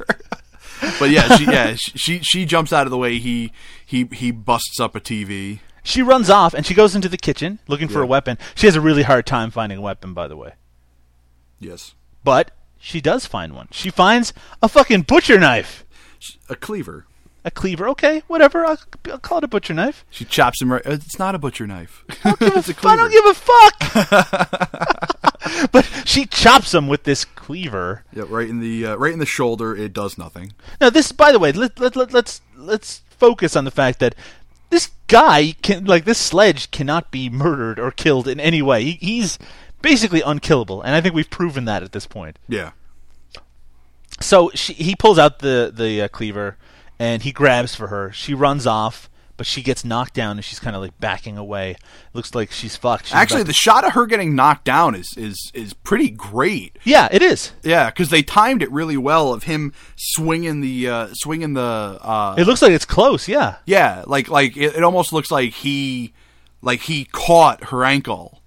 but 0.99 1.11
yeah, 1.11 1.37
she 1.37 1.45
yeah 1.45 1.75
she, 1.75 1.97
she 1.99 2.19
she 2.21 2.45
jumps 2.45 2.73
out 2.73 2.87
of 2.87 2.91
the 2.91 2.99
way. 2.99 3.19
He 3.19 3.53
he 3.85 4.05
he 4.13 4.31
busts 4.31 4.79
up 4.81 4.95
a 4.95 5.01
TV. 5.01 5.61
She 5.83 6.01
runs 6.03 6.31
off 6.31 6.55
and 6.55 6.65
she 6.65 6.73
goes 6.75 6.95
into 6.97 7.09
the 7.09 7.17
kitchen 7.19 7.59
looking 7.69 7.89
for 7.89 8.01
a 8.03 8.07
weapon. 8.07 8.39
She 8.55 8.67
has 8.67 8.75
a 8.77 8.81
really 8.81 9.03
hard 9.03 9.27
time 9.27 9.51
finding 9.51 9.79
a 9.79 9.83
weapon, 9.83 10.15
by 10.15 10.29
the 10.29 10.37
way. 10.37 10.53
Yes, 11.61 11.95
But 12.25 12.51
she 12.79 13.01
does 13.01 13.27
find 13.27 13.55
one. 13.55 13.69
She 13.71 13.91
finds 13.91 14.33
a 14.63 14.69
fucking 14.69 15.03
butcher 15.03 15.39
knife. 15.39 15.85
a 16.49 16.57
cleaver. 16.57 17.07
A 17.45 17.51
cleaver, 17.51 17.89
okay, 17.91 18.23
whatever. 18.27 18.65
I'll, 18.65 18.79
I'll 19.11 19.19
call 19.19 19.39
it 19.39 19.45
a 19.45 19.49
butcher 19.49 19.75
knife. 19.75 20.05
She 20.11 20.25
chops 20.25 20.63
him 20.63 20.73
right. 20.73 20.83
It's 20.87 21.19
not 21.19 21.35
a 21.35 21.39
butcher 21.39 21.67
knife. 21.67 22.05
it's 22.25 22.69
a 22.71 22.89
I 22.89 22.97
don't 22.97 23.11
give 23.13 23.27
a 23.27 23.35
fuck. 23.35 25.05
but 25.73 25.85
she 26.05 26.27
chops 26.27 26.73
him 26.73 26.89
with 26.89 27.05
this 27.05 27.25
cleaver. 27.25 28.05
Yeah, 28.13 28.25
right 28.29 28.49
in 28.49 28.61
the 28.61 28.87
uh, 28.87 28.97
right 28.97 29.13
in 29.13 29.19
the 29.19 29.27
shoulder. 29.27 29.77
It 29.77 29.93
does 29.93 30.17
nothing. 30.17 30.53
Now, 30.81 30.91
this, 30.91 31.13
by 31.13 31.33
the 31.33 31.39
way, 31.39 31.53
let, 31.53 31.79
let, 31.79 31.97
let, 31.97 32.13
let's 32.13 32.41
let's 32.57 33.03
focus 33.11 33.57
on 33.57 33.65
the 33.65 33.71
fact 33.71 33.99
that 34.01 34.15
this 34.71 34.91
guy 35.07 35.55
can, 35.63 35.85
like, 35.85 36.05
this 36.05 36.19
sledge 36.19 36.71
cannot 36.71 37.11
be 37.11 37.29
murdered 37.29 37.79
or 37.79 37.91
killed 37.91 38.27
in 38.27 38.41
any 38.41 38.63
way. 38.63 38.85
He, 38.85 38.93
he's 38.93 39.39
basically 39.83 40.23
unkillable, 40.23 40.83
and 40.83 40.95
I 40.95 41.01
think 41.01 41.15
we've 41.15 41.31
proven 41.31 41.65
that 41.67 41.83
at 41.83 41.93
this 41.93 42.07
point. 42.07 42.39
Yeah. 42.49 42.73
So 44.21 44.51
she, 44.55 44.73
he 44.73 44.95
pulls 44.97 45.19
out 45.19 45.41
the 45.41 45.73
the 45.75 46.03
uh, 46.03 46.09
cleaver, 46.09 46.57
and 46.99 47.23
he 47.23 47.33
grabs 47.33 47.75
for 47.75 47.89
her. 47.89 48.13
She 48.13 48.35
runs 48.35 48.67
off, 48.67 49.09
but 49.37 49.47
she 49.47 49.63
gets 49.63 49.85
knocked 49.85 50.15
down, 50.15 50.37
and 50.37 50.45
she's 50.45 50.61
kind 50.61 50.77
of 50.77 50.83
like 50.83 50.99
backing 51.01 51.37
away. 51.37 51.77
Looks 52.13 52.35
like 52.35 52.53
she's 52.53 52.77
fucked. 52.77 53.07
She's 53.07 53.15
Actually, 53.15 53.41
about 53.43 53.49
the 53.49 53.53
shot 53.55 53.85
of 53.85 53.93
her 53.95 54.07
getting 54.07 54.35
knocked 54.37 54.65
down 54.65 54.95
is 54.95 55.15
is 55.17 55.51
is 55.55 55.75
pretty 55.75 56.11
great. 56.11 56.79
yeah, 56.85 57.09
it 57.11 57.21
is. 57.23 57.53
Yeah, 57.63 57.91
because 57.91 58.11
they 58.11 58.23
timed 58.23 58.63
it 58.63 58.71
really 58.71 58.97
well 58.97 59.33
of 59.33 59.43
him 59.45 59.73
swinging 59.97 60.61
the 60.61 60.89
uh, 60.89 61.09
swinging 61.15 61.55
the. 61.55 61.99
Uh, 62.01 62.35
It 62.39 62.47
looks 62.47 62.63
like 62.63 62.73
it's 62.73 62.85
close. 62.85 63.27
Yeah. 63.29 63.57
yeah, 63.67 64.05
like 64.07 64.29
like 64.29 64.57
it, 64.57 64.77
it 64.77 64.83
almost 64.85 65.13
looks 65.13 65.31
like 65.31 65.53
he 65.53 66.13
like 66.63 66.81
he 66.83 67.05
caught 67.07 67.65
her 67.65 67.85
ankle. 67.85 68.41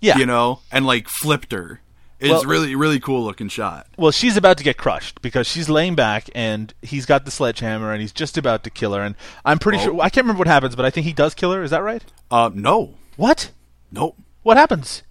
Yeah. 0.00 0.18
you 0.18 0.26
know, 0.26 0.60
and 0.70 0.84
like 0.84 1.08
flipped 1.08 1.52
her. 1.52 1.80
It's 2.24 2.30
Well- 2.32 2.44
really 2.44 2.74
really 2.74 2.98
cool 3.00 3.22
looking 3.24 3.48
shot. 3.48 3.86
Well, 3.98 4.10
she's 4.10 4.36
about 4.36 4.56
to 4.58 4.64
get 4.64 4.76
crushed 4.78 5.20
because 5.22 5.46
she's 5.46 5.68
laying 5.68 5.94
back 5.94 6.30
and 6.34 6.72
he's 6.82 7.04
got 7.06 7.24
the 7.24 7.30
sledgehammer 7.30 7.92
and 7.92 8.00
he's 8.00 8.12
just 8.12 8.38
about 8.38 8.64
to 8.64 8.70
kill 8.70 8.94
her. 8.94 9.02
And 9.02 9.14
I'm 9.44 9.58
pretty 9.58 9.78
Oh. 9.78 9.82
sure 9.84 10.00
I 10.00 10.08
can't 10.08 10.24
remember 10.24 10.38
what 10.40 10.48
happens, 10.48 10.74
but 10.74 10.84
I 10.84 10.90
think 10.90 11.06
he 11.06 11.12
does 11.12 11.34
kill 11.34 11.52
her. 11.52 11.62
Is 11.62 11.70
that 11.70 11.82
right? 11.82 12.02
Uh, 12.30 12.50
no, 12.54 12.94
What? 13.16 13.50
nope. 13.92 14.16
What 14.42 14.56
happens? 14.56 15.02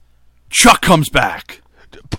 Chuck 0.49 0.81
comes 0.81 1.09
back. 1.09 1.61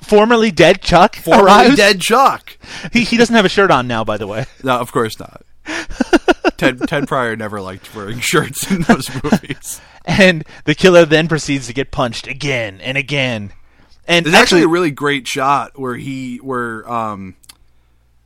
Formerly 0.01 0.51
dead 0.51 0.81
Chuck 0.83 1.17
Formerly 1.17 1.45
arrives. 1.47 1.77
dead 1.77 2.01
Chuck. 2.01 2.57
He 2.93 3.05
he 3.05 3.17
doesn't 3.17 3.35
have 3.35 3.45
a 3.45 3.49
shirt 3.49 3.71
on 3.71 3.87
now, 3.89 4.05
by 4.05 4.17
the 4.17 4.27
way. 4.27 4.47
No, 4.63 4.79
of 4.79 4.93
course 4.93 5.19
not. 5.19 5.43
Ted 6.57 6.81
Ted 6.89 7.09
Prior 7.09 7.37
never 7.37 7.61
liked 7.61 7.95
wearing 7.95 8.21
shirts 8.33 8.71
in 8.71 8.83
those 8.83 9.09
movies. 9.23 9.81
And 10.05 10.45
the 10.65 10.75
killer 10.75 11.05
then 11.05 11.27
proceeds 11.29 11.67
to 11.67 11.73
get 11.73 11.91
punched 11.91 12.27
again 12.27 12.81
and 12.81 12.97
again. 12.99 13.53
And 14.07 14.27
There's 14.27 14.35
actually, 14.35 14.61
actually, 14.61 14.63
a 14.63 14.69
really 14.69 14.91
great 14.91 15.27
shot 15.27 15.79
where 15.79 15.97
he 15.97 16.37
where 16.39 16.91
um 16.91 17.37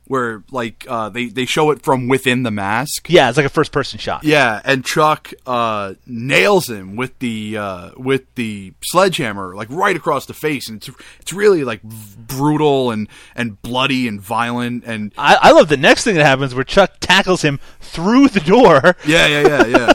where 0.07 0.43
like 0.51 0.85
uh 0.89 1.07
they 1.09 1.27
they 1.27 1.45
show 1.45 1.69
it 1.69 1.83
from 1.83 2.07
within 2.07 2.41
the 2.43 2.49
mask. 2.51 3.09
yeah, 3.09 3.29
it's 3.29 3.37
like 3.37 3.45
a 3.45 3.49
first 3.49 3.71
person 3.71 3.99
shot. 3.99 4.23
Yeah, 4.23 4.59
and 4.65 4.83
Chuck 4.83 5.31
uh 5.45 5.93
nails 6.07 6.67
him 6.67 6.95
with 6.95 7.17
the 7.19 7.57
uh 7.57 7.91
with 7.95 8.23
the 8.35 8.73
sledgehammer 8.83 9.55
like 9.55 9.69
right 9.69 9.95
across 9.95 10.25
the 10.25 10.33
face 10.33 10.67
and 10.67 10.77
it's 10.77 10.89
it's 11.19 11.31
really 11.31 11.63
like 11.63 11.83
brutal 11.83 12.89
and 12.91 13.07
and 13.35 13.61
bloody 13.61 14.07
and 14.07 14.19
violent 14.19 14.83
and 14.85 15.13
I, 15.17 15.37
I 15.39 15.51
love 15.51 15.69
the 15.69 15.77
next 15.77 16.03
thing 16.03 16.15
that 16.15 16.25
happens 16.25 16.55
where 16.55 16.63
Chuck 16.63 16.93
tackles 16.99 17.43
him 17.43 17.59
through 17.79 18.29
the 18.29 18.39
door, 18.41 18.95
yeah, 19.05 19.27
yeah, 19.27 19.47
yeah, 19.47 19.65
yeah. 19.65 19.93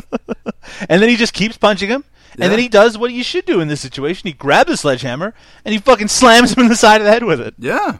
and 0.88 1.02
then 1.02 1.08
he 1.08 1.16
just 1.16 1.34
keeps 1.34 1.56
punching 1.58 1.88
him. 1.90 2.04
And 2.38 2.50
then 2.52 2.58
he 2.58 2.68
does 2.68 2.96
what 2.96 3.12
you 3.12 3.22
should 3.22 3.44
do 3.44 3.60
in 3.60 3.68
this 3.68 3.80
situation. 3.80 4.26
He 4.28 4.32
grabs 4.32 4.70
a 4.70 4.76
sledgehammer 4.76 5.34
and 5.64 5.72
he 5.74 5.78
fucking 5.78 6.08
slams 6.08 6.54
him 6.54 6.62
in 6.62 6.68
the 6.68 6.76
side 6.76 7.00
of 7.00 7.04
the 7.04 7.10
head 7.12 7.24
with 7.24 7.40
it. 7.40 7.54
yeah. 7.58 7.98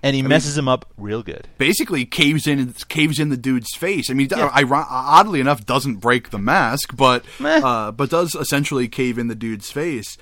And 0.00 0.14
he 0.14 0.22
messes 0.22 0.56
him 0.56 0.68
up 0.68 0.86
real 0.96 1.24
good. 1.24 1.48
basically 1.58 2.04
caves 2.04 2.46
in 2.46 2.72
caves 2.88 3.18
in 3.18 3.30
the 3.30 3.36
dude's 3.36 3.74
face. 3.74 4.08
I 4.10 4.14
mean, 4.14 4.28
iron- 4.32 4.86
oddly 4.88 5.40
enough, 5.40 5.66
doesn't 5.66 5.96
break 5.96 6.30
the 6.30 6.38
mask, 6.38 6.96
but 6.96 7.24
uh, 7.40 7.90
but 7.90 8.08
does 8.08 8.36
essentially 8.36 8.86
cave 8.86 9.18
in 9.18 9.26
the 9.26 9.34
dude's 9.34 9.72
face. 9.72 10.16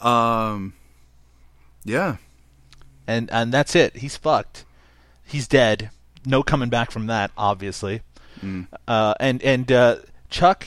Um, 0.00 0.72
yeah, 1.84 2.16
And 3.06 3.30
and 3.30 3.52
that's 3.52 3.76
it. 3.76 3.96
He's 3.98 4.16
fucked. 4.16 4.64
He's 5.26 5.46
dead. 5.46 5.90
No 6.24 6.42
coming 6.42 6.70
back 6.70 6.90
from 6.90 7.06
that, 7.08 7.30
obviously. 7.36 8.00
Uh, 8.86 9.12
and 9.20 9.42
and 9.42 9.70
uh, 9.70 9.96
Chuck 10.30 10.66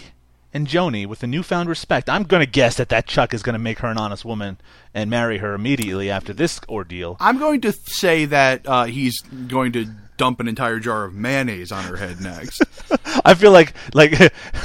and 0.53 0.67
Joni, 0.67 1.05
with 1.05 1.23
a 1.23 1.27
newfound 1.27 1.69
respect, 1.69 2.09
I'm 2.09 2.23
going 2.23 2.41
to 2.41 2.51
guess 2.51 2.75
that 2.75 2.89
that 2.89 3.07
Chuck 3.07 3.33
is 3.33 3.41
going 3.41 3.53
to 3.53 3.59
make 3.59 3.79
her 3.79 3.87
an 3.87 3.97
honest 3.97 4.25
woman 4.25 4.59
and 4.93 5.09
marry 5.09 5.37
her 5.37 5.53
immediately 5.53 6.09
after 6.09 6.33
this 6.33 6.59
ordeal. 6.67 7.15
I'm 7.19 7.37
going 7.37 7.61
to 7.61 7.71
say 7.71 8.25
that 8.25 8.67
uh, 8.67 8.83
he's 8.85 9.21
going 9.21 9.71
to 9.73 9.87
dump 10.17 10.39
an 10.39 10.47
entire 10.47 10.79
jar 10.79 11.05
of 11.05 11.15
mayonnaise 11.15 11.71
on 11.71 11.83
her 11.85 11.95
head 11.95 12.21
next. 12.21 12.61
I 13.25 13.33
feel 13.33 13.51
like 13.51 13.73
like 13.93 14.13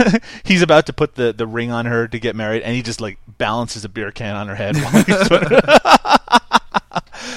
he's 0.45 0.61
about 0.61 0.87
to 0.87 0.93
put 0.93 1.14
the, 1.14 1.33
the 1.33 1.46
ring 1.46 1.71
on 1.71 1.87
her 1.87 2.08
to 2.08 2.18
get 2.18 2.37
married, 2.37 2.63
and 2.63 2.75
he 2.75 2.83
just 2.83 3.00
like 3.00 3.18
balances 3.38 3.84
a 3.84 3.88
beer 3.88 4.11
can 4.11 4.37
on 4.37 4.49
her 4.49 4.54
head. 4.57 4.76
While 4.76 5.04
he's 5.04 5.17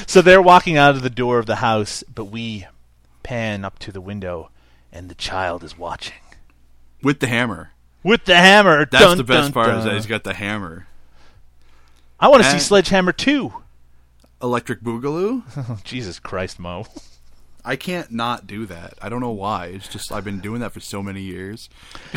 so 0.07 0.21
they're 0.21 0.41
walking 0.41 0.75
out 0.75 0.95
of 0.95 1.01
the 1.01 1.09
door 1.09 1.39
of 1.39 1.45
the 1.45 1.57
house, 1.57 2.03
but 2.13 2.25
we 2.25 2.65
pan 3.23 3.63
up 3.63 3.79
to 3.79 3.91
the 3.91 4.01
window, 4.01 4.49
and 4.91 5.07
the 5.07 5.15
child 5.15 5.63
is 5.63 5.77
watching 5.77 6.17
with 7.01 7.19
the 7.19 7.27
hammer. 7.27 7.71
With 8.03 8.25
the 8.25 8.35
hammer. 8.35 8.85
That's 8.85 9.03
Dun, 9.03 9.17
the 9.17 9.23
best 9.23 9.45
dun, 9.47 9.51
part 9.53 9.67
dun. 9.67 9.77
is 9.79 9.83
that 9.85 9.93
he's 9.95 10.05
got 10.05 10.23
the 10.23 10.33
hammer. 10.33 10.87
I 12.19 12.27
want 12.27 12.43
to 12.43 12.51
see 12.51 12.59
Sledgehammer 12.59 13.11
two. 13.13 13.53
Electric 14.41 14.81
Boogaloo. 14.81 15.83
Jesus 15.83 16.19
Christ, 16.19 16.59
Mo. 16.59 16.85
I 17.65 17.75
can't 17.75 18.11
not 18.11 18.47
do 18.47 18.65
that. 18.67 18.93
I 19.01 19.09
don't 19.09 19.19
know 19.19 19.31
why. 19.31 19.67
It's 19.67 19.87
just 19.89 20.11
I've 20.11 20.23
been 20.23 20.39
doing 20.39 20.61
that 20.61 20.71
for 20.71 20.79
so 20.79 21.03
many 21.03 21.21
years. 21.21 21.69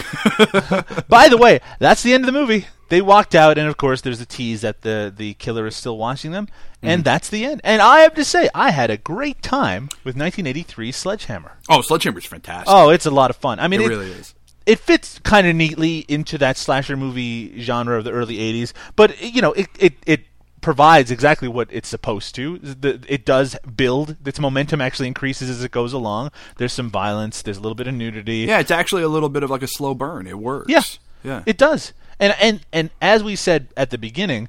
By 1.09 1.29
the 1.29 1.37
way, 1.39 1.61
that's 1.79 2.03
the 2.03 2.15
end 2.15 2.25
of 2.27 2.33
the 2.33 2.39
movie. 2.41 2.67
They 2.91 3.03
walked 3.03 3.35
out, 3.35 3.59
and 3.59 3.69
of 3.69 3.77
course, 3.77 4.01
there's 4.03 4.21
a 4.21 4.27
tease 4.27 4.61
that 4.61 4.83
the 4.83 5.13
the 5.15 5.35
killer 5.35 5.67
is 5.67 5.75
still 5.75 5.99
watching 5.99 6.31
them, 6.31 6.49
and 6.83 7.01
Mhm. 7.01 7.05
that's 7.05 7.29
the 7.29 7.45
end. 7.45 7.61
And 7.65 7.83
I 7.83 8.01
have 8.01 8.15
to 8.15 8.25
say, 8.25 8.49
I 8.55 8.71
had 8.71 8.91
a 8.91 8.97
great 8.97 9.43
time 9.43 9.89
with 10.05 10.15
1983 10.17 10.93
Sledgehammer. 10.93 11.59
Oh, 11.69 11.81
Sledgehammer's 11.81 12.27
fantastic. 12.27 12.69
Oh, 12.69 12.91
it's 12.91 13.07
a 13.07 13.11
lot 13.11 13.31
of 13.31 13.37
fun. 13.37 13.59
I 13.61 13.67
mean, 13.69 13.81
it, 13.81 13.87
it, 13.87 13.89
really 13.89 14.11
is. 14.13 14.35
It 14.67 14.79
fits 14.79 15.19
kind 15.21 15.47
of 15.47 15.55
neatly 15.55 16.01
into 16.09 16.39
that 16.39 16.57
slasher 16.57 16.97
movie 16.97 17.61
genre 17.61 17.99
of 17.99 18.05
the 18.05 18.13
early 18.13 18.37
80s, 18.37 18.73
but 18.97 19.21
you 19.21 19.43
know, 19.43 19.53
it 19.53 19.69
it 19.79 19.95
it 20.07 20.21
provides 20.61 21.11
exactly 21.11 21.49
what 21.49 21.69
it's 21.71 21.89
supposed 21.89 22.35
to. 22.37 22.59
The, 22.59 23.05
it 23.09 23.27
does 23.27 23.57
build. 23.77 24.17
Its 24.25 24.39
momentum 24.39 24.81
actually 24.81 25.09
increases 25.09 25.51
as 25.51 25.63
it 25.63 25.73
goes 25.73 25.93
along. 25.93 26.31
There's 26.57 26.73
some 26.73 26.89
violence. 26.89 27.43
There's 27.43 27.59
a 27.59 27.61
little 27.61 27.75
bit 27.75 27.89
of 27.89 27.95
nudity. 27.95 28.39
Yeah, 28.39 28.61
it's 28.61 28.71
actually 28.71 29.03
a 29.03 29.09
little 29.09 29.29
bit 29.29 29.43
of 29.43 29.51
like 29.51 29.63
a 29.63 29.67
slow 29.67 29.95
burn. 29.95 30.27
It 30.27 30.39
works. 30.39 30.71
Yeah. 30.71 30.83
Yeah. 31.23 31.43
It 31.45 31.59
does. 31.59 31.93
And 32.19 32.35
and 32.41 32.61
and 32.73 32.91
as 33.01 33.23
we 33.23 33.37
said 33.37 33.69
at 33.77 33.91
the 33.91 33.99
beginning, 33.99 34.49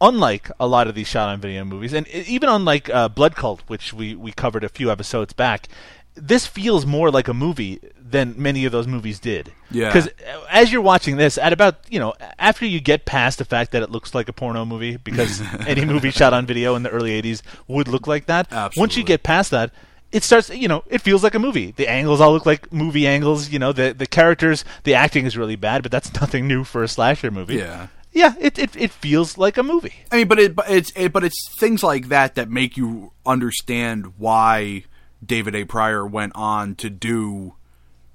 unlike 0.00 0.50
a 0.58 0.66
lot 0.66 0.88
of 0.88 0.94
these 0.94 1.06
shot 1.08 1.28
on 1.28 1.40
video 1.40 1.64
movies, 1.64 1.92
and 1.92 2.08
even 2.08 2.48
unlike 2.48 2.88
uh, 2.90 3.08
Blood 3.08 3.36
Cult, 3.36 3.62
which 3.66 3.92
we 3.92 4.14
we 4.14 4.32
covered 4.32 4.64
a 4.64 4.68
few 4.68 4.90
episodes 4.90 5.32
back, 5.32 5.68
this 6.14 6.46
feels 6.46 6.86
more 6.86 7.10
like 7.10 7.28
a 7.28 7.34
movie 7.34 7.80
than 7.98 8.34
many 8.36 8.64
of 8.64 8.72
those 8.72 8.86
movies 8.86 9.18
did. 9.18 9.52
Yeah. 9.70 9.88
Because 9.88 10.08
uh, 10.08 10.44
as 10.50 10.72
you're 10.72 10.82
watching 10.82 11.16
this, 11.16 11.36
at 11.36 11.52
about 11.52 11.76
you 11.90 11.98
know 11.98 12.14
after 12.38 12.64
you 12.64 12.80
get 12.80 13.04
past 13.04 13.38
the 13.38 13.44
fact 13.44 13.72
that 13.72 13.82
it 13.82 13.90
looks 13.90 14.14
like 14.14 14.28
a 14.28 14.32
porno 14.32 14.64
movie, 14.64 14.96
because 14.96 15.42
any 15.66 15.84
movie 15.84 16.10
shot 16.10 16.32
on 16.32 16.46
video 16.46 16.74
in 16.76 16.82
the 16.82 16.90
early 16.90 17.20
'80s 17.20 17.42
would 17.66 17.88
look 17.88 18.06
like 18.06 18.26
that. 18.26 18.46
Absolutely. 18.50 18.80
Once 18.80 18.96
you 18.96 19.04
get 19.04 19.22
past 19.22 19.50
that, 19.50 19.72
it 20.12 20.22
starts. 20.22 20.50
You 20.50 20.68
know, 20.68 20.84
it 20.86 21.00
feels 21.00 21.22
like 21.22 21.34
a 21.34 21.40
movie. 21.40 21.72
The 21.72 21.88
angles 21.88 22.20
all 22.20 22.32
look 22.32 22.46
like 22.46 22.72
movie 22.72 23.06
angles. 23.06 23.50
You 23.50 23.58
know, 23.58 23.72
the 23.72 23.92
the 23.92 24.06
characters, 24.06 24.64
the 24.84 24.94
acting 24.94 25.26
is 25.26 25.36
really 25.36 25.56
bad, 25.56 25.82
but 25.82 25.90
that's 25.90 26.14
nothing 26.20 26.46
new 26.46 26.64
for 26.64 26.82
a 26.82 26.88
slasher 26.88 27.30
movie. 27.30 27.56
Yeah. 27.56 27.88
Yeah, 28.12 28.34
it 28.38 28.60
it, 28.60 28.76
it 28.76 28.92
feels 28.92 29.36
like 29.36 29.56
a 29.56 29.64
movie. 29.64 30.04
I 30.12 30.18
mean, 30.18 30.28
but 30.28 30.38
it, 30.38 30.54
but 30.54 30.70
it's, 30.70 30.92
it, 30.94 31.12
but 31.12 31.24
it's 31.24 31.52
things 31.58 31.82
like 31.82 32.08
that 32.10 32.36
that 32.36 32.48
make 32.48 32.76
you 32.76 33.10
understand 33.26 34.12
why 34.18 34.84
David 35.24 35.54
A. 35.54 35.64
Prior 35.64 36.06
went 36.06 36.32
on 36.34 36.74
to 36.76 36.90
do 36.90 37.54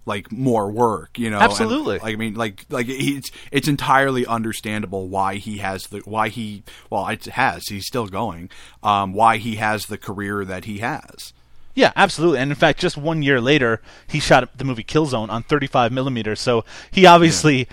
like 0.05 0.31
more 0.31 0.71
work. 0.71 1.17
You 1.19 1.29
know, 1.29 1.37
And, 1.37 1.45
Absolutely. 1.45 1.99
like 1.99 2.13
I 2.13 2.17
mean, 2.17 2.33
like 2.33 2.65
like 2.69 2.87
it's 2.89 3.31
it's 3.51 3.67
entirely 3.67 4.25
understandable 4.25 5.07
why 5.07 5.35
he 5.35 5.57
has 5.59 5.87
the 5.87 5.99
why 5.99 6.29
he 6.29 6.63
well 6.89 7.07
it 7.07 7.25
has 7.25 7.67
he's 7.67 7.85
still 7.85 8.07
going. 8.07 8.49
Um, 8.83 9.13
why 9.13 9.37
he 9.37 9.55
has 9.55 9.85
the 9.85 9.97
career 9.97 10.43
that 10.45 10.65
he 10.65 10.79
has. 10.79 11.33
Yeah, 11.75 11.93
absolutely. 11.95 12.39
And 12.39 12.51
in 12.51 12.55
fact, 12.55 12.79
just 12.79 12.97
one 12.97 13.21
year 13.21 13.39
later, 13.39 13.81
he 14.07 14.19
shot 14.19 14.57
the 14.57 14.65
movie 14.65 14.83
Killzone 14.83 15.29
on 15.29 15.43
35 15.43 15.91
millimeters. 15.93 16.41
So 16.41 16.65
he 16.91 17.05
obviously 17.05 17.67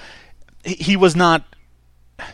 he, 0.65 0.75
he 0.75 0.97
was 0.97 1.17
not. 1.17 1.45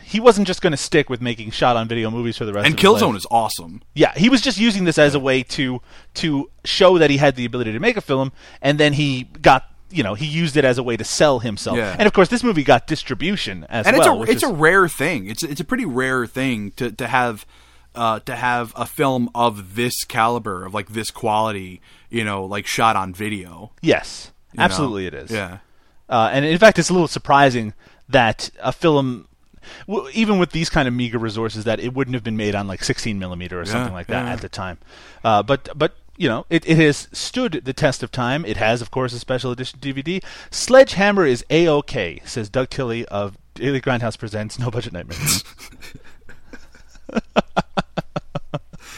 He 0.03 0.19
wasn't 0.19 0.47
just 0.47 0.61
going 0.61 0.71
to 0.71 0.77
stick 0.77 1.09
with 1.09 1.21
making 1.21 1.51
shot-on-video 1.51 2.09
movies 2.09 2.37
for 2.37 2.45
the 2.45 2.53
rest 2.53 2.65
And 2.65 2.73
of 2.75 2.79
his 2.79 2.89
life. 2.89 3.01
Killzone 3.01 3.15
is 3.17 3.27
awesome. 3.29 3.81
Yeah, 3.93 4.13
he 4.15 4.29
was 4.29 4.41
just 4.41 4.57
using 4.57 4.85
this 4.85 4.97
as 4.97 5.13
a 5.15 5.19
way 5.19 5.43
to 5.43 5.81
to 6.15 6.49
show 6.63 6.97
that 6.97 7.09
he 7.09 7.17
had 7.17 7.35
the 7.35 7.45
ability 7.45 7.73
to 7.73 7.79
make 7.79 7.97
a 7.97 8.01
film, 8.01 8.31
and 8.61 8.79
then 8.79 8.93
he 8.93 9.23
got 9.41 9.65
you 9.89 10.01
know 10.03 10.13
he 10.13 10.25
used 10.25 10.55
it 10.57 10.65
as 10.65 10.77
a 10.77 10.83
way 10.83 10.95
to 10.97 11.03
sell 11.03 11.39
himself. 11.39 11.77
Yeah. 11.77 11.95
And 11.99 12.07
of 12.07 12.13
course, 12.13 12.29
this 12.29 12.43
movie 12.43 12.63
got 12.63 12.87
distribution 12.87 13.65
as 13.69 13.85
and 13.85 13.97
well. 13.97 14.23
it's 14.23 14.29
a 14.29 14.33
it's 14.33 14.43
a 14.43 14.53
rare 14.53 14.87
thing. 14.87 15.27
It's 15.27 15.43
it's 15.43 15.61
a 15.61 15.65
pretty 15.65 15.85
rare 15.85 16.25
thing 16.25 16.71
to 16.77 16.91
to 16.91 17.07
have 17.07 17.45
uh, 17.95 18.19
to 18.21 18.35
have 18.35 18.73
a 18.75 18.85
film 18.85 19.29
of 19.35 19.75
this 19.75 20.03
caliber 20.03 20.65
of 20.65 20.73
like 20.73 20.89
this 20.89 21.11
quality, 21.11 21.81
you 22.09 22.23
know, 22.23 22.45
like 22.45 22.65
shot 22.65 22.95
on 22.95 23.13
video. 23.13 23.71
yes, 23.81 24.31
you 24.53 24.59
know? 24.59 24.63
absolutely, 24.63 25.07
it 25.07 25.13
is. 25.13 25.29
Yeah. 25.29 25.59
Uh, 26.09 26.29
and 26.31 26.45
in 26.45 26.57
fact, 26.57 26.79
it's 26.79 26.89
a 26.89 26.93
little 26.93 27.07
surprising 27.07 27.73
that 28.09 28.49
a 28.61 28.71
film, 28.71 29.27
even 30.13 30.39
with 30.39 30.51
these 30.51 30.69
kind 30.69 30.87
of 30.87 30.93
meager 30.93 31.17
resources, 31.19 31.63
that 31.65 31.79
it 31.79 31.93
wouldn't 31.93 32.13
have 32.15 32.23
been 32.23 32.37
made 32.37 32.55
on 32.55 32.67
like 32.67 32.83
16 32.83 33.17
millimeter 33.19 33.59
or 33.59 33.63
Yeah, 33.63 33.71
something 33.71 33.93
like 33.93 34.07
that 34.07 34.25
yeah. 34.25 34.33
at 34.33 34.41
the 34.41 34.49
time. 34.49 34.77
Uh, 35.23 35.43
but 35.43 35.69
but 35.75 35.95
you 36.17 36.29
know, 36.29 36.45
it, 36.49 36.67
it 36.67 36.77
has 36.77 37.07
stood 37.11 37.61
the 37.65 37.73
test 37.73 38.03
of 38.03 38.11
time. 38.11 38.45
It 38.45 38.57
has, 38.57 38.81
of 38.81 38.91
course, 38.91 39.13
a 39.13 39.19
special 39.19 39.51
edition 39.51 39.79
DVD. 39.79 40.23
Sledgehammer 40.51 41.25
is 41.25 41.43
a 41.49 41.67
okay, 41.67 42.21
says 42.23 42.49
Doug 42.49 42.69
Tilley 42.69 43.05
of 43.07 43.37
Daily 43.55 43.81
Grindhouse 43.81 44.17
presents 44.17 44.59
No 44.59 44.69
Budget 44.69 44.93
Nightmares. 44.93 45.43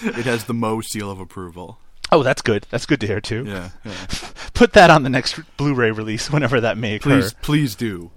It 0.04 0.26
has 0.26 0.44
the 0.46 0.54
Mo 0.54 0.82
seal 0.82 1.10
of 1.10 1.20
approval. 1.20 1.80
oh, 2.12 2.22
that's 2.22 2.42
good. 2.42 2.68
That's 2.70 2.86
good 2.86 3.00
to 3.02 3.08
hear 3.08 3.22
too. 3.22 3.46
Yeah, 3.48 3.70
yeah. 3.84 3.94
Put 4.54 4.74
that 4.74 4.90
on 4.90 5.04
the 5.04 5.10
next 5.10 5.40
Blu-ray 5.58 5.92
release, 5.92 6.30
whenever 6.30 6.62
that 6.62 6.78
may 6.78 6.96
occur. 6.96 7.22
Please, 7.22 7.34
please 7.42 7.76
do. 7.76 8.12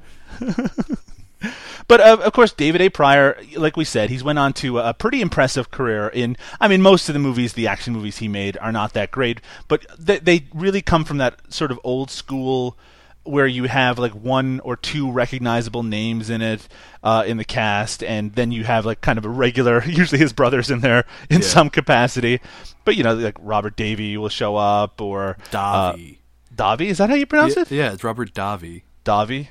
But 1.87 2.01
uh, 2.01 2.19
of 2.23 2.33
course, 2.33 2.53
David 2.53 2.81
A. 2.81 2.89
Prior, 2.91 3.41
like 3.57 3.77
we 3.77 3.85
said, 3.85 4.11
he's 4.11 4.25
went 4.25 4.39
on 4.39 4.53
to 4.55 4.79
a 4.79 4.93
pretty 4.93 5.21
impressive 5.21 5.71
career 5.71 6.09
in. 6.09 6.37
I 6.61 6.69
mean, 6.69 6.83
most 6.83 7.09
of 7.09 7.13
the 7.13 7.19
movies, 7.19 7.53
the 7.55 7.67
action 7.67 7.93
movies 7.95 8.19
he 8.19 8.29
made, 8.29 8.59
are 8.59 8.73
not 8.73 8.93
that 8.95 9.11
great, 9.11 9.41
but 9.69 9.87
they, 9.99 10.19
they 10.19 10.47
really 10.53 10.83
come 10.83 11.05
from 11.05 11.19
that 11.19 11.41
sort 11.53 11.71
of 11.71 11.81
old 11.85 12.11
school 12.11 12.77
where 13.25 13.47
you 13.47 13.65
have 13.65 13.99
like 13.99 14.13
one 14.13 14.59
or 14.61 14.75
two 14.77 15.11
recognizable 15.11 15.83
names 15.83 16.31
in 16.31 16.41
it 16.41 16.67
uh, 17.03 17.25
in 17.27 17.37
the 17.37 17.45
cast, 17.45 18.03
and 18.03 18.35
then 18.35 18.51
you 18.53 18.65
have 18.65 18.85
like 18.87 19.01
kind 19.01 19.19
of 19.19 19.25
a 19.25 19.29
regular, 19.29 19.83
usually 19.87 20.19
his 20.19 20.33
brothers 20.33 20.71
in 20.71 20.81
there 20.81 21.05
in 21.31 21.41
Yeah. 21.41 21.47
some 21.47 21.71
capacity. 21.71 22.41
But 22.85 22.97
you 22.97 23.05
know, 23.05 23.15
like 23.15 23.37
Robert 23.41 23.77
Davey 23.77 24.17
will 24.17 24.31
show 24.31 24.57
up, 24.57 25.01
or 25.01 25.37
uh, 25.53 25.93
Davi. 25.93 26.19
Davi, 26.55 26.87
is 26.87 26.99
that 26.99 27.09
how 27.11 27.17
you 27.17 27.27
pronounce 27.27 27.57
yeah, 27.57 27.63
it? 27.63 27.71
yeah, 27.71 27.93
it's 27.93 28.03
Robert 28.03 28.33
Davi. 28.35 28.83
Davi. 29.05 29.49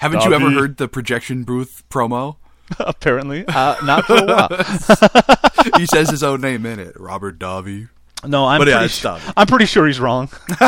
Haven't 0.00 0.24
you 0.24 0.32
ever 0.34 0.50
heard 0.50 0.78
the 0.78 0.88
projection 0.88 1.44
booth 1.44 1.82
promo? 1.90 2.36
Apparently, 2.78 3.44
uh, 3.46 3.76
not 3.84 4.06
for 4.06 4.16
a 4.16 4.24
while. 4.24 4.48
he 5.76 5.84
says 5.86 6.08
his 6.08 6.22
own 6.22 6.40
name 6.40 6.64
in 6.64 6.78
it, 6.78 6.98
Robert 6.98 7.38
Davi. 7.38 7.88
No, 8.24 8.46
I'm 8.46 8.58
But 8.60 8.68
pretty 8.68 8.84
it's 8.84 8.94
su- 8.94 9.08
Davi. 9.08 9.32
I'm 9.36 9.46
pretty 9.46 9.66
sure 9.66 9.86
he's 9.86 10.00
wrong. 10.00 10.30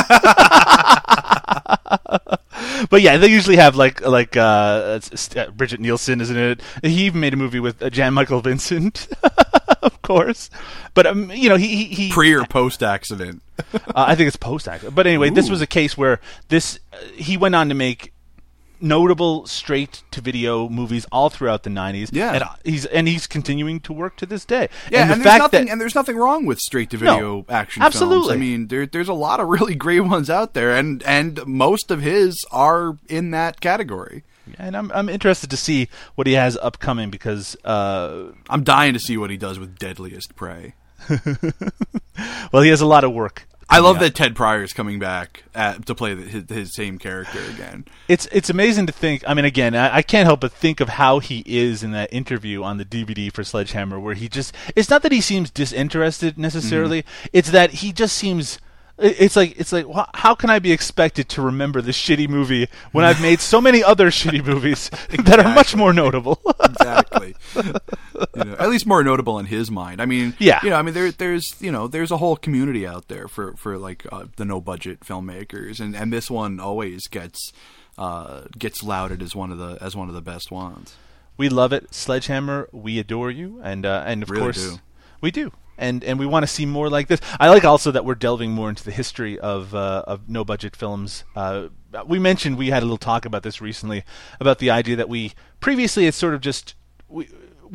but 2.91 3.01
yeah, 3.03 3.17
they 3.17 3.29
usually 3.29 3.57
have 3.57 3.77
like 3.77 4.01
like 4.07 4.37
uh, 4.37 5.01
uh, 5.37 5.51
Brigitte 5.53 5.81
Nielsen, 5.81 6.21
isn't 6.21 6.37
it? 6.37 6.61
He 6.83 7.05
even 7.07 7.21
made 7.21 7.33
a 7.33 7.37
movie 7.37 7.61
with 7.61 7.83
uh, 7.83 7.89
Jan 7.91 8.15
Michael 8.15 8.41
Vincent, 8.41 9.09
of 9.83 10.03
course. 10.03 10.51
But 10.95 11.07
um, 11.07 11.31
you 11.31 11.49
know, 11.49 11.57
he 11.57 11.69
he, 11.69 11.85
he 11.85 12.11
Pre 12.11 12.35
or 12.35 12.45
post 12.45 12.83
accident. 12.83 13.43
uh, 13.75 13.79
I 13.95 14.15
think 14.15 14.29
it's 14.29 14.37
post 14.37 14.69
accident. 14.69 14.95
But 14.95 15.07
anyway, 15.07 15.31
this 15.31 15.49
was 15.49 15.61
a 15.61 15.67
case 15.67 15.97
where 15.97 16.21
this 16.49 16.79
uh, 16.93 16.97
he 17.15 17.37
went 17.37 17.55
on 17.55 17.69
to 17.69 17.75
make 17.75 18.13
notable 18.83 19.47
straight 19.47 20.03
to 20.11 20.21
video 20.21 20.69
movies 20.69 21.07
all 21.13 21.31
throughout 21.31 21.63
the 21.63 21.71
90s 21.71 22.11
Yeah. 22.13 22.33
and 22.35 22.43
uh, 22.43 22.49
he's 22.65 22.85
and 22.87 23.07
he's 23.09 23.27
continuing 23.27 23.81
to 23.81 23.93
work 23.93 24.17
to 24.17 24.27
this 24.27 24.45
day 24.45 24.69
Yeah, 24.91 25.03
and 25.03 25.13
and, 25.13 25.21
there's 25.21 25.25
fact 25.33 25.43
nothing 25.43 25.65
that 25.67 25.73
and 25.73 25.81
there's 25.81 25.95
nothing 25.95 26.17
wrong 26.17 26.45
with 26.47 26.59
straight 26.59 26.91
to 26.91 26.97
No, 26.99 27.01
video 27.15 27.47
action 27.49 27.83
absolutely. 27.83 28.29
films. 28.29 28.33
I 28.33 28.37
mean, 28.37 28.69
there 28.69 28.87
there's 28.87 29.09
a 29.09 29.15
lot 29.15 29.41
of 29.41 29.49
really 29.49 29.75
great 29.75 30.01
ones 30.01 30.29
out 30.29 30.55
there 30.55 30.75
and 30.77 31.03
and 31.05 31.47
most 31.47 31.91
of 31.91 32.03
his 32.03 32.45
are 32.51 32.99
in 33.09 33.31
that 33.31 33.61
category. 33.61 34.25
and 34.59 34.77
I'm 34.77 34.91
I'm 34.93 35.09
interested 35.09 35.49
to 35.51 35.57
see 35.57 35.89
what 36.17 36.27
he 36.27 36.33
has 36.35 36.59
upcoming 36.61 37.11
because 37.11 37.57
uh, 37.65 38.33
I'm 38.51 38.65
dying 38.65 38.93
to 38.95 38.99
see 39.01 39.17
what 39.17 39.31
he 39.31 39.37
does 39.37 39.59
with 39.59 39.79
Deadliest 39.79 40.35
Prey. 40.37 40.75
well 42.53 42.63
he 42.63 42.69
has 42.71 42.81
a 42.81 42.87
lot 42.87 43.05
of 43.05 43.13
work. 43.13 43.47
I 43.73 43.78
love 43.78 43.99
that 44.01 44.15
Ted 44.15 44.36
Prior 44.36 44.62
is 44.62 44.73
coming 44.73 44.99
back 44.99 45.44
at, 45.55 45.86
to 45.86 45.94
play 45.94 46.15
the, 46.15 46.23
his, 46.23 46.49
his 46.49 46.74
same 46.74 46.99
character 46.99 47.40
again. 47.51 47.86
It's 48.07 48.27
it's 48.31 48.51
amazing 48.51 48.86
to 48.86 48.93
think. 48.93 49.24
I 49.27 49.35
mean, 49.35 49.44
again, 49.44 49.74
I, 49.74 49.97
I 49.97 50.03
can't 50.03 50.27
help 50.27 50.40
but 50.40 50.53
think 50.53 50.81
of 50.81 50.90
how 50.90 51.19
he 51.19 51.43
is 51.47 51.82
in 51.82 51.93
that 51.93 52.12
interview 52.12 52.62
on 52.62 52.77
the 52.77 52.85
DVD 52.85 53.32
for 53.32 53.43
Sledgehammer, 53.44 53.99
where 53.99 54.15
he 54.15 54.28
just. 54.28 54.55
It's 54.77 54.90
not 54.90 55.03
that 55.03 55.12
he 55.12 55.20
seems 55.20 55.51
disinterested 55.51 56.39
necessarily. 56.39 57.03
Mm-hmm. 57.03 57.28
It's 57.32 57.51
that 57.51 57.70
he 57.70 57.93
just 57.93 58.16
seems. 58.16 58.59
It- 59.03 59.16
It's 59.19 59.37
like 59.37 59.59
it's 59.59 59.73
like 59.73 59.87
how 60.15 60.35
can 60.35 60.51
I 60.51 60.59
be 60.59 60.73
expected 60.73 61.29
to 61.31 61.43
remember 61.43 61.83
this 61.83 61.97
shitty 61.97 62.29
movie 62.29 62.69
when 62.93 63.05
I've 63.05 63.20
made 63.20 63.41
so 63.41 63.61
many 63.61 63.83
other 63.85 64.11
shitty 64.19 64.45
movies 64.45 64.91
that 65.24 65.39
are 65.39 65.55
much 65.55 65.74
more 65.77 65.93
notable? 65.93 66.41
exactly. 66.62 67.35
You 68.37 68.45
know, 68.45 68.57
at 68.59 68.69
least 68.70 68.87
more 68.87 69.03
notable 69.03 69.39
in 69.39 69.47
his 69.47 69.70
mind. 69.70 70.01
I 70.01 70.07
mean, 70.07 70.35
Yeah. 70.39 70.61
You 70.62 70.70
know, 70.70 70.77
I 70.77 70.83
mean, 70.83 70.95
there, 70.95 71.11
there's 71.11 71.57
you 71.61 71.73
know, 71.73 71.89
there's 71.89 72.11
a 72.12 72.19
whole 72.19 72.37
community 72.37 72.87
out 72.87 73.09
there 73.09 73.27
for 73.29 73.55
for 73.57 73.77
like 73.79 74.07
uh, 74.12 74.27
the 74.37 74.45
no 74.45 74.61
budget 74.61 75.01
filmmakers, 75.01 75.81
and 75.81 75.97
and 75.97 76.12
this 76.12 76.31
one 76.31 76.61
always 76.61 77.09
gets 77.09 77.53
uh, 77.99 78.43
gets 78.59 78.83
lauded 78.83 79.23
as 79.23 79.35
one 79.35 79.51
of 79.51 79.59
the 79.59 79.77
as 79.81 79.97
one 79.97 80.09
of 80.09 80.15
the 80.15 80.23
best 80.23 80.51
ones. 80.53 80.95
we 81.37 81.49
love 81.49 81.73
it, 81.73 81.93
Sledgehammer. 81.93 82.69
We 82.73 82.99
adore 82.99 83.31
you, 83.31 83.61
and 83.62 83.85
uh, 83.85 84.05
and 84.07 84.23
of 84.23 84.31
Really 84.31 84.43
course 84.43 84.70
do. 84.70 84.79
we 85.20 85.31
do. 85.31 85.51
And 85.78 86.05
and 86.05 86.19
we 86.19 86.27
want 86.27 86.43
to 86.44 86.47
see 86.47 86.66
more 86.66 86.89
like 86.90 87.09
this. 87.09 87.20
I 87.40 87.49
like 87.49 87.65
also 87.65 87.90
that 87.90 88.05
we're 88.05 88.15
delving 88.15 88.53
more 88.53 88.69
into 88.69 88.85
the 88.85 88.90
history 88.93 89.39
of 89.39 89.74
uh, 89.74 90.05
of 90.07 90.28
no 90.28 90.44
budget 90.44 90.77
films. 90.77 91.24
Uh, 91.35 91.69
we 92.07 92.19
mentioned 92.19 92.57
we 92.57 92.70
had 92.70 92.82
a 92.82 92.86
little 92.86 92.99
talk 92.99 93.24
about 93.24 93.43
this 93.43 93.61
recently 93.61 94.05
about 94.40 94.59
the 94.59 94.70
idea 94.70 94.97
that 94.97 95.09
we 95.09 95.32
previously 95.61 96.07
it's 96.07 96.16
sort 96.16 96.32
of 96.35 96.40
just 96.40 96.74
we, 97.09 97.28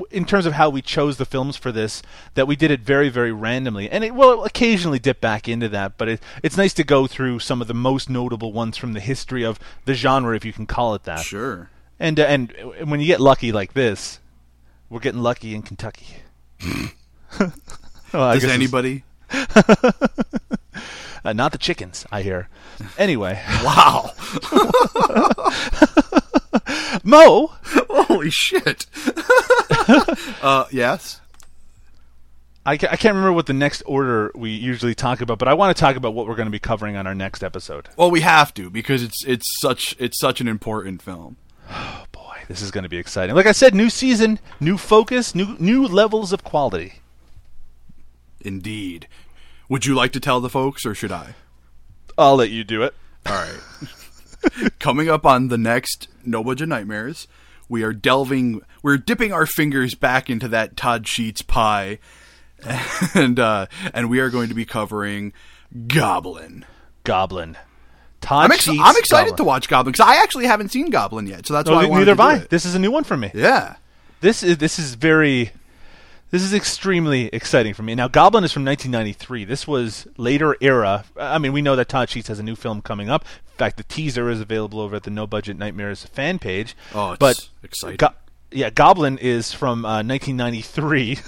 in 0.09 0.25
terms 0.25 0.45
of 0.45 0.53
how 0.53 0.69
we 0.69 0.81
chose 0.81 1.17
the 1.17 1.25
films 1.25 1.55
for 1.55 1.71
this 1.71 2.01
that 2.33 2.47
we 2.47 2.55
did 2.55 2.71
it 2.71 2.79
very 2.79 3.09
very 3.09 3.31
randomly 3.31 3.89
and 3.89 4.03
it 4.03 4.15
will 4.15 4.43
occasionally 4.43 4.97
dip 4.97 5.21
back 5.21 5.47
into 5.47 5.69
that 5.69 5.97
but 5.99 6.07
it, 6.07 6.19
it's 6.41 6.57
nice 6.57 6.73
to 6.73 6.83
go 6.83 7.05
through 7.05 7.37
some 7.37 7.61
of 7.61 7.67
the 7.67 7.73
most 7.75 8.09
notable 8.09 8.51
ones 8.51 8.75
from 8.75 8.93
the 8.93 8.99
history 8.99 9.43
of 9.45 9.59
the 9.85 9.93
genre 9.93 10.35
if 10.35 10.43
you 10.43 10.53
can 10.53 10.65
call 10.65 10.95
it 10.95 11.03
that 11.03 11.19
Sure. 11.19 11.69
and 11.99 12.19
uh, 12.19 12.23
and 12.23 12.53
when 12.89 12.99
you 12.99 13.05
get 13.05 13.19
lucky 13.19 13.51
like 13.51 13.73
this, 13.73 14.19
we're 14.89 14.99
getting 14.99 15.21
lucky 15.21 15.53
in 15.53 15.61
Kentucky. 15.61 16.07
Well, 18.17 18.29
I 18.29 18.33
Does 18.39 18.45
anybody? 18.45 19.03
Uh, 21.25 21.33
not 21.33 21.51
the 21.51 21.57
chickens, 21.57 22.05
I 22.09 22.21
hear. 22.21 22.47
Anyway, 22.97 23.41
Wow. 23.63 24.11
Mo, 27.03 27.51
Holy 27.89 28.29
shit. 28.29 28.85
Uh, 30.41 30.65
yes. 30.71 31.19
I, 32.65 32.77
ca- 32.77 32.87
I 32.89 32.95
can't 32.95 33.15
remember 33.15 33.33
what 33.33 33.47
the 33.47 33.53
next 33.53 33.81
order 33.85 34.31
we 34.35 34.51
usually 34.51 34.95
talk 34.95 35.19
about, 35.19 35.37
but 35.37 35.49
I 35.49 35.53
want 35.53 35.75
to 35.75 35.81
talk 35.81 35.97
about 35.97 36.13
what 36.13 36.27
we're 36.27 36.35
going 36.35 36.47
to 36.47 36.51
be 36.51 36.59
covering 36.59 36.95
on 36.95 37.05
our 37.07 37.15
next 37.15 37.43
episode. 37.43 37.89
Well, 37.97 38.09
we 38.09 38.21
have 38.21 38.53
to 38.53 38.69
because 38.69 39.03
it's 39.03 39.25
it's 39.25 39.59
such 39.59 39.97
it's 39.99 40.17
such 40.19 40.39
an 40.39 40.47
important 40.47 41.01
film. 41.01 41.35
Boy, 42.13 42.37
this 42.47 42.61
is 42.61 42.71
going 42.71 42.83
to 42.83 42.89
be 42.89 42.97
exciting. 42.97 43.35
Like 43.35 43.47
I 43.47 43.51
said, 43.51 43.75
new 43.75 43.89
season, 43.89 44.39
new 44.61 44.77
focus, 44.77 45.35
new 45.35 45.57
new 45.59 45.85
levels 45.85 46.31
of 46.31 46.45
quality. 46.45 47.01
Indeed. 48.47 49.07
Would 49.69 49.85
you 49.85 49.93
like 49.93 50.13
to 50.13 50.19
tell 50.19 50.39
the 50.39 50.49
folks, 50.49 50.85
or 50.85 50.95
should 50.95 51.11
I? 51.11 51.35
I'll 52.17 52.37
let 52.37 52.49
you 52.49 52.63
do 52.63 52.81
it. 52.83 52.93
All 53.25 53.33
right. 53.33 54.71
Coming 54.79 55.09
up 55.09 55.25
on 55.25 55.49
the 55.49 55.57
next 55.57 56.07
No 56.25 56.43
Budget 56.43 56.69
Nightmares, 56.69 57.27
we 57.67 57.83
are 57.83 57.91
delving, 57.93 58.61
we're 58.81 58.97
dipping 58.97 59.33
our 59.33 59.45
fingers 59.45 59.93
back 59.93 60.29
into 60.29 60.47
that 60.47 60.77
Todd 60.77 61.05
Sheets 61.07 61.41
pie, 61.41 61.99
and 63.13 63.39
uh, 63.39 63.67
and 63.93 64.09
we 64.09 64.19
are 64.19 64.29
going 64.29 64.47
to 64.47 64.55
be 64.55 64.65
covering 64.65 65.33
Goblin. 65.87 66.65
Goblin. 67.03 67.57
Todd 68.21 68.45
I'm, 68.45 68.51
ex- 68.51 68.63
Sheets, 68.63 68.81
I'm 68.83 68.95
excited 68.97 69.31
Goblin. 69.31 69.37
to 69.37 69.43
watch 69.43 69.67
Goblin 69.67 69.91
because 69.91 70.07
I 70.07 70.23
actually 70.23 70.45
haven't 70.47 70.69
seen 70.69 70.89
Goblin 70.89 71.27
yet, 71.27 71.45
so 71.45 71.53
that's 71.53 71.69
No, 71.69 71.75
why 71.75 71.79
I 71.79 71.83
th- 71.83 71.91
wanted 71.91 72.05
neither 72.05 72.15
to 72.15 72.23
have 72.23 72.35
do 72.37 72.41
I. 72.41 72.43
it. 72.45 72.49
This 72.49 72.65
is 72.65 72.73
a 72.73 72.79
new 72.79 72.91
one 72.91 73.03
for 73.03 73.17
me. 73.17 73.31
Yeah. 73.33 73.75
This 74.21 74.41
is 74.43 74.57
this 74.57 74.79
is 74.79 74.95
very 74.95 75.51
this 76.31 76.43
is 76.43 76.53
extremely 76.53 77.27
exciting 77.27 77.73
for 77.73 77.83
me. 77.83 77.95
Now, 77.95 78.07
Goblin 78.07 78.43
is 78.43 78.51
from 78.51 78.65
1993. 78.65 79.45
This 79.45 79.67
was 79.67 80.07
later 80.17 80.55
era. 80.61 81.05
I 81.17 81.37
mean, 81.37 81.53
we 81.53 81.61
know 81.61 81.75
that 81.75 81.89
Todd 81.89 82.09
Sheets 82.09 82.27
has 82.27 82.39
a 82.39 82.43
new 82.43 82.55
film 82.55 82.81
coming 82.81 83.09
up. 83.09 83.23
In 83.23 83.57
fact, 83.57 83.77
the 83.77 83.83
teaser 83.83 84.29
is 84.29 84.39
available 84.41 84.79
over 84.79 84.95
at 84.95 85.03
the 85.03 85.09
No 85.11 85.25
Budget 85.25 85.57
Nightmares 85.57 86.03
fan 86.05 86.37
page. 86.39 86.75
Oh, 86.93 87.11
it's 87.11 87.19
but 87.19 87.49
exciting. 87.63 87.97
Go- 87.97 88.13
yeah, 88.51 88.69
Goblin 88.69 89.17
is 89.17 89.51
from 89.53 89.83
uh, 89.85 90.03
1993. 90.03 91.17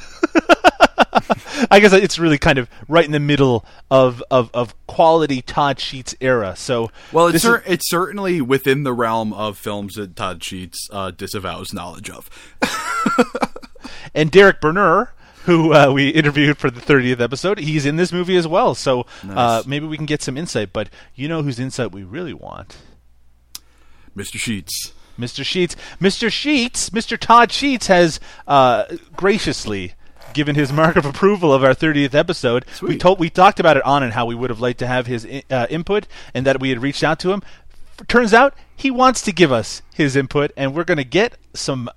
I 1.72 1.80
guess 1.80 1.92
it's 1.92 2.20
really 2.20 2.38
kind 2.38 2.58
of 2.58 2.70
right 2.88 3.04
in 3.04 3.12
the 3.12 3.20
middle 3.20 3.66
of 3.92 4.24
of, 4.32 4.50
of 4.54 4.74
quality 4.88 5.42
Todd 5.42 5.80
Sheets 5.80 6.16
era. 6.22 6.56
So 6.56 6.92
Well, 7.12 7.28
it's 7.28 7.42
cer- 7.44 7.58
is- 7.58 7.64
it's 7.74 7.90
certainly 7.90 8.42
within 8.42 8.84
the 8.84 8.94
realm 8.94 9.34
of 9.34 9.58
films 9.58 9.96
that 9.96 10.16
Todd 10.16 10.44
Sheets 10.44 10.88
uh, 10.92 11.12
disavows 11.12 11.74
knowledge 11.74 12.10
of. 12.10 12.30
and 14.14 14.32
Derek 14.32 14.62
Berner, 14.62 15.14
who 15.44 15.74
uh, 15.74 15.92
we 15.92 16.10
interviewed 16.10 16.58
for 16.58 16.70
the 16.70 16.82
30th 16.82 17.20
episode, 17.20 17.60
he's 17.60 17.86
in 17.86 17.96
this 17.96 18.12
movie 18.12 18.36
as 18.38 18.48
well. 18.48 18.76
So 18.76 19.06
uh, 19.28 19.64
maybe 19.66 19.86
we 19.86 19.98
can 19.98 20.06
get 20.06 20.22
some 20.22 20.38
insight. 20.38 20.74
But 20.74 20.90
you 21.16 21.28
know 21.28 21.42
whose 21.44 21.60
insight 21.60 21.92
we 21.92 22.04
really 22.04 22.34
want? 22.34 22.78
Mr. 24.16 24.38
Sheets. 24.38 24.94
Mr. 25.18 25.44
Sheets. 25.44 25.76
Mr. 26.02 26.32
Sheets, 26.32 26.90
Mr. 26.92 27.18
Todd 27.18 27.52
Sheets 27.52 27.88
has 27.88 28.20
uh, 28.48 28.86
graciously 29.16 29.94
given 30.34 30.56
his 30.56 30.72
mark 30.72 30.96
of 30.96 31.06
approval 31.06 31.54
of 31.54 31.64
our 31.64 31.74
30th 31.74 32.14
episode. 32.14 32.66
We 32.82 32.98
told 32.98 33.20
we 33.20 33.30
talked 33.30 33.60
about 33.60 33.78
it 33.78 33.84
on 33.84 34.04
and 34.04 34.14
how 34.14 34.26
we 34.26 34.36
would 34.36 34.50
have 34.50 34.60
liked 34.60 34.80
to 34.80 34.88
have 34.88 35.08
his 35.08 35.26
uh, 35.50 35.68
input 35.70 36.08
and 36.34 36.46
that 36.46 36.60
we 36.60 36.70
had 36.70 36.82
reached 36.82 37.04
out 37.04 37.20
to 37.22 37.32
him. 37.32 37.42
F- 38.00 38.08
turns 38.08 38.34
out 38.34 38.54
he 38.76 38.92
wants 38.92 39.22
to 39.24 39.32
give 39.32 39.52
us 39.52 39.82
his 39.94 40.16
input 40.16 40.52
and 40.56 40.76
we're 40.76 40.84
going 40.84 40.98
to 41.00 41.04
get 41.04 41.38
some 41.54 41.90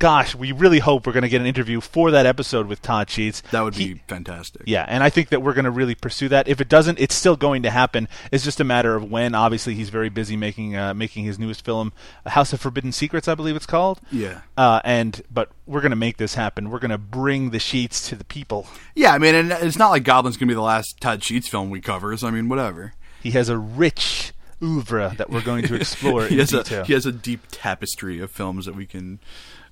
gosh, 0.00 0.34
we 0.34 0.50
really 0.50 0.80
hope 0.80 1.06
we're 1.06 1.12
going 1.12 1.22
to 1.22 1.28
get 1.28 1.40
an 1.40 1.46
interview 1.46 1.80
for 1.80 2.10
that 2.10 2.26
episode 2.26 2.66
with 2.66 2.82
Todd 2.82 3.08
Sheets. 3.08 3.42
That 3.52 3.60
would 3.60 3.76
be 3.76 4.00
fantastic. 4.08 4.62
Yeah, 4.66 4.84
and 4.88 5.04
I 5.04 5.10
think 5.10 5.28
that 5.28 5.42
we're 5.42 5.52
going 5.52 5.66
to 5.66 5.70
really 5.70 5.94
pursue 5.94 6.28
that. 6.30 6.48
If 6.48 6.60
it 6.60 6.68
doesn't, 6.68 6.98
it's 6.98 7.14
still 7.14 7.36
going 7.36 7.62
to 7.62 7.70
happen. 7.70 8.08
It's 8.32 8.42
just 8.42 8.58
a 8.58 8.64
matter 8.64 8.96
of 8.96 9.08
when. 9.08 9.34
Obviously, 9.36 9.74
he's 9.74 9.90
very 9.90 10.08
busy 10.08 10.36
making 10.36 10.74
uh, 10.74 10.94
making 10.94 11.24
his 11.26 11.38
newest 11.38 11.64
film, 11.64 11.92
House 12.26 12.52
of 12.52 12.60
Forbidden 12.60 12.92
Secrets, 12.92 13.28
I 13.28 13.34
believe 13.34 13.54
it's 13.54 13.66
called. 13.66 14.00
Yeah. 14.10 14.40
Uh, 14.56 14.80
and 14.84 15.22
but 15.30 15.50
we're 15.66 15.82
going 15.82 15.90
to 15.90 15.96
make 15.96 16.16
this 16.16 16.34
happen. 16.34 16.70
We're 16.70 16.80
going 16.80 16.90
to 16.90 16.98
bring 16.98 17.50
the 17.50 17.60
sheets 17.60 18.08
to 18.08 18.16
the 18.16 18.24
people. 18.24 18.66
Yeah, 18.96 19.12
I 19.12 19.18
mean, 19.18 19.34
and 19.34 19.52
it's 19.52 19.78
not 19.78 19.90
like 19.90 20.02
Goblin's 20.02 20.36
going 20.36 20.48
to 20.48 20.52
be 20.52 20.56
the 20.56 20.62
last 20.62 21.00
Todd 21.00 21.22
Sheets 21.22 21.46
film 21.46 21.70
we 21.70 21.80
cover. 21.80 22.16
So 22.16 22.26
I 22.26 22.30
mean, 22.30 22.48
whatever. 22.48 22.94
He 23.22 23.32
has 23.32 23.50
a 23.50 23.58
rich 23.58 24.32
oeuvre 24.62 25.14
that 25.18 25.28
we're 25.28 25.42
going 25.42 25.66
to 25.66 25.74
explore 25.80 26.24
he 26.26 26.34
in 26.34 26.40
has 26.40 26.50
detail. 26.50 26.82
a 26.82 26.84
he 26.86 26.94
has 26.94 27.04
a 27.06 27.12
deep 27.12 27.40
tapestry 27.50 28.18
of 28.20 28.30
films 28.30 28.66
that 28.66 28.74
we 28.74 28.86
can 28.86 29.20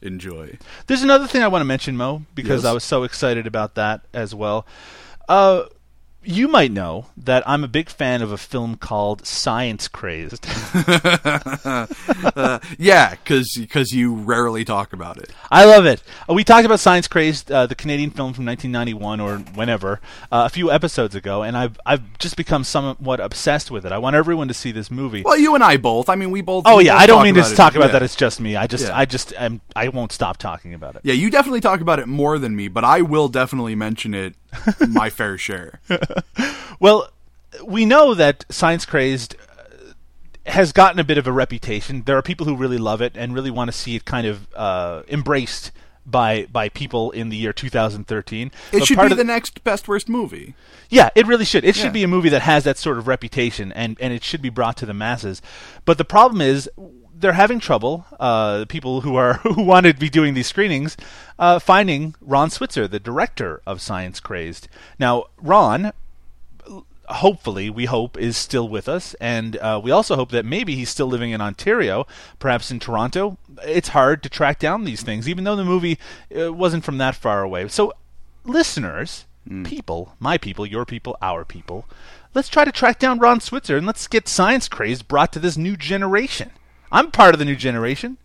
enjoy. 0.03 0.59
There's 0.87 1.03
another 1.03 1.27
thing 1.27 1.43
I 1.43 1.49
want 1.49 1.61
to 1.61 1.67
mention, 1.67 1.97
Mo, 1.97 2.23
because 2.35 2.63
Yes. 2.65 2.71
I 2.71 2.73
was 2.73 2.85
so 2.85 3.03
excited 3.05 3.47
about 3.47 3.75
that 3.77 4.03
as 4.13 4.35
well. 4.35 4.67
Uh, 5.29 5.65
you 6.29 6.47
might 6.47 6.71
know 6.71 7.07
that 7.17 7.43
I'm 7.49 7.65
a 7.65 7.69
big 7.69 7.89
fan 7.89 8.21
of 8.21 8.31
a 8.31 8.37
film 8.37 8.77
called 8.77 9.27
Science 9.27 9.89
Crazed. 9.89 10.47
uh, 10.75 12.59
yeah, 12.79 13.15
because 13.15 13.93
you 13.93 14.15
rarely 14.15 14.65
talk 14.65 14.93
about 14.93 15.17
it. 15.17 15.31
I 15.51 15.65
love 15.65 15.87
it. 15.87 16.03
Uh, 16.29 16.35
we 16.35 16.45
talked 16.45 16.67
about 16.67 16.81
Science 16.81 17.09
Crazed, 17.09 17.51
uh, 17.51 17.67
the 17.67 17.75
Canadian 17.75 18.11
film 18.11 18.35
from 18.35 18.45
1991 18.45 19.21
or 19.21 19.39
whenever, 19.55 20.01
uh, 20.31 20.45
a 20.47 20.49
few 20.51 20.71
episodes 20.71 21.15
ago, 21.15 21.43
and 21.43 21.57
I've 21.57 21.79
I've 21.87 22.19
just 22.19 22.37
become 22.37 22.63
somewhat 22.63 23.21
obsessed 23.21 23.71
with 23.71 23.87
it. 23.87 23.93
I 23.93 23.99
want 23.99 24.15
everyone 24.17 24.49
to 24.49 24.55
see 24.55 24.71
this 24.71 24.91
movie. 24.91 25.23
Well, 25.23 25.39
you 25.39 25.55
and 25.55 25.65
I 25.65 25.79
both. 25.79 26.09
I 26.11 26.15
mean, 26.15 26.31
we 26.31 26.43
both. 26.43 26.65
oh 26.67 26.79
yeah, 26.79 26.93
both 26.93 27.03
I 27.03 27.07
don't 27.07 27.23
mean 27.25 27.35
to 27.37 27.43
talk 27.55 27.75
about 27.75 27.87
Yeah. 27.87 27.93
that. 27.93 28.03
It's 28.03 28.17
just 28.17 28.39
me. 28.41 28.55
I 28.57 28.67
just 28.67 28.87
Yeah. 28.89 28.99
I 28.99 29.05
just 29.07 29.33
am, 29.39 29.61
I 29.75 29.89
won't 29.89 30.13
stop 30.13 30.37
talking 30.37 30.75
about 30.75 30.97
it. 30.97 31.03
Yeah, 31.05 31.15
you 31.15 31.31
definitely 31.31 31.61
talk 31.61 31.81
about 31.81 31.99
it 31.99 32.07
more 32.07 32.39
than 32.39 32.55
me, 32.55 32.69
but 32.69 32.85
I 32.85 33.01
will 33.01 33.29
definitely 33.29 33.75
mention 33.75 34.15
it 34.15 34.35
my 34.89 35.11
fair 35.11 35.39
share. 35.39 35.81
Well, 36.81 37.11
we 37.65 37.85
know 37.85 38.15
that 38.15 38.45
Science 38.51 38.87
Crazed 38.87 39.35
uh, 39.35 39.93
has 40.47 40.71
gotten 40.71 41.01
a 41.01 41.05
bit 41.05 41.19
of 41.19 41.27
a 41.27 41.33
reputation. 41.33 42.03
There 42.05 42.17
are 42.17 42.23
people 42.23 42.47
who 42.47 42.55
really 42.55 42.79
love 42.79 43.01
it 43.01 43.17
and 43.17 43.35
really 43.35 43.51
want 43.51 43.67
to 43.69 43.77
see 43.77 43.97
it 43.97 44.05
kind 44.05 44.25
of 44.25 44.47
uh, 44.55 45.03
embraced 45.09 45.73
by 46.07 46.47
by 46.51 46.69
people 46.69 47.11
in 47.11 47.29
the 47.29 47.37
year 47.37 47.53
2013. 47.53 48.47
It 48.47 48.79
But 48.79 48.87
should 48.87 48.99
be 48.99 49.15
the 49.15 49.25
next 49.25 49.63
best 49.63 49.89
worst 49.89 50.09
movie. 50.09 50.55
Yeah, 50.89 51.11
it 51.15 51.27
really 51.27 51.45
should. 51.45 51.65
It 51.65 51.77
should 51.77 51.93
be 51.93 52.03
a 52.03 52.09
movie 52.09 52.31
that 52.31 52.43
has 52.43 52.65
that 52.65 52.79
sort 52.79 52.99
of 52.99 53.07
reputation, 53.07 53.73
and, 53.73 53.97
and 54.01 54.13
it 54.13 54.25
should 54.25 54.41
be 54.41 54.49
brought 54.49 54.77
to 54.79 54.87
the 54.87 54.95
masses. 54.95 55.43
But 55.85 55.99
the 55.99 56.05
problem 56.05 56.41
is, 56.41 56.71
they're 57.15 57.33
having 57.33 57.61
trouble. 57.61 58.07
Uh, 58.19 58.65
people 58.69 59.03
who 59.03 59.17
are 59.17 59.35
who 59.43 59.63
want 59.63 59.87
to 59.87 59.95
be 59.95 60.09
doing 60.09 60.35
these 60.35 60.47
screenings, 60.47 60.97
uh, 61.39 61.59
finding 61.59 62.15
Ron 62.21 62.51
Switzer, 62.51 62.89
the 62.89 63.01
director 63.01 63.61
of 63.67 63.81
Science 63.81 64.21
Crazed. 64.21 64.69
Now, 64.99 65.25
Ron. 65.37 65.93
Hopefully, 67.09 67.71
we 67.71 67.87
hope 67.87 68.19
is 68.19 68.37
still 68.37 68.69
with 68.69 68.89
us, 68.89 69.15
and 69.15 69.57
uh, 69.57 69.81
we 69.83 69.91
also 69.91 70.15
hope 70.15 70.31
that 70.31 70.45
maybe 70.45 70.75
he's 70.75 70.91
still 70.91 71.07
living 71.07 71.31
in 71.31 71.41
Ontario, 71.41 72.07
perhaps 72.39 72.71
in 72.71 72.79
Toronto. 72.79 73.39
It's 73.65 73.89
hard 73.89 74.23
to 74.23 74.29
track 74.29 74.59
down 74.59 74.85
these 74.85 75.03
things, 75.03 75.29
even 75.29 75.45
though 75.45 75.57
the 75.57 75.65
movie 75.65 75.99
uh, 76.39 76.53
wasn't 76.53 76.85
from 76.85 76.99
that 76.99 77.15
far 77.15 77.43
away. 77.43 77.67
So, 77.69 77.95
listeners, 78.45 79.25
people, 79.65 80.15
my 80.21 80.37
people, 80.37 80.67
your 80.67 80.85
people, 80.85 81.17
our 81.23 81.45
people, 81.45 81.87
let's 82.35 82.49
try 82.49 82.65
to 82.65 82.73
track 82.73 82.99
down 82.99 83.19
Ron 83.19 83.41
Switzer 83.41 83.77
and 83.77 83.87
let's 83.87 84.07
get 84.07 84.29
Science 84.29 84.69
Crazed 84.69 85.09
brought 85.09 85.33
to 85.33 85.39
this 85.39 85.57
new 85.57 85.77
generation. 85.77 86.51
I'm 86.93 87.11
part 87.11 87.35
of 87.35 87.39
the 87.39 87.45
new 87.45 87.57
generation. 87.57 88.19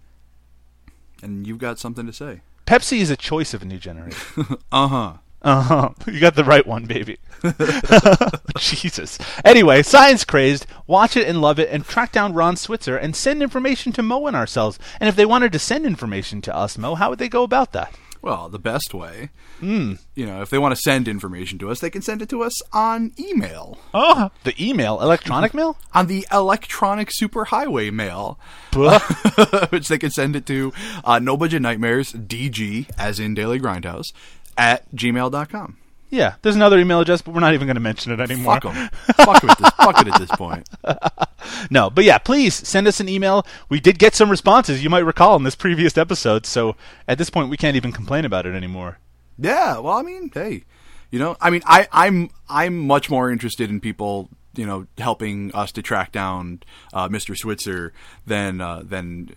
And 1.22 1.48
you've 1.48 1.58
got 1.58 1.80
something 1.80 2.06
to 2.06 2.14
say. 2.14 2.42
Pepsi 2.66 3.00
is 3.00 3.10
a 3.10 3.18
choice 3.18 3.54
of 3.54 3.62
a 3.62 3.66
new 3.66 3.78
generation. 3.78 4.46
Uh 4.72 4.88
huh. 4.88 5.14
Uh 5.44 5.62
huh. 5.62 5.90
You 6.08 6.20
got 6.20 6.36
the 6.36 6.44
right 6.46 6.66
one, 6.66 6.86
baby. 6.86 7.18
Jesus. 8.58 9.18
Anyway, 9.44 9.84
Science 9.84 10.24
Crazed, 10.24 10.66
watch 10.88 11.18
it 11.18 11.28
and 11.28 11.42
love 11.42 11.60
it, 11.60 11.70
and 11.70 11.86
track 11.86 12.12
down 12.12 12.34
Ron 12.34 12.56
Switzer 12.56 12.96
and 12.98 13.16
send 13.16 13.44
information 13.44 13.92
to 13.94 14.04
Mo 14.04 14.26
and 14.28 14.36
ourselves. 14.36 14.80
And 15.00 15.10
if 15.10 15.16
they 15.16 15.26
wanted 15.26 15.52
to 15.54 15.60
send 15.60 15.86
information 15.86 16.42
to 16.42 16.56
us, 16.56 16.78
Mo, 16.78 16.96
how 16.96 17.10
would 17.10 17.20
they 17.20 17.30
go 17.30 17.44
about 17.44 17.74
that? 17.74 17.94
Well, 18.22 18.48
the 18.48 18.60
best 18.60 18.94
way, 18.94 19.32
Mm. 19.62 20.00
you 20.16 20.26
know, 20.26 20.42
if 20.42 20.50
they 20.50 20.58
want 20.58 20.74
to 20.74 20.82
send 20.82 21.10
information 21.10 21.60
to 21.60 21.70
us, 21.70 21.80
they 21.82 21.90
can 21.90 22.02
send 22.02 22.22
it 22.22 22.30
to 22.30 22.42
us 22.42 22.62
on 22.72 23.12
email. 23.20 23.78
Oh, 23.94 24.32
the 24.46 24.56
email, 24.62 25.02
electronic 25.02 25.54
mail? 25.54 25.78
On 25.94 26.08
the 26.08 26.26
electronic 26.32 27.10
superhighway 27.10 27.92
mail, 27.92 28.40
which 29.72 29.90
they 29.90 29.98
can 29.98 30.10
send 30.10 30.38
it 30.38 30.46
to 30.46 30.72
uh, 31.04 31.20
No 31.20 31.36
Budget 31.36 31.62
Nightmares, 31.62 32.14
DG, 32.14 32.90
as 32.98 33.20
in 33.20 33.34
Daily 33.34 33.60
Grindhouse, 33.60 34.14
at 34.58 34.90
gmail.com. 34.96 35.78
Yeah, 36.10 36.36
there's 36.44 36.56
another 36.56 36.78
email 36.78 37.00
address, 37.00 37.24
but 37.24 37.34
we're 37.34 37.40
not 37.40 37.56
even 37.56 37.66
going 37.66 37.76
to 37.76 37.82
mention 37.82 38.12
it 38.12 38.20
anymore. 38.20 38.60
Fuck 38.62 38.66
'em. 38.76 38.90
Fuck 39.16 39.44
'em 39.44 39.50
at 39.50 39.58
this- 39.58 39.70
fuck 39.72 40.00
it 40.00 40.08
at 40.14 40.20
this 40.20 40.30
point. 40.32 40.70
no, 41.72 41.90
but 41.90 42.04
yeah, 42.04 42.20
please 42.20 42.54
send 42.54 42.88
us 42.88 43.00
an 43.00 43.10
email. 43.10 43.48
We 43.68 43.80
did 43.80 43.98
get 43.98 44.14
some 44.14 44.30
responses, 44.30 44.84
you 44.84 44.92
might 44.92 45.00
recall, 45.06 45.36
in 45.38 45.44
this 45.44 45.56
previous 45.56 45.98
episode, 45.98 46.46
so 46.46 46.76
at 47.08 47.18
this 47.18 47.32
point 47.32 47.50
we 47.50 47.58
can't 47.58 47.76
even 47.76 47.92
complain 47.92 48.26
about 48.26 48.46
it 48.46 48.54
anymore. 48.54 49.00
Yeah, 49.40 49.80
well, 49.80 49.98
I 49.98 50.04
mean, 50.04 50.30
hey, 50.32 50.66
you 51.10 51.18
know, 51.18 51.36
I 51.42 51.50
mean, 51.50 51.64
I, 51.66 51.88
I'm 51.92 52.30
I'm 52.48 52.78
much 52.86 53.10
more 53.10 53.32
interested 53.32 53.72
in 53.72 53.80
people, 53.80 54.30
you 54.56 54.68
know, 54.68 54.86
helping 55.00 55.52
us 55.56 55.72
to 55.72 55.82
track 55.82 56.12
down 56.12 56.62
uh, 56.94 57.10
Mr. 57.10 57.36
Switzer 57.36 57.92
than 58.28 58.62
uh, 58.62 58.84
than 58.86 59.36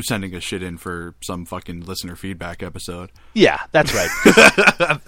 sending 0.00 0.34
us 0.34 0.42
shit 0.42 0.62
in 0.62 0.78
for 0.78 1.14
some 1.20 1.44
fucking 1.44 1.82
listener 1.82 2.16
feedback 2.16 2.62
episode. 2.62 3.10
Yeah, 3.34 3.60
that's 3.72 3.92
right. 3.94 4.98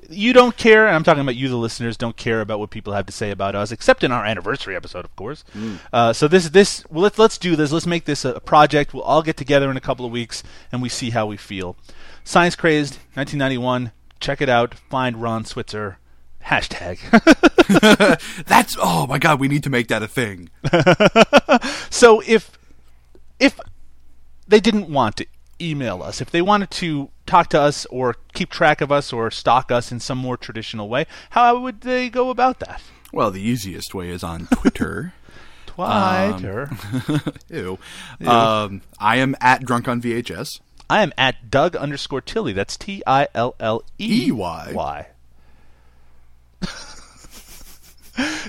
you 0.10 0.32
don't 0.32 0.56
care, 0.56 0.86
and 0.86 0.94
I'm 0.94 1.02
talking 1.02 1.22
about 1.22 1.34
you, 1.34 1.48
the 1.48 1.56
listeners, 1.56 1.96
don't 1.96 2.16
care 2.16 2.40
about 2.40 2.58
what 2.60 2.70
people 2.70 2.92
have 2.92 3.06
to 3.06 3.12
say 3.12 3.30
about 3.30 3.54
us, 3.54 3.72
except 3.72 4.04
in 4.04 4.12
our 4.12 4.24
anniversary 4.24 4.76
episode, 4.76 5.04
of 5.04 5.14
course. 5.16 5.44
Mm. 5.56 5.78
Uh, 5.92 6.12
so 6.12 6.28
this 6.28 6.48
this 6.50 6.84
well, 6.90 7.02
let's 7.02 7.18
let's 7.18 7.38
do 7.38 7.56
this. 7.56 7.72
Let's 7.72 7.86
make 7.86 8.04
this 8.04 8.24
a, 8.24 8.34
a 8.34 8.40
project. 8.40 8.94
We'll 8.94 9.02
all 9.02 9.22
get 9.22 9.36
together 9.36 9.70
in 9.70 9.76
a 9.76 9.80
couple 9.80 10.06
of 10.06 10.12
weeks, 10.12 10.42
and 10.70 10.80
we 10.80 10.88
see 10.88 11.10
how 11.10 11.26
we 11.26 11.36
feel. 11.36 11.76
Science 12.24 12.54
Crazed, 12.54 12.94
1991. 13.14 13.92
Check 14.20 14.40
it 14.40 14.48
out. 14.48 14.74
Find 14.74 15.20
Ron 15.22 15.44
Switzer. 15.44 15.98
Hashtag. 16.44 16.98
That's 18.46 18.76
oh 18.80 19.06
my 19.06 19.18
god, 19.18 19.40
we 19.40 19.48
need 19.48 19.64
to 19.64 19.70
make 19.70 19.88
that 19.88 20.02
a 20.02 20.08
thing. 20.08 20.50
so 21.90 22.22
if 22.26 22.58
if 23.38 23.60
they 24.48 24.60
didn't 24.60 24.88
want 24.88 25.16
to 25.16 25.26
email 25.60 26.02
us, 26.02 26.20
if 26.20 26.30
they 26.30 26.42
wanted 26.42 26.70
to 26.70 27.10
talk 27.26 27.48
to 27.50 27.60
us 27.60 27.84
or 27.86 28.16
keep 28.32 28.50
track 28.50 28.80
of 28.80 28.90
us 28.90 29.12
or 29.12 29.30
stalk 29.30 29.70
us 29.70 29.92
in 29.92 30.00
some 30.00 30.18
more 30.18 30.36
traditional 30.36 30.88
way, 30.88 31.06
how 31.30 31.58
would 31.58 31.82
they 31.82 32.08
go 32.08 32.30
about 32.30 32.58
that? 32.60 32.82
Well, 33.12 33.30
the 33.30 33.40
easiest 33.40 33.94
way 33.94 34.10
is 34.10 34.22
on 34.22 34.48
Twitter. 34.52 35.12
Twitter. 35.66 36.70
Um, 36.70 37.20
ew. 37.48 37.78
Ew. 38.20 38.28
Um, 38.28 38.82
I 38.98 39.16
am 39.16 39.36
at 39.40 39.64
drunk 39.64 39.86
on 39.86 40.02
VHS. 40.02 40.60
I 40.90 41.02
am 41.02 41.12
at 41.18 41.50
Doug 41.50 41.76
underscore 41.76 42.20
Tilley. 42.22 42.52
That's 42.52 42.76
T 42.76 43.02
I 43.06 43.28
L 43.34 43.54
L 43.60 43.84
E 44.00 44.32
Y. 44.32 44.72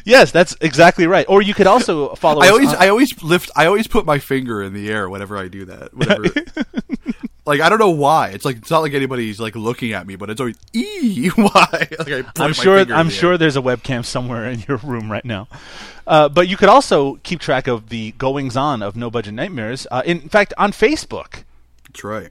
Yes, 0.06 0.32
that's 0.32 0.56
exactly 0.62 1.06
right. 1.08 1.26
Or 1.30 1.42
you 1.42 1.54
could 1.54 1.68
also 1.68 2.16
follow. 2.16 2.42
I 2.42 2.46
us 2.48 2.52
always, 2.52 2.70
on- 2.70 2.76
I 2.78 2.88
always 2.90 3.24
lift, 3.24 3.52
I 3.56 3.66
always 3.68 3.88
put 3.88 4.06
my 4.06 4.18
finger 4.20 4.62
in 4.64 4.74
the 4.74 4.90
air 4.90 5.10
whenever 5.10 5.38
I 5.38 5.48
do 5.48 5.66
that. 5.66 5.94
Whenever, 5.94 6.24
like 7.46 7.62
I 7.62 7.70
don't 7.70 7.80
know 7.80 7.90
why. 7.92 8.30
It's 8.30 8.46
like 8.46 8.58
it's 8.58 8.72
not 8.72 8.80
like 8.80 8.94
anybody's 8.94 9.40
like 9.40 9.56
looking 9.56 9.94
at 9.94 10.08
me, 10.08 10.16
but 10.16 10.30
it's 10.30 10.40
always 10.40 10.58
e 10.74 11.30
y. 11.38 11.48
Like 11.72 11.92
I 12.40 12.48
my 12.48 12.52
sure. 12.54 12.80
I'm 12.80 13.08
the 13.08 13.14
sure 13.14 13.32
air. 13.34 13.38
there's 13.38 13.58
a 13.58 13.62
webcam 13.62 14.04
somewhere 14.06 14.46
in 14.50 14.64
your 14.68 14.78
room 14.78 15.12
right 15.12 15.26
now. 15.26 15.48
Uh, 16.08 16.28
but 16.30 16.48
you 16.48 16.58
could 16.58 16.70
also 16.70 17.16
keep 17.24 17.40
track 17.40 17.68
of 17.68 17.90
the 17.90 18.12
goings 18.14 18.58
on 18.58 18.82
of 18.82 18.96
No 18.96 19.12
Budget 19.12 19.34
Nightmares. 19.36 19.86
Uh, 19.92 20.02
in 20.06 20.22
fact, 20.30 20.54
on 20.58 20.72
Facebook. 20.72 21.44
That's 21.88 22.04
right. 22.04 22.30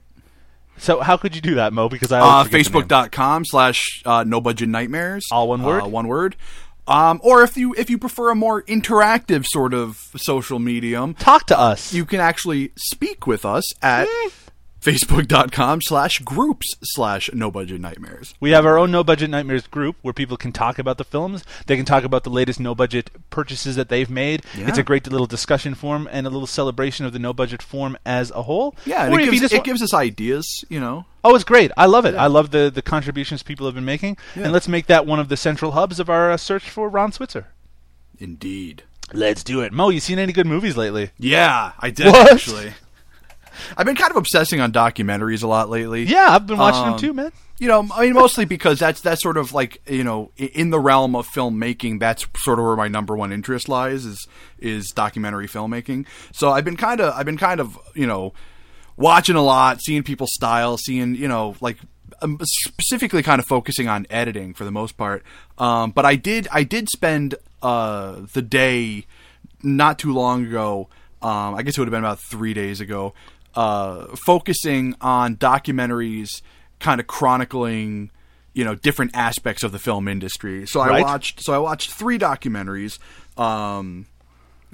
So 0.77 1.01
how 1.01 1.17
could 1.17 1.35
you 1.35 1.41
do 1.41 1.55
that, 1.55 1.71
Mo? 1.73 1.87
Because 1.89 2.11
I 2.11 2.19
Uh. 2.19 2.43
Facebook.com 2.45 3.45
slash 3.45 4.01
uh, 4.05 4.23
no 4.25 4.39
budget 4.41 4.69
nightmares. 4.69 5.27
All 5.31 5.47
one 5.49 5.61
word? 5.63 5.83
Uh, 5.83 5.87
one 5.87 6.07
word. 6.07 6.35
Um, 6.89 7.21
or 7.23 7.43
if 7.43 7.55
you 7.55 7.75
if 7.75 7.89
you 7.89 7.99
prefer 7.99 8.31
a 8.31 8.35
more 8.35 8.63
interactive 8.63 9.45
sort 9.45 9.75
of 9.75 10.09
social 10.17 10.57
medium, 10.57 11.13
talk 11.13 11.45
to 11.47 11.57
us. 11.57 11.93
You 11.93 12.03
can 12.03 12.19
actually 12.19 12.71
speak 12.75 13.27
with 13.27 13.45
us 13.45 13.63
at 13.83 14.07
facebook.com 14.81 15.81
slash 15.81 16.19
groups 16.19 16.75
slash 16.83 17.29
no 17.33 17.51
budget 17.51 17.81
nightmares. 17.81 18.33
We 18.39 18.51
have 18.51 18.65
our 18.65 18.77
own 18.77 18.91
No 18.91 19.03
Budget 19.03 19.29
Nightmares 19.29 19.67
group 19.67 19.97
where 20.01 20.13
people 20.13 20.37
can 20.37 20.51
talk 20.51 20.79
about 20.79 20.97
the 20.97 21.03
films. 21.03 21.43
They 21.67 21.75
can 21.75 21.85
talk 21.85 22.03
about 22.03 22.23
the 22.23 22.29
latest 22.29 22.59
no 22.59 22.73
budget 22.73 23.09
purchases 23.29 23.75
that 23.75 23.89
they've 23.89 24.09
made. 24.09 24.43
Yeah. 24.57 24.69
It's 24.69 24.77
a 24.77 24.83
great 24.83 25.05
little 25.09 25.27
discussion 25.27 25.75
forum 25.75 26.07
and 26.11 26.25
a 26.25 26.29
little 26.29 26.47
celebration 26.47 27.05
of 27.05 27.13
the 27.13 27.19
no 27.19 27.33
budget 27.33 27.61
form 27.61 27.97
as 28.05 28.31
a 28.31 28.43
whole. 28.43 28.75
Yeah, 28.85 29.05
and 29.05 29.13
it 29.13 29.29
gives, 29.29 29.51
it 29.53 29.57
wa- 29.57 29.63
gives 29.63 29.81
us 29.81 29.93
ideas, 29.93 30.63
you 30.69 30.79
know. 30.79 31.05
Oh, 31.23 31.35
it's 31.35 31.43
great. 31.43 31.71
I 31.75 31.85
love 31.85 32.05
it. 32.05 32.15
I 32.15 32.27
love 32.27 32.51
the, 32.51 32.71
the 32.73 32.81
contributions 32.81 33.43
people 33.43 33.65
have 33.65 33.75
been 33.75 33.85
making. 33.85 34.17
Yeah. 34.35 34.43
And 34.43 34.53
let's 34.53 34.67
make 34.69 34.85
that 34.87 35.05
one 35.05 35.19
of 35.19 35.27
the 35.27 35.37
central 35.37 35.71
hubs 35.71 35.99
of 35.99 36.09
our 36.09 36.31
uh, 36.31 36.37
search 36.37 36.69
for 36.69 36.87
Ron 36.89 37.11
Switzer. 37.11 37.47
Indeed. 38.17 38.83
Let's 39.11 39.43
do 39.43 39.61
it. 39.61 39.73
Mo, 39.73 39.89
you 39.89 39.99
seen 39.99 40.19
any 40.19 40.31
good 40.33 40.45
movies 40.45 40.77
lately? 40.77 41.09
Yeah, 41.17 41.71
I 41.79 41.89
did 41.89 42.07
What? 42.07 42.31
actually. 42.33 42.73
I've 43.77 43.85
been 43.85 43.95
kind 43.95 44.11
of 44.11 44.17
obsessing 44.17 44.59
on 44.61 44.71
documentaries 44.71 45.43
a 45.43 45.47
lot 45.47 45.69
lately. 45.69 46.03
Yeah, 46.03 46.27
I've 46.29 46.47
been 46.47 46.57
watching 46.57 46.83
them 46.83 46.93
Um, 46.93 46.99
too, 46.99 47.13
man. 47.13 47.31
You 47.59 47.67
know, 47.67 47.87
I 47.93 48.03
mean, 48.05 48.13
mostly 48.13 48.45
because 48.45 48.79
that's 48.79 49.01
that's 49.01 49.21
sort 49.21 49.35
of 49.35 49.51
like 49.53 49.81
you 49.89 50.03
know, 50.03 50.31
in 50.37 50.69
the 50.69 50.79
realm 50.79 51.15
of 51.15 51.27
filmmaking, 51.27 51.99
that's 51.99 52.25
sort 52.37 52.57
of 52.57 52.63
where 52.65 52.77
my 52.77 52.87
number 52.87 53.17
one 53.17 53.33
interest 53.33 53.67
lies 53.67 54.05
is 54.05 54.27
is 54.59 54.91
documentary 54.91 55.47
filmmaking. 55.47 56.05
So 56.31 56.51
I've 56.51 56.63
been 56.63 56.77
kind 56.77 57.01
of 57.01 57.13
I've 57.13 57.25
been 57.25 57.37
kind 57.37 57.59
of 57.59 57.77
you 57.95 58.07
know 58.07 58.33
watching 58.95 59.35
a 59.35 59.41
lot, 59.41 59.81
seeing 59.81 60.03
people's 60.03 60.33
style, 60.33 60.77
seeing 60.77 61.15
you 61.15 61.27
know 61.27 61.55
like 61.59 61.77
um, 62.21 62.39
specifically 62.43 63.23
kind 63.23 63.39
of 63.39 63.45
focusing 63.45 63.89
on 63.89 64.07
editing 64.09 64.53
for 64.53 64.63
the 64.63 64.71
most 64.71 64.95
part. 64.95 65.23
Um, 65.57 65.91
but 65.91 66.05
I 66.05 66.15
did 66.15 66.47
I 66.53 66.63
did 66.63 66.87
spend 66.89 67.35
uh, 67.61 68.21
the 68.31 68.41
day 68.41 69.05
not 69.61 69.99
too 69.99 70.13
long 70.13 70.45
ago. 70.45 70.87
Um, 71.21 71.55
I 71.55 71.63
guess 71.63 71.77
it 71.77 71.81
would 71.81 71.89
have 71.89 71.91
been 71.91 72.05
about 72.05 72.19
three 72.21 72.53
days 72.53 72.79
ago. 72.79 73.13
Uh, 73.55 74.15
focusing 74.15 74.95
on 75.01 75.35
documentaries, 75.35 76.41
kind 76.79 76.99
of 77.01 77.07
chronicling, 77.07 78.11
you 78.53 78.63
know, 78.63 78.75
different 78.75 79.11
aspects 79.15 79.63
of 79.63 79.71
the 79.71 79.79
film 79.79 80.07
industry. 80.07 80.65
So 80.67 80.79
I 80.79 80.87
Right. 80.89 81.01
watched. 81.03 81.41
So 81.43 81.53
I 81.53 81.57
watched 81.57 81.91
three 81.91 82.17
documentaries. 82.19 82.99
Um, 83.37 84.05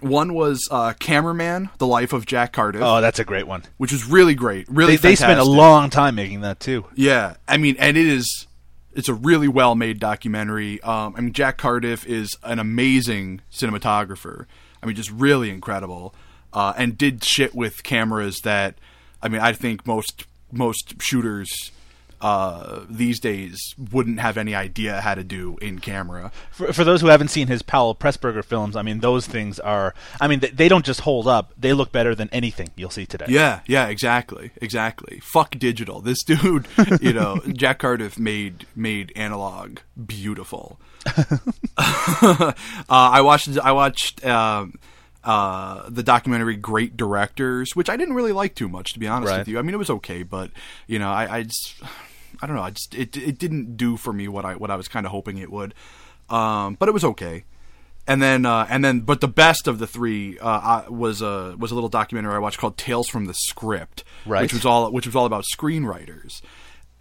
one 0.02 0.34
was 0.34 0.68
uh, 0.72 0.94
Cameraman: 1.00 1.70
The 1.78 1.88
Life 1.88 2.12
of 2.12 2.26
Jack 2.26 2.52
Cardiff. 2.52 2.82
Oh, 2.84 3.00
that's 3.00 3.20
a 3.20 3.24
great 3.24 3.48
one. 3.48 3.64
which 3.78 3.92
was 3.94 4.06
really 4.06 4.36
great. 4.36 4.68
Really, 4.70 4.98
they, 4.98 5.10
they 5.10 5.16
spent 5.16 5.40
a 5.40 5.44
long 5.46 5.90
time 5.90 6.16
making 6.16 6.42
that 6.42 6.60
too. 6.60 6.86
Yeah, 6.96 7.36
I 7.48 7.58
mean, 7.58 7.76
and 7.80 7.96
it 7.96 8.06
is. 8.06 8.48
It's 8.94 9.10
a 9.10 9.14
really 9.14 9.48
well 9.50 9.76
made 9.76 10.00
documentary. 10.00 10.82
Um, 10.82 11.16
I 11.18 11.22
mean, 11.22 11.34
Jack 11.34 11.58
Cardiff 11.58 12.06
is 12.06 12.36
an 12.44 12.60
amazing 12.60 13.42
cinematographer. 13.52 14.46
I 14.82 14.86
mean, 14.86 14.96
just 14.96 15.12
really 15.12 15.50
incredible, 15.50 16.14
uh, 16.56 16.74
and 16.78 16.98
did 16.98 17.24
shit 17.24 17.54
with 17.54 17.84
cameras 17.84 18.40
that, 18.42 18.76
I 19.22 19.28
mean, 19.28 19.42
I 19.42 19.54
think 19.54 19.86
most 19.86 20.26
most 20.52 21.02
shooters 21.02 21.72
uh, 22.22 22.86
these 22.90 23.20
days 23.20 23.76
wouldn't 23.92 24.20
have 24.20 24.38
any 24.38 24.56
idea 24.56 25.02
how 25.02 25.14
to 25.14 25.24
do 25.24 25.58
in 25.62 25.80
camera. 25.80 26.32
For, 26.50 26.72
for 26.72 26.84
those 26.84 27.02
who 27.02 27.08
haven't 27.08 27.28
seen 27.28 27.48
his 27.48 27.62
Powell 27.62 27.94
Pressburger 27.94 28.44
films, 28.44 28.76
I 28.76 28.82
mean, 28.82 29.02
those 29.02 29.28
things 29.28 29.60
are. 29.60 29.94
I 30.22 30.28
mean, 30.28 30.40
they, 30.40 30.50
they 30.50 30.70
don't 30.70 30.86
just 30.86 31.02
hold 31.02 31.28
up; 31.28 31.54
they 31.58 31.74
look 31.74 31.92
better 31.92 32.16
than 32.16 32.30
anything 32.32 32.70
you'll 32.76 32.90
see 32.90 33.06
today. 33.06 33.26
Yeah, 33.28 33.60
yeah, 33.68 33.88
exactly, 33.88 34.52
exactly. 34.62 35.20
Fuck 35.22 35.60
digital. 35.60 36.00
This 36.00 36.24
dude, 36.24 36.68
you 37.02 37.14
know, 37.14 37.42
Jack 37.52 37.80
Cardiff 37.80 38.18
made 38.18 38.66
made 38.76 39.12
analog 39.16 39.80
beautiful. 40.06 40.80
uh, 41.78 42.54
I 42.88 43.22
watched 43.22 43.58
I 43.60 43.74
watched 43.74 44.26
um, 44.26 44.80
uh, 45.26 45.90
the 45.90 46.04
documentary 46.04 46.56
Great 46.56 46.96
Directors, 46.96 47.76
which 47.76 47.90
I 47.90 47.98
didn't 47.98 48.14
really 48.16 48.32
like 48.32 48.56
too 48.56 48.70
much, 48.70 48.94
to 48.94 49.00
be 49.00 49.08
honest 49.08 49.32
Right. 49.32 49.40
with 49.40 49.48
you. 49.48 49.60
I 49.60 49.62
mean, 49.64 49.74
it 49.74 49.78
was 49.78 49.90
okay, 49.90 50.24
but 50.24 50.52
you 50.88 51.00
know, 51.00 51.10
I, 51.10 51.38
I 51.40 51.44
just 51.44 51.76
I 52.42 52.48
don't 52.48 52.56
know. 52.56 52.62
I 52.64 52.70
just 52.72 52.94
it 52.96 53.18
it 53.18 53.38
didn't 53.40 53.76
do 53.78 53.98
for 53.98 54.14
me 54.14 54.28
what 54.28 54.46
I 54.46 54.56
what 54.56 54.70
I 54.72 54.76
was 54.76 54.88
kind 54.88 55.06
of 55.06 55.12
hoping 55.12 55.38
it 55.40 55.52
would. 55.52 55.74
Um, 56.30 56.76
but 56.76 56.88
it 56.90 56.94
was 56.94 57.04
okay. 57.04 57.44
And 58.08 58.22
then, 58.22 58.46
uh, 58.46 58.68
and 58.70 58.86
then, 58.86 59.00
but 59.00 59.20
the 59.20 59.28
best 59.28 59.68
of 59.68 59.80
the 59.80 59.88
three 59.88 60.38
uh, 60.40 60.84
was 60.90 61.24
a 61.24 61.56
was 61.58 61.72
a 61.72 61.74
little 61.74 61.90
documentary 61.90 62.34
I 62.36 62.38
watched 62.38 62.60
called 62.60 62.78
"Tales 62.78 63.08
from 63.10 63.26
the 63.26 63.34
Script," 63.34 64.04
Right. 64.28 64.42
which 64.44 64.54
was 64.54 64.64
all 64.64 64.92
which 64.92 65.08
was 65.08 65.16
all 65.16 65.26
about 65.26 65.44
screenwriters. 65.58 66.42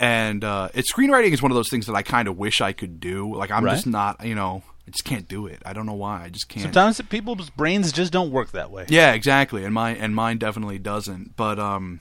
And 0.00 0.42
uh, 0.44 0.70
it's 0.74 0.92
screenwriting 0.92 1.32
is 1.32 1.42
one 1.42 1.50
of 1.52 1.56
those 1.56 1.68
things 1.68 1.86
that 1.86 1.94
I 1.94 2.02
kind 2.02 2.26
of 2.26 2.36
wish 2.38 2.60
I 2.62 2.72
could 2.72 3.00
do. 3.00 3.34
Like 3.34 3.50
I'm 3.50 3.64
Right. 3.64 3.74
just 3.74 3.86
not, 3.86 4.24
you 4.26 4.34
know, 4.34 4.62
I 4.86 4.90
just 4.90 5.04
can't 5.04 5.26
do 5.28 5.46
it. 5.46 5.62
I 5.64 5.72
don't 5.72 5.86
know 5.86 5.94
why. 5.94 6.24
I 6.24 6.28
just 6.28 6.48
can't. 6.48 6.62
Sometimes 6.62 7.00
people's 7.08 7.48
brains 7.50 7.90
just 7.92 8.12
don't 8.12 8.30
work 8.30 8.52
that 8.52 8.70
way. 8.70 8.84
Yeah, 8.88 9.12
exactly. 9.12 9.64
And 9.64 9.72
mine 9.72 9.96
and 9.98 10.14
mine 10.14 10.38
definitely 10.38 10.78
doesn't. 10.78 11.36
But 11.36 11.58
um 11.58 12.00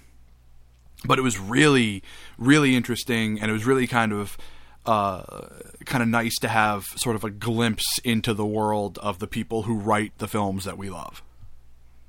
but 1.06 1.18
it 1.20 1.22
was 1.22 1.40
really 1.40 2.04
really 2.38 2.76
interesting 2.76 3.40
and 3.40 3.50
it 3.50 3.54
was 3.54 3.66
really 3.66 3.88
kind 3.88 4.12
of 4.12 4.38
uh 4.86 5.48
kind 5.86 6.04
of 6.04 6.10
nice 6.10 6.36
to 6.42 6.50
have 6.50 6.84
sort 6.98 7.16
of 7.16 7.24
a 7.24 7.30
glimpse 7.30 8.00
into 8.04 8.34
the 8.34 8.46
world 8.46 8.98
of 9.00 9.20
the 9.20 9.28
people 9.28 9.64
who 9.64 9.76
write 9.78 10.18
the 10.18 10.28
films 10.28 10.66
that 10.66 10.78
we 10.78 10.90
love. 10.90 11.22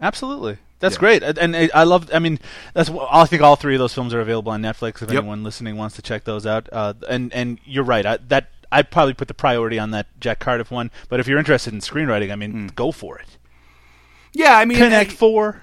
Absolutely. 0.01 0.59
That's 0.80 0.96
Yeah. 0.96 1.01
great, 1.01 1.22
and 1.22 1.56
I 1.72 1.84
love. 1.84 2.10
I 2.12 2.18
mean, 2.18 2.38
that's. 2.74 2.90
I 3.10 3.24
think 3.24 3.40
all 3.40 3.56
three 3.56 3.74
of 3.74 3.78
those 3.78 3.94
films 3.94 4.12
are 4.12 4.20
available 4.20 4.52
on 4.52 4.60
Netflix. 4.60 4.96
If 5.01 5.02
Yep. 5.10 5.18
anyone 5.20 5.42
listening 5.42 5.76
wants 5.78 5.96
to 5.96 6.02
check 6.02 6.24
those 6.24 6.44
out, 6.46 6.68
uh, 6.72 6.92
and 7.09 7.32
and 7.32 7.59
you're 7.64 7.84
right. 7.84 8.05
I, 8.05 8.18
that 8.28 8.48
I'd 8.74 8.90
probably 8.90 9.14
put 9.14 9.28
the 9.28 9.34
priority 9.34 9.78
on 9.78 9.90
that 9.92 10.06
Jack 10.20 10.38
Cardiff 10.40 10.70
one. 10.70 10.90
But 11.09 11.20
if 11.20 11.26
you're 11.28 11.38
interested 11.38 11.72
in 11.72 11.80
screenwriting, 11.80 12.32
I 12.32 12.36
mean, 12.36 12.51
Hmm. 12.52 12.66
go 12.74 12.92
for 12.92 13.18
it. 13.18 13.38
Yeah, 14.32 14.56
I 14.59 14.64
mean 14.64 14.78
Connect 14.78 15.12
Four. 15.12 15.62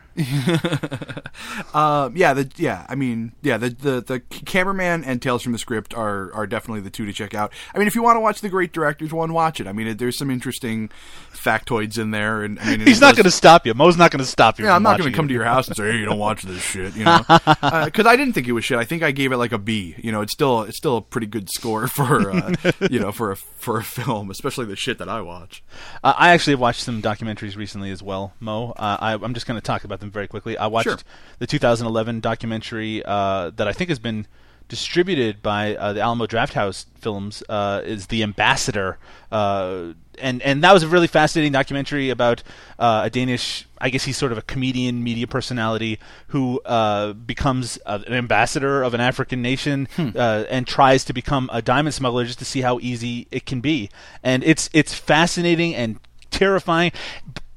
Uh, 1.73 2.09
yeah, 2.15 2.33
the 2.33 2.51
yeah, 2.57 2.85
I 2.89 2.95
mean, 2.95 3.33
yeah, 3.41 3.57
the, 3.57 3.69
the 3.69 4.01
the 4.01 4.19
cameraman 4.19 5.03
and 5.03 5.21
Tales 5.21 5.43
from 5.43 5.53
the 5.53 5.57
Script 5.57 5.93
are 5.93 6.33
are 6.33 6.45
definitely 6.45 6.81
the 6.81 6.89
two 6.89 7.05
to 7.05 7.13
check 7.13 7.33
out. 7.33 7.53
I 7.73 7.77
mean, 7.77 7.87
if 7.87 7.95
you 7.95 8.03
want 8.03 8.17
to 8.17 8.19
watch 8.19 8.41
the 8.41 8.49
Great 8.49 8.73
Directors 8.73 9.13
one, 9.13 9.31
watch 9.31 9.61
it. 9.61 9.67
I 9.67 9.71
mean, 9.71 9.87
it, 9.87 9.97
there's 9.99 10.17
some 10.17 10.29
interesting 10.29 10.89
factoids 11.31 11.97
in 11.97 12.11
there, 12.11 12.43
and 12.43 12.59
I 12.59 12.77
mean, 12.77 12.79
He's 12.87 12.99
not 12.99 13.15
going 13.15 13.25
to 13.25 13.31
stop 13.31 13.65
you. 13.65 13.73
Mo's 13.73 13.97
not 13.97 14.11
going 14.11 14.23
to 14.23 14.29
stop 14.29 14.59
you. 14.59 14.65
Yeah, 14.65 14.75
I'm 14.75 14.83
not 14.83 14.97
going 14.97 15.11
to 15.11 15.15
come 15.15 15.27
to 15.27 15.33
your 15.33 15.45
house 15.45 15.67
and 15.67 15.77
say, 15.77 15.91
"Hey, 15.91 15.99
you 15.99 16.05
don't 16.05 16.19
watch 16.19 16.41
this 16.41 16.61
shit," 16.61 16.95
you 16.95 17.05
know, 17.05 17.23
because 17.27 18.05
I 18.05 18.15
didn't 18.15 18.33
think 18.33 18.47
it 18.47 18.53
was 18.53 18.65
shit. 18.65 18.77
I 18.77 18.85
think 18.85 19.03
I 19.03 19.11
gave 19.11 19.31
it 19.31 19.37
like 19.37 19.53
a 19.53 19.59
B. 19.59 19.95
You 19.97 20.11
know, 20.11 20.21
it's 20.21 20.33
still 20.33 20.63
it's 20.63 20.77
still 20.77 20.97
a 20.97 21.01
pretty 21.01 21.27
good 21.27 21.49
score 21.49 21.87
for 21.87 22.31
uh, 22.31 22.53
you 22.89 22.99
know 22.99 23.11
for 23.11 23.31
a 23.31 23.35
for 23.35 23.77
a 23.77 23.83
film, 23.83 24.29
especially 24.29 24.65
the 24.65 24.75
shit 24.75 24.97
that 24.97 25.07
I 25.07 25.21
watch. 25.21 25.63
Uh, 26.03 26.13
I 26.17 26.29
actually 26.31 26.53
have 26.53 26.59
watched 26.59 26.81
some 26.81 27.01
documentaries 27.01 27.55
recently 27.55 27.91
as 27.91 28.03
well, 28.03 28.33
Mo. 28.41 28.71
Uh, 28.71 28.97
I, 28.99 29.13
I'm 29.13 29.33
just 29.33 29.45
going 29.45 29.59
to 29.59 29.65
talk 29.65 29.83
about 29.85 29.91
about 29.91 30.00
them 30.01 30.11
very 30.11 30.27
quickly. 30.27 30.57
I 30.57 30.67
watched 30.67 30.89
Sure. 30.89 30.97
the 31.39 31.47
2011 31.47 32.19
documentary 32.19 33.01
uh, 33.05 33.51
that 33.55 33.67
I 33.67 33.71
think 33.73 33.89
has 33.89 33.99
been 33.99 34.27
distributed 34.67 35.41
by 35.41 35.75
uh, 35.75 35.93
the 35.93 36.01
Alamo 36.01 36.25
Drafthouse 36.27 36.85
Films. 36.99 37.43
Uh, 37.49 37.81
is 37.85 38.07
the 38.07 38.23
Ambassador, 38.23 38.97
uh, 39.31 39.93
and 40.19 40.41
and 40.43 40.63
that 40.63 40.73
was 40.73 40.83
a 40.83 40.87
really 40.87 41.07
fascinating 41.07 41.51
documentary 41.51 42.09
about 42.09 42.43
uh, 42.79 43.01
a 43.05 43.09
Danish. 43.09 43.67
I 43.79 43.89
guess 43.89 44.03
he's 44.05 44.15
sort 44.17 44.31
of 44.31 44.37
a 44.37 44.41
comedian, 44.43 45.03
media 45.03 45.25
personality 45.27 45.99
who 46.27 46.61
uh, 46.61 47.13
becomes 47.13 47.77
an 47.85 48.13
ambassador 48.13 48.83
of 48.83 48.93
an 48.93 49.01
African 49.01 49.41
nation 49.41 49.87
uh, 49.97 50.45
and 50.49 50.67
tries 50.67 51.03
to 51.05 51.13
become 51.13 51.49
a 51.51 51.61
diamond 51.61 51.93
smuggler 51.95 52.23
just 52.25 52.39
to 52.39 52.45
see 52.45 52.61
how 52.61 52.79
easy 52.79 53.27
it 53.31 53.45
can 53.45 53.59
be. 53.59 53.89
And 54.23 54.43
it's 54.43 54.69
it's 54.73 54.93
fascinating 54.93 55.73
and 55.75 55.99
terrifying. 56.29 56.91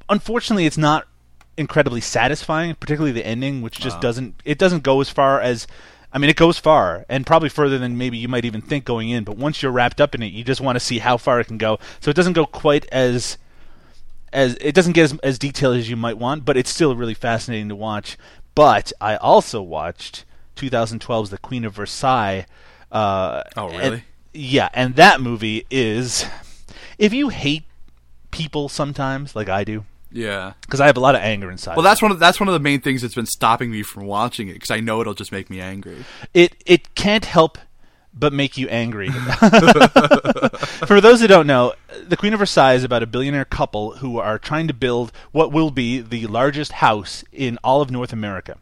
Unfortunately, 0.08 0.66
it's 0.66 0.78
not 0.78 1.06
incredibly 1.56 2.00
satisfying, 2.00 2.74
particularly 2.74 3.12
the 3.12 3.26
ending, 3.26 3.62
which 3.62 3.78
just 3.80 3.96
Wow. 3.96 4.00
doesn't 4.02 4.40
it 4.44 4.58
doesn't 4.58 4.82
go 4.82 5.00
as 5.00 5.08
far 5.10 5.40
as 5.40 5.66
I 6.12 6.18
mean, 6.18 6.30
it 6.30 6.36
goes 6.36 6.58
far 6.58 7.04
and 7.08 7.26
probably 7.26 7.48
further 7.48 7.76
than 7.76 7.98
maybe 7.98 8.16
you 8.16 8.28
might 8.28 8.44
even 8.44 8.60
think 8.62 8.84
going 8.84 9.10
in. 9.10 9.24
But 9.24 9.36
once 9.36 9.62
you're 9.62 9.72
wrapped 9.72 10.00
up 10.00 10.14
in 10.14 10.22
it, 10.22 10.32
you 10.32 10.44
just 10.44 10.60
want 10.60 10.76
to 10.76 10.80
see 10.80 11.00
how 11.00 11.16
far 11.16 11.40
it 11.40 11.48
can 11.48 11.58
go. 11.58 11.78
So 12.00 12.08
it 12.10 12.14
doesn't 12.16 12.34
go 12.34 12.46
quite 12.46 12.86
as 12.92 13.36
as 14.32 14.56
it 14.60 14.74
doesn't 14.74 14.92
get 14.92 15.04
as, 15.12 15.18
as 15.24 15.38
detailed 15.38 15.76
as 15.76 15.88
you 15.90 15.96
might 15.96 16.18
want, 16.18 16.44
but 16.44 16.56
it's 16.56 16.70
still 16.70 16.94
really 16.96 17.14
fascinating 17.14 17.68
to 17.68 17.76
watch. 17.76 18.16
But 18.54 18.92
I 19.00 19.16
also 19.16 19.60
watched 19.62 20.24
2012's 20.56 21.30
The 21.30 21.38
Queen 21.38 21.64
of 21.64 21.74
Versailles. 21.74 22.46
Uh, 22.92 23.42
Oh, 23.56 23.68
and- 23.70 23.78
really? 23.78 24.04
yeah, 24.32 24.68
and 24.72 24.94
that 24.96 25.20
movie 25.20 25.66
is 25.70 26.24
if 26.98 27.12
you 27.12 27.28
hate 27.30 27.64
people 28.30 28.68
sometimes, 28.68 29.34
like 29.34 29.48
I 29.48 29.64
do, 29.64 29.84
Yeah. 30.14 30.52
because 30.62 30.80
I 30.80 30.86
have 30.86 30.96
a 30.96 31.00
lot 31.00 31.14
of 31.14 31.20
anger 31.20 31.50
inside. 31.50 31.76
Well, 31.76 31.82
that's 31.84 32.00
one 32.00 32.10
of 32.12 32.18
that's 32.18 32.40
one 32.40 32.48
of 32.48 32.54
the 32.54 32.60
main 32.60 32.80
things 32.80 33.02
that's 33.02 33.14
been 33.14 33.26
stopping 33.26 33.70
me 33.70 33.82
from 33.82 34.06
watching 34.06 34.48
it 34.48 34.54
because 34.54 34.70
I 34.70 34.80
know 34.80 35.00
it'll 35.00 35.14
just 35.14 35.32
make 35.32 35.50
me 35.50 35.60
angry. 35.60 36.04
it 36.32 36.54
it 36.64 36.94
can't 36.94 37.24
help 37.26 37.58
but 38.16 38.32
make 38.32 38.56
you 38.56 38.68
angry. 38.68 39.10
For 40.86 41.00
those 41.00 41.20
who 41.20 41.26
don't 41.26 41.48
know, 41.48 41.74
the 42.06 42.16
Queen 42.16 42.32
of 42.32 42.38
Versailles 42.38 42.74
is 42.74 42.84
about 42.84 43.02
a 43.02 43.06
billionaire 43.06 43.44
couple 43.44 43.96
who 43.96 44.18
are 44.18 44.38
trying 44.38 44.68
to 44.68 44.74
build 44.74 45.10
what 45.32 45.50
will 45.52 45.70
be 45.72 46.00
the 46.00 46.26
largest 46.28 46.72
house 46.72 47.24
in 47.32 47.58
all 47.64 47.82
of 47.82 47.90
North 47.90 48.12
America. 48.12 48.56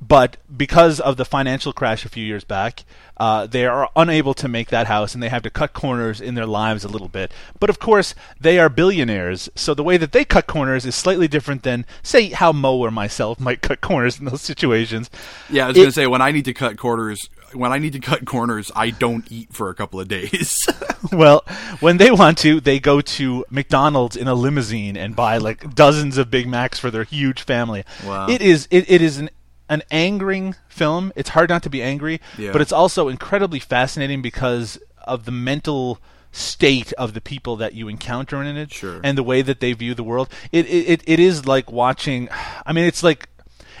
But 0.00 0.36
because 0.54 1.00
of 1.00 1.16
the 1.16 1.24
financial 1.24 1.72
crash 1.72 2.04
a 2.04 2.08
few 2.08 2.24
years 2.24 2.44
back, 2.44 2.84
uh, 3.16 3.46
they 3.46 3.64
are 3.64 3.88
unable 3.94 4.34
to 4.34 4.48
make 4.48 4.68
that 4.68 4.86
house 4.86 5.14
and 5.14 5.22
they 5.22 5.28
have 5.28 5.42
to 5.42 5.50
cut 5.50 5.72
corners 5.72 6.20
in 6.20 6.34
their 6.34 6.46
lives 6.46 6.84
a 6.84 6.88
little 6.88 7.08
bit. 7.08 7.32
But 7.60 7.70
of 7.70 7.78
course, 7.78 8.14
they 8.40 8.58
are 8.58 8.68
billionaires, 8.68 9.48
so 9.54 9.72
the 9.72 9.84
way 9.84 9.96
that 9.96 10.12
they 10.12 10.24
cut 10.24 10.46
corners 10.46 10.84
is 10.84 10.94
slightly 10.94 11.28
different 11.28 11.62
than, 11.62 11.86
say, 12.02 12.30
how 12.30 12.52
Mo 12.52 12.78
or 12.78 12.90
myself 12.90 13.38
might 13.40 13.62
cut 13.62 13.80
corners 13.80 14.18
in 14.18 14.26
those 14.26 14.42
situations. 14.42 15.10
Yeah, 15.48 15.64
I 15.64 15.68
was 15.68 15.76
gonna 15.76 15.92
say 15.92 16.06
when 16.06 16.22
I 16.22 16.32
need 16.32 16.44
to 16.46 16.54
cut 16.54 16.76
corners, 16.76 17.28
when 17.52 17.72
I 17.72 17.78
need 17.78 17.92
to 17.92 18.00
cut 18.00 18.24
corners, 18.24 18.72
I 18.74 18.90
don't 18.90 19.30
eat 19.30 19.52
for 19.52 19.70
a 19.70 19.74
couple 19.74 20.00
of 20.00 20.08
days. 20.08 20.66
well, 21.12 21.44
when 21.80 21.98
they 21.98 22.10
want 22.10 22.38
to, 22.38 22.60
they 22.60 22.80
go 22.80 23.00
to 23.00 23.44
McDonald's 23.48 24.16
in 24.16 24.26
a 24.26 24.34
limousine 24.34 24.96
and 24.96 25.14
buy 25.14 25.38
like 25.38 25.74
dozens 25.74 26.18
of 26.18 26.30
Big 26.30 26.48
Macs 26.48 26.78
for 26.80 26.90
their 26.90 27.04
huge 27.04 27.42
family. 27.42 27.84
Wow. 28.04 28.28
It 28.28 28.42
is 28.42 28.66
it, 28.70 28.90
it 28.90 29.00
is 29.00 29.18
an 29.18 29.30
an 29.68 29.82
angering 29.90 30.54
film. 30.68 31.12
It's 31.16 31.30
hard 31.30 31.48
not 31.50 31.62
to 31.64 31.70
be 31.70 31.82
angry, 31.82 32.20
Yeah. 32.38 32.52
but 32.52 32.60
it's 32.60 32.72
also 32.72 33.08
incredibly 33.08 33.58
fascinating 33.58 34.22
because 34.22 34.78
of 35.04 35.24
the 35.24 35.32
mental 35.32 35.98
state 36.32 36.92
of 36.94 37.14
the 37.14 37.20
people 37.20 37.54
that 37.56 37.74
you 37.74 37.86
encounter 37.88 38.42
in 38.42 38.56
it 38.56 38.72
Sure. 38.72 39.00
and 39.04 39.16
the 39.16 39.22
way 39.22 39.40
that 39.42 39.60
they 39.60 39.72
view 39.72 39.94
the 39.94 40.02
world. 40.02 40.28
It 40.50 40.66
it, 40.66 40.88
it, 40.88 41.02
it 41.06 41.20
is 41.20 41.46
like 41.46 41.70
watching 41.70 42.28
I 42.66 42.72
mean 42.72 42.84
it's 42.86 43.02
like 43.02 43.28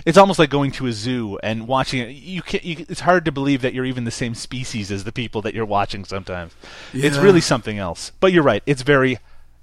it's 0.06 0.18
almost 0.18 0.38
like 0.38 0.50
going 0.50 0.70
to 0.72 0.86
a 0.86 0.92
zoo 0.92 1.38
and 1.42 1.66
watching 1.66 2.00
it. 2.00 2.10
You 2.10 2.42
can 2.42 2.60
you, 2.62 2.84
It's 2.88 3.00
hard 3.00 3.24
to 3.24 3.32
believe 3.32 3.62
that 3.62 3.74
you're 3.74 3.84
even 3.86 4.04
the 4.04 4.10
same 4.10 4.34
species 4.34 4.92
as 4.92 5.04
the 5.04 5.12
people 5.12 5.42
that 5.42 5.54
you're 5.54 5.64
watching. 5.64 6.04
Sometimes 6.04 6.54
it's 6.92 7.16
really 7.16 7.40
something 7.40 7.78
else. 7.78 8.12
But 8.20 8.32
you're 8.32 8.42
right. 8.42 8.62
It's 8.66 8.82
very 8.82 9.18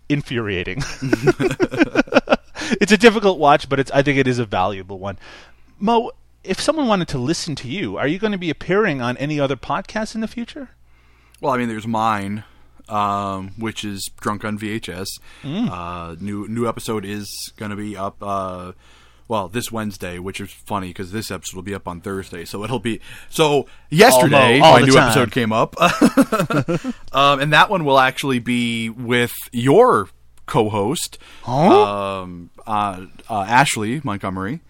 infuriating. 0.10 0.84
it's 2.81 2.91
a 2.91 2.98
difficult 2.98 3.39
watch, 3.39 3.69
but 3.69 3.80
it's 3.80 3.91
I 3.91 4.02
think 4.02 4.18
it 4.18 4.27
is 4.27 4.39
a 4.39 4.45
valuable 4.45 4.99
one. 4.99 5.18
Mo, 5.81 6.11
if 6.43 6.61
someone 6.61 6.87
wanted 6.87 7.07
to 7.09 7.17
listen 7.17 7.55
to 7.55 7.67
you, 7.67 7.97
are 7.97 8.07
you 8.07 8.19
going 8.19 8.31
to 8.31 8.37
be 8.37 8.49
appearing 8.49 9.01
on 9.01 9.17
any 9.17 9.39
other 9.39 9.55
podcasts 9.55 10.15
in 10.15 10.21
the 10.21 10.27
future? 10.27 10.69
well, 11.41 11.51
I 11.53 11.57
mean, 11.57 11.67
there's 11.67 11.87
mine, 11.87 12.43
um, 12.87 13.51
which 13.57 13.83
is 13.83 14.09
Drunk 14.19 14.45
on 14.45 14.57
VHS. 14.57 15.07
Mm. 15.43 15.69
Uh, 15.69 16.15
new 16.21 16.47
new 16.47 16.67
episode 16.69 17.03
is 17.03 17.51
gonna 17.57 17.75
be 17.75 17.97
up. 17.97 18.17
Uh, 18.21 18.73
well, 19.27 19.47
this 19.47 19.71
Wednesday, 19.71 20.19
which 20.19 20.39
is 20.39 20.51
funny 20.51 20.89
because 20.89 21.11
this 21.11 21.31
episode 21.31 21.55
will 21.55 21.63
be 21.63 21.73
up 21.73 21.87
on 21.87 21.99
Thursday, 21.99 22.45
so 22.45 22.63
it'll 22.63 22.79
be 22.79 23.01
so. 23.29 23.65
Yesterday, 23.89 24.59
all 24.59 24.73
my 24.79 24.85
new 24.85 24.93
time. 24.93 25.07
episode 25.07 25.31
came 25.31 25.51
up, 25.51 25.75
um, 27.11 27.39
and 27.39 27.51
that 27.53 27.69
one 27.69 27.85
will 27.85 27.99
actually 27.99 28.39
be 28.39 28.89
with 28.89 29.33
your 29.51 30.09
co-host, 30.45 31.17
um, 31.47 32.49
uh, 32.67 33.05
uh, 33.29 33.45
Ashley 33.47 34.01
Montgomery, 34.03 34.61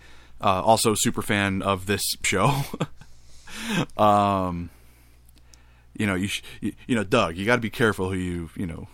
uh, 0.41 0.61
also 0.61 0.93
super 0.95 1.21
fan 1.21 1.61
of 1.61 1.85
this 1.85 2.03
show. 2.23 2.61
um, 3.97 4.69
you 5.97 6.05
know, 6.05 6.15
you, 6.15 6.27
sh- 6.27 6.41
you 6.61 6.73
you 6.87 6.95
know, 6.95 7.03
Doug, 7.03 7.37
you 7.37 7.45
got 7.45 7.55
to 7.55 7.61
be 7.61 7.69
careful 7.69 8.09
who 8.09 8.17
you 8.17 8.49
you 8.55 8.65
know. 8.65 8.87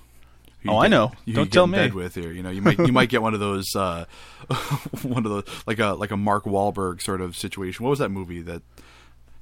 you 0.62 0.72
Oh, 0.72 0.78
I 0.78 0.88
know. 0.88 1.12
Don't 1.26 1.46
get 1.46 1.52
tell 1.54 1.64
in 1.66 1.72
me. 1.72 1.78
Bed 1.78 1.94
with 1.94 2.16
here, 2.16 2.32
you 2.32 2.44
know, 2.44 2.50
you 2.50 2.62
might 2.62 2.78
you 2.80 2.92
might 2.92 3.10
get 3.10 3.22
one 3.22 3.34
of 3.34 3.40
those 3.48 3.76
uh, 3.76 4.06
one 5.04 5.26
of 5.26 5.32
those 5.32 5.44
like 5.66 5.80
a 5.80 5.94
like 5.94 6.12
a 6.12 6.18
Mark 6.18 6.44
Wahlberg 6.46 7.02
sort 7.02 7.22
of 7.22 7.36
situation. 7.36 7.84
What 7.84 7.92
was 7.92 8.00
that 8.00 8.10
movie 8.10 8.42
that 8.42 8.62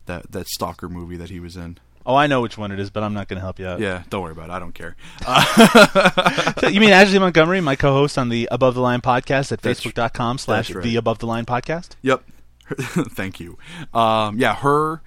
that 0.06 0.32
that 0.32 0.48
stalker 0.48 0.90
movie 0.90 1.18
that 1.18 1.30
he 1.30 1.40
was 1.40 1.56
in? 1.58 1.78
Oh, 2.06 2.16
I 2.16 2.28
know 2.28 2.42
which 2.42 2.58
one 2.58 2.72
it 2.72 2.80
is, 2.80 2.90
but 2.92 3.02
I'm 3.04 3.14
not 3.14 3.28
going 3.28 3.38
to 3.38 3.42
help 3.42 3.58
you 3.60 3.66
out. 3.68 3.80
Yeah, 3.80 4.04
don't 4.10 4.22
worry 4.22 4.32
about 4.34 4.50
it. 4.50 4.54
I 4.54 4.60
don't 4.60 4.74
care. 4.74 4.96
Uh, 5.26 6.52
So 6.60 6.68
you 6.68 6.80
mean 6.80 6.92
Ashley 6.92 7.20
Montgomery, 7.20 7.62
my 7.62 7.76
co-host 7.76 8.18
on 8.18 8.30
the 8.30 8.48
Above 8.52 8.76
the 8.76 8.82
Line 8.82 9.02
podcast 9.02 9.52
at 9.52 9.62
That's- 9.62 9.80
facebook.com 9.82 10.38
slash 10.38 10.72
right. 10.72 10.84
the 10.84 10.96
Above 10.98 11.20
the 11.20 11.26
Line 11.28 11.46
podcast? 11.46 11.92
Yep. 12.02 12.24
Thank 12.80 13.40
you. 13.40 13.58
Um, 13.94 14.38
yeah, 14.40 14.56
her 14.56 15.02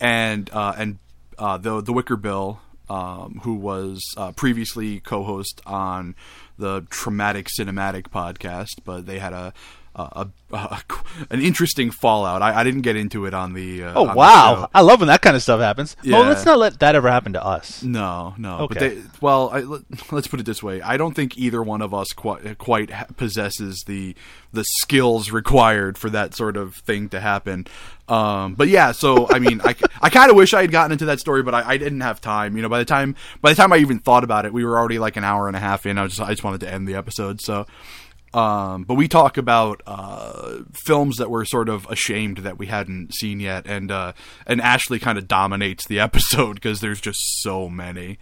and 0.00 0.48
uh, 0.52 0.74
and 0.78 0.98
uh, 1.38 1.58
the 1.58 1.80
the 1.82 1.92
Wicker 1.92 2.16
Bill, 2.16 2.60
um, 2.88 3.40
who 3.44 3.54
was 3.54 4.02
uh, 4.16 4.32
previously 4.32 5.00
co-host 5.00 5.60
on 5.66 6.14
the 6.58 6.86
Traumatic 6.90 7.48
Cinematic 7.48 8.04
podcast, 8.08 8.80
but 8.84 9.06
they 9.06 9.18
had 9.18 9.32
a. 9.32 9.52
A, 9.94 10.02
a, 10.52 10.56
a- 10.56 10.82
an 11.30 11.42
interesting 11.42 11.90
fallout. 11.90 12.40
I, 12.40 12.60
I 12.60 12.64
didn't 12.64 12.80
get 12.80 12.96
into 12.96 13.26
it 13.26 13.34
on 13.34 13.52
the. 13.52 13.84
Uh, 13.84 13.92
Oh 13.94 14.02
on 14.02 14.06
the 14.08 14.14
wow! 14.14 14.54
show. 14.62 14.70
I 14.74 14.80
love 14.80 15.00
when 15.00 15.08
that 15.08 15.20
kind 15.20 15.36
of 15.36 15.42
stuff 15.42 15.60
happens. 15.60 15.96
Well, 16.06 16.24
let's 16.24 16.44
not 16.46 16.58
let 16.58 16.78
that 16.80 16.94
ever 16.94 17.10
happen 17.10 17.34
to 17.34 17.44
us. 17.44 17.82
No, 17.82 18.34
no. 18.38 18.60
Okay. 18.60 18.74
But 18.74 18.78
they, 18.80 19.02
well, 19.20 19.50
I, 19.50 19.60
let, 19.60 19.82
us 20.12 20.26
put 20.26 20.40
it 20.40 20.46
this 20.46 20.62
way: 20.62 20.80
I 20.80 20.96
don't 20.96 21.14
think 21.14 21.36
either 21.36 21.62
one 21.62 21.82
of 21.82 21.92
us 21.92 22.12
quite, 22.12 22.56
quite 22.58 22.90
possesses 23.16 23.84
the 23.86 24.14
the 24.52 24.64
skills 24.64 25.30
required 25.30 25.98
for 25.98 26.08
that 26.10 26.34
sort 26.34 26.56
of 26.56 26.74
thing 26.76 27.08
to 27.10 27.20
happen. 27.20 27.66
Um, 28.08 28.54
but 28.54 28.68
yeah, 28.68 28.92
so 28.92 29.28
I 29.30 29.38
mean, 29.38 29.60
I, 29.62 29.74
I 30.00 30.08
kind 30.10 30.30
of 30.30 30.36
wish 30.36 30.54
I 30.54 30.62
had 30.62 30.70
gotten 30.70 30.92
into 30.92 31.06
that 31.06 31.20
story, 31.20 31.42
but 31.42 31.54
I, 31.54 31.70
I 31.70 31.76
didn't 31.76 32.00
have 32.00 32.20
time. 32.20 32.56
You 32.56 32.62
know, 32.62 32.68
by 32.68 32.78
the 32.78 32.84
time 32.86 33.14
by 33.42 33.50
the 33.50 33.56
time 33.56 33.72
I 33.72 33.76
even 33.78 33.98
thought 33.98 34.24
about 34.24 34.46
it, 34.46 34.52
we 34.54 34.64
were 34.64 34.78
already 34.78 34.98
like 34.98 35.16
an 35.16 35.24
hour 35.24 35.48
and 35.48 35.56
a 35.56 35.60
half 35.60 35.84
in. 35.86 35.98
I 35.98 36.06
just 36.06 36.20
I 36.20 36.30
just 36.30 36.44
wanted 36.44 36.60
to 36.60 36.72
end 36.72 36.88
the 36.88 36.94
episode. 36.94 37.40
So. 37.42 37.66
Um, 38.34 38.84
but 38.84 38.94
we 38.94 39.08
talk 39.08 39.36
about 39.36 39.82
uh, 39.86 40.60
films 40.86 41.18
that 41.18 41.30
we're 41.30 41.44
sort 41.44 41.68
of 41.68 41.86
ashamed 41.90 42.38
that 42.38 42.58
we 42.58 42.66
hadn't 42.66 43.14
seen 43.14 43.40
yet, 43.40 43.66
and 43.66 43.90
uh, 43.90 44.12
and 44.46 44.60
Ashley 44.60 44.98
kind 44.98 45.18
of 45.18 45.28
dominates 45.28 45.86
the 45.86 46.00
episode 46.08 46.54
because 46.54 46.80
there's 46.80 47.00
just 47.00 47.20
so 47.42 47.68
many. 47.68 48.18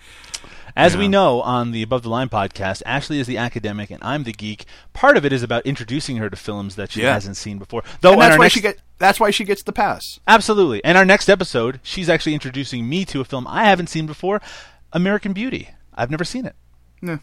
As 0.77 0.95
Yeah. 0.95 1.01
we 1.01 1.09
know 1.09 1.41
on 1.43 1.73
the 1.73 1.83
Above 1.83 2.03
the 2.03 2.09
Line 2.09 2.29
podcast, 2.29 2.83
Ashley 2.87 3.19
is 3.19 3.27
the 3.27 3.37
academic 3.39 3.91
and 3.91 4.03
I'm 4.05 4.23
the 4.23 4.33
geek. 4.33 4.65
Part 4.93 5.17
of 5.17 5.25
it 5.25 5.33
is 5.33 5.43
about 5.43 5.67
introducing 5.67 6.17
her 6.19 6.31
to 6.31 6.37
films 6.37 6.77
that 6.77 6.93
she 6.93 7.03
Yeah. 7.03 7.15
hasn't 7.15 7.37
seen 7.37 7.59
before. 7.59 7.83
Though 8.01 8.13
and 8.13 8.21
that's 8.23 8.39
why 8.39 8.45
next, 8.45 8.55
she 8.55 8.61
get 8.61 8.79
that's 8.99 9.19
why 9.19 9.31
she 9.31 9.45
gets 9.45 9.63
the 9.65 9.73
pass. 9.73 10.21
absolutely. 10.29 10.83
And 10.85 10.97
our 10.97 11.05
next 11.05 11.29
episode, 11.29 11.81
she's 11.83 12.09
actually 12.09 12.35
introducing 12.35 12.89
me 12.89 13.05
to 13.07 13.21
a 13.21 13.25
film 13.25 13.47
I 13.49 13.65
haven't 13.65 13.89
seen 13.89 14.07
before, 14.07 14.41
American 14.93 15.33
Beauty. 15.33 15.71
I've 15.95 16.11
never 16.11 16.25
seen 16.25 16.47
it. 16.47 16.55
Yeah. 17.03 17.19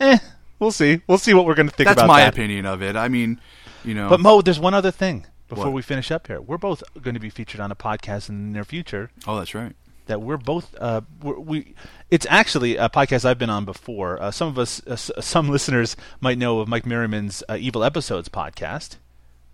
Eh, 0.00 0.18
we'll 0.58 0.72
see. 0.72 1.00
We'll 1.06 1.18
see 1.18 1.34
what 1.34 1.44
we're 1.46 1.54
going 1.54 1.68
to 1.68 1.74
think 1.74 1.88
That's 1.88 1.98
about 2.00 2.08
my 2.08 2.20
that. 2.20 2.32
opinion 2.34 2.66
of 2.66 2.82
it. 2.82 2.96
I 2.96 3.08
mean, 3.08 3.40
you 3.84 3.94
know, 3.94 4.08
But 4.08 4.20
Mo, 4.20 4.40
there's 4.42 4.60
one 4.60 4.74
other 4.74 4.90
thing 4.90 5.26
before 5.48 5.66
What? 5.66 5.74
we 5.74 5.82
finish 5.82 6.10
up 6.10 6.26
here. 6.26 6.40
We're 6.40 6.58
both 6.58 6.82
going 7.02 7.14
to 7.14 7.20
be 7.20 7.30
featured 7.30 7.60
on 7.60 7.70
a 7.70 7.76
podcast 7.76 8.28
in 8.28 8.46
the 8.48 8.52
near 8.54 8.64
future. 8.64 9.10
oh, 9.26 9.36
that's 9.38 9.54
right. 9.54 9.74
that 10.06 10.20
we're 10.22 10.36
both 10.36 10.74
uh, 10.80 11.00
we're, 11.22 11.38
we 11.38 11.74
it's 12.10 12.26
actually 12.28 12.76
a 12.76 12.88
podcast 12.88 13.24
I've 13.24 13.38
been 13.38 13.50
on 13.50 13.64
before. 13.64 14.20
Uh, 14.22 14.30
some 14.30 14.48
of 14.48 14.58
us, 14.58 14.80
uh, 14.86 14.92
s- 14.92 15.10
some 15.20 15.48
listeners 15.56 15.96
might 16.20 16.38
know 16.38 16.60
of 16.60 16.68
Mike 16.68 16.84
Merriman's 16.86 17.42
uh, 17.48 17.56
Evil 17.58 17.82
Episodes 17.84 18.28
podcast, 18.28 18.96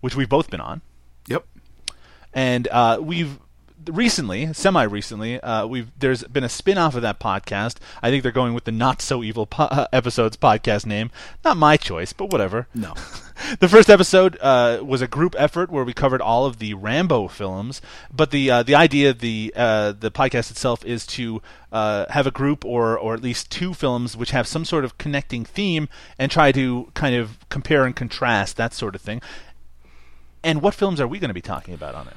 which 0.00 0.14
we've 0.16 0.28
both 0.28 0.50
been 0.50 0.60
on, 0.60 0.82
Yep. 1.28 1.44
and 2.32 2.68
uh, 2.68 2.98
we've 3.00 3.38
recently, 3.86 4.52
semi 4.52 4.82
recently, 4.82 5.40
uh, 5.40 5.66
we've 5.66 5.90
there's 5.98 6.24
been 6.24 6.44
a 6.44 6.48
spin 6.48 6.78
off 6.78 6.94
of 6.94 7.02
that 7.02 7.20
podcast. 7.20 7.76
I 8.02 8.10
think 8.10 8.22
they're 8.22 8.32
going 8.32 8.54
with 8.54 8.64
the 8.64 8.72
Not 8.72 9.02
So 9.02 9.22
Evil 9.22 9.46
po- 9.46 9.64
uh, 9.64 9.86
episodes 9.92 10.36
podcast 10.36 10.86
name. 10.86 11.10
Not 11.44 11.56
my 11.56 11.76
choice, 11.76 12.12
but 12.12 12.30
whatever. 12.30 12.66
No. 12.74 12.94
the 13.60 13.68
first 13.68 13.88
episode 13.88 14.38
uh, 14.40 14.80
was 14.82 15.02
a 15.02 15.08
group 15.08 15.34
effort 15.38 15.70
where 15.70 15.84
we 15.84 15.92
covered 15.92 16.20
all 16.20 16.46
of 16.46 16.58
the 16.58 16.74
Rambo 16.74 17.28
films. 17.28 17.80
But 18.12 18.30
the 18.30 18.50
uh, 18.50 18.62
the 18.62 18.74
idea 18.74 19.10
of 19.10 19.20
the 19.20 19.52
uh, 19.56 19.92
the 19.92 20.10
podcast 20.10 20.50
itself 20.50 20.84
is 20.84 21.06
to 21.08 21.42
uh, 21.72 22.06
have 22.10 22.26
a 22.26 22.30
group 22.30 22.64
or 22.64 22.98
or 22.98 23.14
at 23.14 23.22
least 23.22 23.50
two 23.50 23.74
films 23.74 24.16
which 24.16 24.30
have 24.32 24.46
some 24.46 24.64
sort 24.64 24.84
of 24.84 24.98
connecting 24.98 25.44
theme 25.44 25.88
and 26.18 26.30
try 26.30 26.52
to 26.52 26.90
kind 26.94 27.14
of 27.14 27.38
compare 27.48 27.84
and 27.84 27.96
contrast 27.96 28.56
that 28.56 28.74
sort 28.74 28.94
of 28.94 29.00
thing. 29.00 29.20
And 30.42 30.62
what 30.62 30.74
films 30.74 31.00
are 31.00 31.06
we 31.06 31.18
going 31.18 31.28
to 31.28 31.34
be 31.34 31.42
talking 31.42 31.74
about 31.74 31.94
on 31.94 32.08
it? 32.08 32.16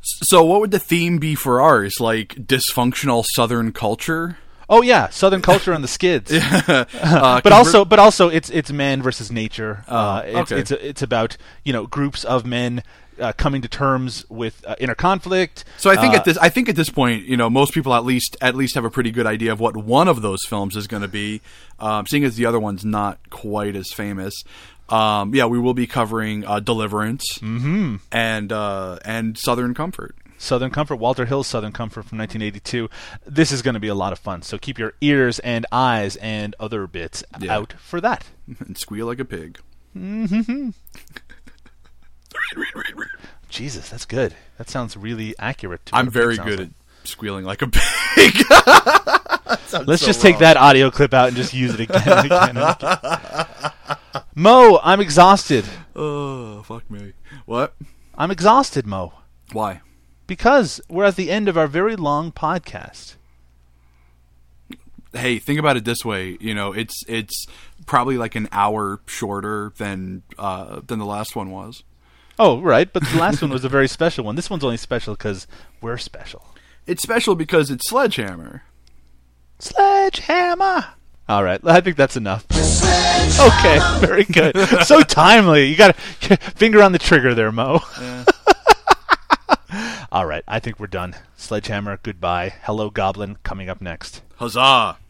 So, 0.00 0.44
what 0.44 0.60
would 0.60 0.70
the 0.70 0.78
theme 0.78 1.18
be 1.18 1.34
for 1.34 1.60
ours? 1.60 2.00
Like 2.00 2.34
dysfunctional 2.36 3.24
Southern 3.34 3.72
culture? 3.72 4.38
Oh 4.70 4.82
yeah, 4.82 5.08
Southern 5.08 5.40
culture 5.42 5.72
and 5.72 5.82
the 5.82 5.88
skids. 5.88 6.30
Uh, 7.00 7.40
but 7.40 7.42
convert- 7.42 7.52
also, 7.52 7.84
but 7.84 7.98
also, 7.98 8.28
it's 8.28 8.50
it's 8.50 8.70
man 8.70 9.02
versus 9.02 9.30
nature. 9.32 9.84
uh, 9.88 10.22
Oh, 10.24 10.40
it's 10.40 10.52
okay. 10.52 10.60
it's 10.60 10.70
it's 10.70 11.02
about 11.02 11.36
you 11.64 11.72
know 11.72 11.86
groups 11.86 12.24
of 12.24 12.44
men 12.46 12.82
uh, 13.20 13.32
coming 13.32 13.60
to 13.62 13.68
terms 13.68 14.24
with 14.28 14.64
uh, 14.66 14.76
inner 14.78 14.94
conflict. 14.94 15.64
So 15.78 15.90
I 15.90 15.96
think 15.96 16.12
Uh, 16.14 16.18
at 16.18 16.24
this, 16.24 16.38
I 16.38 16.48
think 16.50 16.68
at 16.68 16.76
this 16.76 16.90
point, 16.90 17.24
you 17.24 17.36
know, 17.36 17.50
most 17.50 17.72
people 17.74 17.92
at 17.94 18.04
least 18.04 18.36
at 18.40 18.54
least 18.54 18.74
have 18.76 18.84
a 18.84 18.90
pretty 18.90 19.10
good 19.10 19.26
idea 19.26 19.50
of 19.52 19.58
what 19.60 19.76
one 19.76 20.06
of 20.06 20.22
those 20.22 20.44
films 20.46 20.76
is 20.76 20.86
going 20.86 21.02
to 21.02 21.08
be. 21.08 21.40
Um, 21.80 22.06
seeing 22.06 22.24
as 22.24 22.36
the 22.36 22.46
other 22.46 22.60
one's 22.60 22.84
not 22.84 23.18
quite 23.30 23.74
as 23.76 23.92
famous, 23.92 24.42
um, 24.88 25.34
yeah, 25.34 25.46
we 25.46 25.58
will 25.58 25.74
be 25.74 25.86
covering 25.86 26.44
uh, 26.46 26.60
Deliverance 26.60 27.38
Mhm. 27.40 28.00
and 28.12 28.52
uh, 28.52 28.98
and 29.04 29.36
Southern 29.38 29.74
Comfort. 29.74 30.14
Southern 30.40 30.70
Comfort, 30.70 30.96
Walter 30.96 31.26
Hill's 31.26 31.48
Southern 31.48 31.72
Comfort 31.72 32.04
from 32.04 32.18
1982. 32.18 32.88
This 33.26 33.50
is 33.50 33.60
going 33.60 33.74
to 33.74 33.80
be 33.80 33.88
a 33.88 33.94
lot 33.94 34.12
of 34.12 34.20
fun. 34.20 34.42
So 34.42 34.56
keep 34.56 34.78
your 34.78 34.94
ears 35.00 35.40
and 35.40 35.66
eyes 35.72 36.14
and 36.16 36.54
other 36.60 36.86
bits 36.86 37.24
Yeah. 37.40 37.56
out 37.56 37.72
for 37.80 38.00
that. 38.00 38.24
and 38.60 38.78
squeal 38.78 39.06
like 39.06 39.18
a 39.18 39.24
pig. 39.24 39.58
Mm-hmm. 39.96 40.70
Jesus, 43.48 43.88
that's 43.88 44.04
good. 44.04 44.34
That 44.58 44.68
sounds 44.70 44.96
really 44.96 45.34
accurate. 45.38 45.80
I'm 45.92 46.10
very 46.10 46.36
good 46.36 46.58
like. 46.60 46.68
at 46.68 47.08
squealing 47.08 47.44
like 47.44 47.62
a 47.62 47.66
pig. 47.68 48.34
Let's 49.86 50.02
so 50.02 50.06
just 50.06 50.20
take 50.22 50.38
that 50.38 50.56
audio 50.56 50.90
clip 50.90 51.14
out 51.14 51.28
and 51.28 51.36
just 51.36 51.52
use 51.54 51.74
it 51.74 51.80
again 51.80 52.02
and 52.06 52.26
again. 52.26 52.56
And 52.56 52.58
again. 52.58 53.97
Mo, 54.38 54.78
I'm 54.84 55.00
exhausted. 55.00 55.64
Oh, 55.96 56.62
fuck 56.62 56.88
me. 56.88 57.12
What? 57.44 57.74
I'm 58.16 58.30
exhausted, 58.30 58.86
Mo. 58.86 59.14
Why? 59.50 59.80
Because 60.28 60.80
we're 60.88 61.06
at 61.06 61.16
the 61.16 61.28
end 61.28 61.48
of 61.48 61.58
our 61.58 61.66
very 61.66 61.96
long 61.96 62.30
podcast. 62.30 63.16
Hey, 65.12 65.40
think 65.40 65.58
about 65.58 65.76
it 65.76 65.84
this 65.84 66.04
way. 66.04 66.38
You 66.40 66.54
know, 66.54 66.72
it's 66.72 67.02
it's 67.08 67.48
probably 67.84 68.16
like 68.16 68.36
an 68.36 68.48
hour 68.52 69.00
shorter 69.06 69.72
than 69.76 70.22
uh, 70.38 70.82
than 70.86 71.00
the 71.00 71.04
last 71.04 71.34
one 71.34 71.50
was. 71.50 71.82
Oh, 72.38 72.60
right, 72.60 72.92
but 72.92 73.02
the 73.02 73.18
last 73.18 73.42
one 73.42 73.50
was 73.50 73.64
a 73.64 73.68
very 73.68 73.88
special 73.88 74.24
one. 74.24 74.36
This 74.36 74.48
one's 74.48 74.62
only 74.62 74.76
special 74.76 75.14
because 75.14 75.48
we're 75.80 75.98
special. 75.98 76.54
It's 76.86 77.02
special 77.02 77.34
because 77.34 77.72
it's 77.72 77.88
Sledgehammer. 77.88 78.62
Sledgehammer. 79.58 80.94
All 81.28 81.44
right, 81.44 81.60
I 81.64 81.80
think 81.80 81.96
that's 81.96 82.16
enough. 82.16 82.46
Okay, 83.38 83.78
very 84.00 84.24
good. 84.24 84.56
So 84.84 85.02
timely. 85.08 85.66
You 85.66 85.76
got 85.76 85.90
a 85.90 86.36
finger 86.56 86.82
on 86.82 86.92
the 86.92 86.98
trigger 86.98 87.34
there, 87.34 87.52
Mo. 87.52 87.80
All 90.10 90.26
right, 90.26 90.42
I 90.48 90.58
think 90.58 90.80
we're 90.80 90.86
done. 90.86 91.14
Sledgehammer, 91.36 91.98
goodbye. 92.02 92.54
Hello, 92.62 92.90
Goblin, 92.90 93.36
coming 93.42 93.68
up 93.68 93.80
next. 93.80 94.22
Huzzah! 94.36 94.98